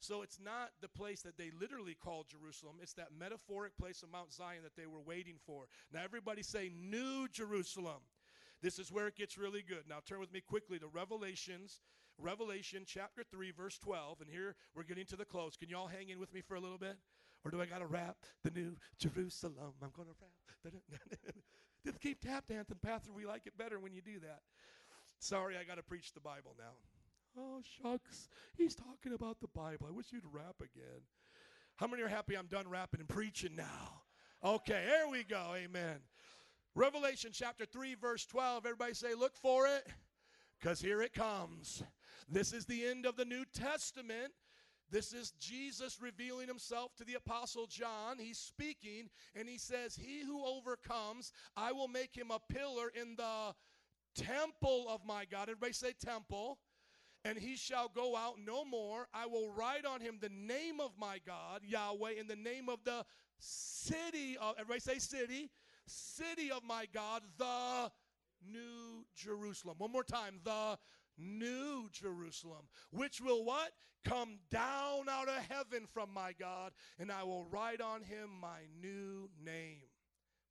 So 0.00 0.22
it's 0.22 0.40
not 0.44 0.70
the 0.80 0.88
place 0.88 1.22
that 1.22 1.38
they 1.38 1.52
literally 1.60 1.94
call 1.94 2.26
Jerusalem. 2.28 2.76
It's 2.82 2.94
that 2.94 3.10
metaphoric 3.16 3.76
place 3.78 4.02
of 4.02 4.10
Mount 4.10 4.32
Zion 4.32 4.64
that 4.64 4.74
they 4.76 4.86
were 4.86 5.00
waiting 5.00 5.36
for. 5.46 5.66
Now, 5.92 6.00
everybody 6.02 6.42
say, 6.42 6.72
New 6.74 7.28
Jerusalem. 7.28 8.02
This 8.62 8.80
is 8.80 8.90
where 8.90 9.06
it 9.06 9.16
gets 9.16 9.38
really 9.38 9.62
good. 9.62 9.84
Now, 9.88 9.98
turn 10.04 10.18
with 10.18 10.32
me 10.32 10.40
quickly 10.40 10.78
to 10.80 10.88
Revelations, 10.88 11.80
Revelation 12.18 12.82
chapter 12.86 13.22
3, 13.22 13.52
verse 13.52 13.78
12. 13.78 14.20
And 14.20 14.30
here 14.30 14.56
we're 14.74 14.82
getting 14.82 15.06
to 15.06 15.16
the 15.16 15.24
close. 15.24 15.56
Can 15.56 15.68
y'all 15.68 15.86
hang 15.86 16.08
in 16.08 16.18
with 16.18 16.34
me 16.34 16.40
for 16.40 16.56
a 16.56 16.60
little 16.60 16.78
bit? 16.78 16.96
Or 17.44 17.50
do 17.50 17.60
I 17.60 17.66
got 17.66 17.78
to 17.78 17.86
rap 17.86 18.16
the 18.44 18.50
new 18.50 18.76
Jerusalem? 18.98 19.74
I'm 19.82 19.90
going 19.96 20.08
to 20.08 20.14
rap. 20.20 20.72
Just 21.84 22.00
keep 22.00 22.20
tap 22.20 22.44
dancing, 22.48 22.76
Pastor. 22.80 23.10
We 23.12 23.26
like 23.26 23.46
it 23.46 23.58
better 23.58 23.80
when 23.80 23.92
you 23.92 24.00
do 24.00 24.20
that. 24.20 24.40
Sorry, 25.18 25.56
I 25.56 25.64
got 25.64 25.76
to 25.76 25.82
preach 25.82 26.12
the 26.12 26.20
Bible 26.20 26.54
now. 26.58 26.74
Oh, 27.38 27.60
shucks. 27.62 28.28
He's 28.56 28.74
talking 28.74 29.14
about 29.14 29.40
the 29.40 29.48
Bible. 29.48 29.86
I 29.88 29.92
wish 29.92 30.06
you'd 30.12 30.22
rap 30.32 30.56
again. 30.60 31.02
How 31.76 31.86
many 31.86 32.02
are 32.02 32.08
happy 32.08 32.36
I'm 32.36 32.46
done 32.46 32.68
rapping 32.68 33.00
and 33.00 33.08
preaching 33.08 33.56
now? 33.56 34.02
Okay, 34.44 34.84
here 34.86 35.08
we 35.10 35.24
go. 35.24 35.54
Amen. 35.56 35.96
Revelation 36.74 37.30
chapter 37.32 37.64
3, 37.64 37.94
verse 37.94 38.26
12. 38.26 38.66
Everybody 38.66 38.94
say, 38.94 39.14
look 39.14 39.36
for 39.36 39.66
it, 39.66 39.86
because 40.60 40.80
here 40.80 41.02
it 41.02 41.12
comes. 41.12 41.82
This 42.28 42.52
is 42.52 42.66
the 42.66 42.86
end 42.86 43.06
of 43.06 43.16
the 43.16 43.24
New 43.24 43.44
Testament. 43.52 44.32
This 44.92 45.14
is 45.14 45.32
Jesus 45.40 46.02
revealing 46.02 46.48
himself 46.48 46.94
to 46.96 47.04
the 47.04 47.14
Apostle 47.14 47.66
John. 47.66 48.18
He's 48.18 48.36
speaking, 48.36 49.08
and 49.34 49.48
he 49.48 49.56
says, 49.56 49.96
He 49.96 50.20
who 50.20 50.44
overcomes, 50.44 51.32
I 51.56 51.72
will 51.72 51.88
make 51.88 52.14
him 52.14 52.30
a 52.30 52.38
pillar 52.52 52.92
in 52.94 53.16
the 53.16 53.54
temple 54.14 54.86
of 54.90 55.00
my 55.06 55.24
God. 55.24 55.48
Everybody 55.48 55.72
say 55.72 55.94
temple. 55.98 56.58
And 57.24 57.38
he 57.38 57.56
shall 57.56 57.88
go 57.88 58.16
out 58.16 58.34
no 58.44 58.64
more. 58.64 59.06
I 59.14 59.26
will 59.26 59.48
write 59.48 59.86
on 59.86 60.00
him 60.00 60.18
the 60.20 60.28
name 60.28 60.80
of 60.80 60.90
my 60.98 61.20
God, 61.24 61.60
Yahweh, 61.64 62.14
in 62.18 62.26
the 62.26 62.34
name 62.34 62.68
of 62.68 62.80
the 62.84 63.04
city 63.38 64.36
of, 64.40 64.56
everybody 64.58 64.80
say 64.80 64.98
city, 64.98 65.48
city 65.86 66.50
of 66.50 66.64
my 66.64 66.86
God, 66.92 67.22
the 67.38 67.92
New 68.44 69.04
Jerusalem. 69.14 69.76
One 69.78 69.92
more 69.92 70.02
time, 70.02 70.40
the 70.42 70.76
New 71.18 71.88
Jerusalem, 71.92 72.68
which 72.90 73.20
will 73.20 73.44
what? 73.44 73.72
Come 74.04 74.40
down 74.50 75.08
out 75.08 75.28
of 75.28 75.46
heaven 75.48 75.86
from 75.92 76.12
my 76.12 76.32
God, 76.32 76.72
and 76.98 77.12
I 77.12 77.22
will 77.22 77.44
write 77.44 77.80
on 77.80 78.02
him 78.02 78.30
my 78.40 78.66
new 78.80 79.30
name. 79.44 79.86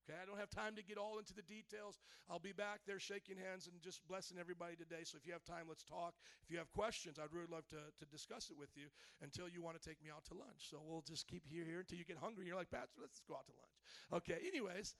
Okay, 0.10 0.18
I 0.18 0.26
don't 0.26 0.40
have 0.40 0.50
time 0.50 0.76
to 0.76 0.84
get 0.84 0.98
all 0.98 1.20
into 1.20 1.34
the 1.34 1.46
details. 1.46 2.00
I'll 2.30 2.42
be 2.42 2.54
back 2.54 2.82
there 2.88 2.98
shaking 2.98 3.38
hands 3.38 3.68
and 3.68 3.78
just 3.82 4.02
blessing 4.08 4.38
everybody 4.40 4.76
today. 4.76 5.06
So 5.06 5.18
if 5.20 5.28
you 5.28 5.34
have 5.34 5.46
time, 5.46 5.70
let's 5.70 5.84
talk. 5.84 6.16
If 6.44 6.50
you 6.50 6.58
have 6.58 6.72
questions, 6.72 7.20
I'd 7.20 7.32
really 7.32 7.52
love 7.52 7.68
to, 7.70 7.78
to 7.78 8.06
discuss 8.10 8.50
it 8.50 8.58
with 8.58 8.74
you 8.74 8.88
until 9.22 9.48
you 9.48 9.62
want 9.62 9.80
to 9.80 9.84
take 9.84 10.02
me 10.02 10.10
out 10.10 10.26
to 10.26 10.34
lunch. 10.34 10.72
So 10.72 10.82
we'll 10.82 11.06
just 11.06 11.28
keep 11.28 11.46
here 11.46 11.66
here 11.66 11.80
until 11.80 12.00
you 12.00 12.06
get 12.06 12.18
hungry. 12.18 12.48
You're 12.48 12.58
like, 12.58 12.72
Pastor, 12.72 12.98
let's 13.00 13.22
just 13.22 13.28
go 13.28 13.36
out 13.36 13.46
to 13.46 13.54
lunch. 13.54 14.26
Okay, 14.26 14.42
anyways. 14.48 14.96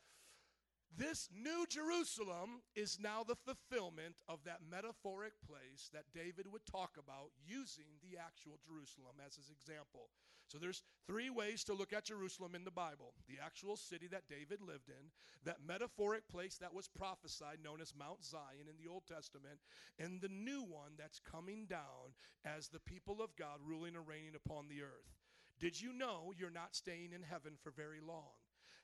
This 0.98 1.30
new 1.34 1.66
Jerusalem 1.70 2.62
is 2.76 3.00
now 3.02 3.24
the 3.24 3.36
fulfillment 3.36 4.16
of 4.28 4.44
that 4.44 4.60
metaphoric 4.70 5.34
place 5.48 5.90
that 5.94 6.12
David 6.14 6.52
would 6.52 6.66
talk 6.66 6.98
about 7.00 7.32
using 7.48 7.98
the 8.04 8.20
actual 8.20 8.60
Jerusalem 8.68 9.16
as 9.26 9.36
his 9.36 9.50
example. 9.50 10.10
So 10.52 10.58
there's 10.58 10.84
three 11.08 11.30
ways 11.30 11.64
to 11.64 11.74
look 11.74 11.94
at 11.94 12.04
Jerusalem 12.04 12.56
in 12.56 12.66
the 12.66 12.72
Bible. 12.72 13.14
The 13.30 13.40
actual 13.42 13.78
city 13.78 14.08
that 14.12 14.28
David 14.30 14.60
lived 14.62 14.90
in, 14.90 15.12
that 15.46 15.66
metaphoric 15.66 16.28
place 16.28 16.58
that 16.58 16.74
was 16.74 16.90
prophesied 16.90 17.64
known 17.64 17.80
as 17.80 17.94
Mount 17.98 18.26
Zion 18.26 18.68
in 18.68 18.76
the 18.78 18.92
Old 18.92 19.08
Testament, 19.08 19.60
and 19.98 20.20
the 20.20 20.28
new 20.28 20.62
one 20.62 20.92
that's 20.98 21.20
coming 21.20 21.68
down 21.68 22.12
as 22.44 22.68
the 22.68 22.82
people 22.82 23.22
of 23.22 23.36
God 23.38 23.60
ruling 23.66 23.96
and 23.96 24.06
reigning 24.06 24.36
upon 24.36 24.68
the 24.68 24.82
earth. 24.82 25.16
Did 25.58 25.80
you 25.80 25.94
know 25.94 26.34
you're 26.38 26.50
not 26.50 26.76
staying 26.76 27.14
in 27.16 27.24
heaven 27.24 27.54
for 27.64 27.72
very 27.72 28.02
long? 28.06 28.41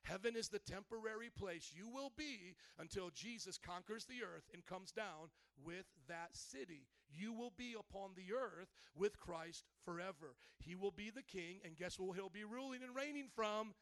Heaven 0.10 0.36
is 0.38 0.48
the 0.48 0.60
temporary 0.60 1.30
place 1.38 1.72
you 1.76 1.90
will 1.90 2.12
be 2.18 2.56
until 2.80 3.10
Jesus 3.10 3.58
conquers 3.58 4.06
the 4.06 4.24
earth 4.24 4.50
and 4.54 4.66
comes 4.66 4.92
down 4.92 5.30
with 5.66 5.86
that 6.08 6.30
city. 6.32 6.88
You 7.10 7.34
will 7.34 7.52
be 7.58 7.76
upon 7.78 8.12
the 8.16 8.34
earth 8.34 8.70
with 8.96 9.20
Christ 9.20 9.66
forever. 9.84 10.36
He 10.60 10.76
will 10.76 10.92
be 10.92 11.10
the 11.10 11.24
king, 11.24 11.60
and 11.66 11.76
guess 11.76 12.00
where 12.00 12.14
he'll 12.14 12.30
be 12.30 12.44
ruling 12.44 12.84
and 12.84 12.96
reigning 12.96 13.28
from? 13.36 13.74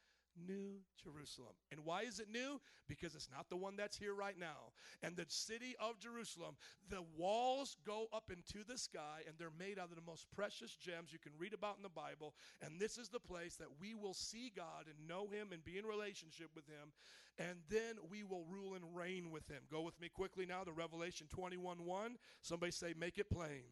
New 0.47 0.79
Jerusalem. 1.01 1.53
And 1.71 1.81
why 1.83 2.01
is 2.01 2.19
it 2.19 2.27
new? 2.31 2.59
Because 2.87 3.15
it's 3.15 3.29
not 3.31 3.49
the 3.49 3.55
one 3.55 3.75
that's 3.75 3.97
here 3.97 4.13
right 4.13 4.37
now. 4.37 4.73
And 5.03 5.15
the 5.15 5.25
city 5.27 5.75
of 5.79 5.99
Jerusalem, 5.99 6.55
the 6.89 7.03
walls 7.17 7.77
go 7.85 8.07
up 8.13 8.29
into 8.29 8.65
the 8.67 8.77
sky 8.77 9.21
and 9.27 9.35
they're 9.37 9.49
made 9.57 9.79
out 9.79 9.89
of 9.89 9.95
the 9.95 10.05
most 10.05 10.27
precious 10.35 10.75
gems 10.75 11.11
you 11.11 11.19
can 11.19 11.31
read 11.37 11.53
about 11.53 11.77
in 11.77 11.83
the 11.83 11.89
Bible. 11.89 12.33
And 12.61 12.79
this 12.79 12.97
is 12.97 13.09
the 13.09 13.19
place 13.19 13.55
that 13.55 13.79
we 13.79 13.95
will 13.95 14.13
see 14.13 14.51
God 14.55 14.85
and 14.87 15.07
know 15.07 15.27
Him 15.27 15.49
and 15.51 15.63
be 15.63 15.77
in 15.77 15.85
relationship 15.85 16.49
with 16.55 16.65
Him. 16.67 16.91
And 17.37 17.59
then 17.69 17.95
we 18.09 18.23
will 18.23 18.45
rule 18.49 18.75
and 18.75 18.83
reign 18.95 19.29
with 19.31 19.47
Him. 19.47 19.61
Go 19.69 19.81
with 19.81 19.99
me 19.99 20.09
quickly 20.09 20.45
now 20.45 20.63
to 20.63 20.71
Revelation 20.71 21.27
21 21.29 21.85
1. 21.85 22.17
Somebody 22.41 22.71
say, 22.71 22.93
make 22.97 23.17
it 23.17 23.29
plain. 23.29 23.63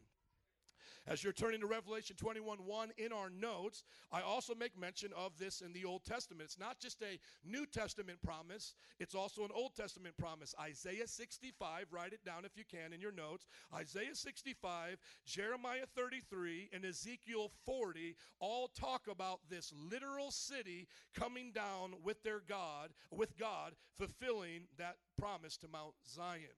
As 1.05 1.21
you're 1.21 1.33
turning 1.33 1.59
to 1.59 1.67
Revelation 1.67 2.15
21 2.15 2.59
1 2.65 2.91
in 2.97 3.11
our 3.11 3.29
notes, 3.29 3.83
I 4.09 4.21
also 4.21 4.55
make 4.55 4.79
mention 4.79 5.11
of 5.17 5.37
this 5.37 5.59
in 5.59 5.73
the 5.73 5.83
Old 5.83 6.05
Testament. 6.05 6.43
It's 6.45 6.59
not 6.59 6.79
just 6.79 7.01
a 7.01 7.19
New 7.43 7.65
Testament 7.65 8.19
promise, 8.23 8.75
it's 8.99 9.13
also 9.13 9.43
an 9.43 9.51
Old 9.53 9.75
Testament 9.75 10.15
promise. 10.17 10.55
Isaiah 10.61 11.07
65, 11.07 11.87
write 11.91 12.13
it 12.13 12.23
down 12.23 12.45
if 12.45 12.55
you 12.55 12.63
can 12.63 12.93
in 12.93 13.01
your 13.01 13.11
notes. 13.11 13.47
Isaiah 13.75 14.15
65, 14.15 14.97
Jeremiah 15.25 15.85
33, 15.93 16.69
and 16.71 16.85
Ezekiel 16.85 17.51
40 17.65 18.15
all 18.39 18.69
talk 18.69 19.01
about 19.11 19.41
this 19.49 19.73
literal 19.91 20.31
city 20.31 20.87
coming 21.13 21.51
down 21.51 21.95
with 22.01 22.23
their 22.23 22.41
God, 22.47 22.91
with 23.11 23.37
God, 23.37 23.73
fulfilling 23.97 24.67
that 24.77 24.95
promise 25.19 25.57
to 25.57 25.67
Mount 25.67 25.95
Zion. 26.07 26.55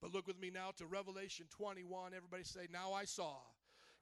But 0.00 0.14
look 0.14 0.28
with 0.28 0.40
me 0.40 0.50
now 0.50 0.70
to 0.76 0.86
Revelation 0.86 1.46
21. 1.50 2.14
Everybody 2.14 2.44
say, 2.44 2.68
Now 2.72 2.92
I 2.92 3.04
saw. 3.04 3.34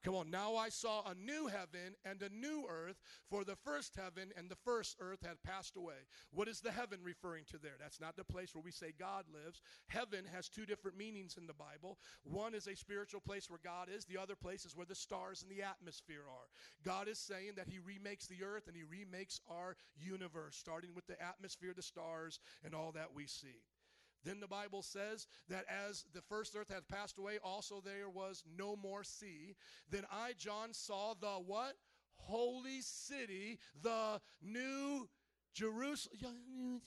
Come 0.04 0.14
on, 0.14 0.30
now 0.30 0.54
I 0.54 0.68
saw 0.68 1.02
a 1.02 1.14
new 1.14 1.48
heaven 1.48 1.96
and 2.04 2.22
a 2.22 2.28
new 2.28 2.66
earth, 2.70 3.00
for 3.28 3.42
the 3.42 3.56
first 3.56 3.96
heaven 3.96 4.30
and 4.36 4.48
the 4.48 4.56
first 4.64 4.96
earth 5.00 5.18
had 5.26 5.42
passed 5.42 5.76
away. 5.76 6.06
What 6.30 6.46
is 6.46 6.60
the 6.60 6.70
heaven 6.70 7.00
referring 7.02 7.44
to 7.50 7.58
there? 7.58 7.74
That's 7.80 8.00
not 8.00 8.16
the 8.16 8.24
place 8.24 8.54
where 8.54 8.62
we 8.62 8.70
say 8.70 8.92
God 8.96 9.24
lives. 9.32 9.60
Heaven 9.88 10.24
has 10.32 10.48
two 10.48 10.66
different 10.66 10.96
meanings 10.96 11.36
in 11.36 11.46
the 11.46 11.52
Bible. 11.54 11.98
One 12.22 12.54
is 12.54 12.68
a 12.68 12.76
spiritual 12.76 13.20
place 13.20 13.50
where 13.50 13.60
God 13.62 13.88
is, 13.94 14.04
the 14.04 14.18
other 14.18 14.36
place 14.36 14.64
is 14.64 14.76
where 14.76 14.86
the 14.86 14.94
stars 14.94 15.42
and 15.42 15.50
the 15.50 15.64
atmosphere 15.64 16.24
are. 16.28 16.46
God 16.84 17.08
is 17.08 17.18
saying 17.18 17.52
that 17.56 17.68
He 17.68 17.78
remakes 17.78 18.26
the 18.28 18.44
earth 18.44 18.68
and 18.68 18.76
He 18.76 18.84
remakes 18.84 19.40
our 19.50 19.76
universe, 19.96 20.56
starting 20.56 20.90
with 20.94 21.06
the 21.08 21.20
atmosphere, 21.20 21.72
the 21.74 21.82
stars, 21.82 22.38
and 22.64 22.74
all 22.74 22.92
that 22.92 23.14
we 23.14 23.26
see. 23.26 23.62
Then 24.24 24.40
the 24.40 24.48
Bible 24.48 24.82
says 24.82 25.26
that 25.48 25.64
as 25.68 26.04
the 26.12 26.22
first 26.22 26.56
earth 26.56 26.72
had 26.72 26.88
passed 26.88 27.18
away, 27.18 27.38
also 27.42 27.80
there 27.84 28.08
was 28.08 28.42
no 28.56 28.76
more 28.76 29.04
sea. 29.04 29.54
Then 29.90 30.04
I, 30.10 30.32
John, 30.36 30.72
saw 30.72 31.14
the 31.18 31.26
what? 31.46 31.74
Holy 32.14 32.80
city, 32.80 33.58
the 33.80 34.20
new 34.42 35.08
Jerusalem. 35.54 36.80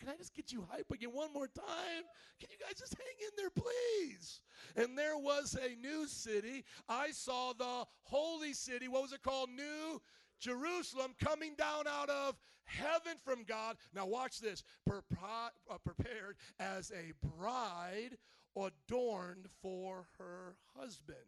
Can 0.00 0.08
I 0.08 0.16
just 0.16 0.34
get 0.34 0.50
you 0.50 0.66
hype 0.70 0.90
again 0.90 1.10
one 1.12 1.32
more 1.32 1.46
time? 1.46 2.04
Can 2.40 2.48
you 2.50 2.58
guys 2.64 2.78
just 2.78 2.94
hang 2.94 3.06
in 3.20 3.30
there, 3.36 3.50
please? 3.50 4.40
And 4.76 4.96
there 4.96 5.16
was 5.16 5.56
a 5.56 5.76
new 5.80 6.06
city. 6.06 6.64
I 6.88 7.10
saw 7.10 7.52
the 7.52 7.86
holy 8.02 8.54
city. 8.54 8.88
What 8.88 9.02
was 9.02 9.12
it 9.12 9.22
called? 9.22 9.50
New 9.50 10.00
Jerusalem 10.40 11.14
coming 11.22 11.54
down 11.56 11.86
out 11.86 12.08
of 12.08 12.36
heaven 12.68 13.14
from 13.24 13.44
God. 13.44 13.76
Now, 13.94 14.06
watch 14.06 14.40
this 14.40 14.62
uh, 14.88 15.78
prepared 15.84 16.36
as 16.60 16.92
a 16.92 17.12
bride 17.36 18.18
adorned 18.56 19.46
for 19.62 20.06
her 20.18 20.56
husband. 20.78 21.18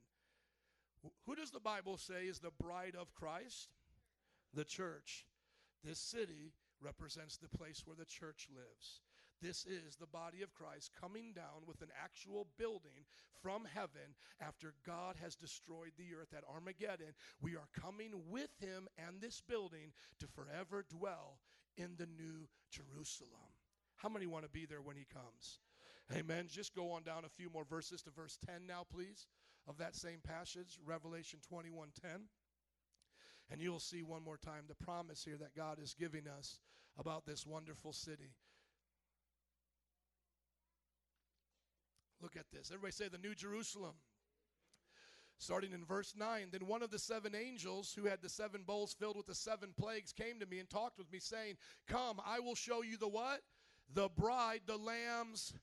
Who 1.26 1.34
does 1.34 1.50
the 1.50 1.60
Bible 1.60 1.96
say 1.96 2.24
is 2.24 2.38
the 2.40 2.52
bride 2.62 2.94
of 2.98 3.14
Christ? 3.14 3.70
The 4.54 4.64
church. 4.64 5.24
This 5.82 5.98
city 5.98 6.52
represents 6.80 7.36
the 7.36 7.48
place 7.56 7.82
where 7.86 7.96
the 7.96 8.04
church 8.04 8.48
lives. 8.54 9.00
This 9.40 9.64
is 9.64 9.96
the 9.96 10.06
body 10.06 10.42
of 10.42 10.54
Christ 10.54 10.90
coming 11.00 11.32
down 11.34 11.64
with 11.66 11.80
an 11.80 11.88
actual 12.02 12.46
building 12.58 13.06
from 13.42 13.64
heaven 13.74 14.14
after 14.40 14.74
God 14.86 15.16
has 15.22 15.34
destroyed 15.34 15.92
the 15.96 16.14
earth 16.14 16.34
at 16.36 16.44
Armageddon. 16.52 17.14
We 17.40 17.56
are 17.56 17.68
coming 17.80 18.12
with 18.28 18.50
him 18.60 18.88
and 18.98 19.20
this 19.20 19.40
building 19.40 19.92
to 20.18 20.26
forever 20.26 20.84
dwell 20.90 21.38
in 21.76 21.96
the 21.96 22.06
new 22.06 22.48
Jerusalem. 22.70 23.54
How 23.96 24.08
many 24.08 24.26
want 24.26 24.44
to 24.44 24.50
be 24.50 24.66
there 24.66 24.82
when 24.82 24.96
he 24.96 25.06
comes? 25.12 25.60
Amen. 26.14 26.46
Just 26.50 26.74
go 26.74 26.90
on 26.90 27.02
down 27.02 27.24
a 27.24 27.28
few 27.28 27.48
more 27.50 27.64
verses 27.64 28.02
to 28.02 28.10
verse 28.10 28.36
10 28.46 28.66
now, 28.66 28.84
please, 28.92 29.26
of 29.68 29.78
that 29.78 29.94
same 29.94 30.20
passage, 30.26 30.78
Revelation 30.84 31.38
21 31.48 31.88
10. 32.02 32.10
And 33.50 33.60
you'll 33.60 33.80
see 33.80 34.02
one 34.02 34.24
more 34.24 34.36
time 34.36 34.64
the 34.68 34.84
promise 34.84 35.24
here 35.24 35.36
that 35.38 35.56
God 35.56 35.78
is 35.82 35.94
giving 35.98 36.26
us 36.26 36.58
about 36.98 37.26
this 37.26 37.46
wonderful 37.46 37.92
city. 37.92 38.34
Look 42.20 42.36
at 42.36 42.50
this. 42.52 42.70
Everybody 42.70 42.92
say 42.92 43.08
the 43.08 43.18
New 43.18 43.34
Jerusalem. 43.34 43.94
Starting 45.38 45.72
in 45.72 45.86
verse 45.86 46.12
9, 46.14 46.48
then 46.52 46.66
one 46.66 46.82
of 46.82 46.90
the 46.90 46.98
seven 46.98 47.34
angels 47.34 47.94
who 47.98 48.04
had 48.04 48.20
the 48.20 48.28
seven 48.28 48.62
bowls 48.66 48.92
filled 48.92 49.16
with 49.16 49.26
the 49.26 49.34
seven 49.34 49.70
plagues 49.74 50.12
came 50.12 50.38
to 50.38 50.44
me 50.44 50.58
and 50.58 50.68
talked 50.68 50.98
with 50.98 51.10
me, 51.10 51.18
saying, 51.18 51.56
Come, 51.88 52.20
I 52.26 52.40
will 52.40 52.54
show 52.54 52.82
you 52.82 52.98
the 52.98 53.08
what? 53.08 53.40
The 53.94 54.10
bride, 54.10 54.60
the 54.66 54.76
lamb's 54.76 55.54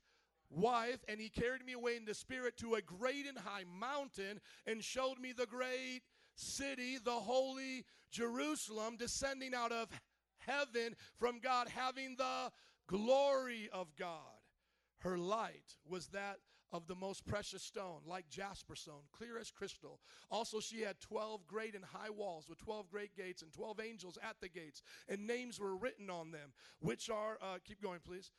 wife. 0.50 1.06
And 1.08 1.20
he 1.20 1.30
carried 1.30 1.64
me 1.64 1.74
away 1.74 1.96
in 1.96 2.06
the 2.06 2.16
spirit 2.16 2.58
to 2.58 2.74
a 2.74 2.82
great 2.82 3.28
and 3.28 3.38
high 3.38 3.66
mountain 3.80 4.40
and 4.66 4.84
showed 4.84 5.20
me 5.20 5.32
the 5.32 5.46
great 5.46 6.02
city, 6.34 6.98
the 6.98 7.12
holy 7.12 7.86
Jerusalem, 8.10 8.96
descending 8.98 9.54
out 9.54 9.72
of 9.72 9.90
heaven 10.40 10.96
from 11.20 11.40
God, 11.40 11.68
having 11.68 12.16
the 12.16 12.52
glory 12.88 13.70
of 13.72 13.96
God. 13.96 14.37
Her 15.00 15.18
light 15.18 15.76
was 15.88 16.08
that 16.08 16.40
of 16.72 16.88
the 16.88 16.96
most 16.96 17.26
precious 17.26 17.64
stone, 17.64 18.02
like 18.06 18.30
jasper 18.30 18.76
stone, 18.76 19.04
clear 19.12 19.38
as 19.38 19.52
crystal. 19.52 20.00
Also, 20.30 20.60
she 20.60 20.82
had 20.82 21.00
12 21.00 21.48
great 21.48 21.76
and 21.76 21.86
high 21.86 22.10
walls 22.10 22.50
with 22.50 22.58
12 22.60 22.90
great 22.90 23.16
gates 23.16 23.42
and 23.42 23.54
12 23.54 23.80
angels 23.80 24.18
at 24.22 24.36
the 24.42 24.50
gates, 24.50 24.82
and 25.08 25.26
names 25.26 25.60
were 25.60 25.78
written 25.78 26.10
on 26.10 26.32
them, 26.32 26.52
which 26.80 27.10
are, 27.10 27.38
uh, 27.42 27.58
keep 27.64 27.82
going, 27.82 28.00
please, 28.04 28.32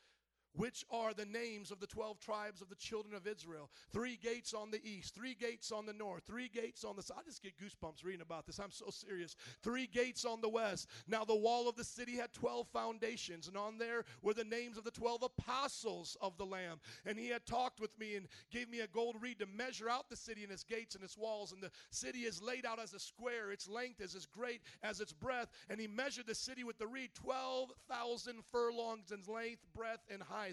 which 0.59 0.85
are 0.90 1.14
the 1.14 1.24
names 1.24 1.70
of 1.70 1.78
the 1.78 1.86
12 1.86 2.18
tribes 2.18 2.60
of 2.60 2.68
the 2.68 2.74
children 2.74 3.14
of 3.14 3.28
Israel. 3.28 3.70
Three 3.93 4.18
gates 4.20 4.52
on 4.52 4.72
the 4.72 4.85
east, 4.85 5.14
three 5.14 5.36
gates 5.40 5.70
on 5.70 5.86
the 5.86 5.93
north, 5.93 6.24
three 6.26 6.48
gates 6.48 6.85
on 6.85 6.97
the 6.97 7.02
south. 7.02 7.18
I 7.20 7.22
just 7.22 7.44
get 7.44 7.52
goosebumps 7.56 8.05
reading 8.05 8.22
about 8.22 8.44
this. 8.44 8.59
I'm 8.59 8.72
so 8.72 8.90
serious. 8.90 9.36
Three 9.62 9.86
gates 9.86 10.24
on 10.24 10.40
the 10.40 10.48
west. 10.48 10.89
Now 11.06 11.24
the 11.24 11.36
wall 11.36 11.68
of 11.68 11.76
the 11.76 11.85
city 11.85 12.16
had 12.16 12.32
12 12.32 12.66
foundations, 12.72 13.47
and 13.47 13.56
on 13.56 13.78
there 13.78 14.05
were 14.20 14.35
the 14.35 14.43
names 14.43 14.76
of 14.76 14.82
the 14.82 14.90
12 14.90 15.22
apostles 15.22 16.16
of 16.20 16.36
the 16.36 16.47
Lamb. 16.47 16.80
And 17.06 17.16
he 17.16 17.28
had 17.28 17.47
talked 17.47 17.80
with 17.80 17.97
me 17.97 18.16
and 18.16 18.26
gave 18.51 18.68
me 18.68 18.80
a 18.80 18.89
gold 18.89 19.14
reed 19.20 19.39
to 19.39 19.47
measure 19.47 19.89
out 19.89 20.10
the 20.10 20.16
city 20.16 20.43
and 20.43 20.51
its 20.51 20.64
gates 20.64 20.97
and 20.97 21.05
its 21.05 21.16
walls. 21.16 21.52
And 21.52 21.62
the 21.62 21.70
city 21.90 22.20
is 22.20 22.43
laid 22.43 22.66
out 22.66 22.80
as 22.80 22.94
a 22.94 22.98
square, 22.98 23.52
its 23.52 23.68
length 23.68 24.01
is 24.01 24.16
as 24.16 24.26
great 24.26 24.62
as 24.82 25.01
its 25.01 25.12
breadth. 25.12 25.52
And 25.70 25.80
he 25.80 25.86
measured 25.86 26.26
the 26.26 26.35
city 26.35 26.64
with 26.64 26.78
the 26.78 26.86
reed 26.89 27.10
12,000 27.14 28.40
furlongs 28.51 29.12
in 29.12 29.22
length, 29.32 29.62
breadth, 29.72 30.02
and 30.10 30.20
height. 30.20 30.47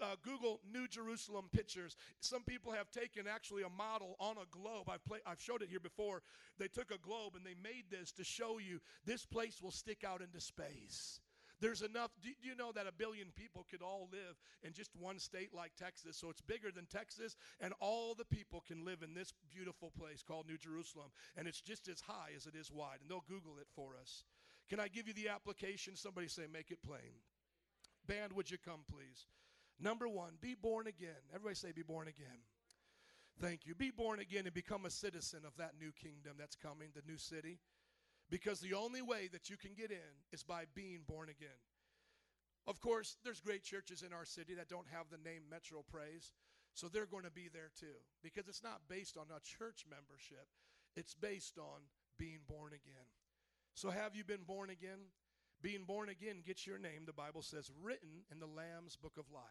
Uh, 0.00 0.16
Google 0.22 0.60
New 0.72 0.86
Jerusalem 0.88 1.48
pictures. 1.52 1.96
Some 2.20 2.42
people 2.42 2.72
have 2.72 2.90
taken 2.90 3.26
actually 3.26 3.62
a 3.62 3.68
model 3.68 4.16
on 4.18 4.36
a 4.36 4.46
globe. 4.50 4.88
I've, 4.88 5.04
play, 5.04 5.18
I've 5.26 5.40
showed 5.40 5.62
it 5.62 5.68
here 5.68 5.80
before. 5.80 6.22
They 6.58 6.68
took 6.68 6.90
a 6.90 6.98
globe 6.98 7.34
and 7.36 7.44
they 7.44 7.54
made 7.62 7.84
this 7.90 8.12
to 8.12 8.24
show 8.24 8.58
you 8.58 8.80
this 9.04 9.24
place 9.26 9.62
will 9.62 9.70
stick 9.70 10.04
out 10.04 10.20
into 10.20 10.40
space. 10.40 11.20
There's 11.60 11.82
enough. 11.82 12.10
Do 12.22 12.30
you 12.42 12.56
know 12.56 12.72
that 12.72 12.86
a 12.86 12.92
billion 12.92 13.28
people 13.36 13.66
could 13.70 13.82
all 13.82 14.08
live 14.10 14.36
in 14.62 14.72
just 14.72 14.90
one 14.98 15.18
state 15.18 15.52
like 15.54 15.72
Texas? 15.76 16.16
So 16.16 16.30
it's 16.30 16.40
bigger 16.40 16.70
than 16.74 16.86
Texas, 16.86 17.36
and 17.60 17.74
all 17.80 18.14
the 18.14 18.24
people 18.24 18.64
can 18.66 18.84
live 18.84 19.02
in 19.02 19.12
this 19.12 19.34
beautiful 19.52 19.92
place 19.98 20.22
called 20.26 20.48
New 20.48 20.56
Jerusalem. 20.56 21.10
And 21.36 21.46
it's 21.46 21.60
just 21.60 21.88
as 21.88 22.00
high 22.00 22.30
as 22.34 22.46
it 22.46 22.54
is 22.54 22.72
wide. 22.72 22.98
And 23.02 23.10
they'll 23.10 23.24
Google 23.28 23.58
it 23.60 23.68
for 23.76 23.92
us. 24.00 24.24
Can 24.70 24.80
I 24.80 24.88
give 24.88 25.06
you 25.06 25.14
the 25.14 25.28
application? 25.28 25.96
Somebody 25.96 26.28
say, 26.28 26.42
make 26.50 26.70
it 26.70 26.82
plain. 26.82 27.20
Band, 28.10 28.32
would 28.32 28.50
you 28.50 28.58
come, 28.58 28.80
please? 28.90 29.26
Number 29.78 30.08
one, 30.08 30.32
be 30.40 30.56
born 30.60 30.88
again. 30.88 31.22
Everybody 31.32 31.54
say, 31.54 31.70
be 31.70 31.82
born 31.82 32.08
again. 32.08 32.42
Thank 33.40 33.66
you. 33.66 33.76
Be 33.76 33.92
born 33.92 34.18
again 34.18 34.46
and 34.46 34.52
become 34.52 34.84
a 34.84 34.90
citizen 34.90 35.42
of 35.46 35.56
that 35.58 35.74
new 35.80 35.92
kingdom 35.92 36.34
that's 36.36 36.56
coming, 36.56 36.88
the 36.92 37.06
new 37.06 37.18
city. 37.18 37.60
Because 38.28 38.58
the 38.58 38.74
only 38.74 39.00
way 39.00 39.28
that 39.32 39.48
you 39.48 39.56
can 39.56 39.74
get 39.78 39.92
in 39.92 40.10
is 40.32 40.42
by 40.42 40.64
being 40.74 41.02
born 41.06 41.28
again. 41.28 41.62
Of 42.66 42.80
course, 42.80 43.16
there's 43.22 43.40
great 43.40 43.62
churches 43.62 44.02
in 44.02 44.12
our 44.12 44.24
city 44.24 44.54
that 44.54 44.68
don't 44.68 44.90
have 44.90 45.06
the 45.08 45.28
name 45.28 45.42
Metro 45.48 45.84
Praise, 45.88 46.32
so 46.74 46.88
they're 46.88 47.06
going 47.06 47.24
to 47.24 47.30
be 47.30 47.48
there 47.52 47.70
too. 47.78 48.02
Because 48.24 48.48
it's 48.48 48.64
not 48.64 48.80
based 48.88 49.16
on 49.16 49.26
a 49.30 49.38
church 49.40 49.84
membership, 49.88 50.48
it's 50.96 51.14
based 51.14 51.58
on 51.58 51.86
being 52.18 52.40
born 52.48 52.72
again. 52.72 53.06
So, 53.74 53.88
have 53.90 54.16
you 54.16 54.24
been 54.24 54.42
born 54.46 54.68
again? 54.68 54.98
Being 55.62 55.84
born 55.84 56.08
again 56.08 56.42
gets 56.46 56.66
your 56.66 56.78
name, 56.78 57.04
the 57.06 57.12
Bible 57.12 57.42
says, 57.42 57.70
written 57.82 58.24
in 58.32 58.40
the 58.40 58.46
Lamb's 58.46 58.96
book 58.96 59.18
of 59.18 59.24
life. 59.32 59.44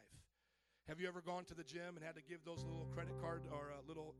Have 0.88 1.00
you 1.00 1.08
ever 1.08 1.22
gone 1.22 1.46
to 1.46 1.54
the 1.54 1.64
gym 1.64 1.96
and 1.96 2.04
had 2.04 2.16
to 2.16 2.22
give 2.28 2.44
those 2.44 2.64
little 2.64 2.88
credit 2.92 3.14
card 3.22 3.44
or 3.52 3.72
uh, 3.72 3.88
little 3.88 4.16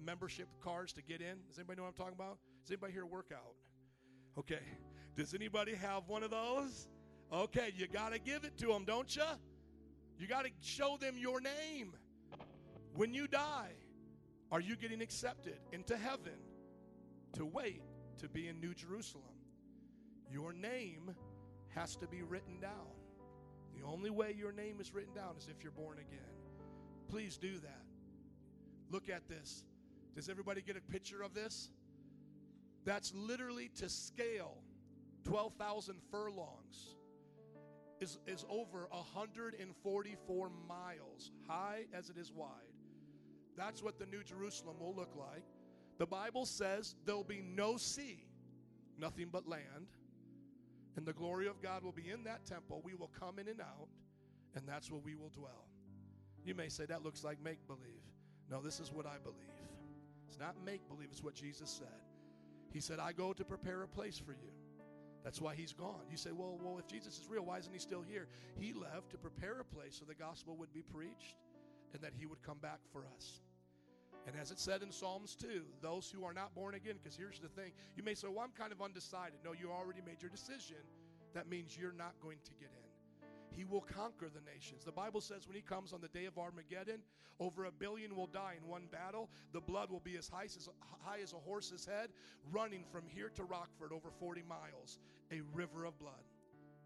membership 0.00 0.48
cards 0.62 0.94
to 0.94 1.02
get 1.02 1.20
in? 1.20 1.36
Does 1.46 1.58
anybody 1.58 1.76
know 1.76 1.82
what 1.82 1.90
I'm 1.90 1.94
talking 1.94 2.14
about? 2.14 2.38
Does 2.62 2.70
anybody 2.70 2.94
here 2.94 3.04
work 3.04 3.30
out? 3.34 3.54
Okay. 4.38 4.62
Does 5.14 5.34
anybody 5.34 5.74
have 5.74 6.08
one 6.08 6.22
of 6.22 6.30
those? 6.30 6.88
Okay, 7.30 7.72
you 7.76 7.86
got 7.88 8.12
to 8.12 8.18
give 8.18 8.44
it 8.44 8.56
to 8.58 8.66
them, 8.68 8.84
don't 8.86 9.14
you? 9.14 9.22
You 10.18 10.26
got 10.26 10.44
to 10.44 10.50
show 10.62 10.96
them 10.98 11.16
your 11.18 11.42
name. 11.42 11.92
When 12.94 13.12
you 13.12 13.26
die, 13.26 13.72
are 14.50 14.60
you 14.60 14.76
getting 14.76 15.02
accepted 15.02 15.58
into 15.72 15.96
heaven 15.96 16.38
to 17.34 17.44
wait 17.44 17.82
to 18.18 18.28
be 18.28 18.48
in 18.48 18.60
New 18.60 18.72
Jerusalem? 18.72 19.31
Your 20.32 20.52
name 20.52 21.14
has 21.74 21.96
to 21.96 22.06
be 22.06 22.22
written 22.22 22.58
down. 22.60 22.70
The 23.76 23.86
only 23.86 24.10
way 24.10 24.34
your 24.36 24.52
name 24.52 24.80
is 24.80 24.94
written 24.94 25.14
down 25.14 25.36
is 25.36 25.48
if 25.48 25.62
you're 25.62 25.72
born 25.72 25.98
again. 25.98 26.20
Please 27.08 27.36
do 27.36 27.58
that. 27.58 27.82
Look 28.90 29.08
at 29.08 29.28
this. 29.28 29.64
Does 30.14 30.28
everybody 30.28 30.62
get 30.62 30.76
a 30.76 30.80
picture 30.80 31.22
of 31.22 31.34
this? 31.34 31.70
That's 32.84 33.12
literally 33.14 33.70
to 33.76 33.88
scale 33.88 34.58
12,000 35.24 35.96
furlongs 36.10 36.96
is, 38.00 38.18
is 38.26 38.44
over 38.48 38.88
144 38.90 40.50
miles, 40.68 41.30
high 41.46 41.84
as 41.92 42.10
it 42.10 42.16
is 42.18 42.32
wide. 42.32 42.48
That's 43.56 43.82
what 43.82 43.98
the 43.98 44.06
New 44.06 44.24
Jerusalem 44.24 44.76
will 44.80 44.94
look 44.94 45.14
like. 45.16 45.44
The 45.98 46.06
Bible 46.06 46.46
says 46.46 46.96
there'll 47.04 47.22
be 47.22 47.42
no 47.42 47.76
sea, 47.76 48.24
nothing 48.98 49.28
but 49.30 49.46
land, 49.46 49.86
and 50.96 51.06
the 51.06 51.12
glory 51.12 51.46
of 51.46 51.62
God 51.62 51.82
will 51.82 51.92
be 51.92 52.10
in 52.10 52.24
that 52.24 52.44
temple. 52.46 52.82
We 52.84 52.94
will 52.94 53.10
come 53.18 53.38
in 53.38 53.48
and 53.48 53.60
out, 53.60 53.88
and 54.54 54.66
that's 54.66 54.90
where 54.90 55.00
we 55.00 55.14
will 55.14 55.30
dwell. 55.30 55.66
You 56.44 56.54
may 56.54 56.68
say 56.68 56.84
that 56.86 57.02
looks 57.02 57.24
like 57.24 57.42
make 57.42 57.66
believe. 57.66 58.02
No, 58.50 58.60
this 58.60 58.80
is 58.80 58.92
what 58.92 59.06
I 59.06 59.16
believe. 59.22 59.38
It's 60.28 60.38
not 60.38 60.56
make 60.64 60.86
believe, 60.88 61.08
it's 61.10 61.22
what 61.22 61.34
Jesus 61.34 61.70
said. 61.70 62.00
He 62.72 62.80
said, 62.80 62.98
I 62.98 63.12
go 63.12 63.32
to 63.32 63.44
prepare 63.44 63.82
a 63.82 63.88
place 63.88 64.18
for 64.18 64.32
you. 64.32 64.52
That's 65.22 65.40
why 65.40 65.54
he's 65.54 65.72
gone. 65.72 66.02
You 66.10 66.16
say, 66.16 66.30
well, 66.32 66.58
well, 66.60 66.78
if 66.78 66.86
Jesus 66.86 67.18
is 67.18 67.28
real, 67.28 67.44
why 67.44 67.58
isn't 67.58 67.72
he 67.72 67.78
still 67.78 68.02
here? 68.02 68.26
He 68.58 68.72
left 68.72 69.10
to 69.10 69.18
prepare 69.18 69.60
a 69.60 69.64
place 69.64 69.96
so 69.98 70.04
the 70.04 70.14
gospel 70.14 70.56
would 70.56 70.72
be 70.72 70.82
preached 70.82 71.36
and 71.92 72.02
that 72.02 72.12
he 72.18 72.26
would 72.26 72.42
come 72.42 72.58
back 72.58 72.80
for 72.92 73.04
us. 73.16 73.40
And 74.26 74.36
as 74.40 74.50
it 74.50 74.60
said 74.60 74.82
in 74.82 74.92
Psalms 74.92 75.34
2, 75.34 75.62
those 75.80 76.10
who 76.10 76.24
are 76.24 76.32
not 76.32 76.54
born 76.54 76.74
again, 76.74 76.94
because 77.02 77.16
here's 77.16 77.40
the 77.40 77.48
thing 77.48 77.72
you 77.96 78.02
may 78.02 78.14
say, 78.14 78.28
well, 78.28 78.44
I'm 78.44 78.52
kind 78.56 78.72
of 78.72 78.80
undecided. 78.80 79.38
No, 79.44 79.52
you 79.52 79.70
already 79.70 80.00
made 80.04 80.22
your 80.22 80.30
decision. 80.30 80.76
That 81.34 81.48
means 81.48 81.76
you're 81.76 81.92
not 81.92 82.14
going 82.22 82.38
to 82.44 82.50
get 82.54 82.70
in. 82.70 82.82
He 83.56 83.64
will 83.64 83.80
conquer 83.80 84.28
the 84.32 84.40
nations. 84.50 84.84
The 84.84 84.92
Bible 84.92 85.20
says 85.20 85.46
when 85.46 85.56
he 85.56 85.62
comes 85.62 85.92
on 85.92 86.00
the 86.00 86.08
day 86.08 86.24
of 86.24 86.38
Armageddon, 86.38 87.00
over 87.38 87.64
a 87.64 87.72
billion 87.72 88.16
will 88.16 88.26
die 88.26 88.54
in 88.62 88.68
one 88.68 88.84
battle. 88.90 89.28
The 89.52 89.60
blood 89.60 89.90
will 89.90 90.00
be 90.00 90.16
as 90.16 90.28
high 90.28 90.44
as, 90.44 90.68
high 91.04 91.18
as 91.22 91.32
a 91.32 91.36
horse's 91.36 91.84
head, 91.84 92.10
running 92.50 92.84
from 92.90 93.02
here 93.06 93.30
to 93.34 93.44
Rockford 93.44 93.92
over 93.92 94.10
40 94.10 94.42
miles, 94.48 94.98
a 95.30 95.40
river 95.52 95.84
of 95.84 95.98
blood. 95.98 96.24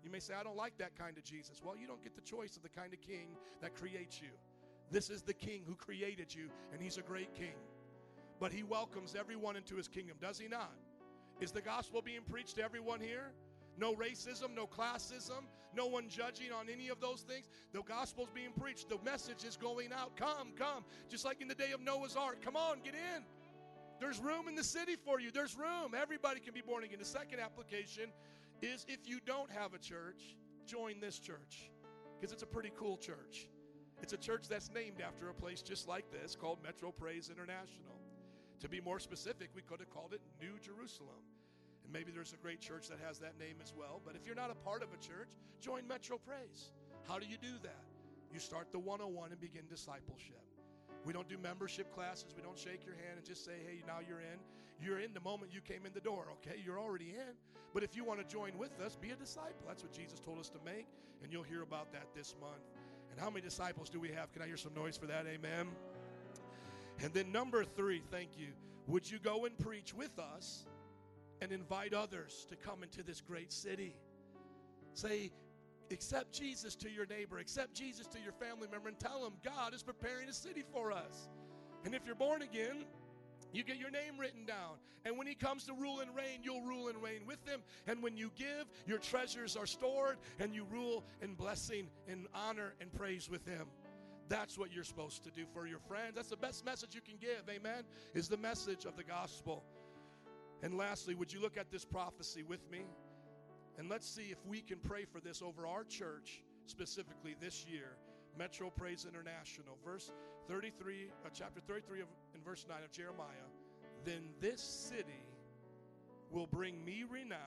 You 0.02 0.10
may 0.10 0.20
say, 0.20 0.34
I 0.34 0.42
don't 0.42 0.56
like 0.56 0.78
that 0.78 0.96
kind 0.96 1.16
of 1.18 1.24
Jesus. 1.24 1.60
Well, 1.64 1.76
you 1.76 1.86
don't 1.86 2.02
get 2.02 2.14
the 2.14 2.22
choice 2.22 2.56
of 2.56 2.62
the 2.62 2.68
kind 2.68 2.92
of 2.92 3.00
king 3.00 3.28
that 3.60 3.74
creates 3.74 4.20
you. 4.20 4.30
This 4.90 5.10
is 5.10 5.22
the 5.22 5.34
king 5.34 5.62
who 5.66 5.74
created 5.74 6.34
you, 6.34 6.48
and 6.72 6.80
he's 6.80 6.98
a 6.98 7.02
great 7.02 7.34
king. 7.34 7.54
But 8.38 8.52
he 8.52 8.62
welcomes 8.62 9.14
everyone 9.18 9.56
into 9.56 9.76
his 9.76 9.88
kingdom, 9.88 10.16
does 10.20 10.38
he 10.38 10.48
not? 10.48 10.72
Is 11.40 11.52
the 11.52 11.60
gospel 11.60 12.02
being 12.02 12.22
preached 12.22 12.56
to 12.56 12.62
everyone 12.62 13.00
here? 13.00 13.32
No 13.78 13.94
racism, 13.94 14.54
no 14.54 14.66
classism, 14.66 15.44
no 15.74 15.86
one 15.86 16.08
judging 16.08 16.50
on 16.50 16.68
any 16.72 16.88
of 16.88 17.00
those 17.00 17.20
things. 17.20 17.48
The 17.72 17.82
gospel's 17.82 18.30
being 18.34 18.52
preached. 18.58 18.88
The 18.88 18.98
message 19.04 19.44
is 19.44 19.56
going 19.56 19.92
out. 19.92 20.16
Come, 20.16 20.52
come. 20.56 20.84
Just 21.10 21.24
like 21.26 21.42
in 21.42 21.48
the 21.48 21.54
day 21.54 21.72
of 21.72 21.82
Noah's 21.82 22.16
Ark. 22.16 22.40
Come 22.42 22.56
on, 22.56 22.80
get 22.82 22.94
in. 22.94 23.22
There's 24.00 24.18
room 24.18 24.48
in 24.48 24.54
the 24.54 24.64
city 24.64 24.96
for 24.96 25.20
you. 25.20 25.30
There's 25.30 25.56
room. 25.56 25.94
Everybody 26.00 26.40
can 26.40 26.54
be 26.54 26.62
born 26.62 26.84
again. 26.84 26.98
The 26.98 27.04
second 27.04 27.40
application 27.40 28.10
is 28.62 28.86
if 28.88 29.06
you 29.06 29.20
don't 29.26 29.50
have 29.50 29.74
a 29.74 29.78
church, 29.78 30.36
join 30.66 31.00
this 31.00 31.18
church 31.18 31.70
because 32.18 32.32
it's 32.32 32.42
a 32.42 32.46
pretty 32.46 32.72
cool 32.78 32.96
church. 32.96 33.48
It's 34.02 34.12
a 34.12 34.16
church 34.16 34.48
that's 34.48 34.70
named 34.72 35.00
after 35.00 35.30
a 35.30 35.34
place 35.34 35.62
just 35.62 35.88
like 35.88 36.10
this 36.12 36.36
called 36.36 36.58
Metro 36.62 36.92
Praise 36.92 37.30
International. 37.30 37.96
To 38.60 38.68
be 38.68 38.80
more 38.80 38.98
specific, 38.98 39.50
we 39.54 39.62
could 39.62 39.80
have 39.80 39.90
called 39.90 40.12
it 40.12 40.20
New 40.40 40.58
Jerusalem. 40.60 41.22
And 41.84 41.92
maybe 41.92 42.12
there's 42.12 42.32
a 42.32 42.36
great 42.36 42.60
church 42.60 42.88
that 42.88 42.98
has 43.06 43.18
that 43.20 43.38
name 43.38 43.56
as 43.62 43.72
well. 43.76 44.00
But 44.04 44.16
if 44.16 44.26
you're 44.26 44.36
not 44.36 44.50
a 44.50 44.54
part 44.54 44.82
of 44.82 44.88
a 44.92 44.96
church, 44.96 45.28
join 45.60 45.86
Metro 45.86 46.18
Praise. 46.18 46.70
How 47.08 47.18
do 47.18 47.26
you 47.26 47.36
do 47.40 47.58
that? 47.62 47.84
You 48.32 48.40
start 48.40 48.72
the 48.72 48.78
101 48.78 49.32
and 49.32 49.40
begin 49.40 49.62
discipleship. 49.68 50.42
We 51.04 51.12
don't 51.12 51.28
do 51.28 51.38
membership 51.38 51.94
classes. 51.94 52.34
We 52.36 52.42
don't 52.42 52.58
shake 52.58 52.84
your 52.84 52.96
hand 52.96 53.16
and 53.16 53.24
just 53.24 53.44
say, 53.44 53.62
hey, 53.64 53.82
now 53.86 53.98
you're 54.06 54.20
in. 54.20 54.38
You're 54.80 55.00
in 55.00 55.14
the 55.14 55.20
moment 55.20 55.52
you 55.54 55.60
came 55.60 55.86
in 55.86 55.92
the 55.94 56.00
door, 56.00 56.26
okay? 56.38 56.60
You're 56.64 56.80
already 56.80 57.14
in. 57.16 57.34
But 57.72 57.82
if 57.82 57.96
you 57.96 58.04
want 58.04 58.20
to 58.20 58.26
join 58.26 58.58
with 58.58 58.78
us, 58.80 58.96
be 58.96 59.10
a 59.10 59.16
disciple. 59.16 59.64
That's 59.66 59.82
what 59.82 59.92
Jesus 59.92 60.18
told 60.18 60.38
us 60.38 60.48
to 60.50 60.58
make, 60.64 60.86
and 61.22 61.32
you'll 61.32 61.44
hear 61.44 61.62
about 61.62 61.92
that 61.92 62.08
this 62.14 62.34
month. 62.40 62.75
And 63.16 63.24
how 63.24 63.30
many 63.30 63.40
disciples 63.40 63.88
do 63.88 63.98
we 63.98 64.10
have? 64.10 64.30
Can 64.34 64.42
I 64.42 64.46
hear 64.46 64.58
some 64.58 64.74
noise 64.74 64.98
for 64.98 65.06
that? 65.06 65.24
Amen. 65.26 65.68
And 67.02 67.14
then, 67.14 67.32
number 67.32 67.64
three, 67.64 68.02
thank 68.10 68.30
you. 68.36 68.48
Would 68.88 69.10
you 69.10 69.18
go 69.18 69.46
and 69.46 69.58
preach 69.58 69.94
with 69.94 70.18
us 70.18 70.66
and 71.40 71.50
invite 71.50 71.94
others 71.94 72.46
to 72.50 72.56
come 72.56 72.82
into 72.82 73.02
this 73.02 73.22
great 73.22 73.52
city? 73.52 73.96
Say, 74.92 75.32
accept 75.90 76.32
Jesus 76.32 76.74
to 76.76 76.90
your 76.90 77.06
neighbor, 77.06 77.38
accept 77.38 77.72
Jesus 77.72 78.06
to 78.08 78.18
your 78.20 78.32
family 78.32 78.68
member, 78.70 78.88
and 78.88 79.00
tell 79.00 79.22
them 79.22 79.32
God 79.42 79.72
is 79.72 79.82
preparing 79.82 80.28
a 80.28 80.32
city 80.34 80.62
for 80.70 80.92
us. 80.92 81.30
And 81.86 81.94
if 81.94 82.04
you're 82.04 82.14
born 82.14 82.42
again, 82.42 82.84
you 83.56 83.64
get 83.64 83.78
your 83.78 83.90
name 83.90 84.18
written 84.18 84.44
down. 84.44 84.76
And 85.04 85.16
when 85.16 85.26
he 85.26 85.34
comes 85.34 85.64
to 85.64 85.74
rule 85.74 86.00
and 86.00 86.14
reign, 86.14 86.40
you'll 86.42 86.62
rule 86.62 86.88
and 86.88 87.02
reign 87.02 87.22
with 87.26 87.46
him. 87.46 87.62
And 87.86 88.02
when 88.02 88.16
you 88.16 88.30
give, 88.36 88.66
your 88.86 88.98
treasures 88.98 89.56
are 89.56 89.66
stored 89.66 90.16
and 90.38 90.54
you 90.54 90.66
rule 90.70 91.04
in 91.22 91.34
blessing 91.34 91.88
and 92.08 92.26
honor 92.34 92.74
and 92.80 92.92
praise 92.92 93.30
with 93.30 93.46
him. 93.46 93.66
That's 94.28 94.58
what 94.58 94.72
you're 94.72 94.84
supposed 94.84 95.22
to 95.24 95.30
do 95.30 95.44
for 95.54 95.66
your 95.66 95.78
friends. 95.78 96.16
That's 96.16 96.30
the 96.30 96.36
best 96.36 96.64
message 96.64 96.94
you 96.94 97.00
can 97.00 97.16
give, 97.20 97.42
amen, 97.48 97.84
is 98.14 98.28
the 98.28 98.36
message 98.36 98.84
of 98.84 98.96
the 98.96 99.04
gospel. 99.04 99.62
And 100.62 100.76
lastly, 100.76 101.14
would 101.14 101.32
you 101.32 101.40
look 101.40 101.56
at 101.56 101.70
this 101.70 101.84
prophecy 101.84 102.42
with 102.42 102.68
me? 102.70 102.86
And 103.78 103.88
let's 103.88 104.08
see 104.08 104.32
if 104.32 104.44
we 104.44 104.60
can 104.62 104.78
pray 104.78 105.04
for 105.04 105.20
this 105.20 105.42
over 105.42 105.66
our 105.66 105.84
church 105.84 106.42
specifically 106.66 107.36
this 107.40 107.64
year. 107.68 107.96
Metro 108.36 108.70
Praise 108.70 109.06
International. 109.08 109.78
Verse 109.84 110.10
33, 110.48 111.10
uh, 111.24 111.28
chapter 111.32 111.60
33 111.60 112.00
of, 112.02 112.08
in 112.34 112.42
verse 112.42 112.64
9 112.68 112.78
of 112.84 112.92
Jeremiah. 112.92 113.26
Then 114.04 114.30
this 114.40 114.60
city 114.60 115.26
will 116.30 116.46
bring 116.46 116.84
me 116.84 117.04
renown, 117.08 117.40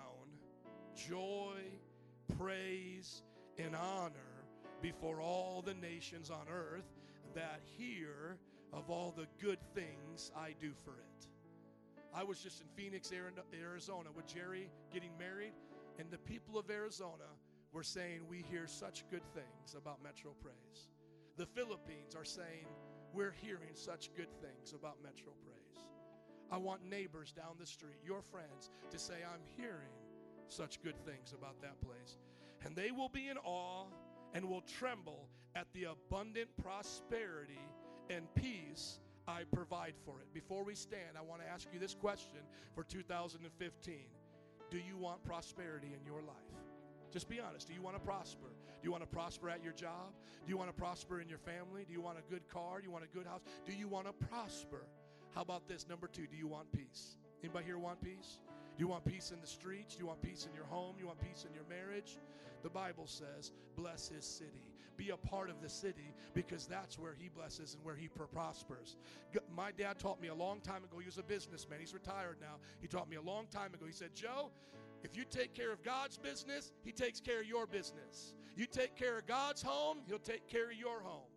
joy, 0.95 1.55
praise, 2.37 3.23
and 3.57 3.75
honor 3.75 4.13
before 4.81 5.21
all 5.21 5.61
the 5.65 5.73
nations 5.73 6.29
on 6.29 6.47
earth 6.51 6.87
that 7.35 7.61
hear 7.77 8.37
of 8.73 8.89
all 8.89 9.13
the 9.15 9.27
good 9.41 9.59
things 9.73 10.31
I 10.35 10.55
do 10.59 10.71
for 10.83 10.91
it. 10.91 11.27
I 12.13 12.23
was 12.23 12.39
just 12.39 12.61
in 12.61 12.67
Phoenix, 12.75 13.11
Arizona 13.53 14.09
with 14.15 14.27
Jerry 14.27 14.69
getting 14.91 15.11
married, 15.17 15.53
and 15.99 16.09
the 16.09 16.17
people 16.17 16.57
of 16.57 16.69
Arizona 16.69 17.29
were 17.71 17.83
saying, 17.83 18.21
We 18.27 18.43
hear 18.49 18.67
such 18.67 19.03
good 19.11 19.23
things 19.33 19.75
about 19.77 20.01
Metro 20.03 20.31
Praise. 20.41 20.89
The 21.37 21.45
Philippines 21.45 22.15
are 22.15 22.25
saying, 22.25 22.65
We're 23.13 23.33
hearing 23.41 23.73
such 23.73 24.13
good 24.15 24.29
things 24.41 24.73
about 24.73 24.97
Metro 25.03 25.31
Praise. 25.43 25.85
I 26.51 26.57
want 26.57 26.83
neighbors 26.83 27.31
down 27.31 27.55
the 27.59 27.65
street, 27.65 27.97
your 28.03 28.21
friends, 28.21 28.69
to 28.91 28.99
say, 28.99 29.15
I'm 29.25 29.41
hearing 29.57 29.93
such 30.47 30.81
good 30.81 30.97
things 31.05 31.33
about 31.33 31.61
that 31.61 31.79
place. 31.81 32.17
And 32.65 32.75
they 32.75 32.91
will 32.91 33.09
be 33.09 33.29
in 33.29 33.37
awe 33.37 33.85
and 34.33 34.49
will 34.49 34.61
tremble 34.61 35.27
at 35.55 35.67
the 35.73 35.85
abundant 35.85 36.49
prosperity 36.61 37.59
and 38.09 38.27
peace 38.35 38.99
I 39.27 39.43
provide 39.51 39.93
for 40.05 40.21
it. 40.21 40.33
Before 40.33 40.63
we 40.63 40.75
stand, 40.75 41.17
I 41.17 41.21
want 41.21 41.41
to 41.41 41.47
ask 41.47 41.67
you 41.71 41.79
this 41.79 41.93
question 41.93 42.39
for 42.73 42.83
2015 42.83 43.95
Do 44.71 44.77
you 44.77 44.97
want 44.97 45.23
prosperity 45.23 45.93
in 45.99 46.05
your 46.05 46.21
life? 46.21 46.35
Just 47.11 47.29
be 47.29 47.39
honest. 47.39 47.67
Do 47.67 47.73
you 47.73 47.81
want 47.81 47.95
to 47.95 48.01
prosper? 48.01 48.47
Do 48.81 48.87
you 48.87 48.91
want 48.91 49.03
to 49.03 49.09
prosper 49.09 49.49
at 49.49 49.63
your 49.63 49.73
job? 49.73 50.13
Do 50.45 50.49
you 50.49 50.57
want 50.57 50.69
to 50.69 50.73
prosper 50.73 51.19
in 51.19 51.27
your 51.27 51.37
family? 51.37 51.83
Do 51.85 51.93
you 51.93 52.01
want 52.01 52.17
a 52.17 52.31
good 52.31 52.47
car? 52.47 52.79
Do 52.79 52.85
you 52.85 52.91
want 52.91 53.03
a 53.03 53.15
good 53.15 53.25
house? 53.27 53.41
Do 53.65 53.73
you 53.73 53.87
want 53.87 54.07
to 54.07 54.13
prosper? 54.27 54.85
How 55.35 55.41
about 55.41 55.67
this? 55.67 55.87
Number 55.87 56.07
two, 56.07 56.27
do 56.27 56.37
you 56.37 56.47
want 56.47 56.71
peace? 56.71 57.17
Anybody 57.43 57.65
here 57.65 57.77
want 57.77 58.01
peace? 58.01 58.39
Do 58.77 58.83
you 58.83 58.87
want 58.87 59.05
peace 59.05 59.31
in 59.31 59.41
the 59.41 59.47
streets? 59.47 59.95
Do 59.95 60.01
you 60.01 60.07
want 60.07 60.21
peace 60.21 60.47
in 60.49 60.55
your 60.55 60.65
home? 60.65 60.95
Do 60.95 61.01
you 61.01 61.07
want 61.07 61.19
peace 61.21 61.45
in 61.47 61.53
your 61.53 61.65
marriage? 61.69 62.17
The 62.63 62.69
Bible 62.69 63.07
says, 63.07 63.51
bless 63.75 64.07
his 64.09 64.25
city. 64.25 64.73
Be 64.97 65.11
a 65.11 65.17
part 65.17 65.49
of 65.49 65.61
the 65.61 65.69
city 65.69 66.13
because 66.33 66.65
that's 66.65 66.99
where 66.99 67.13
he 67.17 67.29
blesses 67.29 67.73
and 67.73 67.83
where 67.85 67.95
he 67.95 68.09
prospers. 68.09 68.97
My 69.55 69.71
dad 69.71 69.97
taught 69.97 70.21
me 70.21 70.27
a 70.27 70.35
long 70.35 70.59
time 70.59 70.83
ago, 70.83 70.99
he 70.99 71.05
was 71.05 71.17
a 71.17 71.23
businessman. 71.23 71.79
He's 71.79 71.93
retired 71.93 72.37
now. 72.41 72.55
He 72.81 72.87
taught 72.87 73.09
me 73.09 73.15
a 73.15 73.21
long 73.21 73.47
time 73.47 73.73
ago. 73.73 73.85
He 73.85 73.93
said, 73.93 74.13
Joe, 74.13 74.51
if 75.03 75.15
you 75.15 75.23
take 75.29 75.53
care 75.53 75.71
of 75.71 75.83
God's 75.83 76.17
business, 76.17 76.71
he 76.83 76.91
takes 76.91 77.19
care 77.19 77.41
of 77.41 77.47
your 77.47 77.65
business. 77.65 78.33
You 78.55 78.65
take 78.65 78.95
care 78.95 79.17
of 79.17 79.25
God's 79.25 79.61
home, 79.61 79.99
he'll 80.07 80.19
take 80.19 80.47
care 80.47 80.69
of 80.69 80.77
your 80.77 81.01
home. 81.01 81.28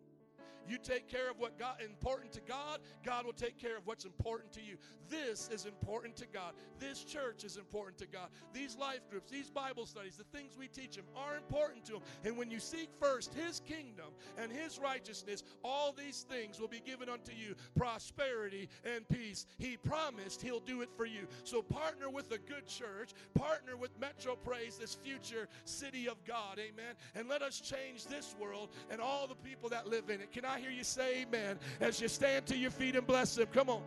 You 0.69 0.79
take 0.79 1.09
care 1.09 1.31
of 1.31 1.39
what 1.39 1.59
God 1.59 1.77
important 1.85 2.33
to 2.33 2.41
God, 2.41 2.79
God 3.05 3.25
will 3.25 3.33
take 3.33 3.59
care 3.59 3.77
of 3.77 3.87
what's 3.87 4.05
important 4.05 4.53
to 4.53 4.61
you. 4.61 4.77
This 5.09 5.49
is 5.53 5.67
important 5.67 6.17
to 6.17 6.27
God. 6.27 6.55
This 6.79 7.05
church 7.05 7.45
is 7.45 7.57
important 7.57 7.99
to 7.99 8.07
God. 8.07 8.29
These 8.53 8.77
life 8.77 9.01
groups, 9.11 9.31
these 9.31 9.51
Bible 9.51 9.87
studies, 9.87 10.17
the 10.17 10.37
things 10.37 10.57
we 10.59 10.69
teach 10.69 10.97
them 10.97 11.05
are 11.17 11.37
important 11.37 11.85
to 11.87 11.95
him. 11.97 12.03
And 12.25 12.37
when 12.37 12.51
you 12.51 12.59
seek 12.59 12.89
first 13.01 13.35
his 13.35 13.61
kingdom 13.61 14.07
and 14.39 14.51
his 14.51 14.79
righteousness, 14.79 15.43
all 15.63 15.93
these 15.93 16.25
things 16.29 16.61
will 16.61 16.69
be 16.69 16.81
given 16.81 17.09
unto 17.09 17.33
you. 17.33 17.55
Prosperity 17.77 18.69
and 18.85 19.09
peace. 19.09 19.47
He 19.59 19.77
promised 19.77 20.41
he'll 20.41 20.61
do 20.61 20.83
it 20.83 20.91
for 20.97 21.07
you. 21.07 21.27
So 21.45 21.63
partner 21.63 22.09
with 22.09 22.31
a 22.33 22.39
good 22.39 22.67
church, 22.67 23.13
partner 23.35 23.77
with 23.77 23.91
Metro 24.01 24.37
Praise, 24.37 24.79
this 24.79 24.95
future 24.95 25.49
city 25.65 26.09
of 26.09 26.25
God. 26.25 26.59
Amen. 26.59 26.95
And 27.15 27.29
let 27.29 27.43
us 27.43 27.61
change 27.61 28.07
this 28.07 28.35
world 28.41 28.71
and 28.91 29.01
all 29.01 29.27
the 29.27 29.35
people 29.35 29.69
that 29.71 29.87
live 29.87 30.09
in 30.09 30.21
it. 30.21 30.33
Can 30.33 30.45
I 30.45 30.52
I 30.53 30.61
hear 30.61 30.71
you 30.71 30.85
say 30.85 31.23
amen 31.23 31.59
as 31.81 31.99
you 31.99 32.09
stand 32.09 32.45
to 32.47 32.57
your 32.57 32.71
feet 32.71 32.95
and 32.95 33.07
bless 33.07 33.39
Him. 33.39 33.47
Come 33.55 33.71
on. 33.71 33.83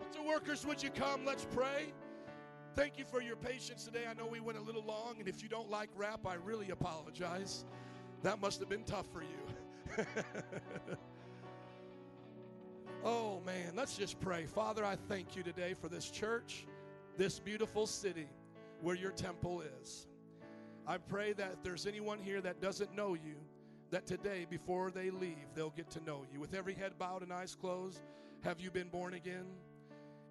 Altar 0.00 0.22
workers, 0.24 0.64
would 0.64 0.80
you 0.80 0.90
come? 0.90 1.24
Let's 1.24 1.44
pray. 1.52 1.92
Thank 2.76 2.96
you 2.96 3.04
for 3.04 3.20
your 3.20 3.34
patience 3.34 3.84
today. 3.84 4.04
I 4.08 4.14
know 4.14 4.28
we 4.28 4.38
went 4.38 4.56
a 4.56 4.60
little 4.60 4.84
long, 4.84 5.16
and 5.18 5.26
if 5.26 5.42
you 5.42 5.48
don't 5.48 5.68
like 5.68 5.90
rap, 5.96 6.20
I 6.24 6.34
really 6.34 6.70
apologize. 6.70 7.64
That 8.22 8.40
must 8.40 8.60
have 8.60 8.68
been 8.68 8.84
tough 8.84 9.06
for 9.12 9.22
you. 9.22 10.06
oh, 13.04 13.40
man, 13.44 13.72
let's 13.74 13.96
just 13.96 14.20
pray. 14.20 14.46
Father, 14.46 14.84
I 14.84 14.94
thank 15.08 15.34
you 15.34 15.42
today 15.42 15.74
for 15.74 15.88
this 15.88 16.08
church, 16.08 16.68
this 17.16 17.40
beautiful 17.40 17.88
city 17.88 18.28
where 18.80 18.94
your 18.94 19.10
temple 19.10 19.64
is. 19.80 20.06
I 20.86 20.98
pray 20.98 21.32
that 21.34 21.52
if 21.52 21.62
there's 21.62 21.86
anyone 21.86 22.18
here 22.18 22.40
that 22.40 22.60
doesn't 22.60 22.94
know 22.94 23.14
you, 23.14 23.36
that 23.90 24.06
today, 24.06 24.46
before 24.48 24.90
they 24.90 25.10
leave, 25.10 25.46
they'll 25.54 25.70
get 25.70 25.90
to 25.90 26.04
know 26.04 26.24
you. 26.32 26.40
With 26.40 26.54
every 26.54 26.74
head 26.74 26.92
bowed 26.98 27.22
and 27.22 27.32
eyes 27.32 27.56
closed, 27.60 28.00
have 28.42 28.60
you 28.60 28.70
been 28.70 28.88
born 28.88 29.14
again? 29.14 29.46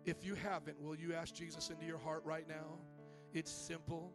If 0.05 0.23
you 0.23 0.33
haven't, 0.35 0.81
will 0.81 0.95
you 0.95 1.13
ask 1.13 1.33
Jesus 1.33 1.69
into 1.69 1.85
your 1.85 1.97
heart 1.97 2.23
right 2.25 2.47
now? 2.47 2.79
It's 3.33 3.51
simple. 3.51 4.11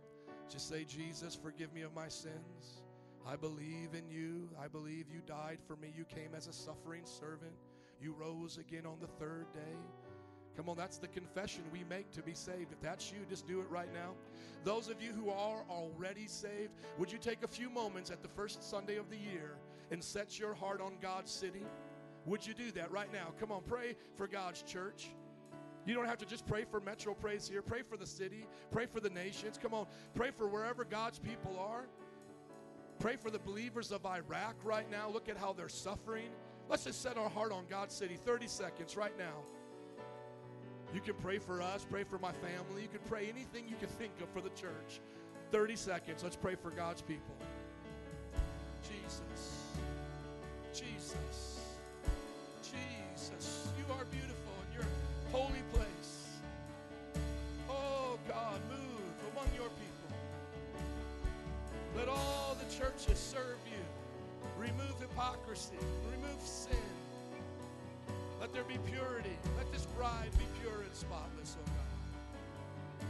Just 0.51 0.69
say, 0.69 0.85
Jesus, 0.85 1.35
forgive 1.35 1.73
me 1.73 1.83
of 1.83 1.95
my 1.95 2.09
sins. 2.09 2.83
I 3.27 3.37
believe 3.37 3.91
in 3.95 4.09
you. 4.09 4.51
I 4.61 4.69
believe 4.69 5.07
you 5.11 5.21
died 5.27 5.59
for 5.67 5.77
me. 5.77 5.93
You 5.97 6.05
came 6.05 6.35
as 6.35 6.47
a 6.47 6.53
suffering 6.53 7.05
servant. 7.05 7.55
You 8.01 8.13
rose 8.13 8.59
again 8.59 8.87
on 8.87 8.99
the 9.01 9.07
third 9.07 9.47
day. 9.53 9.79
Come 10.57 10.69
on, 10.69 10.77
that's 10.77 10.99
the 10.99 11.09
confession 11.09 11.63
we 11.73 11.85
make 11.89 12.11
to 12.13 12.23
be 12.23 12.35
saved. 12.35 12.73
If 12.73 12.81
that's 12.81 13.11
you, 13.11 13.19
just 13.29 13.47
do 13.47 13.61
it 13.61 13.67
right 13.71 13.93
now. 13.93 14.13
Those 14.65 14.89
of 14.89 15.03
you 15.03 15.13
who 15.13 15.31
are 15.31 15.65
already 15.69 16.27
saved, 16.27 16.73
would 16.99 17.11
you 17.11 17.19
take 17.19 17.43
a 17.43 17.49
few 17.49 17.69
moments 17.69 18.11
at 18.11 18.23
the 18.23 18.29
first 18.29 18.69
Sunday 18.69 18.97
of 18.97 19.11
the 19.11 19.17
year 19.17 19.57
and 19.91 20.03
set 20.03 20.39
your 20.39 20.55
heart 20.55 20.81
on 20.81 20.93
God's 21.03 21.33
city? 21.33 21.65
Would 22.27 22.47
you 22.47 22.55
do 22.55 22.71
that 22.73 22.91
right 22.91 23.13
now? 23.13 23.33
Come 23.39 23.53
on, 23.53 23.63
pray 23.67 23.97
for 24.17 24.27
God's 24.27 24.63
church. 24.63 25.11
You 25.87 25.95
don't 25.95 26.07
have 26.07 26.19
to 26.19 26.27
just 26.27 26.47
pray 26.47 26.65
for 26.65 26.81
Metro 26.81 27.13
Praise 27.15 27.47
here. 27.47 27.61
Pray 27.61 27.83
for 27.83 27.97
the 27.97 28.07
city. 28.07 28.47
Pray 28.71 28.87
for 28.87 29.01
the 29.01 29.11
nations. 29.11 29.59
Come 29.61 29.75
on, 29.75 29.87
pray 30.15 30.31
for 30.31 30.47
wherever 30.49 30.85
God's 30.85 31.19
people 31.19 31.59
are. 31.59 31.87
Pray 32.99 33.17
for 33.17 33.31
the 33.31 33.41
believers 33.41 33.93
of 33.93 34.07
Iraq 34.07 34.55
right 34.65 34.91
now. 34.91 35.11
Look 35.11 35.29
at 35.29 35.37
how 35.37 35.53
they're 35.53 35.69
suffering. 35.69 36.31
Let's 36.69 36.85
just 36.85 37.03
set 37.03 37.19
our 37.19 37.29
heart 37.29 37.53
on 37.53 37.65
God's 37.69 37.95
city. 37.95 38.17
30 38.25 38.47
seconds 38.47 38.97
right 38.97 39.17
now. 39.19 39.43
You 40.95 41.01
can 41.01 41.15
pray 41.15 41.39
for 41.39 41.61
us, 41.61 41.85
pray 41.91 42.05
for 42.05 42.21
my 42.21 42.31
family. 42.31 42.83
You 42.83 42.89
can 42.89 43.01
pray 43.09 43.29
anything 43.29 43.65
you 43.69 43.75
can 43.77 43.89
think 43.89 44.13
of 44.23 44.29
for 44.29 44.41
the 44.41 44.51
church. 44.51 45.01
30 45.51 45.75
seconds. 45.75 46.23
Let's 46.23 46.37
pray 46.37 46.55
for 46.55 46.71
God's 46.71 47.03
people. 47.03 47.35
Jesus. 48.83 49.59
Jesus. 50.73 51.61
Jesus. 52.63 53.69
You 53.77 53.93
are 53.95 54.05
beautiful 54.05 54.55
in 54.71 54.79
your 54.79 54.87
holy 55.33 55.63
place. 55.73 56.29
Oh, 57.69 58.17
God, 58.29 58.61
move 58.71 59.33
among 59.33 59.49
your 59.57 59.71
people. 59.71 60.17
Let 61.97 62.09
all 62.09 62.57
the 62.57 62.73
churches 62.73 63.19
serve 63.19 63.59
you. 63.67 63.83
Remove 64.57 65.01
hypocrisy. 65.01 65.75
Remove 66.13 66.41
sin. 66.41 66.94
Let 68.45 68.53
there 68.53 68.65
be 68.65 68.77
purity. 68.93 69.39
Let 69.57 69.73
this 69.73 69.87
bride 69.97 70.29
be 70.39 70.45
pure 70.61 70.83
and 70.83 70.95
spotless, 70.95 71.57
oh 71.59 71.65
God. 71.65 73.07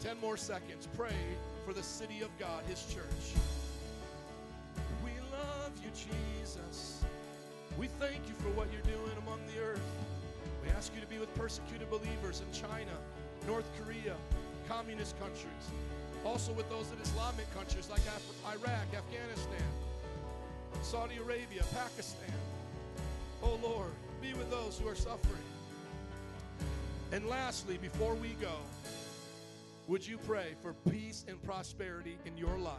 Ten 0.00 0.20
more 0.20 0.36
seconds. 0.36 0.86
Pray 0.94 1.16
for 1.64 1.72
the 1.72 1.82
city 1.82 2.20
of 2.20 2.28
God, 2.38 2.62
His 2.68 2.84
church. 2.92 3.32
We 5.02 5.12
love 5.32 5.72
you, 5.82 5.88
Jesus. 5.96 7.02
We 7.78 7.86
thank 7.98 8.20
you 8.28 8.34
for 8.34 8.50
what 8.50 8.68
you're 8.70 8.82
doing 8.82 9.16
among 9.22 9.40
the 9.46 9.62
earth. 9.62 9.80
We 10.62 10.68
ask 10.72 10.94
you 10.94 11.00
to 11.00 11.06
be 11.06 11.18
with 11.18 11.34
persecuted 11.34 11.88
believers 11.88 12.42
in 12.46 12.52
China, 12.52 12.92
North 13.46 13.70
Korea, 13.80 14.14
communist 14.68 15.18
countries, 15.18 15.72
also 16.26 16.52
with 16.52 16.68
those 16.68 16.92
in 16.92 17.00
Islamic 17.00 17.50
countries 17.54 17.88
like 17.88 18.00
Af- 18.00 18.44
Iraq, 18.44 18.88
Afghanistan, 18.94 19.68
Saudi 20.82 21.16
Arabia, 21.16 21.62
Pakistan. 21.72 22.36
Oh 23.42 23.58
Lord, 23.62 23.92
be 24.20 24.32
with 24.34 24.50
those 24.50 24.78
who 24.78 24.88
are 24.88 24.94
suffering. 24.94 25.42
And 27.12 27.26
lastly, 27.26 27.78
before 27.78 28.14
we 28.14 28.30
go, 28.40 28.52
would 29.86 30.06
you 30.06 30.18
pray 30.18 30.54
for 30.60 30.74
peace 30.90 31.24
and 31.28 31.42
prosperity 31.42 32.18
in 32.26 32.36
your 32.36 32.58
life? 32.58 32.76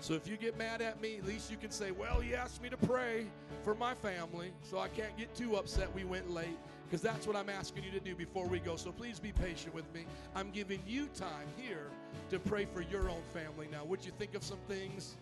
So 0.00 0.14
if 0.14 0.26
you 0.26 0.36
get 0.36 0.56
mad 0.56 0.80
at 0.80 1.00
me, 1.00 1.16
at 1.18 1.26
least 1.26 1.50
you 1.50 1.56
can 1.56 1.70
say, 1.70 1.90
Well, 1.90 2.22
you 2.22 2.34
asked 2.34 2.62
me 2.62 2.70
to 2.70 2.76
pray 2.76 3.26
for 3.64 3.74
my 3.74 3.94
family, 3.94 4.52
so 4.62 4.78
I 4.78 4.88
can't 4.88 5.16
get 5.18 5.34
too 5.34 5.56
upset 5.56 5.94
we 5.94 6.04
went 6.04 6.30
late, 6.30 6.56
because 6.88 7.02
that's 7.02 7.26
what 7.26 7.36
I'm 7.36 7.50
asking 7.50 7.84
you 7.84 7.90
to 7.90 8.00
do 8.00 8.14
before 8.14 8.46
we 8.46 8.60
go. 8.60 8.76
So 8.76 8.92
please 8.92 9.18
be 9.18 9.32
patient 9.32 9.74
with 9.74 9.92
me. 9.92 10.06
I'm 10.34 10.50
giving 10.50 10.80
you 10.86 11.08
time 11.14 11.48
here 11.56 11.88
to 12.30 12.38
pray 12.38 12.66
for 12.72 12.80
your 12.82 13.10
own 13.10 13.22
family 13.34 13.68
now. 13.70 13.84
Would 13.84 14.04
you 14.04 14.12
think 14.18 14.34
of 14.34 14.42
some 14.42 14.58
things? 14.68 15.16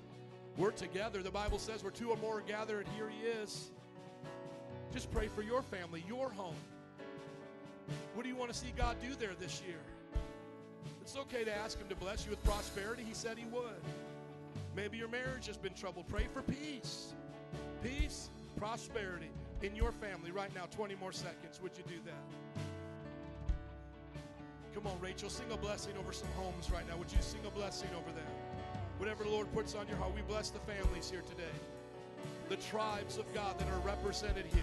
We're 0.57 0.71
together. 0.71 1.23
The 1.23 1.31
Bible 1.31 1.59
says 1.59 1.83
where 1.83 1.93
two 1.93 2.11
or 2.11 2.17
more 2.17 2.43
gathered, 2.47 2.87
here 2.95 3.09
he 3.09 3.27
is. 3.27 3.71
Just 4.93 5.11
pray 5.13 5.29
for 5.29 5.43
your 5.43 5.63
family, 5.63 6.05
your 6.09 6.31
home. 6.31 6.55
What 8.15 8.23
do 8.23 8.29
you 8.29 8.37
want 8.37 8.53
to 8.53 8.57
see 8.57 8.73
God 8.77 8.97
do 9.01 9.15
there 9.19 9.35
this 9.39 9.63
year? 9.67 9.79
It's 11.03 11.17
okay 11.17 11.45
to 11.45 11.55
ask 11.55 11.79
Him 11.79 11.89
to 11.89 11.95
bless 11.95 12.25
you 12.25 12.31
with 12.31 12.43
prosperity. 12.45 13.03
He 13.07 13.15
said 13.15 13.39
He 13.39 13.47
would. 13.47 13.83
Maybe 14.75 14.97
your 14.97 15.09
marriage 15.09 15.47
has 15.47 15.57
been 15.57 15.75
troubled. 15.75 16.07
Pray 16.09 16.27
for 16.33 16.43
peace. 16.43 17.15
Peace, 17.83 18.31
prosperity 18.57 19.31
in 19.63 19.75
your 19.75 19.93
family 19.93 20.31
right 20.31 20.55
now. 20.55 20.67
20 20.71 20.95
more 20.97 21.13
seconds. 21.13 21.61
Would 21.63 21.73
you 21.77 21.85
do 21.85 22.01
that? 22.05 22.63
Come 24.75 24.87
on, 24.87 25.01
Rachel, 25.01 25.31
sing 25.31 25.47
a 25.53 25.57
blessing 25.57 25.97
over 25.99 26.13
some 26.13 26.29
homes 26.37 26.71
right 26.71 26.87
now. 26.89 26.97
Would 26.97 27.11
you 27.11 27.19
sing 27.21 27.41
a 27.47 27.51
blessing 27.51 27.89
over 27.97 28.13
them? 28.13 28.27
Whatever 28.99 29.25
the 29.25 29.31
Lord 29.31 29.53
puts 29.53 29.75
on 29.75 29.89
your 29.89 29.97
heart, 29.97 30.15
we 30.15 30.23
bless 30.23 30.51
the 30.51 30.61
families 30.61 31.11
here 31.11 31.23
today. 31.23 31.45
The 32.49 32.57
tribes 32.57 33.19
of 33.19 33.33
God 33.35 33.59
that 33.59 33.69
are 33.69 33.87
represented 33.87 34.47
here 34.47 34.63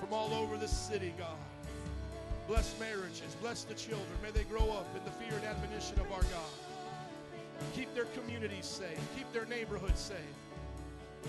from 0.00 0.12
all 0.12 0.34
over 0.34 0.56
the 0.56 0.66
city, 0.66 1.14
God. 1.16 1.38
Bless 2.48 2.74
marriages, 2.80 3.36
bless 3.40 3.62
the 3.62 3.74
children. 3.74 4.10
May 4.20 4.32
they 4.32 4.42
grow 4.44 4.70
up 4.72 4.88
in 4.96 5.04
the 5.04 5.12
fear 5.12 5.36
and 5.38 5.44
admonition 5.46 6.00
of 6.00 6.10
our 6.12 6.22
God. 6.22 6.52
Keep 7.76 7.94
their 7.94 8.06
communities 8.16 8.66
safe, 8.66 8.98
keep 9.16 9.32
their 9.32 9.46
neighborhoods 9.46 10.00
safe. 10.00 10.18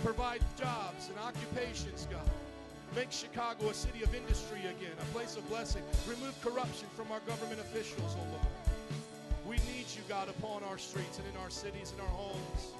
Provide 0.03 0.41
jobs 0.57 1.09
and 1.09 1.19
occupations, 1.19 2.07
God. 2.09 2.27
Make 2.95 3.11
Chicago 3.11 3.69
a 3.69 3.73
city 3.75 4.01
of 4.01 4.13
industry 4.15 4.59
again, 4.61 4.97
a 4.99 5.05
place 5.13 5.38
of 5.38 5.47
blessing. 5.49 5.84
Remove 6.07 6.34
corruption 6.41 6.88
from 6.95 7.11
our 7.11 7.19
government 7.27 7.59
officials, 7.59 8.15
oh 8.17 8.25
Lord. 8.31 8.47
We 9.45 9.57
need 9.71 9.85
you, 9.95 10.01
God, 10.09 10.30
upon 10.30 10.63
our 10.63 10.80
streets 10.80 11.19
and 11.19 11.27
in 11.27 11.38
our 11.41 11.51
cities 11.51 11.91
and 11.91 12.01
our 12.01 12.07
homes. 12.07 12.73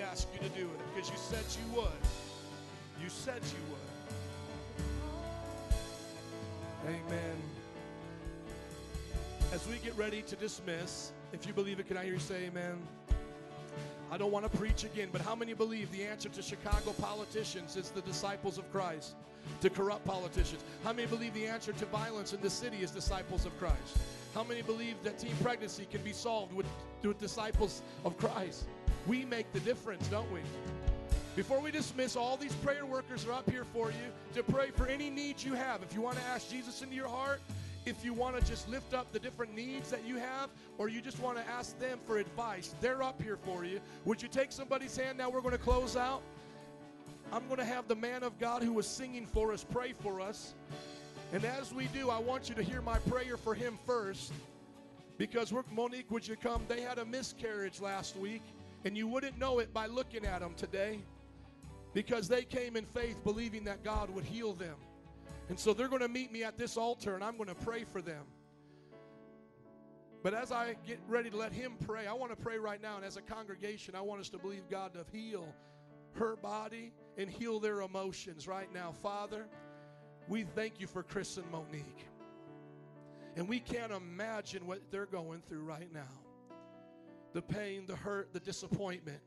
Ask 0.00 0.28
you 0.32 0.40
to 0.40 0.54
do 0.54 0.62
it 0.64 0.94
because 0.94 1.10
you 1.10 1.16
said 1.16 1.44
you 1.50 1.76
would. 1.76 1.92
You 3.02 3.08
said 3.08 3.40
you 3.44 3.58
would. 3.70 3.80
Amen. 6.88 7.36
As 9.52 9.66
we 9.68 9.76
get 9.76 9.96
ready 9.96 10.22
to 10.22 10.36
dismiss, 10.36 11.12
if 11.32 11.46
you 11.46 11.52
believe 11.52 11.80
it, 11.80 11.88
can 11.88 11.96
I 11.96 12.04
hear 12.04 12.14
you 12.14 12.18
say 12.18 12.44
amen? 12.46 12.78
I 14.10 14.18
don't 14.18 14.30
want 14.30 14.50
to 14.50 14.58
preach 14.58 14.84
again, 14.84 15.08
but 15.10 15.20
how 15.20 15.34
many 15.34 15.54
believe 15.54 15.90
the 15.92 16.04
answer 16.04 16.28
to 16.28 16.42
Chicago 16.42 16.92
politicians 17.00 17.76
is 17.76 17.90
the 17.90 18.02
disciples 18.02 18.58
of 18.58 18.70
Christ? 18.70 19.14
To 19.62 19.70
corrupt 19.70 20.04
politicians. 20.04 20.62
How 20.84 20.92
many 20.92 21.08
believe 21.08 21.34
the 21.34 21.46
answer 21.46 21.72
to 21.72 21.86
violence 21.86 22.32
in 22.32 22.40
the 22.40 22.50
city 22.50 22.78
is 22.78 22.90
disciples 22.90 23.46
of 23.46 23.58
Christ? 23.58 23.98
How 24.34 24.44
many 24.44 24.62
believe 24.62 24.96
that 25.04 25.18
teen 25.18 25.34
pregnancy 25.42 25.86
can 25.90 26.02
be 26.02 26.12
solved 26.12 26.52
with, 26.52 26.66
with 27.02 27.18
disciples 27.18 27.82
of 28.04 28.16
Christ? 28.18 28.66
We 29.06 29.24
make 29.24 29.52
the 29.52 29.60
difference, 29.60 30.08
don't 30.08 30.30
we? 30.32 30.40
Before 31.36 31.60
we 31.60 31.70
dismiss, 31.70 32.16
all 32.16 32.36
these 32.36 32.54
prayer 32.54 32.86
workers 32.86 33.26
are 33.26 33.32
up 33.32 33.48
here 33.50 33.64
for 33.72 33.90
you 33.90 34.12
to 34.34 34.42
pray 34.42 34.70
for 34.70 34.86
any 34.86 35.10
needs 35.10 35.44
you 35.44 35.52
have. 35.54 35.82
If 35.82 35.94
you 35.94 36.00
want 36.00 36.16
to 36.16 36.24
ask 36.24 36.50
Jesus 36.50 36.82
into 36.82 36.94
your 36.94 37.08
heart, 37.08 37.40
if 37.84 38.04
you 38.04 38.12
want 38.12 38.40
to 38.40 38.44
just 38.44 38.68
lift 38.68 38.94
up 38.94 39.12
the 39.12 39.18
different 39.18 39.54
needs 39.54 39.90
that 39.90 40.04
you 40.04 40.16
have, 40.16 40.50
or 40.76 40.88
you 40.88 41.00
just 41.00 41.20
want 41.20 41.38
to 41.38 41.48
ask 41.48 41.78
them 41.78 41.98
for 42.04 42.18
advice, 42.18 42.74
they're 42.80 43.02
up 43.02 43.22
here 43.22 43.36
for 43.36 43.64
you. 43.64 43.80
Would 44.06 44.20
you 44.20 44.28
take 44.28 44.50
somebody's 44.50 44.96
hand 44.96 45.18
now? 45.18 45.30
We're 45.30 45.40
going 45.40 45.52
to 45.52 45.58
close 45.58 45.96
out. 45.96 46.22
I'm 47.32 47.46
going 47.46 47.58
to 47.58 47.64
have 47.64 47.86
the 47.86 47.94
man 47.94 48.22
of 48.22 48.38
God 48.38 48.62
who 48.62 48.72
was 48.72 48.86
singing 48.86 49.26
for 49.26 49.52
us 49.52 49.64
pray 49.64 49.92
for 50.00 50.20
us. 50.20 50.54
And 51.32 51.44
as 51.44 51.72
we 51.72 51.86
do, 51.86 52.10
I 52.10 52.18
want 52.18 52.48
you 52.48 52.54
to 52.56 52.62
hear 52.62 52.80
my 52.80 52.98
prayer 53.00 53.36
for 53.36 53.54
him 53.54 53.78
first. 53.84 54.32
Because 55.18 55.52
we're, 55.52 55.64
Monique, 55.70 56.10
would 56.10 56.26
you 56.26 56.36
come? 56.36 56.62
They 56.68 56.80
had 56.80 56.98
a 56.98 57.04
miscarriage 57.04 57.80
last 57.80 58.16
week, 58.16 58.42
and 58.86 58.96
you 58.96 59.08
wouldn't 59.08 59.36
know 59.36 59.58
it 59.58 59.74
by 59.74 59.86
looking 59.86 60.24
at 60.24 60.40
them 60.40 60.54
today. 60.54 61.00
Because 61.92 62.28
they 62.28 62.44
came 62.44 62.76
in 62.76 62.84
faith 62.84 63.18
believing 63.24 63.64
that 63.64 63.82
God 63.82 64.10
would 64.10 64.24
heal 64.24 64.52
them. 64.52 64.76
And 65.48 65.58
so 65.58 65.74
they're 65.74 65.88
going 65.88 66.02
to 66.02 66.08
meet 66.08 66.30
me 66.30 66.44
at 66.44 66.56
this 66.56 66.76
altar 66.76 67.16
and 67.16 67.24
I'm 67.24 67.36
going 67.36 67.48
to 67.48 67.56
pray 67.56 67.82
for 67.82 68.00
them. 68.00 68.24
But 70.22 70.34
as 70.34 70.52
I 70.52 70.76
get 70.86 71.00
ready 71.08 71.30
to 71.30 71.36
let 71.36 71.52
him 71.52 71.74
pray, 71.84 72.06
I 72.06 72.12
want 72.12 72.30
to 72.30 72.36
pray 72.36 72.58
right 72.58 72.80
now. 72.80 72.94
And 72.94 73.04
as 73.04 73.16
a 73.16 73.22
congregation, 73.22 73.96
I 73.96 74.02
want 74.02 74.20
us 74.20 74.28
to 74.28 74.38
believe 74.38 74.62
God 74.70 74.94
to 74.94 75.04
heal 75.10 75.52
her 76.12 76.36
body 76.36 76.92
and 77.18 77.28
heal 77.28 77.58
their 77.58 77.80
emotions 77.80 78.46
right 78.46 78.72
now. 78.72 78.92
Father, 79.02 79.46
we 80.28 80.44
thank 80.44 80.78
you 80.78 80.86
for 80.86 81.02
Chris 81.02 81.38
and 81.38 81.50
Monique. 81.50 82.06
And 83.34 83.48
we 83.48 83.58
can't 83.58 83.90
imagine 83.90 84.64
what 84.64 84.80
they're 84.92 85.06
going 85.06 85.42
through 85.48 85.64
right 85.64 85.92
now 85.92 86.25
the 87.36 87.42
pain, 87.42 87.84
the 87.86 87.94
hurt, 87.94 88.32
the 88.32 88.40
disappointment. 88.40 89.20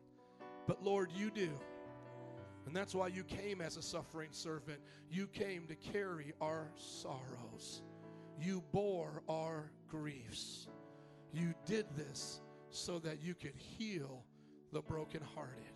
But 0.65 0.83
Lord, 0.83 1.11
you 1.15 1.29
do. 1.29 1.51
And 2.65 2.75
that's 2.75 2.95
why 2.95 3.05
you 3.05 3.23
came 3.23 3.61
as 3.61 3.77
a 3.77 3.83
suffering 3.83 4.29
servant. 4.31 4.79
You 5.11 5.27
came 5.27 5.67
to 5.67 5.75
carry 5.75 6.33
our 6.41 6.71
sorrows. 6.75 7.83
You 8.41 8.63
bore 8.71 9.21
our 9.29 9.69
griefs. 9.87 10.67
You 11.31 11.53
did 11.67 11.85
this 11.95 12.41
so 12.71 12.97
that 12.97 13.21
you 13.21 13.35
could 13.35 13.53
heal 13.55 14.23
the 14.73 14.81
brokenhearted. 14.81 15.75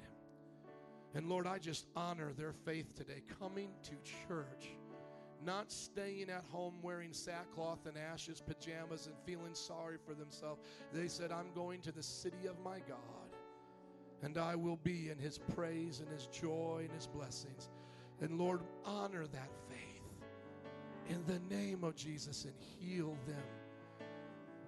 And 1.14 1.30
Lord, 1.30 1.45
I 1.45 1.60
just 1.60 1.85
honor 1.95 2.34
their 2.34 2.53
faith 2.65 2.95
today, 2.95 3.22
coming 3.39 3.69
to 3.84 3.91
church, 4.27 4.69
not 5.45 5.72
staying 5.72 6.30
at 6.30 6.44
home 6.52 6.76
wearing 6.82 7.14
sackcloth 7.14 7.86
and 7.86 7.98
ashes, 7.98 8.41
pajamas, 8.45 9.07
and 9.07 9.15
feeling 9.26 9.53
sorry 9.53 9.98
for 10.06 10.14
themselves. 10.14 10.61
They 10.91 11.07
said, 11.07 11.32
I'm 11.32 11.52
going 11.53 11.82
to 11.82 11.91
the 11.91 12.03
city 12.03 12.48
of 12.48 12.60
my 12.64 12.80
God 12.88 13.24
and 14.24 14.38
I 14.38 14.56
will 14.56 14.78
be 14.78 15.10
in 15.10 15.18
his 15.18 15.38
praise 15.38 15.99
and 15.99 16.10
his 16.10 16.28
joy 16.28 16.84
and 16.84 16.91
his 16.91 17.07
blessings. 17.07 17.70
And 18.22 18.40
Lord, 18.40 18.61
honor 18.86 19.28
that 19.28 19.49
faith 19.70 21.10
in 21.10 21.24
the 21.26 21.40
name 21.53 21.84
of 21.84 21.95
Jesus 21.95 22.45
and 22.45 22.53
heal 22.80 23.18
them. 23.28 24.07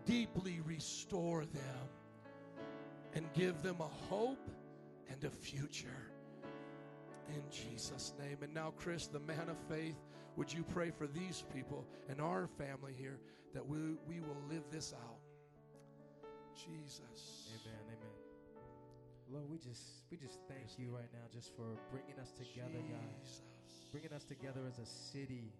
Deeply 0.05 0.59
restore 0.65 1.45
them 1.45 1.89
and 3.13 3.31
give 3.33 3.63
them 3.63 3.77
a 3.79 4.13
hope 4.13 4.51
and 5.09 5.23
a 5.23 5.29
future. 5.29 6.11
In 7.29 7.41
Jesus' 7.49 8.13
name. 8.19 8.37
And 8.41 8.53
now, 8.53 8.73
Chris, 8.75 9.07
the 9.07 9.21
man 9.21 9.47
of 9.49 9.57
faith, 9.69 9.95
would 10.35 10.51
you 10.51 10.63
pray 10.63 10.91
for 10.91 11.07
these 11.07 11.43
people 11.53 11.85
and 12.09 12.19
our 12.19 12.47
family 12.57 12.93
here 12.97 13.19
that 13.53 13.65
we, 13.65 13.77
we 14.07 14.19
will 14.19 14.41
live 14.49 14.63
this 14.71 14.93
out? 14.93 15.19
Jesus. 16.55 17.49
Amen. 17.51 17.79
Amen. 17.87 18.25
Lord, 19.31 19.49
we 19.49 19.57
just 19.57 20.05
we 20.11 20.17
just 20.17 20.39
thank 20.47 20.77
you 20.77 20.89
right 20.95 21.09
now 21.11 21.25
just 21.33 21.55
for 21.55 21.65
bringing 21.91 22.19
us 22.21 22.31
together, 22.31 22.79
God. 22.89 23.27
Bringing 23.91 24.13
us 24.13 24.23
together 24.23 24.61
as 24.67 24.77
a 24.79 24.85
city, 24.85 25.51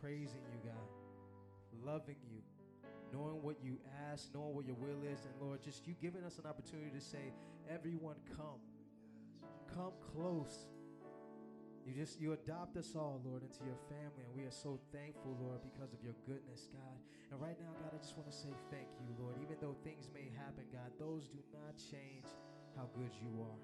praising 0.00 0.40
you, 0.52 0.70
God, 0.70 1.86
loving 1.86 2.16
you, 2.30 2.40
knowing 3.12 3.42
what 3.42 3.56
you 3.62 3.78
ask, 4.10 4.28
knowing 4.34 4.54
what 4.54 4.66
your 4.66 4.76
will 4.76 5.02
is, 5.04 5.20
and 5.24 5.34
Lord, 5.40 5.62
just 5.62 5.86
you 5.86 5.94
giving 6.00 6.24
us 6.24 6.38
an 6.38 6.46
opportunity 6.46 6.90
to 6.90 7.00
say, 7.00 7.32
everyone 7.72 8.16
come. 8.36 8.60
Come 9.74 9.92
close. 10.14 10.66
You 11.90 12.06
just 12.06 12.22
you 12.22 12.38
adopt 12.38 12.78
us 12.78 12.94
all, 12.94 13.18
Lord, 13.26 13.42
into 13.42 13.66
your 13.66 13.74
family, 13.90 14.22
and 14.22 14.30
we 14.38 14.46
are 14.46 14.54
so 14.54 14.78
thankful, 14.94 15.34
Lord, 15.42 15.58
because 15.58 15.90
of 15.90 15.98
your 16.06 16.14
goodness, 16.22 16.70
God. 16.70 16.96
And 17.34 17.42
right 17.42 17.58
now, 17.58 17.74
God, 17.82 17.90
I 17.90 17.98
just 17.98 18.14
want 18.14 18.30
to 18.30 18.36
say 18.36 18.54
thank 18.70 18.86
you, 19.02 19.10
Lord. 19.18 19.34
Even 19.42 19.58
though 19.58 19.74
things 19.82 20.06
may 20.14 20.30
happen, 20.38 20.70
God, 20.70 20.86
those 21.02 21.26
do 21.26 21.42
not 21.50 21.74
change 21.74 22.30
how 22.78 22.86
good 22.94 23.10
you 23.18 23.42
are. 23.42 23.58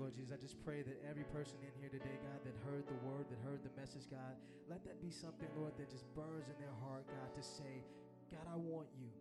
Lord 0.00 0.16
Jesus, 0.16 0.32
I 0.32 0.40
just 0.40 0.56
pray 0.64 0.80
that 0.80 0.96
every 1.04 1.28
person 1.36 1.60
in 1.60 1.68
here 1.76 1.92
today, 1.92 2.16
God, 2.32 2.40
that 2.48 2.56
heard 2.64 2.88
the 2.88 2.96
word, 3.04 3.28
that 3.28 3.44
heard 3.44 3.60
the 3.60 3.74
message, 3.76 4.08
God, 4.08 4.32
let 4.64 4.80
that 4.88 5.04
be 5.04 5.12
something, 5.12 5.52
Lord, 5.60 5.76
that 5.76 5.92
just 5.92 6.08
burns 6.16 6.48
in 6.48 6.56
their 6.56 6.72
heart, 6.80 7.04
God, 7.04 7.28
to 7.36 7.44
say, 7.44 7.84
God, 8.32 8.48
I 8.48 8.56
want 8.56 8.88
you. 8.96 9.12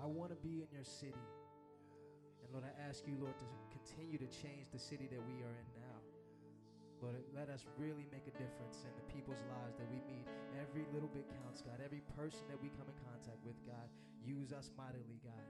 I 0.00 0.08
want 0.08 0.32
to 0.32 0.40
be 0.40 0.64
in 0.64 0.72
your 0.72 0.88
city. 0.88 1.20
And 2.40 2.48
Lord, 2.48 2.64
I 2.64 2.72
ask 2.88 3.04
you, 3.04 3.12
Lord, 3.20 3.36
to 3.36 3.48
continue 3.68 4.16
to 4.16 4.28
change 4.32 4.72
the 4.72 4.80
city 4.80 5.04
that 5.12 5.20
we 5.28 5.44
are 5.44 5.52
in 5.52 5.68
now. 5.76 5.83
Lord, 7.04 7.20
let 7.36 7.50
us 7.52 7.66
really 7.76 8.08
make 8.10 8.24
a 8.24 8.32
difference 8.40 8.80
in 8.88 8.92
the 8.96 9.12
people's 9.12 9.44
lives 9.52 9.76
that 9.76 9.84
we 9.92 10.00
meet. 10.08 10.24
Every 10.56 10.86
little 10.94 11.08
bit 11.12 11.28
counts, 11.44 11.60
God. 11.60 11.76
Every 11.84 12.00
person 12.16 12.40
that 12.48 12.56
we 12.62 12.68
come 12.80 12.88
in 12.88 12.96
contact 13.04 13.44
with, 13.44 13.60
God, 13.66 13.88
use 14.24 14.52
us 14.52 14.70
mightily, 14.76 15.20
God. 15.20 15.44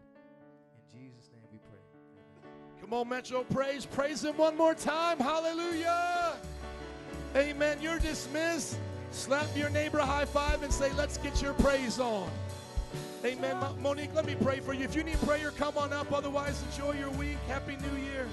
In 0.75 0.83
Jesus' 0.91 1.31
name 1.31 1.47
we 1.53 1.59
pray. 1.59 1.79
Amen. 1.79 2.81
Come 2.81 2.93
on, 2.93 3.09
Metro 3.09 3.45
Praise. 3.45 3.87
Praise 3.87 4.25
Him 4.25 4.37
one 4.37 4.57
more 4.57 4.75
time. 4.75 5.19
Hallelujah. 5.19 6.35
Amen. 7.37 7.79
You're 7.81 8.01
dismissed. 8.01 8.77
Slap 9.13 9.47
your 9.57 9.71
neighbor 9.71 9.99
high 9.99 10.25
five 10.25 10.65
and 10.65 10.73
say, 10.73 10.93
Let's 10.95 11.19
get 11.19 11.41
your 11.41 11.55
praise 11.55 12.01
on. 12.01 12.29
Amen. 13.25 13.57
Monique, 13.81 14.13
let 14.13 14.27
me 14.27 14.35
pray 14.35 14.59
for 14.59 14.75
you. 14.75 14.85
If 14.85 14.97
you 14.97 15.05
need 15.05 15.21
prayer, 15.21 15.53
come 15.53 15.79
on 15.79 15.93
up. 15.93 16.13
Otherwise, 16.13 16.63
enjoy 16.73 16.99
your 16.99 17.11
week. 17.11 17.39
Happy 17.47 17.77
New 17.77 18.03
Year. 18.03 18.27